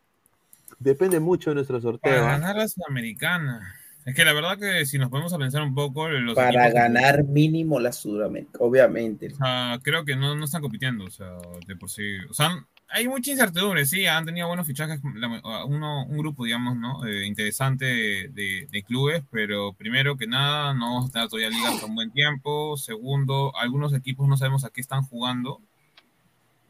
depende 0.80 1.19
mucho 1.19 1.52
de 1.52 1.56
nuestro 1.57 1.80
sorteo. 1.80 2.11
Para 2.11 2.26
¿ah? 2.27 2.31
ganar 2.40 2.56
la 2.56 2.68
Sudamericana. 2.68 3.76
Es 4.07 4.15
que 4.15 4.26
la 4.26 4.34
verdad 4.34 4.57
que 4.57 4.88
si 4.88 4.98
nos 4.98 5.11
ponemos 5.11 5.34
a 5.34 5.38
pensar 5.38 5.61
un 5.61 5.76
poco, 5.76 6.10
los 6.10 6.34
Para 6.34 6.72
ganar 6.72 7.26
mínimo 7.26 7.80
la 7.80 7.91
Sudamérica, 7.91 8.57
obviamente. 8.60 9.27
O 9.27 9.36
sea, 9.36 9.80
creo 9.84 10.03
que 10.03 10.15
no, 10.15 10.34
no 10.34 10.45
están 10.45 10.64
compitiendo, 10.64 11.06
o 11.06 11.11
sea, 11.11 11.38
de 11.68 11.76
por 11.76 11.91
sí. 11.91 12.18
O 12.27 12.34
sea, 12.34 12.65
hay 12.88 13.07
mucha 13.07 13.30
incertidumbre, 13.30 13.86
sí, 13.86 14.07
han 14.07 14.26
tenido 14.26 14.48
buenos 14.48 14.65
fichajes, 14.65 14.99
la- 15.14 15.64
uno, 15.65 16.07
un 16.07 16.18
grupo, 16.18 16.44
digamos, 16.44 16.76
¿no? 16.76 17.06
Eh, 17.06 17.27
interesante 17.27 17.86
de, 17.86 18.30
de- 18.34 18.68
de 18.72 18.84
clubes, 18.84 19.22
pero 19.30 19.73
primero 19.73 20.18
que 20.18 20.26
nada, 20.26 20.73
no 20.73 20.95
vamos 20.95 21.10
a 21.10 21.14
tener 21.14 21.30
todavía 21.30 21.52
ligas 21.52 21.80
con 21.80 21.94
buen 21.94 22.10
tiempo. 22.10 22.77
Segundo, 22.77 23.56
algunos 23.56 23.94
equipos 23.94 24.27
no 24.27 24.38
sabemos 24.38 24.65
a 24.65 24.72
qué 24.72 24.81
están 24.81 25.03
jugando. 25.03 25.61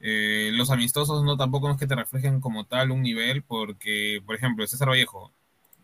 Eh, 0.02 0.52
los 0.54 0.70
amistosos 0.70 1.24
no 1.24 1.36
tampoco 1.38 1.70
es 1.70 1.78
que 1.78 1.88
te 1.88 1.96
reflejen 1.96 2.40
como 2.42 2.66
tal 2.66 2.92
un 2.92 3.02
nivel, 3.02 3.44
porque, 3.44 4.22
por 4.26 4.36
ejemplo, 4.36 4.66
César 4.66 4.90
Vallejo 4.90 5.32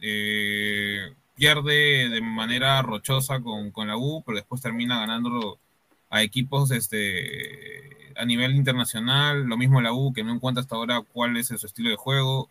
eh, 0.02 1.14
pierde 1.36 2.10
de 2.10 2.22
manera 2.22 2.82
rochosa 2.82 3.42
con, 3.42 3.72
con 3.72 3.88
la 3.88 3.98
U, 3.98 4.24
pero 4.26 4.38
después 4.38 4.62
termina 4.62 5.00
ganándolo 5.00 5.60
a 6.10 6.24
equipos 6.24 6.72
este, 6.72 8.14
a 8.16 8.26
nivel 8.26 8.56
internacional. 8.56 9.44
Lo 9.44 9.58
mismo 9.58 9.82
la 9.82 9.94
U, 9.94 10.14
que 10.14 10.24
no 10.24 10.34
encuentra 10.34 10.62
hasta 10.62 10.76
ahora 10.76 11.02
cuál 11.02 11.38
es 11.38 11.48
su 11.48 11.66
estilo 11.66 11.90
de 11.90 11.96
juego. 11.96 12.50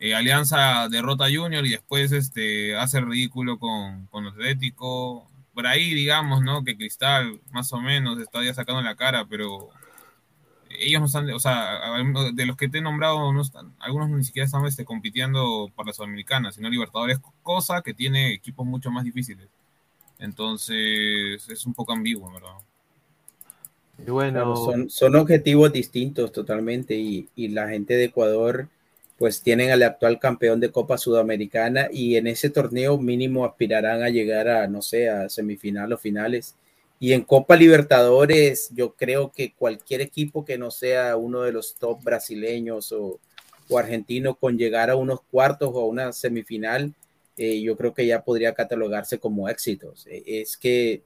Eh, 0.00 0.14
Alianza 0.14 0.88
derrota 0.88 1.26
a 1.26 1.30
Junior 1.32 1.64
y 1.66 1.70
después 1.70 2.12
este, 2.12 2.76
hace 2.76 2.98
el 2.98 3.06
ridículo 3.06 3.58
con, 3.58 4.06
con 4.06 4.26
Atlético. 4.26 5.28
Por 5.52 5.66
ahí, 5.66 5.94
digamos, 5.94 6.42
¿no? 6.42 6.64
Que 6.64 6.76
Cristal, 6.76 7.40
más 7.52 7.72
o 7.72 7.80
menos, 7.80 8.18
está 8.18 8.42
ya 8.42 8.54
sacando 8.54 8.82
la 8.82 8.96
cara, 8.96 9.24
pero 9.26 9.70
ellos 10.78 11.00
no 11.00 11.06
están, 11.06 11.30
o 11.30 11.38
sea, 11.38 11.80
de 12.32 12.46
los 12.46 12.56
que 12.56 12.68
te 12.68 12.78
he 12.78 12.82
nombrado, 12.82 13.32
no 13.32 13.42
están, 13.42 13.74
algunos 13.78 14.10
ni 14.10 14.24
siquiera 14.24 14.46
están 14.46 14.64
este, 14.66 14.84
compitiendo 14.84 15.70
para 15.74 15.88
la 15.88 15.92
Sudamericana, 15.92 16.52
sino 16.52 16.68
Libertadores, 16.68 17.18
cosa 17.42 17.82
que 17.82 17.94
tiene 17.94 18.32
equipos 18.32 18.66
mucho 18.66 18.90
más 18.90 19.04
difíciles. 19.04 19.48
Entonces, 20.18 21.48
es 21.48 21.66
un 21.66 21.74
poco 21.74 21.92
ambiguo, 21.92 22.32
¿verdad? 22.32 22.54
Y 23.98 24.10
bueno, 24.10 24.32
Claro, 24.32 24.56
son, 24.56 24.90
son 24.90 25.16
objetivos 25.16 25.72
distintos 25.72 26.32
totalmente 26.32 26.94
y, 26.94 27.28
y 27.36 27.48
la 27.48 27.68
gente 27.68 27.94
de 27.94 28.04
Ecuador 28.04 28.68
pues 29.18 29.42
tienen 29.42 29.70
al 29.70 29.82
actual 29.82 30.18
campeón 30.18 30.60
de 30.60 30.70
Copa 30.70 30.98
Sudamericana 30.98 31.88
y 31.92 32.16
en 32.16 32.26
ese 32.26 32.50
torneo 32.50 32.98
mínimo 32.98 33.44
aspirarán 33.44 34.02
a 34.02 34.08
llegar 34.08 34.48
a, 34.48 34.66
no 34.66 34.82
sé, 34.82 35.08
a 35.08 35.28
semifinal 35.28 35.92
o 35.92 35.98
finales. 35.98 36.56
Y 37.00 37.12
en 37.12 37.22
Copa 37.22 37.56
Libertadores 37.56 38.70
yo 38.72 38.94
creo 38.94 39.30
que 39.32 39.52
cualquier 39.52 40.00
equipo 40.00 40.44
que 40.44 40.58
no 40.58 40.70
sea 40.70 41.16
uno 41.16 41.42
de 41.42 41.52
los 41.52 41.74
top 41.74 42.02
brasileños 42.02 42.92
o, 42.92 43.18
o 43.68 43.78
argentinos 43.78 44.36
con 44.38 44.56
llegar 44.56 44.90
a 44.90 44.96
unos 44.96 45.20
cuartos 45.30 45.70
o 45.72 45.80
a 45.80 45.86
una 45.86 46.12
semifinal, 46.12 46.94
eh, 47.36 47.60
yo 47.60 47.76
creo 47.76 47.92
que 47.92 48.06
ya 48.06 48.22
podría 48.22 48.54
catalogarse 48.54 49.18
como 49.18 49.48
éxitos. 49.48 50.06
Eh, 50.06 50.22
es 50.26 50.56
que 50.56 51.02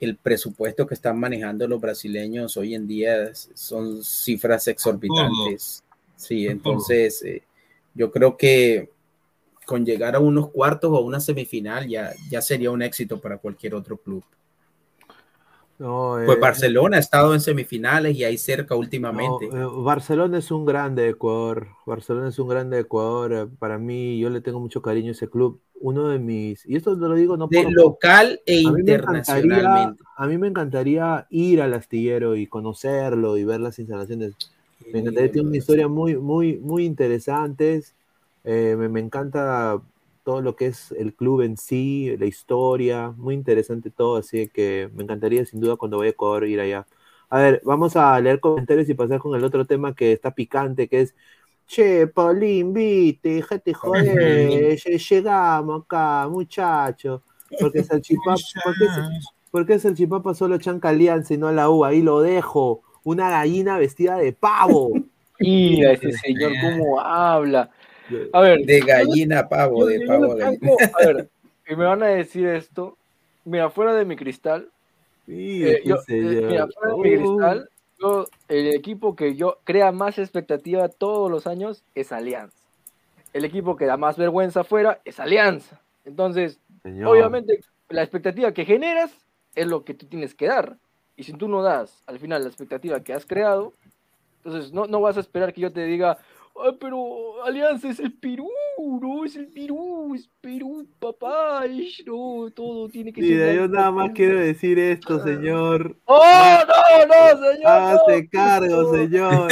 el 0.00 0.16
presupuesto 0.16 0.86
que 0.86 0.94
están 0.94 1.18
manejando 1.18 1.66
los 1.66 1.80
brasileños 1.80 2.56
hoy 2.56 2.74
en 2.74 2.86
día 2.86 3.32
son 3.34 4.04
cifras 4.04 4.68
exorbitantes. 4.68 5.82
Sí, 6.16 6.46
entonces 6.46 7.22
eh, 7.22 7.42
yo 7.94 8.10
creo 8.10 8.36
que 8.36 8.90
con 9.64 9.84
llegar 9.84 10.14
a 10.14 10.20
unos 10.20 10.50
cuartos 10.50 10.90
o 10.90 10.96
a 10.96 11.00
una 11.00 11.20
semifinal 11.20 11.88
ya, 11.88 12.12
ya 12.30 12.40
sería 12.40 12.70
un 12.70 12.82
éxito 12.82 13.20
para 13.20 13.38
cualquier 13.38 13.74
otro 13.74 13.96
club. 13.96 14.22
No, 15.78 16.18
Pues 16.24 16.36
eh, 16.36 16.40
Barcelona 16.40 16.96
ha 16.96 17.00
estado 17.00 17.34
en 17.34 17.40
semifinales 17.40 18.16
y 18.16 18.24
ahí 18.24 18.36
cerca 18.36 18.74
últimamente. 18.74 19.48
No, 19.48 19.56
eh, 19.56 19.82
Barcelona 19.82 20.38
es 20.38 20.50
un 20.50 20.64
grande 20.66 21.02
de 21.02 21.10
Ecuador. 21.10 21.68
Barcelona 21.86 22.28
es 22.28 22.38
un 22.38 22.48
grande 22.48 22.76
de 22.76 22.82
Ecuador. 22.82 23.32
eh, 23.32 23.46
Para 23.58 23.78
mí, 23.78 24.18
yo 24.18 24.28
le 24.30 24.40
tengo 24.40 24.58
mucho 24.60 24.82
cariño 24.82 25.10
a 25.10 25.12
ese 25.12 25.28
club. 25.28 25.60
Uno 25.80 26.08
de 26.08 26.18
mis. 26.18 26.66
Y 26.66 26.74
esto 26.74 26.94
lo 26.96 27.14
digo 27.14 27.36
no 27.36 27.46
de 27.46 27.62
por. 27.62 27.72
local 27.72 28.40
e 28.44 28.66
a 28.66 28.72
mí 28.72 28.80
internacionalmente. 28.80 30.02
a 30.16 30.26
mí 30.26 30.36
me 30.36 30.48
encantaría 30.48 31.26
ir 31.30 31.62
al 31.62 31.72
astillero 31.74 32.34
y 32.34 32.48
conocerlo 32.48 33.36
y 33.36 33.44
ver 33.44 33.60
las 33.60 33.78
instalaciones. 33.78 34.32
Me 34.92 34.98
encantaría, 34.98 35.30
tiene 35.30 35.48
una 35.48 35.56
historia 35.58 35.86
muy, 35.86 36.16
muy, 36.16 36.56
muy 36.58 36.84
interesantes. 36.84 37.94
Eh, 38.42 38.74
me, 38.76 38.88
me 38.88 39.00
encanta 39.00 39.80
todo 40.28 40.42
lo 40.42 40.56
que 40.56 40.66
es 40.66 40.92
el 40.92 41.14
club 41.14 41.40
en 41.40 41.56
sí, 41.56 42.14
la 42.18 42.26
historia, 42.26 43.12
muy 43.16 43.34
interesante 43.34 43.90
todo, 43.90 44.18
así 44.18 44.48
que 44.50 44.90
me 44.94 45.04
encantaría 45.04 45.46
sin 45.46 45.58
duda 45.60 45.76
cuando 45.76 45.96
vaya 45.98 46.10
a 46.10 46.12
Ecuador 46.12 46.46
ir 46.46 46.60
allá. 46.60 46.86
A 47.30 47.38
ver, 47.40 47.62
vamos 47.64 47.96
a 47.96 48.20
leer 48.20 48.38
comentarios 48.40 48.88
y 48.90 48.94
pasar 48.94 49.20
con 49.20 49.34
el 49.36 49.44
otro 49.44 49.64
tema 49.66 49.94
que 49.94 50.12
está 50.12 50.34
picante, 50.34 50.86
que 50.88 51.00
es, 51.02 51.14
che, 51.66 52.06
Paulín, 52.08 52.72
viste, 52.74 53.30
déjate 53.36 53.72
joder, 53.74 54.76
lle- 54.78 54.98
llegamos 55.10 55.82
acá, 55.84 56.28
muchacho, 56.28 57.22
porque 57.58 57.82
Salchipapa, 57.84 58.44
porque, 58.62 58.86
porque 59.50 59.78
Salchipapa 59.78 60.34
solo 60.34 60.58
chanca 60.58 60.90
alianza 60.90 61.34
y 61.34 61.38
no 61.38 61.48
a 61.48 61.52
la 61.52 61.70
U, 61.70 61.84
ahí 61.84 62.02
lo 62.02 62.20
dejo, 62.20 62.82
una 63.04 63.30
gallina 63.30 63.78
vestida 63.78 64.16
de 64.18 64.32
pavo. 64.34 65.00
Mira 65.62 65.92
ese 65.92 66.12
señor 66.12 66.58
cómo 66.58 67.00
habla. 67.00 67.70
A 68.32 68.40
ver, 68.40 68.60
De 68.64 68.80
gallina 68.80 69.40
a 69.40 69.48
pavo, 69.48 69.80
yo- 69.80 69.86
de 69.86 70.00
yo 70.00 70.06
pavo 70.06 70.32
a 70.32 70.34
gallina. 70.36 70.72
a 71.00 71.06
ver, 71.06 71.30
y 71.68 71.76
me 71.76 71.84
van 71.84 72.02
a 72.02 72.06
decir 72.06 72.46
esto. 72.46 72.96
Mira, 73.44 73.70
fuera 73.70 73.94
de 73.94 74.04
mi 74.04 74.16
cristal. 74.16 74.70
Mira, 75.26 75.70
eh, 75.70 75.82
yo- 75.84 75.96
eh, 75.96 76.00
señor. 76.06 76.50
mira, 76.50 76.66
fuera 76.68 76.92
de 76.94 76.98
mi 77.02 77.16
cristal, 77.16 77.70
yo, 78.00 78.26
el 78.48 78.74
equipo 78.74 79.16
que 79.16 79.34
yo 79.34 79.58
crea 79.64 79.92
más 79.92 80.18
expectativa 80.18 80.88
todos 80.88 81.30
los 81.30 81.46
años 81.46 81.84
es 81.94 82.12
Alianza. 82.12 82.56
El 83.32 83.44
equipo 83.44 83.76
que 83.76 83.84
da 83.86 83.96
más 83.96 84.16
vergüenza 84.16 84.60
afuera 84.60 85.00
es 85.04 85.20
Alianza. 85.20 85.80
Entonces, 86.04 86.60
Señor. 86.82 87.08
obviamente, 87.08 87.60
la 87.90 88.02
expectativa 88.02 88.52
que 88.52 88.64
generas 88.64 89.12
es 89.54 89.66
lo 89.66 89.84
que 89.84 89.94
tú 89.94 90.06
tienes 90.06 90.34
que 90.34 90.46
dar. 90.46 90.78
Y 91.16 91.24
si 91.24 91.32
tú 91.32 91.48
no 91.48 91.62
das 91.62 92.02
al 92.06 92.18
final 92.18 92.42
la 92.42 92.48
expectativa 92.48 93.00
que 93.02 93.12
has 93.12 93.26
creado, 93.26 93.74
entonces 94.44 94.72
no, 94.72 94.86
no 94.86 95.00
vas 95.00 95.16
a 95.16 95.20
esperar 95.20 95.52
que 95.52 95.60
yo 95.60 95.72
te 95.72 95.84
diga, 95.84 96.18
"Ay, 96.64 96.76
pero 96.80 97.42
Alianza 97.44 97.88
es 97.88 97.98
el 98.00 98.12
Perú, 98.18 98.48
no 99.00 99.24
es 99.24 99.36
el 99.36 99.48
Perú, 99.48 100.14
es 100.14 100.28
Perú, 100.40 100.86
papá, 100.98 101.66
ish, 101.66 102.04
no, 102.06 102.50
todo 102.54 102.88
tiene 102.88 103.12
que 103.12 103.20
Mira, 103.20 103.46
ser. 103.46 103.56
yo 103.56 103.68
nada 103.68 103.90
más 103.90 104.04
azul". 104.06 104.14
quiero 104.14 104.40
decir 104.40 104.78
esto, 104.78 105.22
señor. 105.22 105.96
¡Oh, 106.04 106.58
no, 106.66 107.06
no, 107.06 107.52
señor! 107.52 107.66
Hágase 107.66 108.28
cargo, 108.30 108.94
señor. 108.94 109.48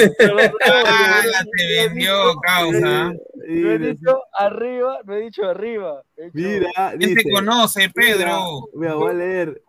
¡Ah, 0.85 1.23
se 1.57 1.89
vendió, 1.89 2.13
causa! 2.43 3.13
No 3.49 3.71
he 3.71 3.79
dicho 3.79 4.23
arriba, 4.33 4.99
no 5.05 5.15
he 5.15 5.21
dicho 5.23 5.45
arriba. 5.45 6.03
he 6.17 6.31
dicho- 6.31 6.33
Mira, 6.35 6.95
¿Quién 6.99 7.15
te 7.15 7.31
conoce, 7.31 7.89
Pedro? 7.91 8.69
Mira, 8.75 8.95
voy 8.95 9.11
a 9.11 9.15
leer. 9.15 9.63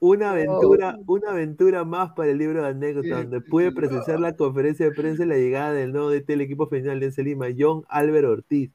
Una 0.00 0.30
aventura, 0.30 0.96
una 1.06 1.30
aventura 1.30 1.84
más 1.84 2.12
para 2.12 2.30
el 2.30 2.38
libro 2.38 2.62
de 2.62 2.68
anécdotas, 2.68 3.22
donde 3.22 3.40
pude 3.40 3.72
presenciar 3.72 4.20
la 4.20 4.36
conferencia 4.36 4.86
de 4.86 4.92
prensa 4.92 5.24
y 5.24 5.26
la 5.26 5.36
llegada 5.36 5.72
del 5.72 5.92
nuevo 5.92 6.10
DT 6.10 6.26
del 6.26 6.42
equipo 6.42 6.68
final 6.68 7.00
de 7.00 7.24
Lima, 7.24 7.46
John 7.56 7.84
Álvaro 7.88 8.30
Ortiz. 8.30 8.70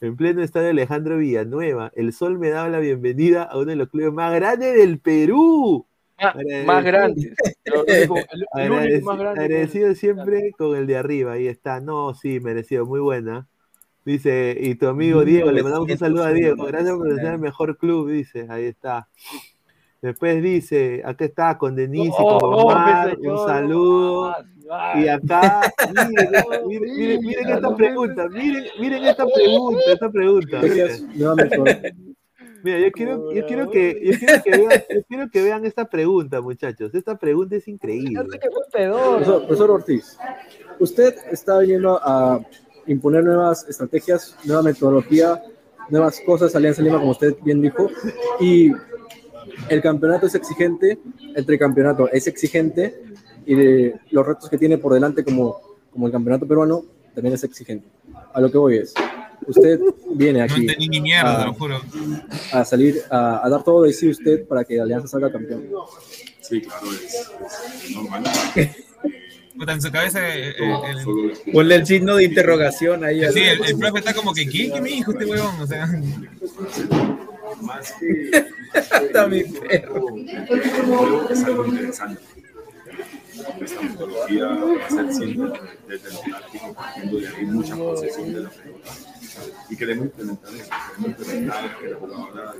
En 0.00 0.16
pleno 0.16 0.42
estadio 0.42 0.70
Alejandro 0.70 1.18
Villanueva, 1.18 1.92
el 1.94 2.12
sol 2.12 2.38
me 2.38 2.50
daba 2.50 2.68
la 2.68 2.78
bienvenida 2.80 3.44
a 3.44 3.58
uno 3.58 3.70
de 3.70 3.76
los 3.76 3.88
clubes 3.88 4.12
más 4.12 4.34
grandes 4.34 4.76
del 4.76 4.98
Perú. 4.98 5.86
Ah, 6.18 6.34
más 6.66 6.84
grandes. 6.84 7.32
Más 9.04 9.18
grande 9.18 9.44
agradecido 9.44 9.94
siempre 9.94 10.52
con 10.58 10.76
el 10.76 10.88
de 10.88 10.96
arriba, 10.96 11.32
ahí 11.32 11.46
está. 11.46 11.80
No, 11.80 12.14
sí, 12.14 12.40
merecido, 12.40 12.84
muy 12.84 13.00
buena. 13.00 13.48
Dice, 14.04 14.56
y 14.58 14.74
tu 14.74 14.88
amigo 14.88 15.24
Diego, 15.24 15.52
le 15.52 15.62
mandamos 15.62 15.88
un 15.88 15.98
saludo 15.98 16.24
a 16.24 16.32
Diego. 16.32 16.64
Gracias 16.64 16.96
por 16.96 17.14
ser 17.14 17.34
el 17.34 17.38
mejor 17.38 17.76
club, 17.76 18.10
dice, 18.10 18.46
ahí 18.48 18.64
está. 18.64 19.08
Después 20.00 20.42
dice, 20.42 21.02
acá 21.04 21.24
está 21.24 21.58
con 21.58 21.74
Denise 21.74 22.16
y 22.18 22.22
Oh, 22.24 22.38
con 22.38 22.54
oh, 22.54 22.56
Omar, 22.58 23.18
mi 23.18 23.26
un 23.26 23.38
saludo. 23.38 24.34
ay. 24.70 25.04
Y 25.04 25.08
acá, 25.08 25.62
miren, 26.08 26.30
miren, 26.66 26.96
miren, 26.96 27.20
miren 27.20 27.48
esta 27.48 27.74
pregunta, 27.74 28.28
miren, 28.28 28.64
miren 28.78 29.04
esta 29.04 29.26
pregunta, 29.26 29.80
esta 29.92 30.10
pregunta. 30.10 30.60
Mira, 32.64 32.80
yo 32.80 32.90
quiero, 32.90 33.32
yo 33.32 33.46
quiero 33.46 33.70
que, 33.70 34.00
yo 34.02 34.18
quiero 34.18 34.42
que 34.42 34.50
vean, 34.50 34.82
yo 34.90 35.02
quiero 35.08 35.30
que 35.30 35.42
vean 35.42 35.64
esta 35.64 35.84
pregunta, 35.84 36.40
muchachos. 36.40 36.92
Esta 36.92 37.16
pregunta 37.16 37.54
es 37.54 37.68
increíble. 37.68 38.20
Profesor, 38.72 39.46
profesor 39.46 39.70
Ortiz, 39.70 40.18
usted 40.80 41.14
está 41.30 41.60
viniendo 41.60 42.00
a 42.02 42.40
imponer 42.88 43.22
nuevas 43.22 43.64
estrategias, 43.68 44.36
nueva 44.44 44.62
metodología, 44.64 45.40
nuevas 45.88 46.20
cosas, 46.26 46.54
Alianza 46.56 46.82
Lima, 46.82 46.98
como 46.98 47.12
usted 47.12 47.36
bien 47.44 47.62
dijo, 47.62 47.88
y 48.40 48.72
el 49.68 49.80
campeonato 49.82 50.26
es 50.26 50.34
exigente, 50.34 50.98
el 51.34 51.44
tricampeonato 51.46 52.10
es 52.10 52.26
exigente, 52.26 53.02
y 53.46 53.54
de 53.54 53.94
los 54.10 54.26
retos 54.26 54.48
que 54.50 54.58
tiene 54.58 54.78
por 54.78 54.92
delante 54.94 55.24
como, 55.24 55.60
como 55.90 56.06
el 56.06 56.12
campeonato 56.12 56.46
peruano 56.46 56.84
también 57.14 57.34
es 57.34 57.44
exigente. 57.44 57.86
A 58.32 58.40
lo 58.40 58.50
que 58.50 58.58
voy 58.58 58.76
es, 58.78 58.94
usted 59.46 59.80
viene 60.14 60.38
No 60.40 60.44
aquí 60.44 60.60
entendí 60.60 60.88
ni 60.88 61.00
mierda, 61.00 61.42
a, 61.42 61.46
lo 61.46 61.54
juro. 61.54 61.80
a 62.52 62.64
salir, 62.64 63.00
a, 63.10 63.44
a 63.44 63.48
dar 63.48 63.62
todo 63.64 63.82
de 63.82 63.92
sí 63.92 64.08
usted 64.08 64.46
para 64.46 64.64
que 64.64 64.80
Alianza 64.80 65.08
salga 65.08 65.32
campeón. 65.32 65.64
Sí, 66.40 66.60
claro, 66.62 66.86
es, 66.92 67.30
es 67.84 67.90
normal. 67.96 68.24
En 69.60 69.82
su 69.82 69.90
cabeza. 69.90 70.20
eh, 70.36 70.50
eh, 70.50 70.74
el- 71.46 71.52
Ponle 71.52 71.74
el 71.74 71.84
signo 71.84 72.14
de 72.14 72.22
interrogación 72.22 73.02
ahí. 73.02 73.20
Sí, 73.32 73.40
el, 73.40 73.64
el 73.64 73.76
profe 73.76 73.98
está 73.98 74.14
como 74.14 74.32
que, 74.32 74.48
¿qué? 74.48 74.70
¿Qué 74.72 74.80
me 74.80 74.88
dijo 74.90 75.10
este 75.10 75.24
huevón? 75.26 75.60
O 75.60 75.66
sea, 75.66 75.84
Más 77.62 77.92
que. 77.98 78.30
Está 78.74 79.26
mi 79.26 79.44
perro. 79.44 80.06
Es 81.30 81.44
algo 81.44 81.66
interesante. 81.66 82.20
Esta 83.60 83.82
metodología 83.82 84.46
va 84.46 84.84
a 84.86 84.90
ser 84.90 85.12
siempre 85.12 85.60
desde 85.88 86.12
lo 86.12 86.20
táctico, 86.38 86.74
partiendo 86.74 87.18
de 87.18 87.28
ahí 87.28 87.46
mucha 87.46 87.76
posesión 87.76 88.32
de 88.34 88.40
la 88.40 88.50
pelota. 88.50 88.90
Y 89.70 89.76
queremos 89.76 90.06
implementar 90.06 90.54
eso, 90.54 90.70
queremos 90.96 91.20
implementar 91.20 91.78
que 91.78 91.88
la 91.88 91.96
jugadora 91.96 92.54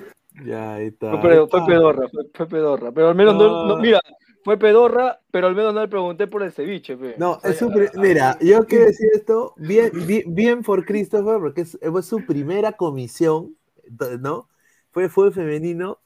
Ya, 0.44 0.74
ahí 0.74 0.86
está. 0.86 1.10
Fue, 1.10 1.20
pedo- 1.30 1.48
fue 1.48 1.66
pedorra, 1.66 2.08
fue, 2.08 2.22
fue 2.32 2.46
pedorra. 2.48 2.92
Pero 2.92 3.08
al 3.08 3.14
menos 3.16 3.34
no, 3.34 3.66
no- 3.66 3.76
mira, 3.78 4.00
fue 4.44 4.56
pedorra, 4.56 5.20
pero 5.32 5.48
al 5.48 5.54
menos 5.56 5.74
no 5.74 5.80
le 5.80 5.88
pregunté 5.88 6.26
por 6.28 6.42
el 6.44 6.52
ceviche, 6.52 6.96
pe. 6.96 7.16
No, 7.18 7.40
es 7.42 7.58
su 7.58 7.70
mira, 7.96 8.38
yo 8.40 8.64
quiero 8.66 8.84
decir 8.86 9.08
esto 9.14 9.54
bien, 9.56 9.90
bien, 10.06 10.22
bien 10.28 10.62
por 10.62 10.84
Christopher, 10.84 11.38
porque 11.40 11.62
es, 11.62 11.76
fue 11.90 12.02
su 12.02 12.24
primera 12.24 12.72
comisión, 12.72 13.56
¿no? 14.20 14.48
Fue 15.08 15.30
femenino. 15.32 16.00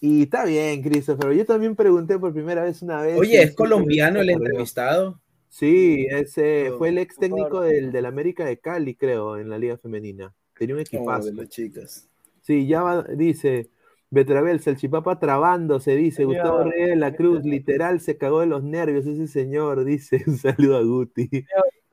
Y 0.00 0.22
está 0.24 0.44
bien, 0.44 0.82
Christopher. 0.82 1.32
Yo 1.32 1.44
también 1.46 1.76
pregunté 1.76 2.18
por 2.18 2.32
primera 2.32 2.64
vez 2.64 2.82
una 2.82 3.00
vez. 3.02 3.16
Oye, 3.18 3.40
¿es 3.42 3.54
colombiano 3.54 4.20
el 4.20 4.30
entrevistado? 4.30 5.20
Sí, 5.48 6.06
ese 6.10 6.72
fue 6.78 6.88
el 6.88 6.98
ex 6.98 7.16
técnico 7.16 7.60
del, 7.60 7.92
del 7.92 8.06
América 8.06 8.44
de 8.44 8.58
Cali, 8.58 8.94
creo, 8.96 9.36
en 9.36 9.48
la 9.50 9.58
Liga 9.58 9.76
Femenina. 9.76 10.34
Tenía 10.58 10.74
un 10.74 10.80
equipazo. 10.80 11.26
de 11.26 11.34
las 11.34 11.48
chicas. 11.48 12.08
Sí, 12.40 12.66
ya 12.66 12.82
va- 12.82 13.02
dice 13.04 13.68
Betravel, 14.10 14.60
Salchipapa 14.60 15.18
trabándose, 15.20 15.94
dice 15.94 16.24
Gustavo 16.24 16.64
Reyes 16.64 16.88
de 16.88 16.96
la 16.96 17.14
Cruz, 17.14 17.44
literal 17.44 18.00
se 18.00 18.16
cagó 18.18 18.40
de 18.40 18.46
los 18.46 18.62
nervios 18.64 19.06
ese 19.06 19.26
señor, 19.28 19.84
dice, 19.84 20.22
un 20.26 20.36
saludo 20.38 20.78
a 20.78 20.82
Guti. 20.82 21.28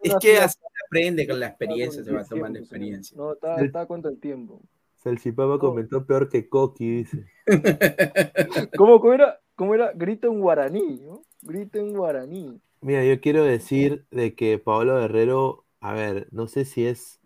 Es 0.01 0.15
que 0.21 0.38
así 0.38 0.57
se 0.59 0.85
aprende 0.88 1.27
con 1.27 1.39
la 1.39 1.47
experiencia, 1.47 2.03
se 2.03 2.11
va 2.11 2.23
tomando 2.23 2.57
experiencia. 2.59 3.15
No, 3.17 3.34
está, 3.34 3.61
está 3.63 3.81
a 3.81 3.85
cuenta 3.85 4.09
el 4.09 4.19
tiempo. 4.19 4.61
Salchipapa 4.99 5.59
comentó 5.59 6.05
peor 6.05 6.30
que 6.30 6.47
Coqui, 6.49 6.89
dice. 6.97 7.26
¿Cómo, 8.76 8.99
cómo 8.99 9.13
era? 9.13 9.39
¿Cómo 9.55 9.73
era? 9.76 9.91
Grito 9.93 10.27
en 10.27 10.39
guaraní, 10.39 10.99
¿no? 11.01 11.21
Grito 11.41 11.80
en 11.80 11.93
guaraní. 11.93 12.61
Mira, 12.81 13.03
yo 13.03 13.19
quiero 13.19 13.43
decir 13.43 14.05
de 14.11 14.35
que 14.35 14.57
Pablo 14.57 14.95
Guerrero, 14.99 15.65
a 15.81 15.93
ver, 15.93 16.27
no 16.31 16.47
sé 16.47 16.63
si 16.65 16.85
es, 16.85 17.19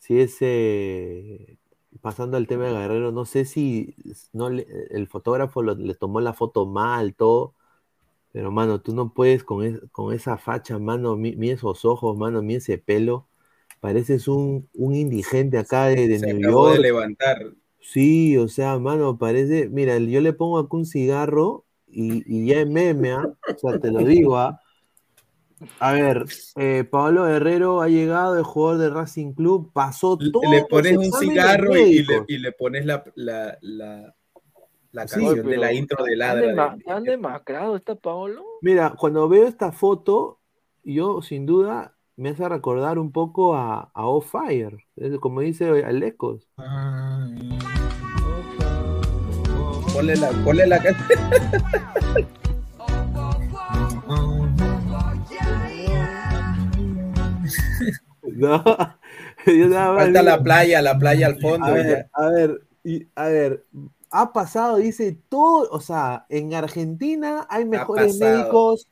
si 0.00 0.20
es, 0.20 0.38
eh, 0.40 1.58
pasando 2.02 2.36
al 2.36 2.46
tema 2.48 2.66
de 2.66 2.72
Guerrero, 2.72 3.12
no 3.12 3.24
sé 3.26 3.44
si 3.46 3.96
no 4.32 4.50
le- 4.50 4.66
el 4.90 5.08
fotógrafo 5.08 5.62
lo- 5.62 5.74
le 5.74 5.94
tomó 5.94 6.20
la 6.20 6.34
foto 6.34 6.66
mal, 6.66 7.14
todo, 7.16 7.54
pero 8.32 8.50
mano, 8.52 8.80
tú 8.82 8.94
no 8.94 9.12
puedes 9.14 9.44
con, 9.44 9.64
es- 9.64 9.80
con 9.92 10.14
esa 10.14 10.38
facha, 10.38 10.78
mano, 10.78 11.16
mi, 11.16 11.36
mi 11.36 11.50
esos 11.50 11.84
ojos, 11.84 12.16
mano, 12.18 12.42
mi 12.42 12.56
ese 12.56 12.78
pelo, 12.78 13.28
pareces 13.86 14.26
un, 14.26 14.68
un 14.74 14.96
indigente 14.96 15.58
acá 15.58 15.86
de, 15.86 16.08
de 16.08 16.18
Se 16.18 16.34
New 16.34 16.48
acabó 16.48 16.66
de 16.70 16.72
York. 16.74 16.82
levantar. 16.82 17.38
Sí, 17.80 18.36
o 18.36 18.48
sea, 18.48 18.80
mano, 18.80 19.16
parece, 19.16 19.68
mira, 19.68 19.96
yo 19.98 20.20
le 20.20 20.32
pongo 20.32 20.58
acá 20.58 20.76
un 20.76 20.86
cigarro 20.86 21.64
y, 21.86 22.24
y 22.26 22.48
ya 22.48 22.62
es 22.62 22.68
meme, 22.68 23.12
¿ah? 23.12 23.22
O 23.54 23.58
sea, 23.58 23.78
te 23.78 23.92
lo 23.92 24.00
digo, 24.00 24.36
¿ah? 24.38 24.60
A 25.78 25.92
ver, 25.92 26.24
eh, 26.56 26.82
Pablo 26.82 27.26
Guerrero 27.26 27.80
ha 27.80 27.88
llegado, 27.88 28.36
el 28.36 28.42
jugador 28.42 28.80
de 28.80 28.90
Racing 28.90 29.34
Club, 29.34 29.70
pasó 29.72 30.18
todo. 30.18 30.42
Le 30.50 30.64
pones 30.64 30.96
un 30.96 31.12
cigarro 31.12 31.76
y, 31.76 31.80
y 31.82 32.02
le, 32.02 32.24
y 32.26 32.38
le 32.38 32.50
pones 32.50 32.84
la, 32.84 33.04
la, 33.14 33.56
la, 33.60 34.14
la 34.90 35.06
Sí, 35.06 35.20
canción 35.20 35.46
de 35.46 35.56
la 35.56 35.72
intro 35.72 36.04
de 36.04 36.12
¿Han, 36.14 36.18
Ladra. 36.18 36.76
han 36.88 37.04
demacrado 37.04 37.76
esta 37.76 37.94
Paolo? 37.94 38.44
Mira, 38.62 38.96
cuando 38.98 39.28
veo 39.28 39.46
esta 39.46 39.70
foto, 39.70 40.40
yo 40.82 41.22
sin 41.22 41.46
duda 41.46 41.95
me 42.16 42.30
hace 42.30 42.48
recordar 42.48 42.98
un 42.98 43.12
poco 43.12 43.54
a, 43.54 43.90
a 43.94 44.06
Off 44.06 44.30
Fire, 44.30 44.78
como 45.20 45.40
dice 45.40 45.84
Alecos. 45.84 46.48
Ponle 49.92 50.16
la, 50.16 50.30
ponle 50.44 50.66
la 50.66 50.78
No, 58.22 58.62
yo 59.46 59.68
nada 59.68 59.92
más 59.92 60.04
Falta 60.04 60.22
la 60.22 60.42
playa, 60.42 60.82
la 60.82 60.98
playa 60.98 61.26
al 61.26 61.40
fondo. 61.40 61.66
A 61.66 61.70
ver, 61.70 62.08
a 62.12 62.28
ver, 62.28 62.60
y- 62.84 63.06
a 63.14 63.28
ver, 63.28 63.66
ha 64.10 64.32
pasado, 64.32 64.76
dice 64.76 65.18
todo, 65.28 65.68
o 65.70 65.80
sea, 65.80 66.26
en 66.28 66.54
Argentina 66.54 67.46
hay 67.48 67.64
mejores 67.64 68.18
médicos, 68.18 68.88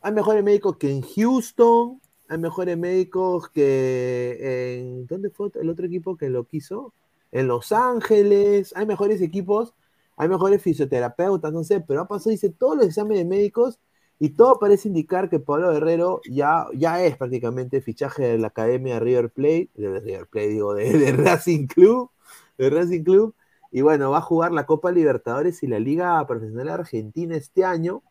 hay 0.00 0.12
mejores 0.12 0.42
médicos 0.42 0.76
que 0.78 0.90
en 0.90 1.02
Houston, 1.02 2.00
hay 2.32 2.38
mejores 2.38 2.78
médicos 2.78 3.50
que 3.50 4.78
en, 4.80 5.06
¿dónde 5.06 5.28
fue 5.28 5.50
el 5.60 5.68
otro 5.68 5.84
equipo 5.84 6.16
que 6.16 6.30
lo 6.30 6.44
quiso? 6.44 6.94
En 7.30 7.46
Los 7.46 7.72
Ángeles, 7.72 8.72
hay 8.74 8.86
mejores 8.86 9.20
equipos, 9.20 9.74
hay 10.16 10.30
mejores 10.30 10.62
fisioterapeutas, 10.62 11.52
no 11.52 11.62
sé, 11.62 11.82
pero 11.82 12.00
ha 12.00 12.08
pasado, 12.08 12.30
dice, 12.30 12.48
todos 12.48 12.76
los 12.76 12.86
exámenes 12.86 13.26
médicos 13.26 13.78
y 14.18 14.30
todo 14.30 14.58
parece 14.58 14.88
indicar 14.88 15.28
que 15.28 15.40
Pablo 15.40 15.72
Guerrero 15.72 16.22
ya, 16.30 16.64
ya 16.74 17.04
es 17.04 17.18
prácticamente 17.18 17.82
fichaje 17.82 18.22
de 18.22 18.38
la 18.38 18.46
Academia 18.46 18.94
de 18.94 19.00
River 19.00 19.30
Plate, 19.30 19.68
de 19.74 20.00
River 20.00 20.26
Plate, 20.26 20.48
digo, 20.48 20.74
de, 20.74 20.90
de 20.98 21.12
Racing 21.12 21.66
Club, 21.66 22.10
de 22.56 22.70
Racing 22.70 23.02
Club, 23.04 23.34
y 23.70 23.82
bueno, 23.82 24.10
va 24.10 24.18
a 24.18 24.22
jugar 24.22 24.52
la 24.52 24.64
Copa 24.64 24.90
Libertadores 24.90 25.62
y 25.62 25.66
la 25.66 25.80
Liga 25.80 26.26
Profesional 26.26 26.70
Argentina 26.70 27.36
este 27.36 27.66
año. 27.66 28.02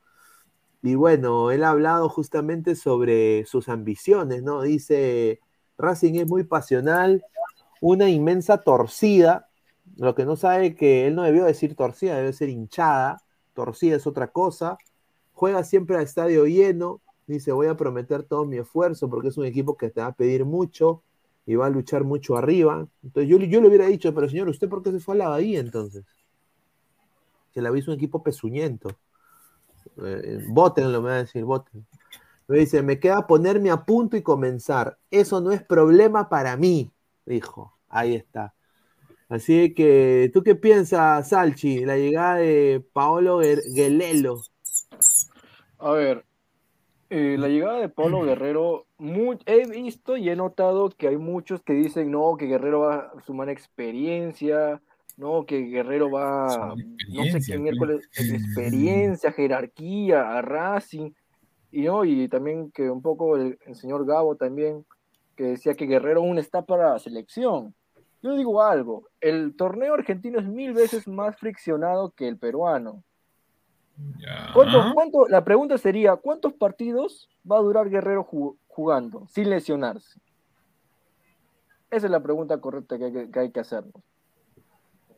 Y 0.84 0.96
bueno, 0.96 1.52
él 1.52 1.64
ha 1.64 1.70
hablado 1.70 2.10
justamente 2.10 2.76
sobre 2.76 3.46
sus 3.46 3.70
ambiciones, 3.70 4.42
¿no? 4.42 4.64
Dice, 4.64 5.40
Racing 5.78 6.16
es 6.16 6.28
muy 6.28 6.44
pasional, 6.44 7.24
una 7.82 8.10
inmensa 8.10 8.64
torcida, 8.64 9.50
lo 9.98 10.16
que 10.16 10.26
no 10.26 10.36
sabe 10.36 10.76
que 10.76 11.08
él 11.08 11.16
no 11.16 11.24
debió 11.24 11.46
decir 11.46 11.76
torcida, 11.76 12.18
debe 12.18 12.34
ser 12.34 12.50
hinchada, 12.50 13.22
torcida 13.54 13.96
es 13.96 14.08
otra 14.08 14.28
cosa, 14.28 14.78
juega 15.34 15.64
siempre 15.64 15.98
a 15.98 16.02
estadio 16.02 16.46
lleno, 16.46 17.02
dice, 17.28 17.52
voy 17.52 17.68
a 17.68 17.78
prometer 17.78 18.24
todo 18.24 18.46
mi 18.46 18.58
esfuerzo 18.58 19.10
porque 19.10 19.30
es 19.30 19.38
un 19.38 19.46
equipo 19.46 19.78
que 19.78 19.90
te 19.90 20.02
va 20.02 20.08
a 20.08 20.14
pedir 20.14 20.46
mucho 20.46 21.04
y 21.46 21.56
va 21.56 21.68
a 21.68 21.70
luchar 21.70 22.04
mucho 22.04 22.38
arriba. 22.38 22.88
Entonces 23.04 23.30
yo, 23.30 23.38
yo 23.38 23.62
le 23.62 23.68
hubiera 23.68 23.88
dicho, 23.88 24.14
pero 24.14 24.30
señor, 24.30 24.50
¿usted 24.50 24.70
por 24.70 24.82
qué 24.84 24.92
se 24.92 25.00
fue 25.00 25.16
a 25.16 25.20
la 25.20 25.30
Bahía 25.30 25.60
entonces? 25.60 26.06
Se 27.54 27.62
la 27.62 27.76
hizo 27.78 27.92
un 27.92 27.98
equipo 27.98 28.24
pezuñento. 28.24 28.90
Eh, 30.04 30.40
Votenlo, 30.48 31.02
me 31.02 31.10
va 31.10 31.16
a 31.16 31.20
decir, 31.20 31.44
voten. 31.44 31.86
Me 32.48 32.60
dice, 32.60 32.82
me 32.82 33.00
queda 33.00 33.28
ponerme 33.28 33.72
a 33.72 33.86
punto 33.86 34.18
y 34.18 34.22
comenzar. 34.22 34.98
Eso 35.10 35.42
no 35.42 35.52
es 35.52 35.64
problema 35.64 36.30
para 36.30 36.58
mí, 36.58 36.92
dijo. 37.26 37.78
Ahí 37.88 38.16
está. 38.16 38.54
Así 39.30 39.74
que, 39.74 40.30
¿tú 40.34 40.44
qué 40.44 40.56
piensas, 40.56 41.30
Salchi? 41.30 41.86
La 41.86 41.98
llegada 41.98 42.36
de 42.36 42.86
Paolo 42.92 43.42
Guer- 43.42 43.64
Guelelo. 43.74 44.42
A 45.80 45.92
ver, 45.92 46.26
eh, 47.10 47.38
la 47.40 47.48
llegada 47.48 47.80
de 47.80 47.90
Pablo 47.90 48.24
Guerrero, 48.24 48.88
he 49.46 49.68
visto 49.68 50.18
y 50.18 50.30
he 50.30 50.36
notado 50.36 50.90
que 50.90 51.08
hay 51.08 51.18
muchos 51.18 51.62
que 51.62 51.74
dicen, 51.74 52.12
no, 52.12 52.36
que 52.38 52.46
Guerrero 52.48 52.82
va 52.82 53.12
a 53.18 53.22
sumar 53.22 53.50
experiencia, 53.50 54.82
no, 55.22 55.46
que 55.46 55.60
Guerrero 55.60 56.10
va, 56.10 56.76
no 56.76 57.24
sé 57.26 57.40
qué 57.46 57.54
pe. 57.54 57.60
miércoles, 57.60 58.10
experiencia, 58.12 59.32
jerarquía, 59.32 60.36
a 60.38 60.42
Racing, 60.42 61.12
y 61.72 61.84
no, 61.84 62.04
y 62.04 62.28
también 62.28 62.72
que 62.72 62.90
un 62.90 63.04
poco 63.04 63.38
el, 63.38 63.58
el 63.66 63.76
señor 63.76 64.06
Gabo 64.06 64.36
también, 64.36 64.84
que 65.36 65.44
decía 65.44 65.76
que 65.76 65.86
Guerrero 65.86 66.22
aún 66.22 66.40
está 66.40 66.64
para 66.64 66.94
la 66.94 67.00
selección. 67.00 67.74
Yo 68.24 68.36
digo 68.36 68.62
algo, 68.62 69.08
el 69.20 69.56
torneo 69.56 69.94
argentino 69.94 70.40
es 70.40 70.48
mil 70.48 70.74
veces 70.74 71.08
más 71.08 71.38
friccionado 71.38 72.12
que 72.12 72.28
el 72.28 72.38
peruano. 72.38 73.04
¿Cuánto, 74.54 74.94
cuánto, 74.94 75.28
la 75.28 75.44
pregunta 75.44 75.78
sería, 75.78 76.16
¿cuántos 76.16 76.54
partidos 76.54 77.30
va 77.50 77.58
a 77.58 77.62
durar 77.62 77.90
Guerrero 77.90 78.26
ju- 78.26 78.58
jugando 78.68 79.28
sin 79.28 79.50
lesionarse? 79.50 80.20
Esa 81.92 82.08
es 82.08 82.12
la 82.12 82.22
pregunta 82.22 82.60
correcta 82.60 82.98
que 82.98 83.06
hay 83.06 83.14
que, 83.14 83.30
que, 83.30 83.40
hay 83.40 83.52
que 83.52 83.60
hacernos. 83.60 84.02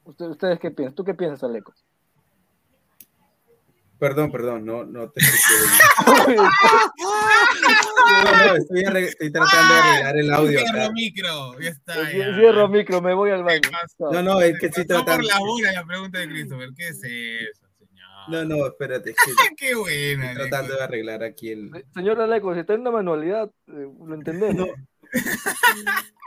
Usted- 0.06 0.26
¿Ustedes 0.26 0.60
qué 0.60 0.72
piensan? 0.72 0.96
¿Tú 0.96 1.04
qué 1.04 1.14
piensas, 1.14 1.44
Aleco? 1.44 1.74
Perdón, 4.00 4.32
perdón, 4.32 4.66
no, 4.66 4.84
no 4.84 5.10
te 5.12 5.22
escuché. 5.22 6.36
No, 6.36 8.48
no, 8.48 8.56
estoy, 8.56 9.04
estoy 9.06 9.32
tratando 9.32 9.74
de 9.74 9.80
arreglar 9.80 10.18
el 10.18 10.34
audio. 10.34 10.60
Cierro 10.60 10.92
micro, 10.92 11.60
ya 11.62 11.70
está. 11.70 11.96
ya. 12.12 12.36
Cierro 12.36 12.68
micro, 12.68 13.02
me 13.02 13.14
voy 13.14 13.32
al 13.32 13.44
baño. 13.44 13.62
No, 14.00 14.22
no, 14.22 14.42
es 14.42 14.60
que 14.60 14.66
estoy 14.66 14.84
Pasó 14.86 15.00
por 15.00 15.06
tratando. 15.06 15.30
la 15.30 15.40
bola 15.40 15.72
la 15.72 15.86
pregunta 15.86 16.20
de 16.20 16.28
Christopher. 16.28 16.70
¿Qué 16.76 16.88
es 16.90 17.02
eso? 17.04 17.68
No, 18.28 18.44
no, 18.46 18.68
espérate. 18.68 19.12
es 19.12 19.16
que 19.16 19.26
Qué 19.58 19.76
buena. 19.76 20.32
Estoy 20.32 20.50
tratando 20.50 20.76
de 20.76 20.84
arreglar 20.84 21.24
aquí 21.24 21.52
el. 21.52 21.72
Señor 21.94 22.20
Aleco, 22.20 22.54
si 22.54 22.60
está 22.60 22.74
en 22.74 22.82
una 22.82 22.92
manualidad, 22.92 23.50
eh, 23.68 23.88
lo 24.06 24.16
entendemos. 24.16 24.68
No, 24.68 24.74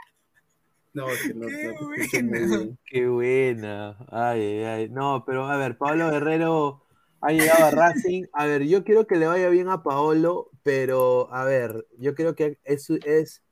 es 0.93 1.21
que 1.27 1.33
no, 1.33 1.47
no 1.47 1.87
muy 1.87 2.07
bien. 2.11 2.79
Qué 2.85 3.07
buena. 3.07 3.97
Ay, 4.09 4.41
ay, 4.41 4.63
ay. 4.63 4.89
No, 4.89 5.23
pero 5.25 5.45
a 5.45 5.57
ver, 5.57 5.77
Pablo 5.77 6.09
Guerrero 6.09 6.83
ha 7.21 7.31
llegado 7.31 7.65
a 7.65 7.71
Racing. 7.71 8.25
A 8.33 8.45
ver, 8.45 8.63
yo 8.63 8.83
quiero 8.83 9.07
que 9.07 9.17
le 9.17 9.27
vaya 9.27 9.49
bien 9.49 9.69
a 9.69 9.83
Paolo, 9.83 10.49
pero 10.63 11.33
a 11.33 11.43
ver, 11.45 11.85
yo 11.97 12.15
creo 12.15 12.35
que 12.35 12.57
es, 12.63 12.89
es 12.89 13.43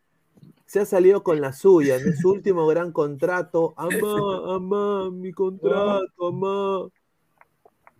se 0.65 0.79
ha 0.79 0.85
salido 0.85 1.23
con 1.23 1.41
la 1.41 1.53
suya, 1.53 1.95
en 1.95 2.15
su 2.17 2.31
último 2.31 2.65
gran 2.67 2.91
contrato. 2.91 3.73
Amá, 3.77 4.55
amá, 4.55 5.11
mi 5.11 5.31
contrato, 5.31 6.27
amá. 6.27 6.89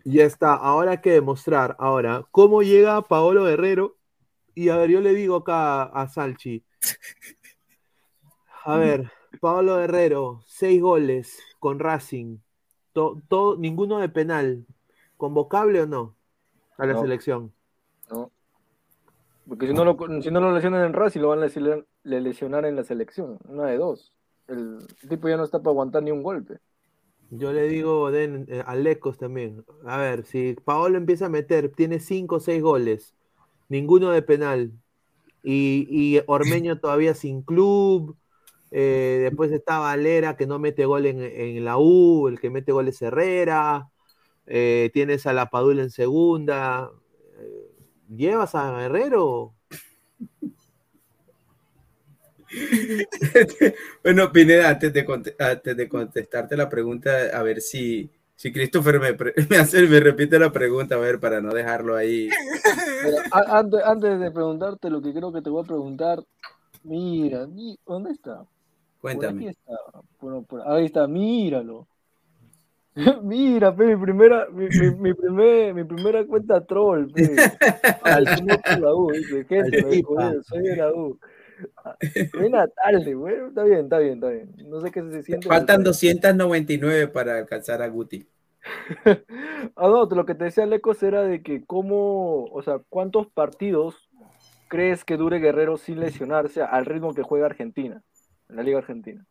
Ya 0.04 0.24
está, 0.24 0.54
ahora 0.54 0.92
hay 0.92 1.00
que 1.00 1.12
demostrar. 1.12 1.76
Ahora, 1.78 2.24
¿cómo 2.30 2.62
llega 2.62 3.02
Paolo 3.02 3.44
Guerrero? 3.44 3.96
Y 4.54 4.68
a 4.68 4.76
ver, 4.76 4.90
yo 4.90 5.00
le 5.00 5.14
digo 5.14 5.36
acá 5.36 5.84
a 5.84 6.08
Salchi. 6.08 6.64
A 8.64 8.76
ver, 8.78 9.10
Pablo 9.40 9.76
Guerrero, 9.76 10.42
seis 10.46 10.80
goles 10.80 11.38
con 11.58 11.78
Racing. 11.78 12.38
To- 12.92 13.56
ninguno 13.58 13.98
de 13.98 14.08
penal. 14.08 14.64
¿Convocable 15.16 15.82
o 15.82 15.86
no? 15.86 16.14
A 16.78 16.86
la 16.86 16.94
No. 16.94 17.00
selección. 17.00 17.52
No. 18.10 18.30
Porque 19.48 19.66
si 19.66 19.74
no 19.74 19.84
lo, 19.84 19.96
si 20.22 20.30
no 20.30 20.40
lo 20.40 20.52
lesionan 20.52 20.84
en 20.84 20.92
Racing, 20.92 21.20
lo 21.20 21.28
van 21.28 21.38
a 21.38 21.42
lesionar, 21.42 21.86
le 22.02 22.20
lesionar 22.20 22.64
en 22.66 22.76
la 22.76 22.84
selección. 22.84 23.38
Una 23.48 23.66
de 23.66 23.78
dos. 23.78 24.12
El 24.48 24.78
tipo 25.08 25.28
ya 25.28 25.36
no 25.36 25.44
está 25.44 25.58
para 25.58 25.70
aguantar 25.70 26.02
ni 26.02 26.10
un 26.10 26.22
golpe. 26.22 26.58
Yo 27.30 27.52
le 27.52 27.68
digo 27.68 28.10
den, 28.10 28.46
eh, 28.48 28.62
a 28.64 28.76
Lecos 28.76 29.18
también. 29.18 29.64
A 29.84 29.98
ver, 29.98 30.24
si 30.24 30.54
Paolo 30.64 30.96
empieza 30.96 31.26
a 31.26 31.30
meter, 31.30 31.70
tiene 31.70 31.98
cinco 31.98 32.36
o 32.36 32.40
seis 32.40 32.62
goles, 32.62 33.14
ninguno 33.68 34.10
de 34.10 34.22
penal. 34.22 34.72
Y, 35.42 35.86
y 35.90 36.20
Ormeño 36.26 36.78
todavía 36.80 37.14
sin 37.14 37.42
club. 37.42 38.16
Eh, 38.70 39.20
después 39.22 39.52
está 39.52 39.78
Valera 39.78 40.36
que 40.36 40.46
no 40.46 40.58
mete 40.58 40.84
gol 40.86 41.06
en, 41.06 41.22
en 41.22 41.64
la 41.64 41.78
U, 41.78 42.28
el 42.28 42.40
que 42.40 42.50
mete 42.50 42.72
gol 42.72 42.88
es 42.88 43.00
Herrera. 43.02 43.88
eh, 44.46 44.90
tienes 44.94 45.26
a 45.26 45.32
La 45.34 45.46
Padula 45.50 45.82
en 45.82 45.90
segunda. 45.90 46.90
eh, 47.38 47.70
¿Llevas 48.08 48.54
a 48.54 48.72
Guerrero? 48.78 49.54
Bueno, 54.02 54.32
Pineda, 54.32 54.70
antes 54.70 54.92
de, 54.92 55.06
antes 55.38 55.76
de 55.76 55.88
contestarte 55.88 56.56
la 56.56 56.68
pregunta, 56.68 57.10
a 57.32 57.42
ver 57.42 57.60
si, 57.60 58.10
si 58.34 58.52
Christopher 58.52 59.00
me, 59.00 59.12
me, 59.50 59.56
hace, 59.56 59.86
me 59.86 60.00
repite 60.00 60.38
la 60.38 60.52
pregunta, 60.52 60.94
a 60.94 60.98
ver, 60.98 61.18
para 61.20 61.40
no 61.40 61.52
dejarlo 61.52 61.96
ahí. 61.96 62.28
Pero 63.00 63.16
a- 63.30 63.58
antes, 63.58 63.80
antes 63.84 64.20
de 64.20 64.30
preguntarte 64.30 64.90
lo 64.90 65.00
que 65.02 65.12
creo 65.12 65.32
que 65.32 65.42
te 65.42 65.50
voy 65.50 65.62
a 65.64 65.66
preguntar, 65.66 66.24
mira, 66.84 67.46
mi- 67.46 67.78
¿dónde 67.86 68.12
está? 68.12 68.46
Cuéntame. 69.14 69.48
está. 69.48 69.72
Por- 70.18 70.62
ahí 70.66 70.86
está, 70.86 71.06
míralo. 71.06 71.86
Mira, 73.22 73.74
pe, 73.76 73.84
mi 73.94 74.02
primera, 74.02 74.48
mi, 74.50 74.68
mi, 74.68 74.90
mi 74.96 75.14
primer- 75.14 75.74
mi 75.74 75.84
primera 75.84 76.24
cuenta 76.26 76.64
troll, 76.64 77.10
pe. 77.12 77.22
Al 78.02 78.26
señor 78.26 78.60
por 78.62 78.78
la 78.80 78.94
U, 78.94 79.10
dice, 79.12 79.44
gente, 79.44 79.84
me 79.84 80.42
soy 80.42 80.62
de 80.62 80.76
la 80.76 80.92
U. 80.92 81.18
Buena 82.38 82.66
tarde, 82.68 83.14
bueno, 83.14 83.48
está 83.48 83.64
bien, 83.64 83.80
está 83.84 83.98
bien, 83.98 84.14
está 84.14 84.28
bien. 84.28 84.54
No 84.68 84.80
sé 84.80 84.90
qué 84.90 85.02
se 85.02 85.22
siente. 85.22 85.48
Faltan 85.48 85.82
299 85.84 87.08
para 87.08 87.38
alcanzar 87.38 87.82
a 87.82 87.88
Guti. 87.88 88.26
Ah, 89.76 89.88
no, 89.88 90.06
lo 90.06 90.26
que 90.26 90.34
te 90.34 90.44
decía 90.44 90.64
Lecos 90.66 91.02
era 91.02 91.22
de 91.22 91.42
que 91.42 91.64
cómo, 91.64 92.44
o 92.44 92.62
sea, 92.62 92.80
¿cuántos 92.88 93.26
partidos 93.28 94.08
crees 94.68 95.04
que 95.04 95.16
dure 95.16 95.38
Guerrero 95.38 95.76
sin 95.76 96.00
lesionarse 96.00 96.62
al 96.62 96.84
ritmo 96.86 97.14
que 97.14 97.22
juega 97.22 97.46
Argentina, 97.46 98.02
en 98.48 98.56
la 98.56 98.62
Liga 98.62 98.78
Argentina? 98.78 99.26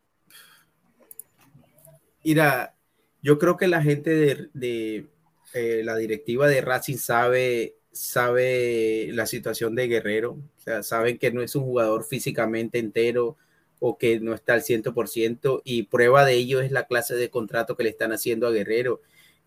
Mira, 2.24 2.74
yo 3.22 3.38
creo 3.38 3.56
que 3.56 3.68
la 3.68 3.82
gente 3.82 4.48
de, 4.52 5.06
eh, 5.54 5.82
la 5.84 5.96
directiva 5.96 6.48
de 6.48 6.60
Racing 6.60 6.96
sabe, 6.96 7.76
sabe 7.92 9.10
la 9.12 9.26
situación 9.26 9.74
de 9.74 9.88
Guerrero, 9.88 10.38
o 10.66 10.82
saben 10.82 11.18
que 11.18 11.32
no 11.32 11.42
es 11.42 11.54
un 11.54 11.64
jugador 11.64 12.04
físicamente 12.04 12.78
entero 12.78 13.36
o 13.78 13.98
que 13.98 14.20
no 14.20 14.34
está 14.34 14.54
al 14.54 14.62
100% 14.62 15.62
y 15.64 15.84
prueba 15.84 16.24
de 16.24 16.34
ello 16.34 16.60
es 16.60 16.72
la 16.72 16.86
clase 16.86 17.14
de 17.14 17.30
contrato 17.30 17.76
que 17.76 17.84
le 17.84 17.90
están 17.90 18.12
haciendo 18.12 18.46
a 18.46 18.52
Guerrero. 18.52 19.02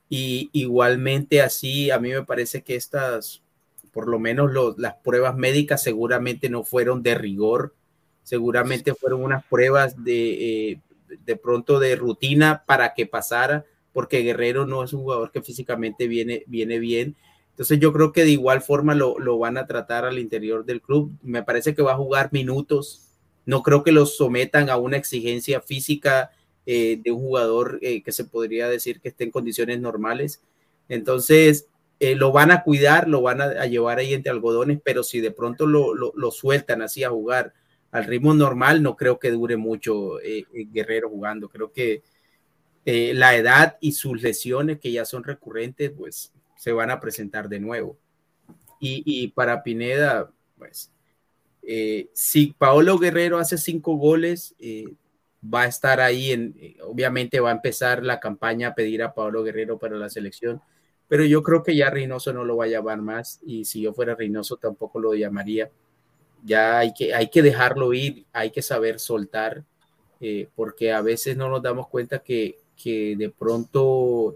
Y 0.07 0.49
igualmente 0.53 1.41
así, 1.41 1.91
a 1.91 1.99
mí 1.99 2.09
me 2.11 2.23
parece 2.23 2.63
que 2.63 2.75
estas, 2.75 3.43
por 3.91 4.07
lo 4.07 4.19
menos 4.19 4.51
las 4.77 4.95
pruebas 4.95 5.35
médicas 5.35 5.83
seguramente 5.83 6.49
no 6.49 6.63
fueron 6.63 7.03
de 7.03 7.15
rigor, 7.15 7.75
seguramente 8.29 8.93
fueron 8.93 9.23
unas 9.23 9.43
pruebas 9.43 10.03
de, 10.03 10.69
eh, 10.69 10.81
de 11.25 11.35
pronto 11.35 11.79
de 11.79 11.95
rutina 11.95 12.63
para 12.67 12.93
que 12.93 13.07
pasara, 13.07 13.65
porque 13.91 14.19
Guerrero 14.19 14.67
no 14.67 14.83
es 14.83 14.93
un 14.93 15.01
jugador 15.01 15.31
que 15.31 15.41
físicamente 15.41 16.07
viene, 16.07 16.43
viene 16.45 16.77
bien. 16.77 17.15
Entonces 17.49 17.79
yo 17.79 17.91
creo 17.91 18.11
que 18.11 18.25
de 18.25 18.29
igual 18.29 18.61
forma 18.61 18.93
lo, 18.93 19.17
lo 19.17 19.39
van 19.39 19.57
a 19.57 19.65
tratar 19.65 20.05
al 20.05 20.19
interior 20.19 20.63
del 20.63 20.79
club. 20.79 21.11
Me 21.23 21.41
parece 21.41 21.73
que 21.73 21.81
va 21.81 21.93
a 21.93 21.97
jugar 21.97 22.29
minutos. 22.31 23.07
No 23.47 23.63
creo 23.63 23.83
que 23.83 23.91
los 23.91 24.15
sometan 24.15 24.69
a 24.69 24.77
una 24.77 24.97
exigencia 24.97 25.59
física 25.59 26.29
eh, 26.67 27.01
de 27.03 27.11
un 27.11 27.21
jugador 27.21 27.79
eh, 27.81 28.03
que 28.03 28.11
se 28.11 28.25
podría 28.25 28.69
decir 28.69 29.01
que 29.01 29.09
esté 29.09 29.23
en 29.23 29.31
condiciones 29.31 29.79
normales. 29.79 30.43
Entonces, 30.87 31.67
eh, 31.99 32.13
lo 32.13 32.31
van 32.31 32.51
a 32.51 32.61
cuidar, 32.61 33.07
lo 33.07 33.23
van 33.23 33.41
a, 33.41 33.45
a 33.45 33.65
llevar 33.65 33.97
ahí 33.97 34.13
entre 34.13 34.31
algodones, 34.31 34.79
pero 34.83 35.01
si 35.01 35.19
de 35.19 35.31
pronto 35.31 35.65
lo, 35.65 35.95
lo, 35.95 36.13
lo 36.15 36.29
sueltan 36.29 36.83
así 36.83 37.03
a 37.03 37.09
jugar 37.09 37.53
al 37.91 38.05
ritmo 38.05 38.33
normal, 38.33 38.83
no 38.83 38.95
creo 38.95 39.19
que 39.19 39.31
dure 39.31 39.57
mucho 39.57 40.19
eh, 40.21 40.45
eh, 40.53 40.67
Guerrero 40.71 41.09
jugando. 41.09 41.49
Creo 41.49 41.71
que 41.71 42.03
eh, 42.85 43.13
la 43.13 43.35
edad 43.35 43.77
y 43.81 43.93
sus 43.93 44.21
lesiones, 44.21 44.79
que 44.79 44.91
ya 44.91 45.05
son 45.05 45.23
recurrentes, 45.23 45.91
pues 45.91 46.31
se 46.55 46.71
van 46.71 46.91
a 46.91 46.99
presentar 46.99 47.49
de 47.49 47.59
nuevo. 47.59 47.97
Y, 48.81 49.27
para 49.29 49.61
Pineda, 49.61 50.31
pues, 50.57 50.89
si 52.13 52.55
Paolo 52.57 52.97
Guerrero 52.97 53.37
hace 53.37 53.57
cinco 53.57 53.95
goles, 53.95 54.55
va 55.43 55.63
a 55.63 55.67
estar 55.67 55.99
ahí, 55.99 56.31
en, 56.31 56.55
obviamente 56.83 57.41
va 57.41 57.49
a 57.49 57.55
empezar 57.55 58.03
la 58.03 58.21
campaña 58.21 58.69
a 58.69 58.75
pedir 58.75 59.03
a 59.03 59.13
Paolo 59.13 59.43
Guerrero 59.43 59.77
para 59.77 59.97
la 59.97 60.07
selección, 60.07 60.61
pero 61.09 61.25
yo 61.25 61.43
creo 61.43 61.61
que 61.61 61.75
ya 61.75 61.89
Reynoso 61.89 62.31
no 62.31 62.45
lo 62.45 62.55
va 62.55 62.65
a 62.65 62.69
llamar 62.69 63.01
más 63.01 63.41
y 63.43 63.65
si 63.65 63.81
yo 63.81 63.93
fuera 63.93 64.15
Reynoso 64.15 64.55
tampoco 64.55 64.99
lo 64.99 65.13
llamaría. 65.13 65.69
Ya 66.43 66.79
hay 66.79 66.93
que, 66.93 67.13
hay 67.13 67.29
que 67.29 67.41
dejarlo 67.41 67.93
ir, 67.93 68.25
hay 68.33 68.51
que 68.51 68.61
saber 68.61 68.99
soltar, 68.99 69.63
eh, 70.21 70.47
porque 70.55 70.91
a 70.91 71.01
veces 71.01 71.35
no 71.37 71.49
nos 71.49 71.61
damos 71.61 71.87
cuenta 71.87 72.19
que, 72.19 72.57
que 72.81 73.15
de 73.17 73.29
pronto 73.29 74.35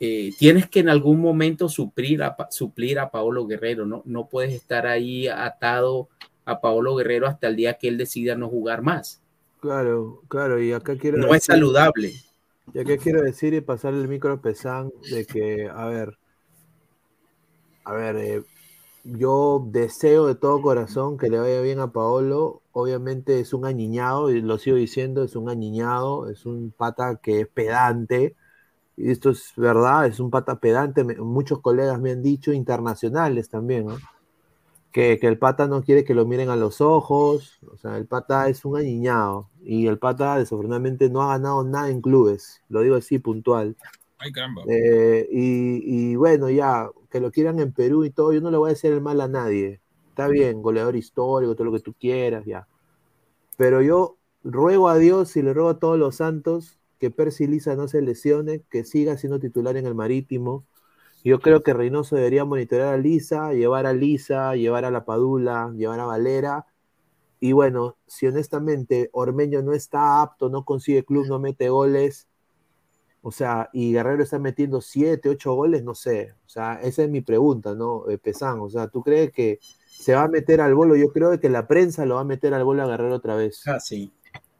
eh, 0.00 0.30
tienes 0.38 0.68
que 0.68 0.80
en 0.80 0.88
algún 0.88 1.20
momento 1.20 1.68
suplir 1.68 2.22
a, 2.22 2.36
suplir 2.50 2.98
a 2.98 3.10
Paolo 3.10 3.46
Guerrero, 3.46 3.84
¿no? 3.86 4.02
No 4.04 4.28
puedes 4.28 4.52
estar 4.52 4.86
ahí 4.86 5.26
atado 5.28 6.08
a 6.44 6.60
Paolo 6.60 6.94
Guerrero 6.96 7.26
hasta 7.26 7.48
el 7.48 7.56
día 7.56 7.74
que 7.74 7.88
él 7.88 7.96
decida 7.98 8.34
no 8.36 8.48
jugar 8.48 8.82
más. 8.82 9.20
Claro, 9.60 10.20
claro, 10.28 10.60
y 10.60 10.72
acá 10.72 10.96
quiero 10.96 11.16
No 11.18 11.26
es 11.28 11.32
decir- 11.42 11.54
saludable. 11.54 12.12
Y 12.72 12.78
acá 12.78 12.96
quiero 12.96 13.22
decir 13.22 13.54
y 13.54 13.60
pasarle 13.60 14.00
el 14.00 14.08
micro 14.08 14.32
a 14.32 14.40
Pesán 14.40 14.90
de 15.10 15.26
que, 15.26 15.68
a 15.72 15.86
ver, 15.86 16.16
a 17.84 17.92
ver, 17.92 18.16
eh, 18.16 18.42
yo 19.04 19.66
deseo 19.70 20.26
de 20.26 20.34
todo 20.34 20.62
corazón 20.62 21.18
que 21.18 21.30
le 21.30 21.38
vaya 21.38 21.60
bien 21.60 21.80
a 21.80 21.92
Paolo. 21.92 22.62
Obviamente 22.72 23.40
es 23.40 23.52
un 23.54 23.66
añiñado, 23.66 24.30
y 24.30 24.40
lo 24.40 24.58
sigo 24.58 24.76
diciendo, 24.76 25.22
es 25.24 25.36
un 25.36 25.48
añiñado, 25.48 26.30
es 26.30 26.46
un 26.46 26.72
pata 26.76 27.16
que 27.16 27.40
es 27.42 27.48
pedante. 27.48 28.36
Y 28.96 29.10
esto 29.10 29.30
es 29.30 29.52
verdad, 29.56 30.06
es 30.06 30.20
un 30.20 30.30
pata 30.30 30.60
pedante. 30.60 31.04
muchos 31.04 31.60
colegas 31.60 32.00
me 32.00 32.12
han 32.12 32.22
dicho, 32.22 32.52
internacionales 32.52 33.48
también, 33.50 33.86
¿no? 33.86 33.96
que, 34.94 35.18
que 35.18 35.26
el 35.26 35.38
pata 35.38 35.66
no 35.66 35.82
quiere 35.82 36.04
que 36.04 36.14
lo 36.14 36.24
miren 36.24 36.50
a 36.50 36.56
los 36.56 36.80
ojos, 36.80 37.58
o 37.66 37.76
sea, 37.76 37.96
el 37.96 38.06
pata 38.06 38.48
es 38.48 38.64
un 38.64 38.76
añiñado 38.76 39.50
y 39.64 39.88
el 39.88 39.98
pata 39.98 40.38
desafortunadamente 40.38 41.10
no 41.10 41.20
ha 41.22 41.36
ganado 41.36 41.64
nada 41.64 41.90
en 41.90 42.00
clubes, 42.00 42.62
lo 42.68 42.80
digo 42.80 42.94
así 42.94 43.18
puntual. 43.18 43.76
Ay. 44.18 44.32
Eh, 44.68 45.28
y, 45.30 46.12
y 46.12 46.16
bueno, 46.16 46.48
ya, 46.50 46.88
que 47.10 47.20
lo 47.20 47.30
quieran 47.30 47.60
en 47.60 47.72
Perú 47.72 48.04
y 48.04 48.10
todo, 48.10 48.32
yo 48.32 48.40
no 48.40 48.50
le 48.50 48.56
voy 48.56 48.70
a 48.70 48.72
hacer 48.72 48.92
el 48.92 49.00
mal 49.00 49.20
a 49.20 49.28
nadie. 49.28 49.80
Está 50.08 50.28
bien, 50.28 50.62
goleador 50.62 50.96
histórico, 50.96 51.54
todo 51.54 51.64
lo 51.64 51.72
que 51.72 51.80
tú 51.80 51.92
quieras, 51.94 52.44
ya. 52.44 52.68
Pero 53.56 53.82
yo 53.82 54.16
ruego 54.44 54.88
a 54.88 54.98
Dios 54.98 55.36
y 55.36 55.42
le 55.42 55.52
ruego 55.52 55.70
a 55.70 55.78
todos 55.78 55.98
los 55.98 56.16
santos 56.16 56.78
que 56.98 57.10
Percy 57.10 57.46
Lisa 57.46 57.74
no 57.74 57.88
se 57.88 58.00
lesione, 58.00 58.62
que 58.70 58.84
siga 58.84 59.16
siendo 59.16 59.40
titular 59.40 59.76
en 59.76 59.86
el 59.86 59.94
Marítimo. 59.94 60.64
Yo 61.24 61.40
creo 61.40 61.62
que 61.62 61.72
Reynoso 61.72 62.16
debería 62.16 62.44
monitorear 62.44 62.94
a 62.94 62.98
Lisa, 62.98 63.52
llevar 63.52 63.86
a 63.86 63.92
Lisa, 63.92 64.54
llevar 64.54 64.84
a 64.84 64.90
La 64.90 65.04
Padula, 65.04 65.72
llevar 65.76 66.00
a 66.00 66.04
Valera. 66.04 66.66
Y 67.40 67.52
bueno, 67.52 67.96
si 68.06 68.26
honestamente 68.26 69.10
Ormeño 69.12 69.62
no 69.62 69.72
está 69.72 70.22
apto, 70.22 70.48
no 70.48 70.64
consigue 70.64 71.04
club, 71.04 71.26
no 71.26 71.38
mete 71.38 71.68
goles, 71.70 72.28
o 73.26 73.32
sea, 73.32 73.70
y 73.72 73.92
Guerrero 73.94 74.22
está 74.22 74.38
metiendo 74.38 74.82
siete, 74.82 75.30
ocho 75.30 75.54
goles, 75.54 75.82
no 75.82 75.94
sé. 75.94 76.32
O 76.44 76.48
sea, 76.48 76.74
esa 76.82 77.04
es 77.04 77.08
mi 77.08 77.22
pregunta, 77.22 77.74
¿no? 77.74 78.06
Eh, 78.10 78.18
Pesán, 78.18 78.60
o 78.60 78.68
sea, 78.68 78.88
¿tú 78.88 79.02
crees 79.02 79.32
que 79.32 79.58
se 79.86 80.14
va 80.14 80.24
a 80.24 80.28
meter 80.28 80.60
al 80.60 80.74
bolo? 80.74 80.94
Yo 80.94 81.08
creo 81.08 81.40
que 81.40 81.48
la 81.48 81.66
prensa 81.66 82.04
lo 82.04 82.16
va 82.16 82.20
a 82.20 82.24
meter 82.24 82.52
al 82.52 82.64
bolo 82.64 82.82
a 82.82 82.86
Guerrero 82.86 83.14
otra 83.14 83.34
vez. 83.34 83.62
Ah, 83.66 83.80
sí. 83.80 84.12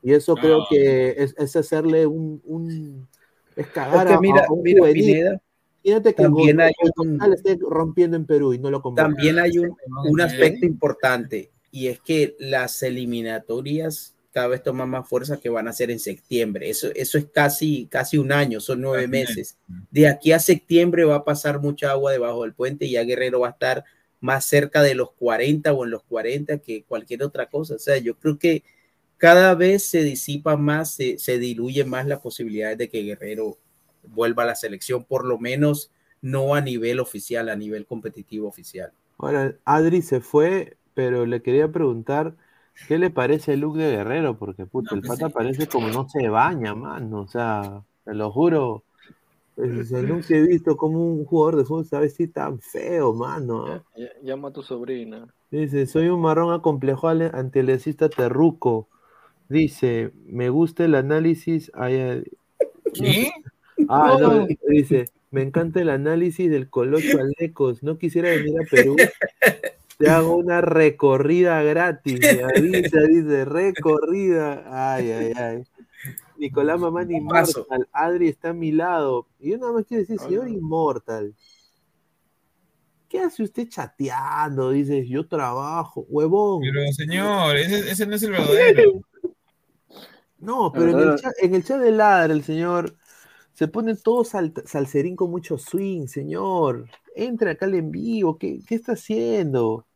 Y 0.02 0.14
eso 0.14 0.34
creo 0.34 0.64
que 0.70 1.10
es, 1.10 1.34
es 1.36 1.56
hacerle 1.56 2.06
un, 2.06 2.40
un- 2.46 3.06
es 3.54 3.66
cagar 3.66 4.08
a, 4.08 4.18
mira, 4.18 4.46
a 4.48 4.52
un 4.52 4.62
mira, 4.62 4.80
juvenil. 4.80 5.04
Pineda, 5.04 5.42
Imagínate 5.82 6.14
que 6.14 6.22
también 6.22 6.60
hay 6.62 6.72
un- 6.96 7.20
esté 7.34 7.58
rompiendo 7.60 8.16
en 8.16 8.24
Perú 8.24 8.54
y 8.54 8.58
no 8.58 8.70
lo 8.70 8.80
convoca. 8.80 9.02
También 9.02 9.38
hay 9.38 9.58
un, 9.58 9.76
un 10.06 10.20
aspecto 10.22 10.64
importante 10.64 11.50
y 11.70 11.88
es 11.88 12.00
que 12.00 12.34
las 12.38 12.82
eliminatorias 12.82 14.13
cada 14.34 14.48
vez 14.48 14.64
toman 14.64 14.90
más 14.90 15.08
fuerza 15.08 15.38
que 15.38 15.48
van 15.48 15.68
a 15.68 15.72
ser 15.72 15.92
en 15.92 16.00
septiembre. 16.00 16.68
Eso, 16.68 16.88
eso 16.96 17.18
es 17.18 17.26
casi, 17.26 17.86
casi 17.86 18.18
un 18.18 18.32
año, 18.32 18.58
son 18.58 18.80
nueve 18.80 19.06
meses. 19.06 19.56
De 19.92 20.08
aquí 20.08 20.32
a 20.32 20.40
septiembre 20.40 21.04
va 21.04 21.14
a 21.14 21.24
pasar 21.24 21.60
mucha 21.60 21.92
agua 21.92 22.10
debajo 22.10 22.42
del 22.42 22.52
puente 22.52 22.84
y 22.84 22.90
ya 22.90 23.04
Guerrero 23.04 23.38
va 23.38 23.46
a 23.46 23.52
estar 23.52 23.84
más 24.18 24.44
cerca 24.44 24.82
de 24.82 24.96
los 24.96 25.12
40 25.12 25.72
o 25.72 25.84
en 25.84 25.92
los 25.92 26.02
40 26.02 26.58
que 26.58 26.82
cualquier 26.82 27.22
otra 27.22 27.48
cosa. 27.48 27.76
O 27.76 27.78
sea, 27.78 27.96
yo 27.98 28.18
creo 28.18 28.36
que 28.36 28.64
cada 29.18 29.54
vez 29.54 29.84
se 29.84 30.02
disipa 30.02 30.56
más, 30.56 30.96
se, 30.96 31.16
se 31.18 31.38
diluye 31.38 31.84
más 31.84 32.04
la 32.08 32.20
posibilidad 32.20 32.76
de 32.76 32.88
que 32.88 33.04
Guerrero 33.04 33.56
vuelva 34.02 34.42
a 34.42 34.46
la 34.46 34.56
selección, 34.56 35.04
por 35.04 35.24
lo 35.24 35.38
menos 35.38 35.92
no 36.22 36.56
a 36.56 36.60
nivel 36.60 36.98
oficial, 36.98 37.48
a 37.48 37.54
nivel 37.54 37.86
competitivo 37.86 38.48
oficial. 38.48 38.90
Ahora, 39.16 39.54
Adri 39.64 40.02
se 40.02 40.20
fue, 40.20 40.76
pero 40.92 41.24
le 41.24 41.40
quería 41.40 41.70
preguntar 41.70 42.34
qué 42.88 42.98
le 42.98 43.10
parece 43.10 43.54
el 43.54 43.60
look 43.60 43.76
de 43.76 43.90
Guerrero, 43.90 44.36
porque 44.36 44.66
puta, 44.66 44.94
el 44.94 45.02
pata 45.02 45.28
parece 45.28 45.66
como 45.66 45.88
no 45.88 46.08
se 46.08 46.28
baña, 46.28 46.74
mano. 46.74 47.20
O 47.22 47.28
sea, 47.28 47.82
te 48.04 48.14
lo 48.14 48.30
juro. 48.30 48.82
pues, 49.56 49.90
nunca 49.92 50.34
he 50.34 50.42
visto 50.42 50.76
como 50.76 50.98
un 51.06 51.24
jugador 51.24 51.56
de 51.56 51.64
fútbol 51.64 51.86
a 51.92 52.00
vestir 52.00 52.32
tan 52.32 52.58
feo, 52.60 53.14
mano. 53.14 53.82
Llama 54.22 54.48
a 54.48 54.52
tu 54.52 54.62
sobrina. 54.62 55.26
Dice, 55.50 55.86
soy 55.86 56.08
un 56.08 56.20
marrón 56.20 56.52
acomplejado 56.52 57.08
ale- 57.08 57.30
antilecista 57.32 58.08
terruco. 58.08 58.88
Dice, 59.48 60.10
me 60.26 60.48
gusta 60.50 60.84
el 60.84 60.94
análisis. 60.96 61.70
ay. 61.74 62.24
¿Qué? 62.92 63.30
Ah, 63.88 64.16
no, 64.20 64.32
No. 64.40 64.46
dice, 64.68 65.10
me 65.30 65.42
encanta 65.42 65.80
el 65.80 65.90
análisis 65.90 66.50
del 66.50 66.68
Colocho 66.70 67.18
Alecos. 67.20 67.82
No 67.82 67.98
quisiera 67.98 68.30
venir 68.30 68.54
a 68.60 68.64
Perú. 68.70 68.96
Te 69.98 70.10
hago 70.10 70.36
una 70.36 70.60
recorrida 70.60 71.62
gratis. 71.62 72.20
me 72.20 72.42
avisa, 72.42 73.00
dice, 73.08 73.44
recorrida. 73.44 74.94
Ay, 74.94 75.10
ay, 75.10 75.32
ay. 75.36 75.62
Nicolás 76.36 76.80
Mamán 76.80 77.10
Inmortal. 77.10 77.88
Adri 77.92 78.28
está 78.28 78.50
a 78.50 78.54
mi 78.54 78.72
lado. 78.72 79.26
Y 79.38 79.50
yo 79.50 79.58
nada 79.58 79.72
más 79.72 79.84
quiero 79.86 80.02
decir, 80.02 80.18
señor 80.18 80.48
Inmortal. 80.48 81.34
¿Qué 83.08 83.20
hace 83.20 83.44
usted 83.44 83.68
chateando? 83.68 84.70
Dice, 84.70 85.06
yo 85.06 85.28
trabajo, 85.28 86.04
huevón. 86.08 86.62
Pero 86.62 86.92
señor, 86.92 87.56
ese, 87.56 87.90
ese 87.90 88.06
no 88.06 88.16
es 88.16 88.22
el 88.24 88.30
verdadero. 88.32 89.00
No, 90.38 90.72
pero 90.72 90.90
en 90.90 90.98
el, 90.98 91.16
chat, 91.16 91.32
en 91.40 91.54
el 91.54 91.64
chat 91.64 91.80
de 91.80 91.92
Ladra, 91.92 92.34
el 92.34 92.42
señor 92.42 92.96
se 93.54 93.68
pone 93.68 93.94
todo 93.94 94.24
sal- 94.24 94.52
salserín 94.66 95.14
con 95.14 95.30
mucho 95.30 95.56
swing, 95.56 96.08
señor. 96.08 96.90
Entra 97.14 97.52
acá 97.52 97.66
al 97.66 97.74
en 97.74 97.90
vivo, 97.90 98.38
¿qué, 98.38 98.60
qué 98.66 98.74
está 98.76 98.92
haciendo? 98.92 99.86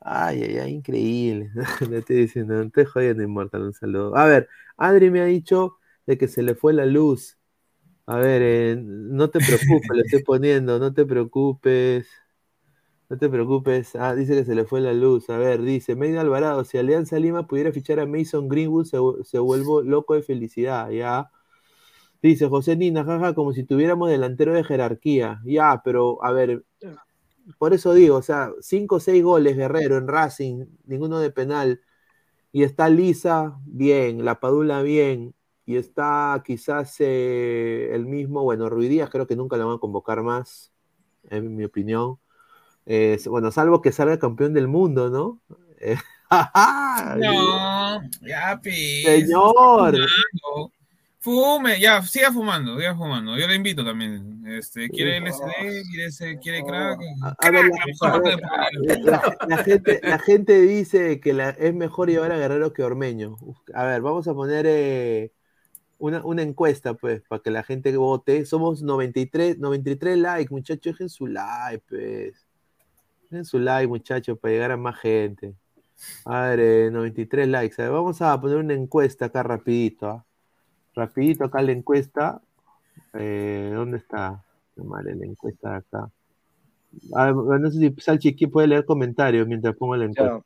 Ay, 0.00 0.42
ay, 0.42 0.58
ay, 0.58 0.72
increíble. 0.74 1.50
Le 1.90 1.98
estoy 1.98 2.16
diciendo, 2.16 2.54
no 2.64 2.70
te 2.70 2.84
jodiendo, 2.86 3.22
Inmortal, 3.22 3.62
un 3.62 3.72
saludo. 3.74 4.16
A 4.16 4.26
ver, 4.26 4.48
Adri 4.76 5.10
me 5.10 5.20
ha 5.20 5.26
dicho 5.26 5.76
de 6.06 6.18
que 6.18 6.28
se 6.28 6.42
le 6.42 6.54
fue 6.54 6.72
la 6.72 6.86
luz. 6.86 7.38
A 8.06 8.16
ver, 8.18 8.42
eh, 8.42 8.76
no 8.78 9.30
te 9.30 9.40
preocupes, 9.40 9.90
le 9.96 10.02
estoy 10.02 10.22
poniendo, 10.24 10.78
no 10.78 10.92
te 10.94 11.06
preocupes. 11.06 12.08
No 13.08 13.18
te 13.18 13.28
preocupes. 13.28 13.96
Ah, 13.96 14.14
dice 14.14 14.34
que 14.34 14.44
se 14.44 14.54
le 14.54 14.64
fue 14.64 14.80
la 14.80 14.92
luz. 14.92 15.28
A 15.30 15.36
ver, 15.38 15.62
dice 15.62 15.96
Meida 15.96 16.20
Alvarado, 16.20 16.64
si 16.64 16.78
Alianza 16.78 17.18
Lima 17.18 17.46
pudiera 17.46 17.72
fichar 17.72 17.98
a 18.00 18.06
Mason 18.06 18.48
Greenwood, 18.48 18.84
se, 18.86 18.98
se 19.24 19.38
vuelvo 19.38 19.82
loco 19.82 20.14
de 20.14 20.22
felicidad, 20.22 20.90
ya. 20.90 21.30
Dice 22.22 22.48
José 22.48 22.76
Nina, 22.76 23.04
jaja, 23.04 23.34
como 23.34 23.52
si 23.52 23.64
tuviéramos 23.64 24.10
delantero 24.10 24.52
de 24.52 24.64
jerarquía. 24.64 25.40
Ya, 25.44 25.80
pero 25.84 26.22
a 26.22 26.32
ver, 26.32 26.64
por 27.58 27.72
eso 27.72 27.94
digo, 27.94 28.16
o 28.16 28.22
sea, 28.22 28.52
cinco 28.60 28.96
o 28.96 29.00
seis 29.00 29.22
goles 29.22 29.56
Guerrero 29.56 29.96
en 29.96 30.06
Racing, 30.08 30.66
ninguno 30.84 31.18
de 31.18 31.30
penal. 31.30 31.80
Y 32.52 32.64
está 32.64 32.88
Lisa, 32.88 33.58
bien, 33.64 34.24
La 34.24 34.40
Padula, 34.40 34.82
bien. 34.82 35.34
Y 35.66 35.76
está 35.76 36.42
quizás 36.44 36.96
eh, 37.00 37.90
el 37.92 38.06
mismo, 38.06 38.42
bueno, 38.42 38.68
Ruidías 38.68 39.08
creo 39.10 39.26
que 39.26 39.36
nunca 39.36 39.56
lo 39.56 39.66
van 39.66 39.76
a 39.76 39.80
convocar 39.80 40.22
más, 40.22 40.72
en 41.30 41.56
mi 41.56 41.64
opinión. 41.64 42.18
Eh, 42.86 43.18
bueno, 43.26 43.50
salvo 43.52 43.80
que 43.82 43.92
salga 43.92 44.18
campeón 44.18 44.52
del 44.52 44.68
mundo, 44.68 45.10
¿no? 45.10 45.40
Eh, 45.80 45.96
No, 47.16 48.00
ya, 48.22 48.60
pues. 48.62 49.02
Señor. 49.04 49.96
Fume, 51.22 51.78
ya, 51.78 52.00
siga 52.02 52.32
fumando, 52.32 52.78
siga 52.78 52.94
fumando. 52.96 53.36
Yo 53.36 53.46
le 53.46 53.54
invito 53.54 53.84
también. 53.84 54.42
Este, 54.46 54.88
¿Quiere 54.88 55.18
LSD? 55.18 55.42
¿Quiere, 55.90 56.06
ese- 56.06 56.38
quiere 56.38 56.62
crack? 56.64 56.98
A 57.38 57.50
ver, 57.50 57.70
Crack, 59.04 59.46
la 59.46 59.58
gente, 59.58 60.00
la 60.02 60.18
gente 60.18 60.60
dice 60.62 61.20
que 61.20 61.34
la- 61.34 61.50
es 61.50 61.74
mejor 61.74 62.08
llevar 62.08 62.32
a 62.32 62.38
Guerrero 62.38 62.72
que 62.72 62.82
Ormeño. 62.82 63.36
A 63.74 63.84
ver, 63.84 64.00
vamos 64.00 64.28
a 64.28 64.34
poner 64.34 64.64
eh, 64.66 65.30
una, 65.98 66.24
una 66.24 66.40
encuesta, 66.40 66.94
pues, 66.94 67.20
para 67.28 67.42
que 67.42 67.50
la 67.50 67.64
gente 67.64 67.94
vote. 67.98 68.46
Somos 68.46 68.80
93, 68.82 69.58
93 69.58 70.16
likes, 70.16 70.50
muchachos. 70.50 70.94
Dejen 70.94 71.10
su 71.10 71.26
like, 71.26 71.84
pues. 71.86 72.32
Dejen 73.28 73.44
su 73.44 73.58
like, 73.58 73.86
muchachos, 73.88 74.38
para 74.38 74.54
llegar 74.54 74.70
a 74.72 74.78
más 74.78 74.98
gente. 74.98 75.52
A 76.24 76.40
ver, 76.46 76.60
eh, 76.60 76.90
93 76.90 77.46
likes. 77.46 77.74
A 77.82 77.84
ver, 77.84 77.92
vamos 77.92 78.22
a 78.22 78.40
poner 78.40 78.56
una 78.56 78.72
encuesta 78.72 79.26
acá 79.26 79.42
rapidito. 79.42 80.08
¿ah? 80.08 80.24
Rapidito 80.94 81.44
acá 81.44 81.62
la 81.62 81.72
encuesta. 81.72 82.40
Eh, 83.14 83.70
¿Dónde 83.74 83.98
está? 83.98 84.42
Madre, 84.76 85.14
la 85.14 85.26
encuesta 85.26 85.70
de 85.70 85.76
acá. 85.76 86.10
Ah, 87.14 87.32
no 87.32 87.70
sé 87.70 87.78
si 87.78 88.00
Salchi 88.00 88.30
aquí 88.30 88.46
puede 88.46 88.68
leer 88.68 88.84
comentarios 88.84 89.46
mientras 89.46 89.76
pongo 89.76 89.96
la 89.96 90.06
encuesta. 90.06 90.42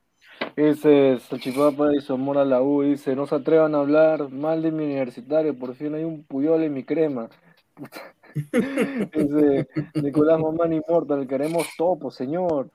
Dice 0.56 1.18
Salchipapa 1.20 1.94
y 1.94 2.00
Somora 2.00 2.44
la 2.44 2.60
U, 2.60 2.82
dice, 2.82 3.16
no 3.16 3.26
se 3.26 3.36
atrevan 3.36 3.74
a 3.74 3.78
hablar 3.78 4.30
mal 4.30 4.62
de 4.62 4.70
mi 4.70 4.84
universitario, 4.84 5.56
por 5.56 5.74
fin 5.74 5.94
hay 5.94 6.04
un 6.04 6.24
puyol 6.24 6.62
en 6.62 6.74
mi 6.74 6.84
crema. 6.84 7.28
Dice 9.14 9.68
Nicolás 9.94 10.40
Mamán 10.40 10.72
Immortal, 10.72 11.26
queremos 11.26 11.66
topo, 11.76 12.10
señor. 12.10 12.70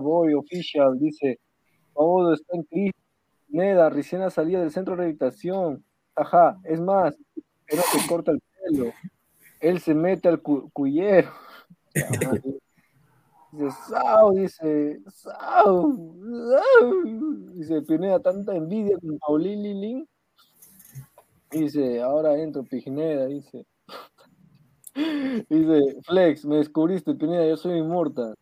Boy 0.00 0.34
Official 0.34 0.98
dice, 0.98 1.38
Paolo 1.94 2.34
está 2.34 2.56
en 2.56 2.62
crisis. 2.64 3.07
Neda, 3.48 3.90
recién 3.90 4.22
ha 4.22 4.30
salido 4.30 4.60
del 4.60 4.70
centro 4.70 4.92
de 4.92 4.98
rehabilitación. 4.98 5.84
Ajá, 6.14 6.58
es 6.64 6.80
más, 6.80 7.16
que 7.66 7.76
no 7.76 7.82
se 7.82 8.06
corta 8.06 8.32
el 8.32 8.40
pelo. 8.62 8.92
Él 9.60 9.80
se 9.80 9.94
mete 9.94 10.28
al 10.28 10.40
cu- 10.42 10.70
cuyero. 10.72 11.30
Ajá, 11.94 12.32
Dice, 13.50 13.70
Sao, 13.88 14.32
dice, 14.32 15.00
Sao, 15.06 15.96
Sao. 15.96 17.02
Dice, 17.54 17.80
Pineda, 17.82 18.20
tanta 18.20 18.54
envidia 18.54 18.98
con 18.98 19.18
Paulín 19.18 19.62
Lilín. 19.62 20.08
Dice, 21.50 22.02
ahora 22.02 22.36
entro, 22.36 22.62
Pineda, 22.62 23.24
dice. 23.24 23.64
Dice, 25.48 25.96
Flex, 26.04 26.44
me 26.44 26.56
descubriste, 26.56 27.14
Pineda, 27.14 27.46
yo 27.46 27.56
soy 27.56 27.78
inmortal. 27.78 28.34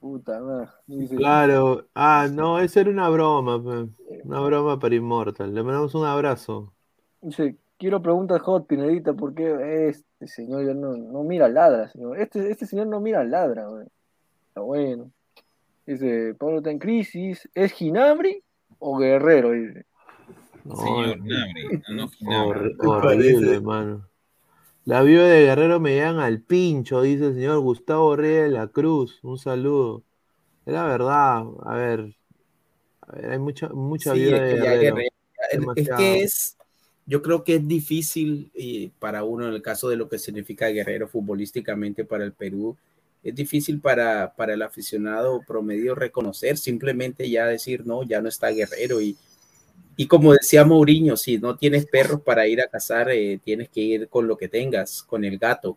Puta 0.00 0.40
madre. 0.40 0.68
Dice, 0.86 1.16
Claro, 1.16 1.86
ah, 1.94 2.28
no, 2.32 2.58
eso 2.60 2.80
era 2.80 2.90
una 2.90 3.08
broma, 3.08 3.62
pe. 3.62 3.88
una 4.24 4.40
broma 4.40 4.78
para 4.78 4.94
Immortal. 4.94 5.54
Le 5.54 5.62
mandamos 5.62 5.94
un 5.94 6.04
abrazo. 6.06 6.72
Dice, 7.20 7.56
quiero 7.78 8.00
preguntas 8.00 8.40
hot, 8.42 8.66
Pinedita, 8.66 9.12
¿por 9.12 9.34
qué 9.34 9.88
este 9.88 10.26
señor 10.28 10.64
ya 10.66 10.74
no, 10.74 10.96
no 10.96 11.24
mira 11.24 11.48
ladra, 11.48 11.88
señor? 11.88 12.18
Este, 12.20 12.50
este 12.50 12.64
señor 12.66 12.86
no 12.86 13.00
mira 13.00 13.24
ladra, 13.24 13.66
güey. 13.68 13.86
Está 14.48 14.60
bueno. 14.60 15.10
Dice, 15.86 16.34
Pablo 16.38 16.58
está 16.58 16.70
en 16.70 16.78
crisis. 16.78 17.48
¿Es 17.54 17.72
Ginabri 17.72 18.42
o 18.78 18.98
Guerrero? 18.98 19.50
Dice. 19.50 19.84
Señor 20.64 21.18
Nabri, 21.20 21.82
no, 21.88 21.94
no 21.96 22.08
Ginabri. 22.08 22.76
Hor- 22.78 23.04
horrible, 23.06 23.54
hermano. 23.54 24.06
La 24.88 25.02
viuda 25.02 25.26
de 25.26 25.42
Guerrero 25.42 25.80
me 25.80 25.90
llegan 25.90 26.18
al 26.18 26.40
pincho, 26.40 27.02
dice 27.02 27.26
el 27.26 27.34
señor 27.34 27.60
Gustavo 27.60 28.16
Reyes 28.16 28.44
de 28.44 28.48
la 28.48 28.68
Cruz. 28.68 29.18
Un 29.22 29.36
saludo. 29.36 30.02
Es 30.64 30.72
la 30.72 30.86
verdad, 30.86 31.42
a 31.62 31.74
ver. 31.76 32.16
A 33.02 33.12
ver 33.12 33.32
hay 33.32 33.38
mucha, 33.38 33.68
mucha 33.68 34.14
Sí, 34.14 34.20
viuda 34.20 34.40
de 34.40 34.54
Guerrero. 34.54 34.96
Guerrero- 34.96 35.72
es 35.76 35.88
que 35.90 36.22
es, 36.22 36.56
yo 37.04 37.20
creo 37.20 37.44
que 37.44 37.56
es 37.56 37.68
difícil 37.68 38.50
eh, 38.54 38.88
para 38.98 39.24
uno 39.24 39.46
en 39.46 39.52
el 39.52 39.60
caso 39.60 39.90
de 39.90 39.96
lo 39.96 40.08
que 40.08 40.18
significa 40.18 40.68
Guerrero 40.68 41.06
futbolísticamente 41.06 42.06
para 42.06 42.24
el 42.24 42.32
Perú. 42.32 42.74
Es 43.22 43.34
difícil 43.34 43.82
para, 43.82 44.32
para 44.36 44.54
el 44.54 44.62
aficionado 44.62 45.42
promedio 45.46 45.96
reconocer, 45.96 46.56
simplemente 46.56 47.28
ya 47.28 47.44
decir, 47.44 47.86
no, 47.86 48.04
ya 48.04 48.22
no 48.22 48.30
está 48.30 48.48
Guerrero. 48.48 49.02
Y, 49.02 49.18
y 49.98 50.06
como 50.06 50.32
decía 50.32 50.64
Mourinho, 50.64 51.16
si 51.16 51.38
no 51.38 51.56
tienes 51.56 51.84
perros 51.84 52.20
para 52.22 52.46
ir 52.46 52.60
a 52.62 52.68
cazar, 52.68 53.10
eh, 53.10 53.40
tienes 53.44 53.68
que 53.68 53.80
ir 53.80 54.08
con 54.08 54.28
lo 54.28 54.36
que 54.38 54.46
tengas, 54.48 55.02
con 55.02 55.24
el 55.24 55.38
gato. 55.38 55.76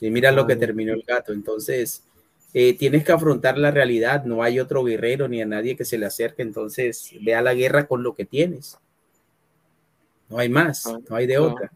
Y 0.00 0.10
mira 0.10 0.32
lo 0.32 0.48
que 0.48 0.56
terminó 0.56 0.92
el 0.94 1.02
gato. 1.06 1.32
Entonces, 1.32 2.02
eh, 2.52 2.74
tienes 2.76 3.04
que 3.04 3.12
afrontar 3.12 3.56
la 3.56 3.70
realidad. 3.70 4.24
No 4.24 4.42
hay 4.42 4.58
otro 4.58 4.82
guerrero 4.82 5.28
ni 5.28 5.40
a 5.40 5.46
nadie 5.46 5.76
que 5.76 5.84
se 5.84 5.96
le 5.96 6.06
acerque. 6.06 6.42
Entonces, 6.42 7.12
ve 7.20 7.36
a 7.36 7.40
la 7.42 7.54
guerra 7.54 7.86
con 7.86 8.02
lo 8.02 8.16
que 8.16 8.24
tienes. 8.24 8.76
No 10.28 10.38
hay 10.38 10.48
más, 10.48 10.84
no 11.08 11.14
hay 11.16 11.26
de 11.28 11.36
Ah. 11.36 11.42
otra. 11.42 11.72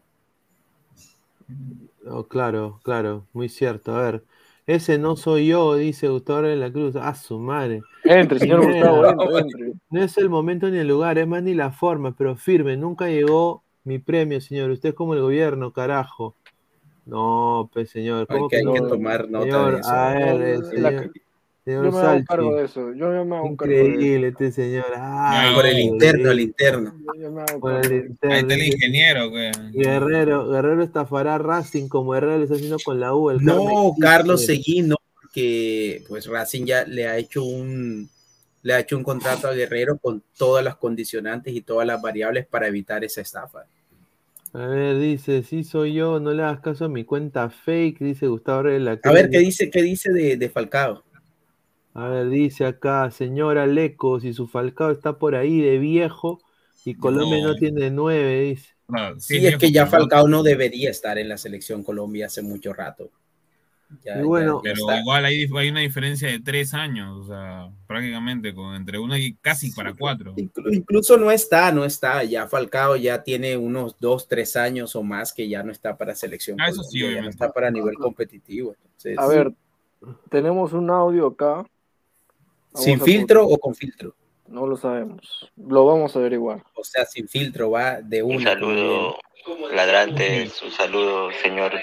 Claro, 2.27 2.81
claro, 2.83 3.25
muy 3.31 3.47
cierto. 3.47 3.95
A 3.95 4.01
ver, 4.11 4.23
ese 4.67 4.97
no 4.97 5.15
soy 5.15 5.47
yo, 5.47 5.75
dice 5.75 6.07
Gustavo 6.07 6.43
de 6.43 6.55
la 6.55 6.71
Cruz. 6.71 6.95
A 6.95 7.13
su 7.15 7.39
madre. 7.39 7.81
Entre, 8.03 8.39
señor 8.39 8.61
Gustavo, 8.65 9.05
entre, 9.07 9.39
entre. 9.39 9.73
No 9.89 10.03
es 10.03 10.17
el 10.17 10.29
momento 10.29 10.69
ni 10.69 10.77
el 10.77 10.87
lugar, 10.87 11.17
es 11.17 11.27
más 11.27 11.43
ni 11.43 11.53
la 11.53 11.71
forma, 11.71 12.15
pero 12.17 12.35
firme. 12.35 12.77
Nunca 12.77 13.07
llegó 13.07 13.63
mi 13.83 13.99
premio, 13.99 14.39
señor. 14.41 14.69
Usted 14.71 14.89
es 14.89 14.95
como 14.95 15.13
el 15.13 15.21
gobierno, 15.21 15.71
carajo. 15.73 16.35
No, 17.05 17.69
pues, 17.73 17.89
señor. 17.89 18.25
Hay 18.29 18.37
¿cómo 18.37 18.47
que- 18.49 18.57
hay 18.57 18.63
que 18.65 18.79
tomar 18.81 19.29
nota 19.29 19.43
Señor, 19.45 19.73
de 19.73 19.79
eso. 19.81 19.89
A 19.91 20.13
ver, 20.13 20.41
el 20.41 20.83
La- 20.83 21.09
señor, 21.63 21.85
Yo 21.85 21.91
me 21.91 21.99
hago 21.99 22.25
cargo 22.25 22.55
de 22.55 22.65
eso. 22.65 22.93
Yo 22.93 23.13
ya 23.13 23.23
me 23.23 23.35
hago 23.35 23.55
cargo 23.55 23.73
de 23.73 23.81
eso. 23.81 23.91
Increíble 23.91 24.27
este 24.27 24.51
señor. 24.51 24.85
Ay, 24.97 25.55
por 25.55 25.65
el 25.65 25.79
interno, 25.79 26.31
el 26.31 26.39
interno. 26.39 26.93
Yo 27.19 27.31
me 27.31 27.41
hago 27.41 27.59
Por 27.59 27.85
el 27.85 28.05
interno. 28.07 28.35
Ahí 28.35 28.41
está 28.41 28.53
el 28.53 28.67
ingeniero, 28.67 29.29
güey. 29.29 29.51
Guerrero, 29.73 30.49
Guerrero 30.49 30.83
estafará 30.83 31.35
a 31.35 31.37
Racing 31.37 31.87
como 31.87 32.15
Herrera 32.15 32.37
le 32.37 32.43
está 32.43 32.55
haciendo 32.55 32.77
con 32.83 32.99
la 32.99 33.15
U. 33.15 33.29
El 33.29 33.43
No, 33.43 33.55
Carmen 33.55 33.93
Carlos. 33.99 34.45
Seguí, 34.45 34.81
no, 34.81 34.95
porque 35.21 36.03
pues 36.07 36.27
Racing 36.27 36.65
ya 36.65 36.85
le 36.85 37.07
ha 37.07 37.17
hecho 37.17 37.43
un 37.43 38.09
le 38.63 38.73
ha 38.73 38.79
hecho 38.79 38.97
un 38.97 39.03
contrato 39.03 39.47
a 39.47 39.53
Guerrero 39.53 39.97
con 39.97 40.23
todas 40.37 40.63
las 40.63 40.77
condicionantes 40.77 41.53
y 41.53 41.61
todas 41.61 41.85
las 41.85 42.01
variables 42.01 42.47
para 42.47 42.67
evitar 42.67 43.03
esa 43.03 43.21
estafa. 43.21 43.65
A 44.53 44.67
ver, 44.67 44.99
dice, 44.99 45.43
sí 45.43 45.63
soy 45.63 45.93
yo, 45.93 46.19
no 46.19 46.31
le 46.31 46.43
hagas 46.43 46.61
caso 46.61 46.85
a 46.85 46.89
mi 46.89 47.03
cuenta 47.03 47.49
fake, 47.49 47.99
dice 47.99 48.27
Gustavo 48.27 48.59
A 48.69 49.11
ver 49.11 49.29
qué 49.29 49.39
dice, 49.39 49.69
qué 49.69 49.81
dice 49.81 50.13
de, 50.13 50.37
de 50.37 50.49
Falcao. 50.49 51.03
A 51.95 52.07
ver, 52.07 52.29
dice 52.29 52.65
acá, 52.65 53.11
señora 53.11 53.67
Leco, 53.67 54.19
si 54.19 54.33
su 54.33 54.47
Falcao 54.47 54.91
está 54.91 55.17
por 55.19 55.35
ahí 55.35 55.61
de 55.61 55.77
viejo 55.77 56.41
y 56.85 56.95
Colombia 56.95 57.39
no, 57.41 57.49
No. 57.49 57.55
tiene 57.55 57.89
nueve, 57.91 58.41
dice. 58.41 58.69
Sí, 59.19 59.45
es 59.45 59.57
que 59.57 59.71
ya 59.71 59.85
Falcao 59.85 60.27
no 60.27 60.43
debería 60.43 60.89
estar 60.89 61.17
en 61.17 61.29
la 61.29 61.37
selección 61.37 61.83
Colombia 61.83 62.25
hace 62.27 62.41
mucho 62.41 62.73
rato. 62.73 63.11
Ya- 64.03 64.19
Y 64.19 64.23
bueno, 64.23 64.61
ya- 64.63 64.71
Pero 64.73 64.89
está. 64.89 64.99
igual 64.99 65.25
hay, 65.25 65.45
hay 65.55 65.69
una 65.69 65.81
diferencia 65.81 66.27
de 66.27 66.39
tres 66.39 66.73
años, 66.73 67.15
o 67.15 67.27
sea, 67.27 67.69
prácticamente 67.85 68.55
con 68.55 68.73
entre 68.75 68.97
uno 68.97 69.15
y 69.15 69.35
casi 69.35 69.71
para 69.71 69.93
cuatro. 69.93 70.33
Inclu- 70.35 70.73
Incluso 70.75 71.15
no 71.17 71.29
está, 71.29 71.71
no 71.71 71.85
está. 71.85 72.23
Ya 72.23 72.47
Falcao 72.47 72.95
ya 72.95 73.21
tiene 73.23 73.55
unos 73.55 73.95
dos, 73.99 74.27
tres 74.27 74.55
años 74.55 74.95
o 74.95 75.03
más 75.03 75.31
que 75.31 75.47
ya 75.47 75.61
no 75.61 75.71
está 75.71 75.95
para 75.95 76.15
selección. 76.15 76.59
Ah, 76.59 76.69
eso 76.69 76.83
sí, 76.83 77.01
ya 77.01 77.21
no 77.21 77.29
está 77.29 77.51
para 77.53 77.69
nivel 77.69 77.95
competitivo. 77.95 78.75
Entonces, 78.83 79.19
A 79.19 79.27
ver, 79.27 79.53
tenemos 80.31 80.73
un 80.73 80.89
audio 80.89 81.27
acá. 81.27 81.63
¿Sin 82.75 82.99
filtro 83.01 83.45
o 83.45 83.57
con 83.57 83.75
filtro? 83.75 84.15
No 84.47 84.67
lo 84.67 84.75
sabemos. 84.77 85.51
Lo 85.55 85.85
vamos 85.85 86.15
a 86.15 86.19
averiguar. 86.19 86.63
O 86.75 86.83
sea, 86.83 87.05
sin 87.05 87.27
filtro 87.27 87.71
va 87.71 88.01
de 88.01 88.21
Un 88.23 88.35
una. 88.37 88.51
saludo, 88.51 89.17
ladrantes, 89.71 90.61
un 90.61 90.71
saludo, 90.71 91.31
señor, 91.41 91.73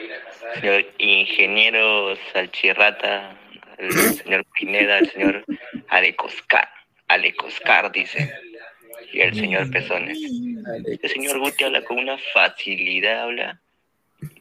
señor 0.60 0.84
ingeniero 0.98 2.14
Salchirrata, 2.32 3.36
el 3.78 3.90
señor 4.24 4.44
Pineda, 4.54 4.98
el 4.98 5.10
señor 5.10 5.44
Alecoscar, 5.88 6.68
Alecoscar 7.08 7.90
dice, 7.92 8.32
y 9.12 9.20
el 9.20 9.34
señor 9.34 9.70
Pezones. 9.70 10.18
El 10.22 11.10
señor 11.10 11.38
Guti 11.40 11.64
habla 11.64 11.82
con 11.84 11.98
una 11.98 12.16
facilidad, 12.32 13.22
habla 13.22 13.60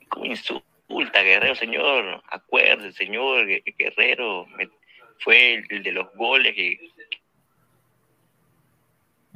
como 0.09 0.26
insulta, 0.26 1.21
Guerrero, 1.23 1.55
señor, 1.55 2.21
acuérdese, 2.30 2.97
señor, 3.05 3.47
Gue- 3.47 3.63
Guerrero, 3.77 4.45
me- 4.57 4.69
fue 5.19 5.55
el, 5.55 5.65
el 5.69 5.83
de 5.83 5.91
los 5.91 6.13
goles 6.15 6.55
que 6.55 6.79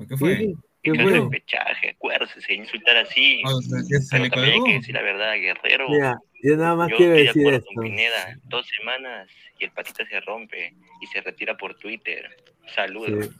¿Qué 0.07 0.17
fue? 0.17 0.37
¿Qué? 0.37 0.53
que 0.81 0.91
¿Qué 0.91 0.97
no 0.97 1.03
fue? 1.09 1.19
repechaje, 1.21 1.89
acuérdese, 1.91 2.41
sin 2.41 2.61
insultar 2.63 2.97
así. 2.97 3.41
O 3.45 3.61
sea, 3.61 3.79
que 3.87 3.99
se 4.01 4.17
Pero 4.17 4.29
también 4.31 4.53
hay 4.55 4.63
que 4.63 4.73
decir 4.73 4.93
la 4.95 5.01
verdad, 5.01 5.33
Guerrero. 5.35 5.89
Mira, 5.89 6.17
yo 6.41 6.57
nada 6.57 6.75
más 6.75 6.89
Yo 6.89 6.97
quiero 6.97 7.15
estoy 7.15 7.27
decir 7.43 7.53
esto. 7.53 7.67
con 7.73 7.83
Pineda. 7.85 8.37
Dos 8.49 8.67
semanas 8.79 9.29
y 9.59 9.63
el 9.65 9.71
patita 9.71 10.05
se 10.05 10.19
rompe 10.21 10.75
y 11.01 11.07
se 11.07 11.21
retira 11.21 11.55
por 11.55 11.75
Twitter. 11.75 12.29
Saludos. 12.75 13.29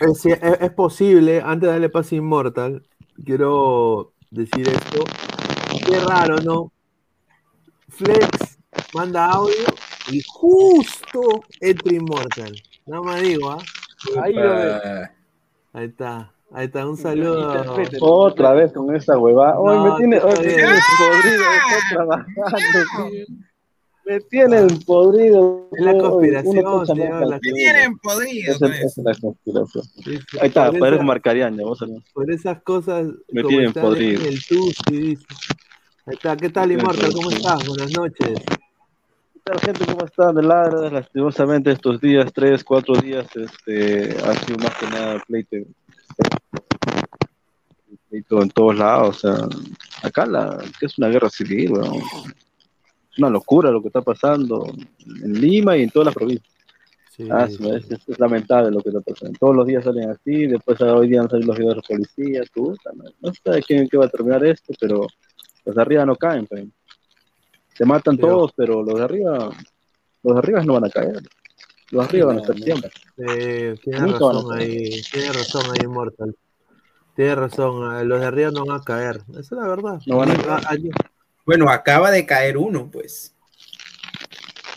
Es, 0.00 0.26
es- 0.26 0.40
es 0.60 0.70
posible, 0.72 1.40
antes 1.40 1.68
de 1.68 1.72
darle 1.72 1.88
paso 1.88 2.14
a 2.14 2.18
Immortal, 2.18 2.82
quiero 3.24 4.12
decir 4.30 4.68
esto. 4.68 5.04
Qué 5.86 6.00
raro, 6.00 6.38
¿no? 6.38 6.72
Flex 7.88 8.58
manda 8.92 9.26
audio 9.26 9.54
y 10.10 10.22
justo 10.26 11.20
entra 11.60 11.92
Immortal. 11.94 12.54
Nada 12.86 13.02
más 13.02 13.22
digo, 13.22 13.50
¿ah? 13.50 13.58
Ahí 14.22 14.32
lo 14.32 14.54
ve. 14.54 15.08
Ahí 15.74 15.86
está, 15.86 16.32
ahí 16.52 16.66
está, 16.66 16.86
un 16.86 16.96
saludo. 16.96 17.52
Otra 18.00 18.52
vez 18.52 18.72
con 18.72 18.94
esa 18.94 19.18
huevada. 19.18 19.58
Hoy 19.58 19.76
No, 19.76 19.84
me 19.92 19.96
tiene, 19.98 20.18
hoy 20.18 20.32
me 20.38 20.44
bien. 20.46 20.56
tienen 20.56 20.80
podrido, 20.98 21.44
trabajando. 21.90 23.10
Me 24.06 24.20
tienen 24.20 24.68
podrido. 24.86 25.68
Es 25.72 25.84
la 25.84 25.98
conspiración, 25.98 26.64
la 27.28 27.38
Me 27.42 27.52
tienen 27.52 27.98
podrido 27.98 28.52
Esa 28.54 28.58
con 28.66 28.72
esa 28.72 28.86
es 28.86 28.96
la 29.04 29.14
conspiración. 29.20 29.84
Sí, 29.84 30.18
sí, 30.30 30.38
Ahí 30.40 30.48
está, 30.48 30.72
por 30.72 31.02
Marcarian, 31.04 31.56
ya 31.58 31.64
vos 31.64 31.78
sabés. 31.78 32.02
Por 32.14 32.30
esas 32.30 32.62
cosas 32.62 33.06
Me 33.30 33.44
tienen 33.44 33.72
podrido. 33.74 34.22
en 34.22 34.28
el 34.28 34.42
Tusi, 34.46 34.82
dice. 34.90 35.26
Ahí 36.06 36.14
está, 36.14 36.34
¿qué 36.38 36.48
tal, 36.48 36.72
Immortal? 36.72 37.12
¿Cómo 37.12 37.30
estás? 37.30 37.66
Buenas 37.68 37.90
noches. 37.94 38.40
¿Qué 39.48 39.54
tal, 39.54 39.60
gente? 39.62 39.86
¿Cómo 39.90 40.04
están? 40.04 40.34
De 40.34 40.42
ladra, 40.42 40.90
lastimosamente 40.90 41.70
estos 41.70 41.98
días, 42.02 42.30
tres, 42.34 42.62
cuatro 42.62 42.94
días, 42.96 43.26
este, 43.34 44.14
ha 44.22 44.34
sido 44.34 44.58
más 44.58 44.76
que 44.76 44.86
nada 44.88 45.22
pleito. 45.26 45.56
Pleito 48.10 48.42
en 48.42 48.50
todos 48.50 48.76
lados, 48.76 49.24
o 49.24 49.32
sea, 49.32 49.48
acá 50.02 50.26
la, 50.26 50.62
que 50.78 50.84
es 50.84 50.98
una 50.98 51.08
guerra 51.08 51.30
civil, 51.30 51.72
weón. 51.72 51.96
Es 53.10 53.18
una 53.18 53.30
locura 53.30 53.70
lo 53.70 53.80
que 53.80 53.88
está 53.88 54.02
pasando 54.02 54.70
en 55.24 55.40
Lima 55.40 55.78
y 55.78 55.84
en 55.84 55.90
todas 55.90 56.06
las 56.06 56.14
provincias. 56.14 56.54
Ah, 57.30 57.48
su 57.48 57.62
madre, 57.62 57.78
es, 57.78 58.06
es 58.06 58.18
lamentable 58.18 58.70
lo 58.70 58.82
que 58.82 58.90
está 58.90 59.00
pasando. 59.00 59.38
Todos 59.40 59.56
los 59.56 59.66
días 59.66 59.82
salen 59.82 60.10
así, 60.10 60.46
después 60.46 60.78
ah, 60.82 60.94
hoy 60.94 61.08
día 61.08 61.22
han 61.22 61.30
salido 61.30 61.54
los 61.54 61.58
videos 61.58 61.82
de 61.88 62.46
puta, 62.52 62.92
madre. 62.92 63.14
no 63.22 63.32
sé 63.32 63.62
quién, 63.66 63.88
qué 63.88 63.96
va 63.96 64.04
a 64.04 64.10
terminar 64.10 64.44
esto, 64.44 64.74
pero 64.78 65.06
los 65.64 65.74
de 65.74 65.80
arriba 65.80 66.04
no 66.04 66.16
caen, 66.16 66.46
pues. 66.46 66.66
Se 67.78 67.84
matan 67.86 68.16
Pero- 68.16 68.28
todos, 68.28 68.52
pero 68.56 68.82
los 68.82 68.98
de 68.98 69.04
arriba, 69.04 69.50
los 70.24 70.34
de 70.34 70.38
arriba 70.38 70.62
no 70.64 70.74
van 70.74 70.84
a 70.84 70.90
caer. 70.90 71.22
Los 71.90 72.02
de 72.04 72.08
arriba 72.08 72.26
van 72.26 72.38
a 72.38 72.40
estar 72.42 72.58
siempre. 72.58 72.90
Eh, 73.16 73.76
tiene 73.82 74.00
Nunca 74.00 74.12
razón 74.18 74.48
caer. 74.50 74.60
ahí, 74.70 75.02
tiene 75.12 75.32
razón 75.32 75.62
ahí, 75.70 75.84
Immortal. 75.84 76.36
Tiene 77.16 77.34
razón, 77.34 78.08
los 78.08 78.20
de 78.20 78.26
arriba 78.26 78.50
no 78.50 78.64
van 78.66 78.80
a 78.80 78.84
caer. 78.84 79.22
Esa 79.30 79.40
es 79.40 79.50
la 79.52 79.68
verdad. 79.68 80.00
No 80.06 80.16
van 80.18 80.30
a 80.30 80.60
ayer- 80.68 80.92
Bueno, 81.46 81.70
acaba 81.70 82.10
de 82.10 82.26
caer 82.26 82.58
uno, 82.58 82.90
pues. 82.90 83.34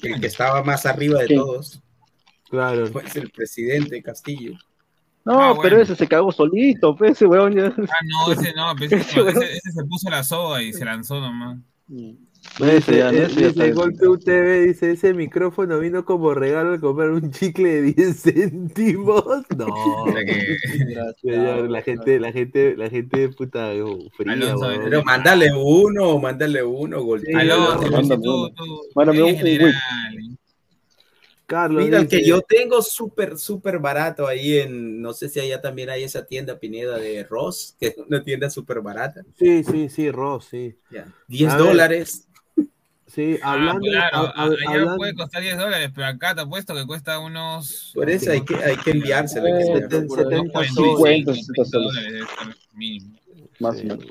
El 0.01 0.19
que 0.19 0.27
estaba 0.27 0.63
más 0.63 0.85
arriba 0.85 1.19
de 1.21 1.35
todos. 1.35 1.81
Claro. 2.49 2.89
Pues 2.91 3.15
el 3.15 3.29
presidente 3.29 4.01
Castillo. 4.01 4.53
No, 5.23 5.33
Ah, 5.39 5.49
pero 5.61 5.75
bueno. 5.75 5.81
ese 5.83 5.95
se 5.95 6.07
cagó 6.07 6.31
solito, 6.31 6.95
pues, 6.95 7.11
ese 7.11 7.27
weón 7.27 7.53
ya. 7.53 7.65
Ah, 7.67 7.97
no, 8.05 8.31
ese 8.33 8.53
no, 8.55 8.73
pero 8.79 8.95
ese, 8.97 9.19
ese- 9.29 9.53
ese 9.57 9.71
se 9.71 9.83
puso 9.85 10.09
la 10.09 10.23
soga 10.23 10.63
y 10.63 10.73
se 10.73 10.83
lanzó 10.83 11.19
nomás. 11.19 11.59
Ese 12.59 12.97
ya, 12.97 13.11
Dice, 13.11 13.25
ese 13.25 13.41
ya 13.41 13.47
está 13.47 14.87
dice, 14.87 15.13
micrófono 15.13 15.79
vino 15.79 16.05
como 16.05 16.33
regalo 16.33 16.73
al 16.73 16.79
comprar 16.79 17.11
un 17.11 17.31
chicle 17.31 17.81
de 17.81 17.93
10 17.93 18.21
céntimos. 18.23 19.23
No. 19.57 19.67
La 21.23 21.81
gente, 21.81 22.19
la 22.19 22.31
gente, 22.31 22.75
la 22.75 22.89
gente 22.89 23.29
puta 23.29 23.71
fría, 24.15 24.33
Alonso. 24.33 24.67
Pero 24.83 25.03
mándale 25.03 25.51
uno, 25.55 26.19
mándale 26.19 26.63
uno, 26.63 27.01
gol. 27.03 27.21
Sí, 27.21 27.33
Alonso, 27.33 27.75
no, 27.75 27.83
si 27.83 27.89
mándame 27.91 28.23
tú, 28.23 28.33
uno. 28.45 28.53
tú, 28.55 28.63
Mándame 28.95 29.19
eres 29.19 29.27
un- 29.27 29.33
un 29.33 29.37
general. 29.37 29.73
Carlos. 31.45 31.83
Mira, 31.83 31.97
el 31.99 32.07
que 32.07 32.23
yo 32.23 32.41
tengo 32.41 32.81
súper, 32.81 33.37
súper 33.37 33.77
barato 33.79 34.25
ahí 34.25 34.59
en, 34.59 35.01
no 35.01 35.11
sé 35.11 35.27
si 35.27 35.39
allá 35.41 35.59
también 35.59 35.89
hay 35.89 36.03
esa 36.03 36.25
tienda 36.25 36.57
Pineda 36.57 36.97
de 36.97 37.25
Ross, 37.25 37.75
que 37.77 37.87
es 37.87 37.97
una 37.97 38.23
tienda 38.23 38.49
súper 38.49 38.79
barata. 38.79 39.21
Sí, 39.37 39.61
sí, 39.63 39.89
sí, 39.89 40.11
Ross, 40.11 40.47
sí. 40.49 40.77
Ya. 40.89 41.13
10 41.27 41.51
A 41.51 41.57
ver, 41.57 42.07
Sí, 43.13 43.37
Ah, 43.43 43.53
hablando, 43.53 43.81
claro, 43.81 44.31
allá 44.35 44.53
hablando- 44.69 44.95
puede 44.97 45.13
costar 45.15 45.41
10 45.41 45.57
dólares, 45.57 45.89
pero 45.93 46.07
acá 46.07 46.33
te 46.33 46.41
apuesto 46.41 46.73
que 46.73 46.85
cuesta 46.85 47.19
unos. 47.19 47.91
Por 47.93 48.09
eso 48.09 48.31
hay 48.31 48.41
que, 48.45 48.55
hay 48.55 48.77
que 48.77 48.91
enviárselo. 48.91 49.47
hay 49.47 49.53
que 49.53 49.59
Seten- 49.65 49.73
enviárselo. 50.03 50.15
70 50.29 50.47
45, 50.53 50.97
soles. 50.97 51.45
50 51.45 51.77
dólares 51.77 52.23
mínimo. 52.73 53.15
Más 53.59 53.77
Sí. 53.77 53.81
o 53.89 53.97
menos. 53.97 54.05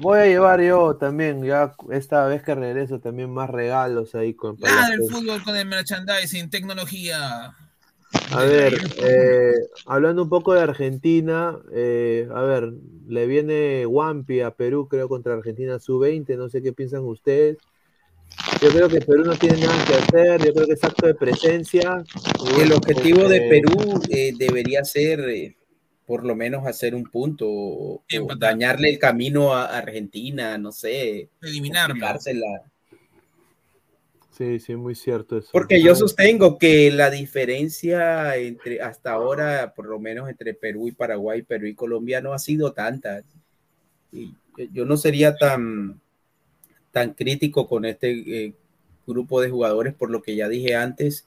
Voy 0.00 0.18
a 0.18 0.26
llevar 0.26 0.60
yo 0.60 0.96
también, 0.96 1.44
ya 1.44 1.72
esta 1.92 2.26
vez 2.26 2.42
que 2.42 2.54
regreso, 2.54 2.98
también 3.00 3.30
más 3.32 3.48
regalos 3.50 4.14
ahí 4.14 4.34
con 4.34 4.56
Nada 4.58 4.90
del 4.90 5.02
fútbol 5.08 5.42
con 5.44 5.56
el 5.56 5.66
merchandising, 5.66 6.50
tecnología. 6.50 7.54
A 8.30 8.40
ver, 8.44 8.74
eh, 9.02 9.52
hablando 9.86 10.22
un 10.22 10.28
poco 10.28 10.54
de 10.54 10.62
Argentina, 10.62 11.56
eh, 11.72 12.28
a 12.34 12.40
ver, 12.42 12.72
le 13.06 13.26
viene 13.26 13.84
Wampi 13.86 14.40
a 14.40 14.50
Perú, 14.52 14.88
creo, 14.88 15.08
contra 15.08 15.34
Argentina 15.34 15.78
sub-20, 15.78 16.36
no 16.36 16.48
sé 16.48 16.62
qué 16.62 16.72
piensan 16.72 17.02
ustedes. 17.04 17.58
Yo 18.60 18.70
creo 18.70 18.88
que 18.88 19.00
Perú 19.00 19.24
no 19.24 19.36
tiene 19.36 19.60
nada 19.60 19.84
que 19.84 19.94
hacer, 19.94 20.44
yo 20.44 20.52
creo 20.52 20.66
que 20.66 20.72
es 20.72 20.84
acto 20.84 21.06
de 21.06 21.14
presencia. 21.14 22.02
El 22.60 22.72
objetivo 22.72 23.28
de 23.28 23.36
este, 23.36 23.48
Perú 23.48 24.00
eh, 24.10 24.32
debería 24.36 24.84
ser 24.84 25.20
eh, 25.20 25.56
por 26.06 26.24
lo 26.24 26.34
menos 26.34 26.66
hacer 26.66 26.94
un 26.94 27.04
punto 27.04 27.46
o, 27.48 28.02
o 28.02 28.36
dañarle 28.36 28.88
el 28.90 28.98
camino 28.98 29.54
a 29.54 29.76
Argentina, 29.76 30.58
no 30.58 30.72
sé. 30.72 31.28
Eliminarlo. 31.42 31.94
complicársela. 31.94 32.62
Sí, 34.38 34.60
sí, 34.60 34.76
muy 34.76 34.94
cierto 34.94 35.36
eso. 35.36 35.50
Porque 35.52 35.82
yo 35.82 35.96
sostengo 35.96 36.58
que 36.58 36.92
la 36.92 37.10
diferencia 37.10 38.36
entre 38.36 38.80
hasta 38.80 39.10
ahora, 39.10 39.74
por 39.74 39.86
lo 39.86 39.98
menos 39.98 40.28
entre 40.28 40.54
Perú 40.54 40.86
y 40.86 40.92
Paraguay, 40.92 41.42
Perú 41.42 41.66
y 41.66 41.74
Colombia, 41.74 42.20
no 42.20 42.32
ha 42.32 42.38
sido 42.38 42.72
tanta. 42.72 43.22
Y 44.12 44.32
yo 44.72 44.84
no 44.84 44.96
sería 44.96 45.34
tan, 45.34 46.00
tan 46.92 47.14
crítico 47.14 47.66
con 47.66 47.84
este 47.84 48.46
eh, 48.46 48.54
grupo 49.06 49.40
de 49.40 49.50
jugadores 49.50 49.94
por 49.94 50.10
lo 50.10 50.22
que 50.22 50.36
ya 50.36 50.48
dije 50.48 50.74
antes. 50.74 51.26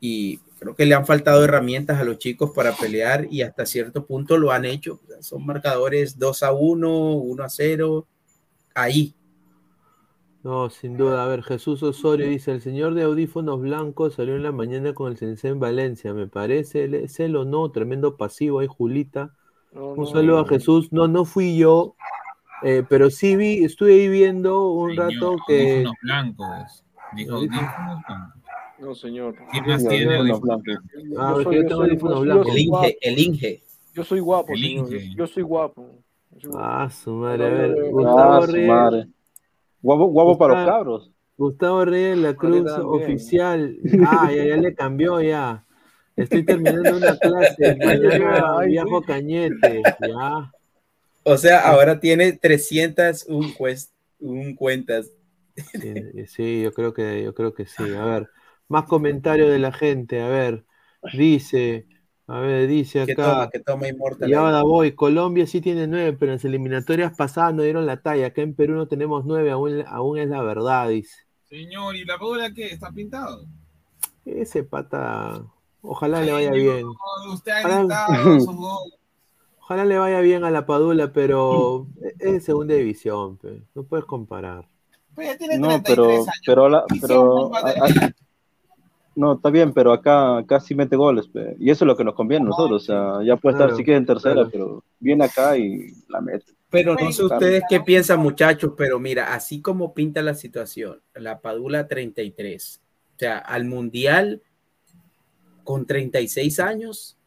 Y 0.00 0.38
creo 0.58 0.74
que 0.74 0.86
le 0.86 0.94
han 0.94 1.06
faltado 1.06 1.44
herramientas 1.44 2.00
a 2.00 2.04
los 2.04 2.18
chicos 2.18 2.50
para 2.54 2.72
pelear 2.72 3.28
y 3.30 3.42
hasta 3.42 3.66
cierto 3.66 4.04
punto 4.06 4.36
lo 4.36 4.50
han 4.50 4.64
hecho. 4.64 5.00
Son 5.20 5.44
marcadores 5.46 6.18
2 6.18 6.42
a 6.42 6.52
1, 6.52 7.12
1 7.12 7.42
a 7.44 7.48
0, 7.48 8.06
ahí. 8.74 9.14
No, 10.42 10.70
sin 10.70 10.96
duda. 10.96 11.24
A 11.24 11.28
ver, 11.28 11.42
Jesús 11.44 11.82
Osorio 11.84 12.26
dice, 12.26 12.50
el 12.50 12.60
señor 12.60 12.94
de 12.94 13.04
audífonos 13.04 13.60
blancos 13.60 14.14
salió 14.14 14.34
en 14.34 14.42
la 14.42 14.50
mañana 14.50 14.92
con 14.92 15.12
el 15.12 15.16
Sensei 15.16 15.52
en 15.52 15.60
Valencia, 15.60 16.14
me 16.14 16.26
parece, 16.26 16.84
él 16.84 16.94
es 16.94 17.20
él 17.20 17.36
o 17.36 17.44
no, 17.44 17.70
tremendo 17.70 18.16
pasivo 18.16 18.58
ahí, 18.58 18.66
Julita. 18.66 19.36
Un 19.72 19.96
no, 19.96 20.06
saludo 20.06 20.38
a 20.38 20.42
no. 20.42 20.48
Jesús. 20.48 20.92
No, 20.92 21.06
no 21.06 21.24
fui 21.24 21.56
yo, 21.56 21.94
eh, 22.64 22.82
pero 22.88 23.10
sí 23.10 23.36
vi, 23.36 23.64
estuve 23.64 23.92
ahí 23.94 24.08
viendo 24.08 24.70
un 24.72 24.96
rato 24.96 25.36
que... 25.46 25.84
Audífonos 25.84 25.94
blancos. 26.02 26.84
Dijo. 27.14 27.40
No, 28.78 28.94
señor. 28.94 29.34
¿Quién 29.50 29.66
más 29.66 29.86
tiene 29.86 30.20
blancos? 30.22 30.62
yo 30.64 31.20
Ah, 31.20 31.34
soy- 31.34 31.44
yo 31.44 31.52
yo 31.62 31.66
tengo 31.68 31.82
audífonos 31.82 32.20
blancos. 32.22 32.48
El 32.48 32.58
Inge, 32.58 32.98
el 33.02 33.18
Inge. 33.18 33.62
Yo 33.94 34.04
soy 34.04 34.20
guapo, 34.20 34.54
señor. 34.56 34.88
Yo, 35.16 35.26
soy 35.26 35.42
guapo. 35.42 35.88
Yo 36.30 36.40
soy 36.40 36.50
guapo. 36.50 36.58
Ah, 36.64 36.88
su 36.90 37.12
madre. 37.12 37.44
A 37.46 37.48
ver. 37.50 37.90
Gustavo 37.90 38.32
Ah, 38.32 38.46
su 38.46 38.52
Reyes. 38.52 38.68
madre. 38.68 39.06
Guapo, 39.82 40.06
guapo 40.06 40.38
para 40.38 40.54
los 40.54 40.72
cabros. 40.72 41.10
Gustavo 41.36 41.84
Reyes 41.84 42.18
La 42.18 42.34
Cruz 42.34 42.64
también. 42.64 43.02
oficial. 43.02 43.76
Ah, 44.06 44.30
ya, 44.34 44.44
ya 44.44 44.56
le 44.56 44.74
cambió 44.74 45.20
ya. 45.20 45.64
Estoy 46.16 46.44
terminando 46.44 46.96
una 46.96 47.16
clase. 47.18 47.76
Mañana 47.84 48.58
viajo 48.66 48.96
a 48.98 49.02
Cañete. 49.04 49.82
Ya. 50.00 50.52
O 51.24 51.36
sea, 51.36 51.60
ahora 51.68 52.00
tiene 52.00 52.32
301 52.32 53.54
cues- 53.56 53.92
un 54.18 54.54
cuentas. 54.54 55.10
Sí, 55.80 56.26
sí, 56.26 56.62
yo 56.62 56.72
creo 56.72 56.92
que, 56.94 57.22
yo 57.22 57.34
creo 57.34 57.54
que 57.54 57.66
sí. 57.66 57.82
A 57.94 58.04
ver, 58.04 58.30
más 58.68 58.84
comentarios 58.84 59.50
de 59.50 59.58
la 59.58 59.72
gente. 59.72 60.20
A 60.22 60.28
ver, 60.28 60.64
dice, 61.12 61.86
a 62.26 62.40
ver, 62.40 62.68
dice 62.68 63.02
Que 63.06 63.12
acá. 63.12 63.32
toma, 63.32 63.50
que 63.50 63.60
toma 63.60 63.88
Immortal. 63.88 64.30
Y 64.30 64.34
ahora 64.34 64.62
voy, 64.62 64.92
Colombia 64.94 65.46
sí 65.46 65.60
tiene 65.60 65.86
nueve, 65.86 66.12
pero 66.12 66.32
en 66.32 66.36
las 66.36 66.44
eliminatorias 66.44 67.14
pasadas 67.16 67.54
no 67.54 67.62
dieron 67.62 67.86
la 67.86 68.00
talla. 68.02 68.26
Acá 68.28 68.42
en 68.42 68.54
Perú 68.54 68.74
no 68.74 68.86
tenemos 68.88 69.24
nueve, 69.24 69.50
aún, 69.50 69.84
aún 69.86 70.18
es 70.18 70.28
la 70.28 70.42
verdad, 70.42 70.88
dice. 70.88 71.16
Señor, 71.48 71.94
¿y 71.94 72.04
la 72.04 72.16
bola 72.16 72.52
qué? 72.52 72.66
¿Está 72.66 72.90
pintado? 72.90 73.46
Ese 74.24 74.64
pata, 74.64 75.44
ojalá 75.80 76.22
le 76.22 76.32
vaya 76.32 76.52
bien. 76.52 76.86
Usted 77.32 77.52
ha 77.52 77.62
gritado. 77.62 78.12
Ojalá 79.62 79.84
le 79.84 79.96
vaya 79.98 80.20
bien 80.20 80.44
a 80.44 80.50
la 80.50 80.66
Padula, 80.66 81.12
pero 81.12 81.86
es 82.18 82.32
de 82.32 82.40
segunda 82.40 82.74
división, 82.74 83.36
pe. 83.38 83.62
no 83.74 83.84
puedes 83.84 84.04
comparar. 84.04 84.66
Pues 85.14 85.28
ya 85.28 85.36
tiene 85.38 85.58
No, 85.58 85.68
33 85.82 85.86
pero, 85.96 86.12
años. 86.14 86.26
pero, 86.46 86.68
la- 86.68 86.84
Visión 86.90 87.08
pero, 87.08 87.30
culpa 87.48 87.58
a- 87.60 87.72
de- 87.72 87.80
a- 88.06 88.14
no, 89.14 89.34
está 89.34 89.50
bien, 89.50 89.74
pero 89.74 89.92
acá, 89.92 90.38
acá 90.38 90.58
sí 90.58 90.74
mete 90.74 90.96
goles, 90.96 91.28
pe, 91.28 91.54
y 91.58 91.70
eso 91.70 91.84
es 91.84 91.86
lo 91.86 91.96
que 91.96 92.02
nos 92.04 92.14
conviene 92.14 92.46
a 92.46 92.48
nosotros, 92.48 92.82
o 92.82 92.86
sea, 92.86 93.22
ya 93.24 93.36
puede 93.36 93.54
estar 93.54 93.66
Claro, 93.68 93.76
si 93.76 93.84
quiere 93.84 93.98
en 93.98 94.06
tercera, 94.06 94.34
claro. 94.34 94.50
pero 94.50 94.84
viene 94.98 95.24
acá 95.24 95.56
y 95.58 95.92
la 96.08 96.20
mete. 96.22 96.52
Pero 96.70 96.94
no 96.94 97.12
sé 97.12 97.22
ustedes 97.24 97.62
qué 97.68 97.80
piensan, 97.80 98.20
muchachos, 98.20 98.72
pero 98.76 98.98
mira, 98.98 99.34
así 99.34 99.60
como 99.60 99.92
pinta 99.92 100.22
la 100.22 100.34
situación, 100.34 101.02
la 101.14 101.40
Padula 101.40 101.86
33, 101.88 102.80
o 103.14 103.18
sea, 103.18 103.36
al 103.38 103.66
Mundial 103.66 104.40
con 105.62 105.84
36 105.86 106.58
años, 106.58 107.18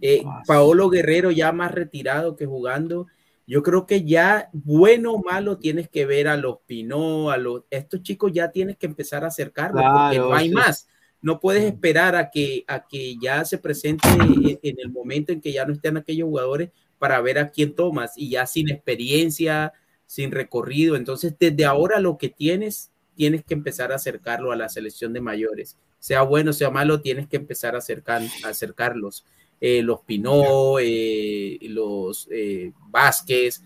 eh, 0.00 0.22
Paolo 0.46 0.88
Guerrero 0.88 1.30
ya 1.30 1.52
más 1.52 1.72
retirado 1.72 2.36
que 2.36 2.46
jugando, 2.46 3.06
yo 3.46 3.62
creo 3.62 3.86
que 3.86 4.04
ya 4.04 4.48
bueno 4.52 5.12
o 5.12 5.22
malo 5.22 5.58
tienes 5.58 5.88
que 5.88 6.06
ver 6.06 6.28
a 6.28 6.36
los 6.36 6.58
Pinó, 6.66 7.30
a 7.30 7.36
los, 7.36 7.64
estos 7.70 8.02
chicos 8.02 8.32
ya 8.32 8.50
tienes 8.50 8.76
que 8.76 8.86
empezar 8.86 9.24
a 9.24 9.28
acercarlos 9.28 9.82
porque 9.82 10.16
Claro, 10.16 10.28
no 10.28 10.34
hay 10.34 10.48
sí. 10.48 10.54
más. 10.54 10.88
No 11.22 11.38
puedes 11.38 11.64
esperar 11.64 12.16
a 12.16 12.30
que, 12.30 12.64
a 12.66 12.86
que 12.86 13.16
ya 13.20 13.44
se 13.44 13.58
presente 13.58 14.08
en 14.08 14.58
en 14.62 14.76
el 14.78 14.90
momento 14.90 15.32
en 15.32 15.40
que 15.40 15.52
ya 15.52 15.66
no 15.66 15.72
estén 15.72 15.96
aquellos 15.96 16.28
jugadores 16.28 16.70
para 17.00 17.20
ver 17.22 17.38
a 17.38 17.50
quién 17.50 17.74
tomas 17.74 18.12
y 18.16 18.30
ya 18.30 18.46
sin 18.46 18.68
experiencia, 18.70 19.72
sin 20.06 20.30
recorrido. 20.30 20.96
Entonces, 20.96 21.34
desde 21.38 21.64
ahora 21.64 21.98
lo 21.98 22.18
que 22.18 22.28
tienes, 22.28 22.92
tienes 23.14 23.42
que 23.42 23.54
empezar 23.54 23.90
a 23.90 23.96
acercarlo 23.96 24.52
a 24.52 24.56
la 24.56 24.68
selección 24.68 25.12
de 25.12 25.20
mayores. 25.20 25.78
Sea 25.98 26.22
bueno, 26.22 26.52
sea 26.52 26.70
malo, 26.70 27.00
tienes 27.00 27.26
que 27.26 27.36
empezar 27.36 27.74
a, 27.74 27.78
acercar, 27.78 28.22
a 28.44 28.48
acercarlos. 28.48 29.24
Eh, 29.60 29.82
los 29.82 30.00
Pinó, 30.00 30.78
eh, 30.80 31.58
los 31.62 32.26
eh, 32.30 32.72
Vázquez, 32.88 33.62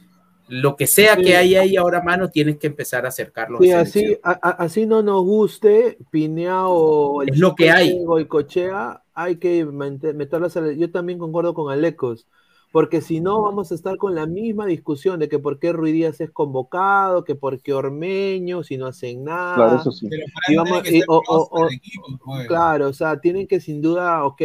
lo 0.49 0.75
que 0.77 0.87
sea 0.87 1.15
Sí. 1.17 1.23
que 1.23 1.37
hay 1.37 1.55
ahí 1.55 1.77
ahora 1.77 1.99
a 1.99 2.03
mano, 2.03 2.29
tienes 2.31 2.59
que 2.59 2.67
empezar 2.67 3.07
a 3.07 3.09
acercarlos. 3.09 3.61
Sí, 3.63 3.71
a 3.71 3.81
así, 3.81 4.17
a- 4.23 4.33
a- 4.43 4.51
así 4.65 4.87
no 4.87 5.03
nos 5.03 5.23
guste, 5.25 5.97
Pinea 6.11 6.67
o 6.67 7.23
el 7.23 7.31
Es 7.31 7.39
lo 7.39 7.55
que 7.55 7.71
hay. 7.71 7.91
este 7.91 8.05
Goicochea, 8.05 9.03
hay 9.15 9.37
que 9.37 9.65
mete- 9.65 10.13
meterlas 10.13 10.57
a 10.57 10.61
la- 10.63 10.73
Yo 10.73 10.91
también 10.91 11.19
concuerdo 11.19 11.55
con 11.55 11.73
Alecos, 11.73 12.27
porque 12.73 13.01
si 13.01 13.21
no 13.21 13.41
vamos 13.41 13.71
a 13.71 13.77
estar 13.77 13.97
con 13.97 14.17
la 14.17 14.27
misma 14.27 14.67
discusión 14.67 15.21
de 15.21 15.29
que 15.29 15.39
por 15.39 15.61
qué 15.61 15.73
Ruidías 15.73 16.21
es 16.21 16.31
convocado, 16.33 17.23
que 17.25 17.37
por 17.37 17.63
qué 17.63 17.73
Ormeño, 17.73 18.65
si 18.65 18.77
no 18.77 18.87
hacen 18.87 19.23
nada. 19.25 19.55
Claro, 19.55 19.77
eso 19.81 19.93
sí. 19.93 20.09
Pero 20.11 20.25
Y 20.49 20.57
vamos- 20.57 20.91
y- 20.91 21.03
o- 21.07 21.23
o- 21.27 21.49
o- 21.53 21.69
el 21.69 21.75
equipo, 21.77 22.05
pues. 22.25 22.49
Claro, 22.49 22.89
o 22.89 22.93
sea, 22.93 23.21
tienen 23.21 23.47
que 23.47 23.61
sin 23.61 23.81
duda, 23.81 24.25
ok, 24.27 24.43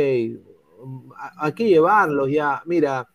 hay 1.37 1.53
que 1.53 1.67
llevarlos 1.67 2.29
ya. 2.31 2.61
Mira, 2.65 3.07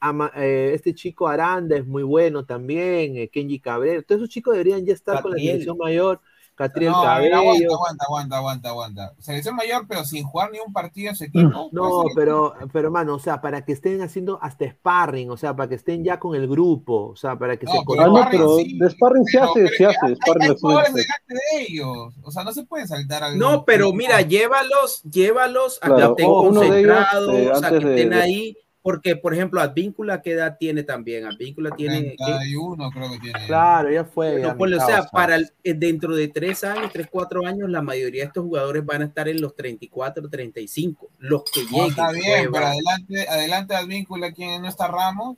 ama- 0.00 0.30
eh, 0.36 0.72
este 0.74 0.94
chico 0.94 1.28
Aranda 1.28 1.76
es 1.76 1.86
muy 1.86 2.02
bueno 2.02 2.44
también, 2.44 3.16
eh, 3.16 3.28
Kenji 3.28 3.60
Cabrera, 3.60 4.02
todos 4.02 4.22
esos 4.22 4.30
chicos 4.30 4.52
deberían 4.54 4.84
ya 4.84 4.92
estar 4.94 5.20
con 5.20 5.30
la 5.32 5.38
selección 5.40 5.76
mayor, 5.78 6.20
Catriel 6.54 6.92
No, 6.92 7.02
Cabello. 7.02 7.36
aguanta, 7.36 7.64
aguanta, 7.74 8.04
aguanta, 8.06 8.36
aguanta, 8.36 8.68
aguanta. 8.68 9.14
Selección 9.18 9.56
mayor, 9.56 9.86
pero 9.88 10.04
sin 10.04 10.22
jugar 10.24 10.50
ni 10.52 10.58
un 10.60 10.72
partido 10.72 11.08
en 11.10 11.16
su 11.16 11.24
equipo. 11.24 11.68
No, 11.72 12.02
pues, 12.02 12.14
pero, 12.14 12.54
pero 12.72 12.88
hermano, 12.88 13.14
o 13.14 13.18
sea, 13.18 13.40
para 13.40 13.64
que 13.64 13.72
estén 13.72 14.02
haciendo 14.02 14.38
hasta 14.42 14.68
sparring, 14.70 15.30
o 15.30 15.36
sea, 15.36 15.56
para 15.56 15.68
que 15.70 15.76
estén 15.76 16.04
ya 16.04 16.18
con 16.20 16.34
el 16.34 16.46
grupo, 16.46 17.08
o 17.08 17.16
sea, 17.16 17.36
para 17.36 17.56
que 17.56 17.66
No, 17.66 17.72
se 17.72 17.78
pero 17.88 18.02
Ah, 18.02 18.06
no, 18.06 18.28
pero 18.30 18.56
sí, 18.58 18.78
de 18.78 18.90
sparring 18.90 19.24
se 19.24 19.38
pero- 19.38 19.44
hace, 19.50 19.54
pero 19.60 19.68
se 19.70 19.76
que 19.78 19.86
hace, 19.86 20.06
hay- 20.06 20.14
sparring 20.16 20.42
hay 20.50 20.56
jugadores 20.60 20.94
delante 20.94 21.34
de 21.34 21.62
ellos. 21.62 22.14
O 22.22 22.30
sea, 22.30 22.44
no 22.44 22.52
se 22.52 22.64
pueden 22.64 22.86
saltar 22.88 23.22
al. 23.24 23.38
No, 23.38 23.64
pero 23.64 23.92
mira, 23.92 24.20
llévalos, 24.20 25.02
llévalos 25.04 25.78
a 25.82 25.88
que 25.88 25.94
Claro, 25.94 26.10
estén 26.10 26.26
o 26.26 26.42
uno 26.42 26.60
de 26.60 26.66
ellos, 26.80 26.96
concentrados, 26.96 27.34
eh, 27.34 27.50
a 27.66 27.70
que 27.70 27.76
estén 27.76 28.10
de- 28.10 28.16
ahí, 28.20 28.56
porque, 28.82 29.14
por 29.16 29.32
ejemplo, 29.32 29.60
Advíncula, 29.60 30.20
¿qué 30.22 30.32
edad 30.32 30.56
tiene 30.58 30.82
también? 30.82 31.24
Advíncula 31.24 31.70
tiene... 31.70 32.16
¿qué? 32.18 32.24
31 32.24 32.90
creo 32.90 33.10
que 33.12 33.18
tiene. 33.20 33.46
Claro, 33.46 33.90
ya 33.92 34.04
fue. 34.04 34.32
Bueno, 34.32 34.48
ya, 34.48 34.56
ponle, 34.56 34.76
o 34.76 34.80
sea, 34.80 34.96
causa. 34.96 35.10
para 35.10 35.36
el- 35.36 35.50
eh, 35.62 35.74
dentro 35.74 36.16
de 36.16 36.26
tres 36.28 36.64
años, 36.64 36.90
tres, 36.92 37.06
cuatro 37.10 37.46
años, 37.46 37.70
la 37.70 37.80
mayoría 37.80 38.22
de 38.22 38.26
estos 38.26 38.42
jugadores 38.44 38.84
van 38.84 39.02
a 39.02 39.04
estar 39.04 39.28
en 39.28 39.40
los 39.40 39.54
34, 39.54 40.28
35, 40.28 41.10
los 41.20 41.44
que 41.44 41.62
No, 41.62 41.70
lleguen. 41.70 41.88
está 41.90 42.10
bien, 42.10 42.24
Cueva. 42.24 42.52
pero 42.52 42.66
adelante, 42.66 43.28
adelante 43.28 43.74
al 43.76 43.86
vínculo, 43.86 44.26
quien 44.34 44.62
no 44.62 44.68
está 44.68 44.88
Ramos. 44.88 45.36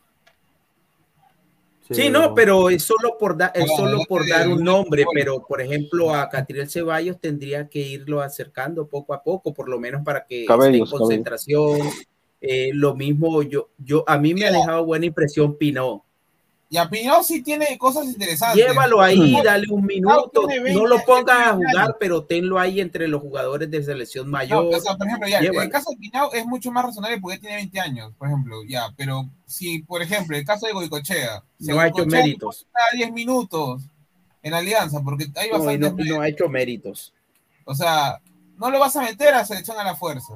Sí, 1.91 2.09
no, 2.09 2.35
pero 2.35 2.71
es 2.71 2.83
solo 2.83 3.19
por, 3.19 3.37
da- 3.37 3.53
es 3.55 3.71
solo 3.77 3.99
por 4.09 4.27
dar 4.27 4.49
un 4.49 4.65
nombre, 4.65 5.05
pero 5.13 5.45
por 5.47 5.61
ejemplo 5.61 6.15
a 6.15 6.31
Catriel 6.31 6.71
Ceballos 6.71 7.21
tendría 7.21 7.69
que 7.69 7.79
irlo 7.81 8.23
acercando 8.23 8.87
poco 8.89 9.13
a 9.13 9.23
poco, 9.23 9.53
por 9.53 9.69
lo 9.69 9.79
menos 9.79 10.03
para 10.03 10.25
que 10.25 10.45
esté 10.45 10.53
en 10.55 10.59
Cabellos, 10.59 10.91
concentración. 10.91 11.79
Eh, 12.47 12.71
lo 12.75 12.95
mismo, 12.95 13.43
yo, 13.43 13.71
yo, 13.79 14.05
a 14.07 14.19
mí 14.19 14.35
me 14.35 14.45
ha 14.47 14.53
dejado 14.53 14.85
buena 14.85 15.07
impresión 15.07 15.57
Pinot. 15.57 16.03
Y 16.69 16.77
a 16.77 16.89
Pinot 16.91 17.23
sí 17.23 17.43
tiene 17.43 17.79
cosas 17.79 18.07
interesantes. 18.07 18.67
Llévalo 18.67 19.01
ahí, 19.01 19.17
Pinot- 19.19 19.45
dale 19.45 19.67
un 19.71 19.87
Pinot 19.87 20.13
minuto, 20.33 20.43
no 20.43 20.49
20 20.49 20.73
lo 20.89 21.05
pongas 21.05 21.39
a 21.49 21.53
jugar, 21.55 21.97
pero 22.01 22.25
tenlo 22.25 22.59
ahí 22.59 22.81
entre 22.81 23.07
los 23.09 23.23
jugadores 23.23 23.71
de 23.71 23.83
selección 23.83 24.27
No, 24.27 24.33
mayor. 24.33 24.67
o 24.75 24.81
sea, 24.81 24.97
por 24.97 25.07
ejemplo, 25.07 25.29
ya, 25.29 25.39
el 25.39 25.71
caso 25.71 25.91
de 25.91 25.97
Pinau 25.97 26.31
es 26.33 26.45
mucho 26.45 26.71
más 26.73 26.85
razonable 26.85 27.19
porque 27.21 27.39
tiene 27.39 27.57
20 27.57 27.81
años, 27.81 28.13
por 28.19 28.29
ejemplo, 28.29 28.63
ya, 28.67 28.89
pero 28.97 29.29
si, 29.47 29.81
por 29.83 30.03
ejemplo, 30.03 30.37
el 30.37 30.45
caso 30.45 30.67
de 30.67 30.73
Goicochea, 30.73 31.43
si 31.61 31.69
No 31.71 31.79
ha 31.81 31.87
hecho 31.87 31.95
Goicoechea 31.99 32.23
méritos. 32.25 32.57
está 32.67 32.81
10 32.97 33.13
minutos 33.13 33.83
en 34.43 34.53
Alianza, 34.53 35.01
porque 35.03 35.29
hay 35.37 35.49
No, 35.51 35.59
bastante 35.65 36.05
no, 36.05 36.17
no 36.17 36.21
ha 36.23 36.29
hecho 36.29 36.49
méritos. 36.49 37.13
O 37.65 37.75
sea, 37.75 38.21
no 38.59 38.71
lo 38.71 38.79
vas 38.81 38.95
a 38.97 39.03
meter 39.03 39.33
a 39.35 39.45
selección 39.47 39.79
a 39.79 39.85
la 39.85 39.95
fuerza. 39.95 40.35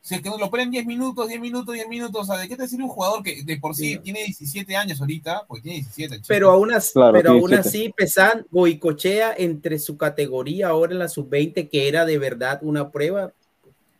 Si 0.00 0.14
es 0.14 0.22
que 0.22 0.30
lo 0.30 0.48
ponen 0.50 0.70
10 0.70 0.86
minutos, 0.86 1.28
10 1.28 1.40
minutos, 1.40 1.74
10 1.74 1.88
minutos, 1.88 2.22
o 2.22 2.24
sea, 2.32 2.40
¿de 2.40 2.48
qué 2.48 2.56
te 2.56 2.66
sirve 2.66 2.84
un 2.84 2.88
jugador 2.88 3.22
que 3.22 3.42
de 3.42 3.56
por 3.58 3.74
sí 3.74 3.98
tiene 3.98 4.20
17 4.24 4.74
años 4.76 5.00
ahorita? 5.00 5.44
Porque 5.46 5.62
tiene 5.62 5.78
17. 5.78 6.14
chico. 6.16 6.24
Pero 6.28 6.50
aún 6.50 6.72
así, 6.72 6.92
Claro, 6.94 7.12
pero 7.12 7.30
aún 7.32 7.50
sí, 7.50 7.54
así 7.56 7.94
Pesan 7.94 8.46
Goicochea 8.50 9.34
entre 9.36 9.78
su 9.78 9.98
categoría 9.98 10.68
ahora 10.68 10.92
en 10.92 11.00
la 11.00 11.08
sub-20, 11.08 11.68
que 11.68 11.88
era 11.88 12.06
de 12.06 12.16
verdad 12.18 12.58
una 12.62 12.90
prueba, 12.90 13.32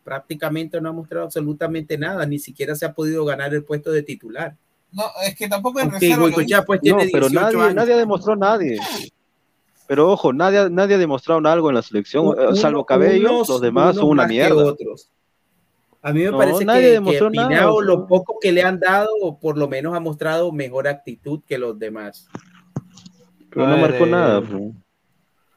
prácticamente 0.04 0.80
no 0.80 0.88
ha 0.88 0.92
mostrado 0.92 1.26
absolutamente 1.26 1.98
nada, 1.98 2.24
ni 2.24 2.38
siquiera 2.38 2.74
se 2.74 2.86
ha 2.86 2.94
podido 2.94 3.24
ganar 3.26 3.52
el 3.52 3.64
puesto 3.64 3.90
de 3.92 4.02
titular. 4.02 4.54
No, 4.92 5.04
es 5.22 5.34
que 5.36 5.48
tampoco 5.48 5.80
en 5.80 5.90
Aunque 5.90 6.06
reserva. 6.08 6.64
pues 6.64 6.78
No, 6.78 6.82
tiene 6.82 7.08
pero 7.12 7.28
18 7.28 7.40
nadie, 7.42 7.60
años. 7.62 7.74
nadie 7.74 7.92
ha 7.92 7.98
demostrado 7.98 8.36
nadie. 8.38 8.78
Pero 9.86 10.10
ojo, 10.10 10.32
nadie, 10.32 10.70
nadie 10.70 10.94
ha 10.94 10.98
demostrado 10.98 11.46
algo 11.46 11.68
en 11.68 11.74
la 11.74 11.82
selección, 11.82 12.26
Uno- 12.28 12.54
salvo 12.56 12.86
Cabello, 12.86 13.30
unos- 13.30 13.48
los 13.48 13.60
demás 13.60 13.96
son 13.96 14.06
una 14.08 14.26
mierda. 14.26 14.64
otros. 14.64 15.08
A 16.02 16.12
mí 16.12 16.20
me 16.24 16.30
No, 16.30 16.38
parece 16.38 16.64
nadie 16.64 17.00
que, 17.02 17.18
que 17.18 17.24
Pinao, 17.30 17.80
lo 17.82 18.06
poco 18.06 18.38
que 18.40 18.52
le 18.52 18.62
han 18.62 18.78
dado, 18.78 19.08
por 19.40 19.58
lo 19.58 19.68
menos 19.68 19.94
ha 19.96 20.00
mostrado 20.00 20.52
mejor 20.52 20.86
actitud 20.86 21.40
que 21.46 21.58
los 21.58 21.78
demás. 21.78 22.28
Pero 23.50 23.66
no 23.66 23.76
marcó 23.78 24.06
nada. 24.06 24.40
bro. 24.40 24.72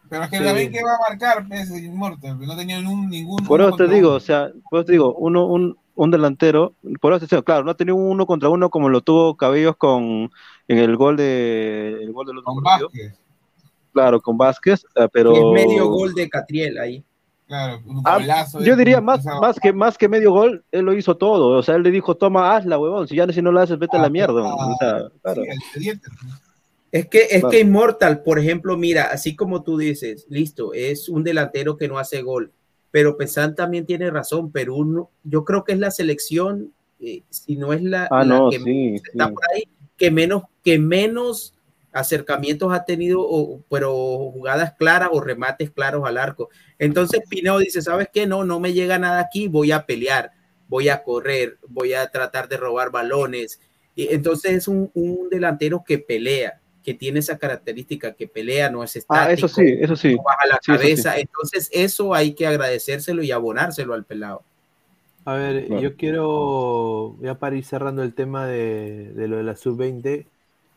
Pero 0.09 0.23
es 0.23 0.29
que 0.29 0.37
Sí. 0.39 0.43
también 0.43 0.71
que 0.71 0.83
va 0.83 0.95
a 0.95 1.09
marcar, 1.09 1.47
pues, 1.47 1.69
Immortal, 1.69 2.39
no 2.39 2.55
tenía 2.57 2.81
ningún. 2.81 3.09
ningún 3.09 3.43
Por 3.45 3.61
eso 3.61 3.71
te 3.75 3.87
digo, 3.87 4.09
uno. 4.09 4.17
o 4.17 4.19
sea, 4.19 4.51
por 4.69 4.79
eso 4.79 4.85
te 4.87 4.91
digo, 4.93 5.13
uno, 5.15 5.45
un, 5.45 5.77
un 5.95 6.11
delantero, 6.11 6.73
por 6.99 7.13
eso 7.13 7.25
te 7.27 7.35
digo, 7.35 7.43
claro, 7.43 7.63
no 7.63 7.71
ha 7.71 7.77
tenido 7.77 7.95
un 7.95 8.09
uno 8.11 8.25
contra 8.25 8.49
uno 8.49 8.69
como 8.69 8.89
lo 8.89 9.01
tuvo 9.01 9.37
Cabellos 9.37 9.77
con 9.77 10.29
en 10.67 10.77
el 10.79 10.97
gol 10.97 11.15
de 11.17 11.97
el 12.01 12.11
gol 12.11 12.25
del 12.27 12.39
otro 12.39 12.51
Con 12.53 12.63
partido. 12.63 12.89
Vázquez. 12.89 13.19
Claro, 13.93 14.21
con 14.21 14.37
Vázquez, 14.37 14.85
eh, 14.95 15.07
pero 15.13 15.33
Y 15.33 15.37
es 15.59 15.65
medio 15.67 15.87
gol 15.87 16.13
de 16.13 16.27
Catriel 16.29 16.77
ahí. 16.79 17.03
Claro, 17.51 17.81
un 17.85 18.01
Ah, 18.05 18.17
golazo 18.17 18.61
yo 18.63 18.77
diría 18.77 19.01
más, 19.01 19.19
o 19.19 19.23
sea, 19.23 19.35
más 19.41 19.59
que 19.59 19.73
más 19.73 19.97
que 19.97 20.07
medio 20.07 20.31
gol, 20.31 20.63
él 20.71 20.85
lo 20.85 20.93
hizo 20.93 21.17
todo. 21.17 21.57
O 21.57 21.61
sea, 21.61 21.75
él 21.75 21.83
le 21.83 21.91
dijo, 21.91 22.15
toma, 22.15 22.55
hazla, 22.55 22.79
huevón. 22.79 23.09
Si 23.09 23.17
ya 23.17 23.27
si 23.27 23.41
no 23.41 23.51
la 23.51 23.63
haces, 23.63 23.77
vete 23.77 23.97
a 23.97 24.01
la 24.01 24.09
mierda. 24.09 24.41
O 24.41 24.77
sea, 24.79 25.09
claro. 25.21 25.43
sí, 25.43 25.49
el 25.49 25.59
siguiente. 25.73 26.07
Es 26.93 27.07
que, 27.09 27.23
es 27.23 27.39
Claro. 27.41 27.49
que 27.49 27.59
Immortal, 27.59 28.23
por 28.23 28.39
ejemplo, 28.39 28.77
mira, 28.77 29.09
así 29.11 29.35
como 29.35 29.63
tú 29.63 29.77
dices, 29.77 30.27
listo, 30.29 30.71
es 30.73 31.09
un 31.09 31.25
delantero 31.25 31.75
que 31.75 31.89
no 31.89 31.97
hace 31.99 32.21
gol, 32.21 32.53
pero 32.89 33.17
Pesan 33.17 33.53
también 33.53 33.85
tiene 33.85 34.09
razón, 34.09 34.49
Perú, 34.49 34.85
no- 34.85 35.09
yo 35.25 35.43
creo 35.43 35.65
que 35.65 35.73
es 35.73 35.79
la 35.79 35.91
selección, 35.91 36.71
eh, 37.01 37.23
si 37.29 37.57
no 37.57 37.73
es 37.73 37.83
la, 37.83 38.07
Ah, 38.11 38.23
la 38.23 38.37
no, 38.37 38.49
que 38.49 38.59
sí, 38.59 38.95
está 38.95 39.27
sí. 39.27 39.33
por 39.33 39.43
ahí, 39.53 39.63
que 39.97 40.09
menos, 40.09 40.43
que 40.63 40.79
menos 40.79 41.53
acercamientos 41.93 42.73
ha 42.73 42.85
tenido, 42.85 43.21
o- 43.21 43.61
pero 43.69 43.91
jugadas 44.31 44.73
claras 44.77 45.09
o 45.11 45.21
remates 45.21 45.71
claros 45.71 46.03
al 46.07 46.17
arco. 46.17 46.49
Entonces 46.79 47.21
Pineo 47.29 47.57
dice, 47.59 47.81
¿sabes 47.81 48.07
qué? 48.13 48.27
No, 48.27 48.43
no 48.45 48.59
me 48.59 48.73
llega 48.73 48.97
nada 48.99 49.19
aquí, 49.21 49.47
voy 49.47 49.71
a 49.71 49.85
pelear, 49.85 50.31
voy 50.67 50.89
a 50.89 51.03
correr, 51.03 51.57
voy 51.67 51.93
a 51.93 52.07
tratar 52.07 52.47
de 52.47 52.57
robar 52.57 52.91
balones. 52.91 53.59
Y 53.95 54.13
entonces 54.13 54.51
es 54.53 54.67
un, 54.67 54.89
un 54.93 55.29
delantero 55.29 55.83
que 55.85 55.99
pelea, 55.99 56.59
que 56.83 56.93
tiene 56.93 57.19
esa 57.19 57.37
característica, 57.37 58.13
que 58.13 58.27
pelea, 58.27 58.69
no 58.69 58.83
es 58.83 58.95
estático, 58.95 59.29
Ah, 59.29 59.33
eso 59.33 59.47
sí, 59.47 59.63
eso 59.79 59.95
sí. 59.95 60.15
no 60.15 60.23
baja 60.23 60.47
la 60.47 60.59
Sí, 60.61 60.71
eso 60.71 60.81
sí. 60.81 60.81
cabeza. 60.83 61.19
Entonces 61.19 61.69
eso 61.73 62.13
hay 62.13 62.33
que 62.33 62.47
agradecérselo 62.47 63.21
y 63.21 63.31
abonárselo 63.31 63.93
al 63.93 64.05
pelado. 64.05 64.43
A 65.25 65.35
ver, 65.35 65.67
Claro. 65.67 65.81
yo 65.83 65.95
quiero, 65.97 67.17
ya 67.21 67.37
para 67.37 67.55
ir 67.55 67.63
cerrando 67.63 68.01
el 68.01 68.13
tema 68.15 68.47
de, 68.47 69.11
de 69.13 69.27
lo 69.27 69.37
de 69.37 69.43
la 69.43 69.55
sub-20, 69.55 70.25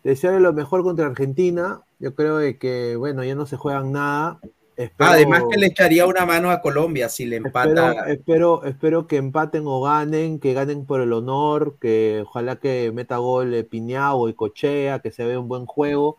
desearle 0.05 0.39
lo 0.41 0.53
mejor 0.53 0.83
contra 0.85 1.07
Argentina. 1.07 1.83
Yo 1.99 2.15
creo 2.15 2.37
de 2.37 2.59
que, 2.59 2.95
bueno, 2.97 3.25
ya 3.25 3.35
no 3.35 3.47
se 3.47 3.57
juegan 3.57 3.91
nada. 3.93 4.39
Espero- 4.77 5.11
Además 5.11 5.45
que 5.51 5.59
le 5.59 5.67
echaría 5.67 6.05
una 6.07 6.27
mano 6.27 6.51
a 6.51 6.61
Colombia 6.61 7.09
si 7.09 7.27
le 7.27 7.37
empata. 7.37 8.11
espero, 8.11 8.65
espero 8.65 9.07
que 9.07 9.17
empaten 9.17 9.63
o 9.67 9.81
ganen, 9.83 10.39
que 10.41 10.53
ganen 10.53 10.85
por 10.85 11.01
el 11.01 11.13
honor, 11.13 11.77
que 11.81 12.23
ojalá 12.27 12.57
que 12.57 12.91
meta 12.93 13.19
gol 13.19 13.65
Piñao 13.71 14.29
y 14.29 14.35
Cochea, 14.35 14.99
que 14.99 15.13
se 15.13 15.25
vea 15.25 15.39
un 15.39 15.47
buen 15.49 15.67
juego. 15.67 16.17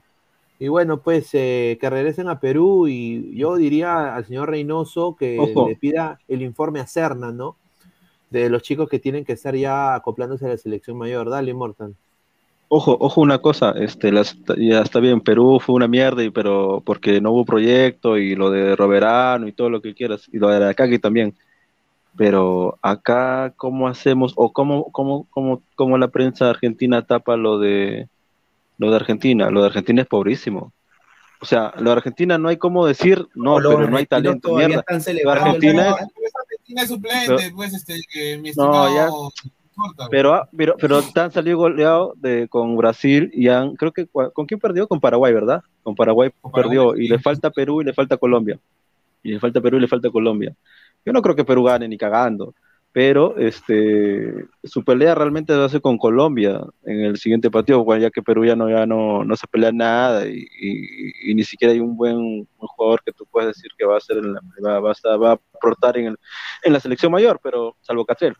Y 0.58 0.70
bueno, 0.70 1.02
pues 1.02 1.30
eh, 1.34 1.78
que 1.82 1.90
regresen 1.90 2.30
a 2.30 2.40
Perú 2.40 2.88
y 2.88 3.36
yo 3.36 3.58
diría 3.58 4.16
al 4.16 4.26
señor 4.26 4.50
Reynoso 4.50 5.18
que 5.18 5.38
Ojo. 5.38 5.68
le 5.68 5.76
pida 5.76 6.18
el 6.30 6.42
informe 6.42 6.80
a 6.80 6.88
Serna, 6.88 7.34
¿no? 7.34 7.58
De 8.30 8.50
los 8.50 8.64
chicos 8.64 8.88
que 8.88 9.00
tienen 9.00 9.26
que 9.26 9.34
estar 9.34 9.54
ya 9.54 9.96
acoplándose 9.96 10.46
a 10.46 10.50
la 10.50 10.58
selección 10.58 10.98
mayor. 10.98 11.30
Dale, 11.30 11.54
Mortal. 11.54 11.96
Ojo, 12.68 12.98
ojo 13.00 13.22
una 13.22 13.38
cosa, 13.38 13.72
este, 13.78 14.12
las, 14.12 14.36
ya 14.58 14.82
está 14.82 15.00
bien, 15.00 15.22
Perú 15.22 15.60
fue 15.60 15.76
una 15.76 15.88
mierda, 15.88 16.24
y, 16.24 16.32
pero 16.32 16.82
porque 16.84 17.22
no 17.22 17.32
hubo 17.32 17.46
proyecto 17.46 18.18
y 18.18 18.36
lo 18.36 18.50
de 18.50 18.76
Roberano 18.76 19.48
y 19.48 19.52
todo 19.52 19.70
lo 19.70 19.82
que 19.82 19.94
quieras, 19.94 20.28
y 20.32 20.40
lo 20.40 20.50
de 20.50 20.58
Aracaki 20.58 21.00
también. 21.00 21.36
Pero 22.18 22.80
acá, 22.82 23.54
¿cómo 23.58 23.88
hacemos? 23.88 24.34
O 24.36 24.52
cómo, 24.52 24.92
cómo, 24.92 25.28
cómo, 25.30 25.62
cómo 25.76 25.98
la 25.98 26.08
prensa 26.08 26.50
argentina 26.50 27.06
tapa 27.06 27.36
lo 27.36 27.60
de 27.60 28.08
lo 28.78 28.90
de 28.90 28.96
Argentina. 28.96 29.50
Lo 29.50 29.62
de 29.62 29.68
Argentina 29.68 30.02
es 30.02 30.08
pobrísimo. 30.08 30.74
O 31.42 31.46
sea, 31.46 31.74
lo 31.78 31.92
de 31.92 31.98
Argentina 31.98 32.38
no 32.38 32.50
hay 32.50 32.58
cómo 32.58 32.86
decir, 32.88 33.28
no, 33.36 33.58
pero 33.58 33.90
no 33.90 33.98
hay 33.98 34.06
talento, 34.06 34.56
mierda. 34.56 34.84
están 34.88 35.28
Argentina 35.28 35.92
gol. 35.92 36.00
es, 36.00 36.32
Argentina 36.42 36.82
es 36.82 36.88
suplente, 36.88 37.52
pues, 37.54 37.74
este, 37.74 38.00
que 38.10 38.38
mi 38.38 38.52
No, 38.56 38.96
ya. 38.96 39.10
Pero, 40.10 40.34
ah, 40.34 40.48
pero, 40.56 40.76
pero 40.80 41.02
te 41.02 41.20
han 41.20 41.32
salido 41.32 41.58
goleados 41.58 42.14
de, 42.22 42.48
con 42.48 42.78
Brasil 42.78 43.30
y 43.34 43.48
han, 43.50 43.76
creo 43.76 43.92
que, 43.92 44.08
¿con 44.08 44.46
quién 44.46 44.60
perdió? 44.60 44.88
Con 44.88 45.00
Paraguay, 45.00 45.34
¿verdad? 45.34 45.62
Con 45.84 45.96
Paraguay 45.96 46.30
perdió 46.54 46.96
y 46.96 47.08
le 47.08 47.20
falta 47.20 47.50
Perú 47.50 47.82
y 47.82 47.86
le 47.86 47.94
falta 47.94 48.18
Colombia. 48.18 48.60
Y 49.24 49.32
le 49.34 49.40
falta 49.40 49.60
Perú 49.60 49.78
y 49.78 49.82
le 49.82 49.88
falta 49.88 50.10
Colombia. 50.10 50.56
Yo 51.06 51.12
no 51.14 51.22
creo 51.22 51.36
que 51.36 51.44
Perú 51.44 51.64
gane 51.64 51.88
ni 51.88 51.98
cagando, 51.98 52.54
pero 52.92 53.36
este, 53.38 54.46
su 54.64 54.84
pelea 54.84 55.16
realmente 55.16 55.54
va 55.56 55.66
a 55.66 55.70
ser 55.70 55.82
con 55.82 55.98
Colombia 55.98 56.62
en 56.86 57.02
el 57.02 57.18
siguiente 57.18 57.52
partido, 57.52 57.84
ya 57.98 58.10
que 58.10 58.22
Perú 58.22 58.46
ya 58.46 58.56
no, 58.56 58.70
ya 58.70 58.86
no, 58.86 59.24
no 59.26 59.36
se 59.36 59.48
pelea 59.48 59.72
nada 59.72 60.26
y, 60.28 60.46
y- 60.60 61.32
y 61.32 61.36
ni 61.36 61.44
siquiera 61.44 61.74
hay 61.74 61.80
un 61.82 61.98
buen, 61.98 62.16
un 62.18 62.48
jugador 62.58 63.02
que 63.04 63.12
tú 63.12 63.26
puedes 63.30 63.50
decir 63.56 63.72
que 63.78 63.86
va 63.86 63.98
a 63.98 64.00
ser 64.00 64.18
en 64.18 64.34
la- 64.34 64.42
va, 64.66 64.80
va 64.80 64.90
a, 64.90 64.94
estar- 64.94 65.22
va 65.22 65.32
a 65.32 65.40
aportar 65.56 65.98
en, 65.98 66.06
el, 66.08 66.18
en 66.64 66.74
la 66.74 66.80
selección 66.80 67.12
mayor, 67.12 67.40
pero 67.44 67.76
salvo 67.82 68.06
Catrell. 68.06 68.36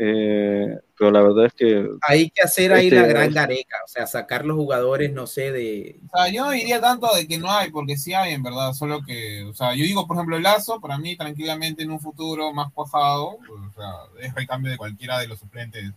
Eh, 0.00 0.78
pero 0.96 1.10
la 1.10 1.20
verdad 1.22 1.46
es 1.46 1.52
que 1.54 1.88
Hay 2.02 2.30
que 2.30 2.42
hacer 2.42 2.72
ahí 2.72 2.86
Este, 2.86 3.00
la 3.00 3.06
gran 3.08 3.28
es- 3.30 3.34
gareca, 3.34 3.76
o 3.84 3.88
sea, 3.88 4.06
sacar 4.06 4.44
los 4.46 4.56
jugadores, 4.56 5.12
no 5.12 5.26
sé, 5.26 5.50
de... 5.50 5.98
O 6.06 6.16
sea, 6.16 6.28
yo 6.32 6.44
no 6.46 6.52
diría 6.52 6.80
tanto 6.80 7.12
de 7.16 7.26
que 7.26 7.36
no 7.36 7.50
hay, 7.50 7.70
porque 7.72 7.96
sí 7.96 8.14
hay 8.14 8.32
en 8.32 8.44
verdad, 8.44 8.72
solo 8.74 9.02
que, 9.04 9.42
o 9.42 9.54
sea, 9.54 9.74
yo 9.74 9.82
digo, 9.82 10.06
por 10.06 10.16
ejemplo, 10.16 10.36
el 10.36 10.44
Lazo, 10.44 10.80
para 10.80 10.98
mí, 10.98 11.16
tranquilamente 11.16 11.82
en 11.82 11.90
un 11.90 11.98
futuro 11.98 12.52
más 12.52 12.72
cuajado, 12.72 13.38
o 13.50 13.72
sea, 13.74 13.92
es 14.20 14.32
recambio 14.34 14.70
de 14.70 14.78
cualquiera 14.78 15.18
de 15.18 15.26
los 15.26 15.40
suplentes 15.40 15.90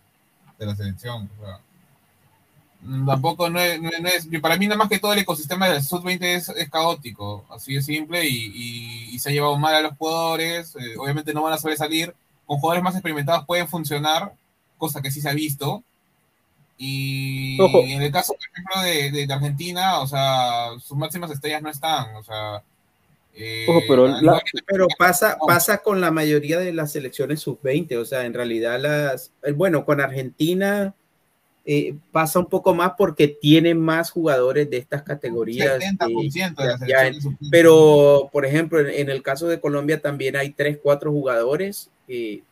de 0.58 0.66
la 0.66 0.74
selección, 0.74 1.30
o 1.40 1.44
sea. 1.46 1.60
Tampoco 3.06 3.48
no 3.48 3.60
es, 3.60 3.80
no 3.80 3.88
es- 3.90 4.00
no 4.02 4.08
es- 4.08 4.40
para 4.40 4.56
mí 4.56 4.66
nada 4.66 4.76
más 4.78 4.88
que 4.88 4.98
todo 4.98 5.12
el 5.12 5.20
ecosistema 5.20 5.68
del 5.68 5.80
Sub-20 5.84 6.34
es, 6.34 6.48
es 6.48 6.68
caótico, 6.68 7.44
así 7.50 7.74
de 7.74 7.82
simple, 7.82 8.26
y, 8.28 8.50
y- 8.52 9.14
y 9.14 9.18
se 9.20 9.28
ha 9.28 9.32
llevado 9.32 9.56
mal 9.56 9.76
a 9.76 9.80
los 9.82 9.96
jugadores, 9.96 10.74
eh, 10.74 10.96
obviamente 10.98 11.32
no 11.32 11.44
van 11.44 11.52
a 11.52 11.58
sobresalir, 11.58 12.12
con 12.52 12.60
jugadores 12.60 12.84
más 12.84 12.94
experimentados 12.94 13.46
pueden 13.46 13.66
funcionar, 13.66 14.34
cosa 14.76 15.00
que 15.00 15.10
sí 15.10 15.22
se 15.22 15.30
ha 15.30 15.32
visto, 15.32 15.82
y 16.76 17.58
Ojo. 17.60 17.80
en 17.80 18.02
el 18.02 18.12
caso, 18.12 18.34
por 18.34 18.42
ejemplo, 18.52 18.82
de, 18.82 19.10
de- 19.10 19.26
de 19.26 19.32
Argentina, 19.32 20.00
o 20.00 20.06
sea, 20.06 20.66
sus 20.78 20.96
máximas 20.98 21.30
estrellas 21.30 21.62
no 21.62 21.70
están, 21.70 22.14
o 22.16 22.22
sea... 22.22 22.62
eh, 23.34 23.64
Ojo, 23.68 23.80
pero 23.88 24.06
la- 24.08 24.42
Pero 24.66 24.86
pasa, 24.98 25.38
pasa 25.46 25.78
con 25.78 26.00
la 26.02 26.10
mayoría 26.10 26.58
de 26.58 26.74
las 26.74 26.92
selecciones 26.92 27.40
sub-20, 27.40 27.96
o 27.96 28.04
sea, 28.04 28.26
en 28.26 28.34
realidad 28.34 28.78
las, 28.80 29.32
eh, 29.44 29.52
bueno, 29.52 29.84
con 29.86 30.00
Argentina 30.02 30.92
eh, 31.64 31.94
pasa 32.10 32.38
un 32.40 32.46
poco 32.46 32.74
más 32.74 32.92
porque 32.98 33.28
tienen 33.28 33.78
más 33.80 34.10
jugadores 34.10 34.68
de 34.68 34.78
estas 34.78 35.02
categorías. 35.02 35.78
70% 35.78 36.54
de 36.56 36.64
eh, 36.64 36.66
las 36.66 36.80
ya- 36.80 36.98
selecciones 36.98 37.22
sub-20. 37.22 37.48
pero, 37.50 38.28
por 38.32 38.44
ejemplo, 38.46 38.80
en, 38.80 38.88
en 38.90 39.10
el 39.10 39.22
caso 39.22 39.46
de 39.48 39.60
Colombia 39.60 40.00
también 40.00 40.36
hay 40.36 40.50
tres, 40.50 40.78
cuatro 40.82 41.12
jugadores 41.12 41.88
eh, 42.08 42.42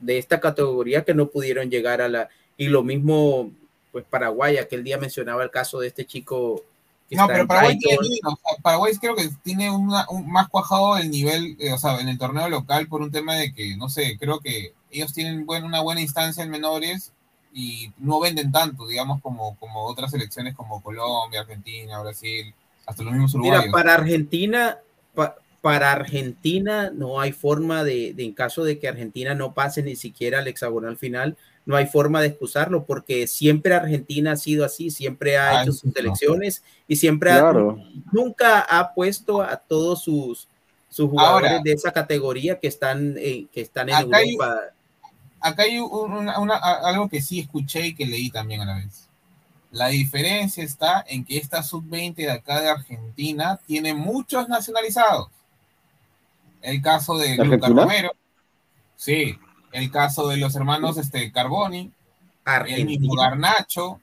de 0.00 0.18
esta 0.18 0.40
categoría 0.40 1.04
que 1.04 1.14
no 1.14 1.28
pudieron 1.28 1.70
llegar 1.70 2.00
a 2.00 2.08
la, 2.08 2.28
y 2.56 2.66
lo 2.68 2.82
mismo, 2.82 3.50
pues 3.92 4.04
Paraguay. 4.10 4.56
Aquel 4.58 4.82
día 4.84 4.98
mencionaba 4.98 5.42
el 5.44 5.50
caso 5.50 5.78
de 5.78 5.86
este 5.88 6.04
chico. 6.04 6.62
Que 7.08 7.14
No, 7.14 7.22
está 7.22 7.34
pero 7.34 7.46
Paraguay 7.46 7.76
Brighton. 7.76 7.98
tiene 8.04 8.16
menos. 8.20 8.34
O 8.34 8.48
sea, 8.48 8.62
Paraguay 8.62 8.92
creo 9.00 9.14
que 9.14 9.28
tiene 9.44 9.70
una- 9.70 10.06
un 10.10 10.28
más 10.30 10.48
cuajado 10.48 10.96
el 10.98 11.08
nivel, 11.10 11.56
eh, 11.60 11.72
o 11.72 11.78
sea, 11.78 12.00
en 12.00 12.08
el 12.08 12.18
torneo 12.18 12.48
local 12.48 12.88
por 12.88 13.00
un 13.00 13.12
tema 13.12 13.36
de 13.36 13.52
que, 13.54 13.76
no 13.76 13.88
sé, 13.88 14.16
creo 14.18 14.40
que 14.40 14.72
ellos 14.90 15.12
tienen 15.14 15.46
buen- 15.46 15.62
una 15.64 15.80
buena 15.82 16.00
instancia 16.00 16.42
en 16.42 16.50
menores 16.50 17.12
y 17.58 17.90
no 17.96 18.20
venden 18.20 18.52
tanto, 18.52 18.86
digamos, 18.86 19.22
como, 19.22 19.56
como 19.56 19.84
otras 19.86 20.10
selecciones 20.10 20.54
como 20.54 20.82
Colombia, 20.82 21.40
Argentina, 21.40 21.98
Brasil, 22.02 22.52
hasta 22.84 23.02
los 23.02 23.14
mismos 23.14 23.34
Mira, 23.36 23.60
uruguayos. 23.60 23.72
para 23.72 23.94
Argentina, 23.94 24.76
pa- 25.14 25.36
para 25.62 25.90
Argentina 25.90 26.90
no 26.94 27.18
hay 27.18 27.32
forma 27.32 27.82
de, 27.82 28.12
de, 28.12 28.24
en 28.24 28.32
caso 28.34 28.62
de 28.62 28.78
que 28.78 28.88
Argentina 28.88 29.34
no 29.34 29.54
pase 29.54 29.82
ni 29.82 29.96
siquiera 29.96 30.40
al 30.40 30.48
hexagonal 30.48 30.98
final, 30.98 31.36
no 31.64 31.76
hay 31.76 31.86
forma 31.86 32.20
de 32.20 32.26
excusarlo 32.28 32.84
porque 32.84 33.26
siempre 33.26 33.72
Argentina 33.74 34.32
ha 34.32 34.36
sido 34.36 34.62
así, 34.64 34.90
siempre 34.90 35.38
ha 35.38 35.58
Ah, 35.58 35.62
hecho 35.62 35.72
sus 35.72 35.86
no. 35.86 35.92
selecciones 35.92 36.62
y 36.86 36.96
siempre 36.96 37.32
ha- 37.32 37.40
Claro. 37.40 37.78
nunca 38.12 38.60
ha 38.60 38.92
puesto 38.92 39.40
a 39.40 39.56
todos 39.56 40.02
sus, 40.04 40.46
sus 40.90 41.08
jugadores 41.08 41.50
Ahora- 41.52 41.62
de 41.64 41.72
esa 41.72 41.90
categoría 41.90 42.60
que 42.60 42.68
están, 42.68 43.16
eh, 43.18 43.46
que 43.50 43.62
están 43.62 43.88
en 43.88 43.94
hay- 44.14 44.34
Europa. 44.34 44.60
Acá 45.46 45.62
hay 45.64 45.78
un- 45.78 46.12
una- 46.12 46.38
una- 46.38 46.56
algo 46.56 47.08
que 47.08 47.22
sí 47.22 47.40
escuché 47.40 47.86
y 47.88 47.94
que 47.94 48.06
leí 48.06 48.30
también 48.30 48.60
a 48.62 48.64
la 48.64 48.74
vez. 48.76 49.08
La 49.70 49.88
diferencia 49.88 50.64
está 50.64 51.04
en 51.08 51.24
que 51.24 51.36
esta 51.38 51.62
sub-20 51.62 52.14
de 52.24 52.30
acá 52.30 52.60
de 52.60 52.68
Argentina 52.70 53.58
tiene 53.66 53.94
muchos 53.94 54.48
nacionalizados. 54.48 55.28
El 56.62 56.80
caso 56.82 57.18
de 57.18 57.30
¿De 57.30 57.36
Lucas 57.44 57.52
Argentina? 57.70 57.82
Romero. 57.82 58.10
Sí. 58.96 59.38
El 59.72 59.90
caso 59.90 60.28
de 60.28 60.38
los 60.38 60.56
hermanos 60.56 60.96
este, 60.96 61.30
Carboni. 61.32 61.78
El 61.78 62.86
mismo 62.86 63.12
Argentina. 63.20 63.22
Garnacho. 63.22 64.00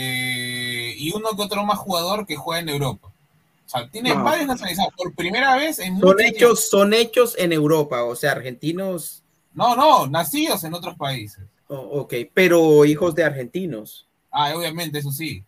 eh, 0.00 0.94
y 0.96 1.10
uno 1.16 1.30
que 1.34 1.42
otro 1.42 1.64
más 1.64 1.78
jugador 1.78 2.24
que 2.26 2.36
juega 2.36 2.60
en 2.60 2.68
Europa. 2.68 3.08
O 3.08 3.68
sea, 3.68 3.88
tiene 3.88 4.14
No. 4.14 4.22
varios 4.22 4.46
nacionalizados. 4.46 4.92
Por 4.94 5.12
primera 5.14 5.56
vez 5.56 5.78
en 5.80 5.98
Son 5.98 6.20
hechos, 6.20 6.68
son 6.68 6.92
hechos 6.94 7.34
en 7.38 7.52
Europa, 7.52 8.04
o 8.04 8.14
sea, 8.14 8.32
argentinos, 8.32 9.24
No, 9.58 9.76
no, 9.76 10.06
nacidos 10.06 10.64
en 10.64 10.72
otros 10.74 10.96
países. 10.96 11.44
oh, 11.66 12.00
ok, 12.00 12.14
pero 12.32 12.84
hijos 12.84 13.14
de 13.14 13.24
argentinos. 13.24 14.06
Ah, 14.30 14.52
obviamente, 14.56 14.98
eso 14.98 15.10
sí. 15.10 15.44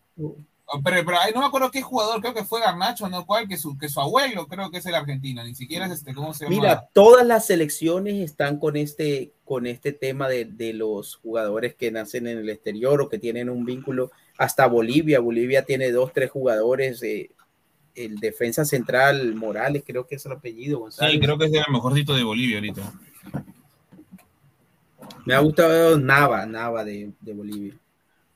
Pero, 0.84 1.04
pero 1.04 1.18
ay, 1.20 1.32
no 1.34 1.40
me 1.40 1.46
acuerdo 1.46 1.70
qué 1.70 1.82
jugador, 1.82 2.20
creo 2.20 2.34
que 2.34 2.44
fue 2.44 2.60
Garnacho, 2.60 3.08
¿no? 3.08 3.26
¿Cuál? 3.26 3.48
Que 3.48 3.56
su, 3.56 3.76
que 3.76 3.88
su 3.88 4.00
abuelo 4.00 4.46
creo 4.46 4.70
que 4.70 4.78
es 4.78 4.86
el 4.86 4.94
argentino, 4.94 5.42
ni 5.42 5.54
siquiera 5.54 5.86
es 5.86 5.92
este, 5.92 6.14
¿cómo 6.14 6.32
se 6.34 6.44
llama? 6.44 6.56
Mira, 6.56 6.88
todas 6.92 7.26
las 7.26 7.46
selecciones 7.46 8.14
están 8.14 8.58
con 8.58 8.76
este, 8.76 9.32
con 9.44 9.66
este 9.66 9.92
tema 9.92 10.28
de, 10.28 10.44
de 10.44 10.72
los 10.72 11.16
jugadores 11.16 11.74
que 11.74 11.90
nacen 11.90 12.26
en 12.26 12.38
el 12.38 12.48
exterior 12.50 13.00
o 13.00 13.08
que 13.08 13.18
tienen 13.18 13.48
un 13.50 13.64
vínculo. 13.64 14.10
Hasta 14.38 14.66
Bolivia, 14.66 15.20
Bolivia 15.20 15.64
tiene 15.64 15.90
dos, 15.90 16.12
tres 16.12 16.30
jugadores. 16.30 17.02
eh, 17.02 17.30
el 17.94 18.18
defensa 18.20 18.64
central 18.64 19.34
Morales, 19.34 19.82
creo 19.86 20.06
que 20.06 20.14
es 20.14 20.26
el 20.26 20.32
apellido. 20.32 20.78
González. 20.78 21.12
Sí, 21.14 21.20
creo 21.20 21.38
que 21.38 21.46
es 21.46 21.52
el 21.52 21.64
mejorcito 21.72 22.14
de 22.14 22.22
Bolivia 22.22 22.58
ahorita. 22.58 22.92
Me 25.26 25.34
ha 25.34 25.40
gustado 25.40 25.98
Nava, 25.98 26.46
Nava 26.46 26.84
de, 26.84 27.12
de 27.20 27.34
Bolivia. 27.34 27.74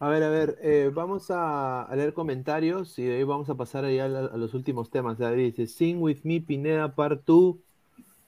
A 0.05 0.09
ver, 0.09 0.23
a 0.23 0.29
ver, 0.29 0.59
eh, 0.61 0.91
vamos 0.93 1.31
a, 1.31 1.89
leer 1.95 2.13
comentarios 2.13 2.99
y 2.99 3.05
de 3.05 3.17
ahí 3.17 3.23
vamos 3.25 3.49
a 3.49 3.55
pasar 3.55 3.85
ahí 3.85 3.99
a, 3.99 4.09
los 4.09 4.53
últimos 4.53 4.91
temas. 4.91 5.17
Ver, 5.19 5.37
dice, 5.37 5.67
Sing 5.67 5.97
with 6.03 6.19
me, 6.25 6.41
Pineda 6.41 6.95
Part 6.95 7.23
2. 7.25 7.57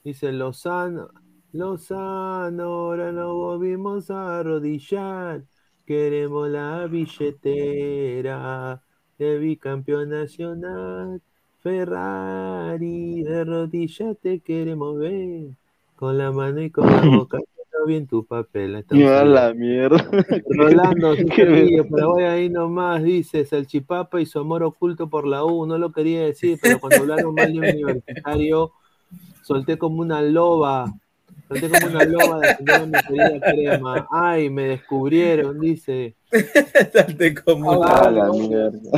Dice 0.05 0.33
Lozano, 0.33 1.11
Lozano, 1.53 2.65
ahora 2.65 3.13
nos 3.13 3.35
volvimos 3.35 4.11
a 4.11 4.39
arrodillar. 4.41 5.45
Queremos 5.85 6.49
la 6.49 6.87
billetera 6.87 8.83
de 9.19 9.39
bicampeón 9.39 10.11
nacional. 10.11 11.21
Ferrari, 11.61 13.23
de 13.23 13.45
rodillas 13.45 14.17
te 14.21 14.41
queremos 14.41 14.99
ver. 14.99 15.57
Con 15.97 16.17
la 16.19 16.33
mano 16.33 16.63
y 16.63 16.71
con 16.71 16.87
la 16.87 17.03
boca. 17.03 17.39
Está 17.77 17.85
bien 17.87 18.07
tu 18.07 18.25
papel. 18.25 18.77
estamos 18.77 19.05
A 19.05 19.21
hablando. 19.21 19.35
la 19.35 19.55
mierda. 19.55 20.11
Rolando, 20.49 21.15
sí 21.17 21.25
ver- 21.25 21.87
Paraguay 21.91 22.25
ahí 22.25 22.49
nomás, 22.49 23.03
dice 23.03 23.45
Salchipapa 23.45 24.19
y 24.21 24.25
su 24.27 24.39
amor 24.39 24.63
oculto 24.63 25.11
por 25.11 25.27
la 25.27 25.45
U, 25.45 25.67
no 25.67 25.77
lo 25.77 25.93
quería 25.93 26.23
decir, 26.25 26.59
pero 26.63 26.81
cuando 26.81 27.01
hablaron 27.01 27.35
mal 27.35 27.53
de 27.53 27.59
un 27.59 27.65
universitario, 27.67 28.73
solté 29.43 29.77
como 29.77 30.01
una 30.01 30.23
loba, 30.23 30.91
solté 31.49 31.69
como 31.69 31.87
una 31.87 32.05
loba 32.05 32.41
defendiendo 32.41 32.87
mi 32.87 33.05
querida 33.05 33.41
crema. 33.41 34.09
Ay, 34.11 34.49
me 34.49 34.63
descubrieron, 34.69 35.61
dice. 35.61 36.17
Solté 36.93 37.35
como 37.35 37.83
A 37.85 38.11
la 38.11 38.31
mierda. 38.31 38.91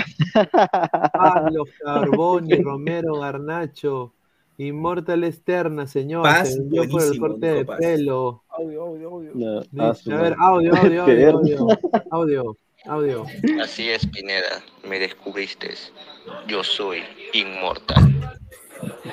Pablo 1.13 1.65
Carboni, 1.83 2.55
Romero 2.63 3.19
Garnacho, 3.19 4.13
Inmortal 4.61 5.23
Externa, 5.23 5.87
señor, 5.87 6.25
Paz, 6.25 6.53
se 6.53 6.59
vendió 6.59 6.89
por 6.89 7.01
el 7.01 7.19
corte 7.21 7.47
de 7.47 7.65
Paz. 7.65 7.79
pelo. 7.79 8.43
Audio, 8.49 8.83
audio, 8.83 9.09
audio. 9.09 9.31
No, 9.33 9.61
Dice, 9.61 10.13
ah, 10.13 10.19
a 10.19 10.23
ver, 10.23 10.35
audio, 10.37 10.73
audio, 10.77 11.03
audio, 11.05 11.29
audio, 11.31 11.77
audio, 12.11 12.57
audio. 12.87 13.27
Así 13.63 13.89
es, 13.89 14.05
Pineda, 14.09 14.61
me 14.89 14.99
descubriste. 14.99 15.71
Yo 16.49 16.65
soy 16.65 17.03
inmortal. 17.35 18.13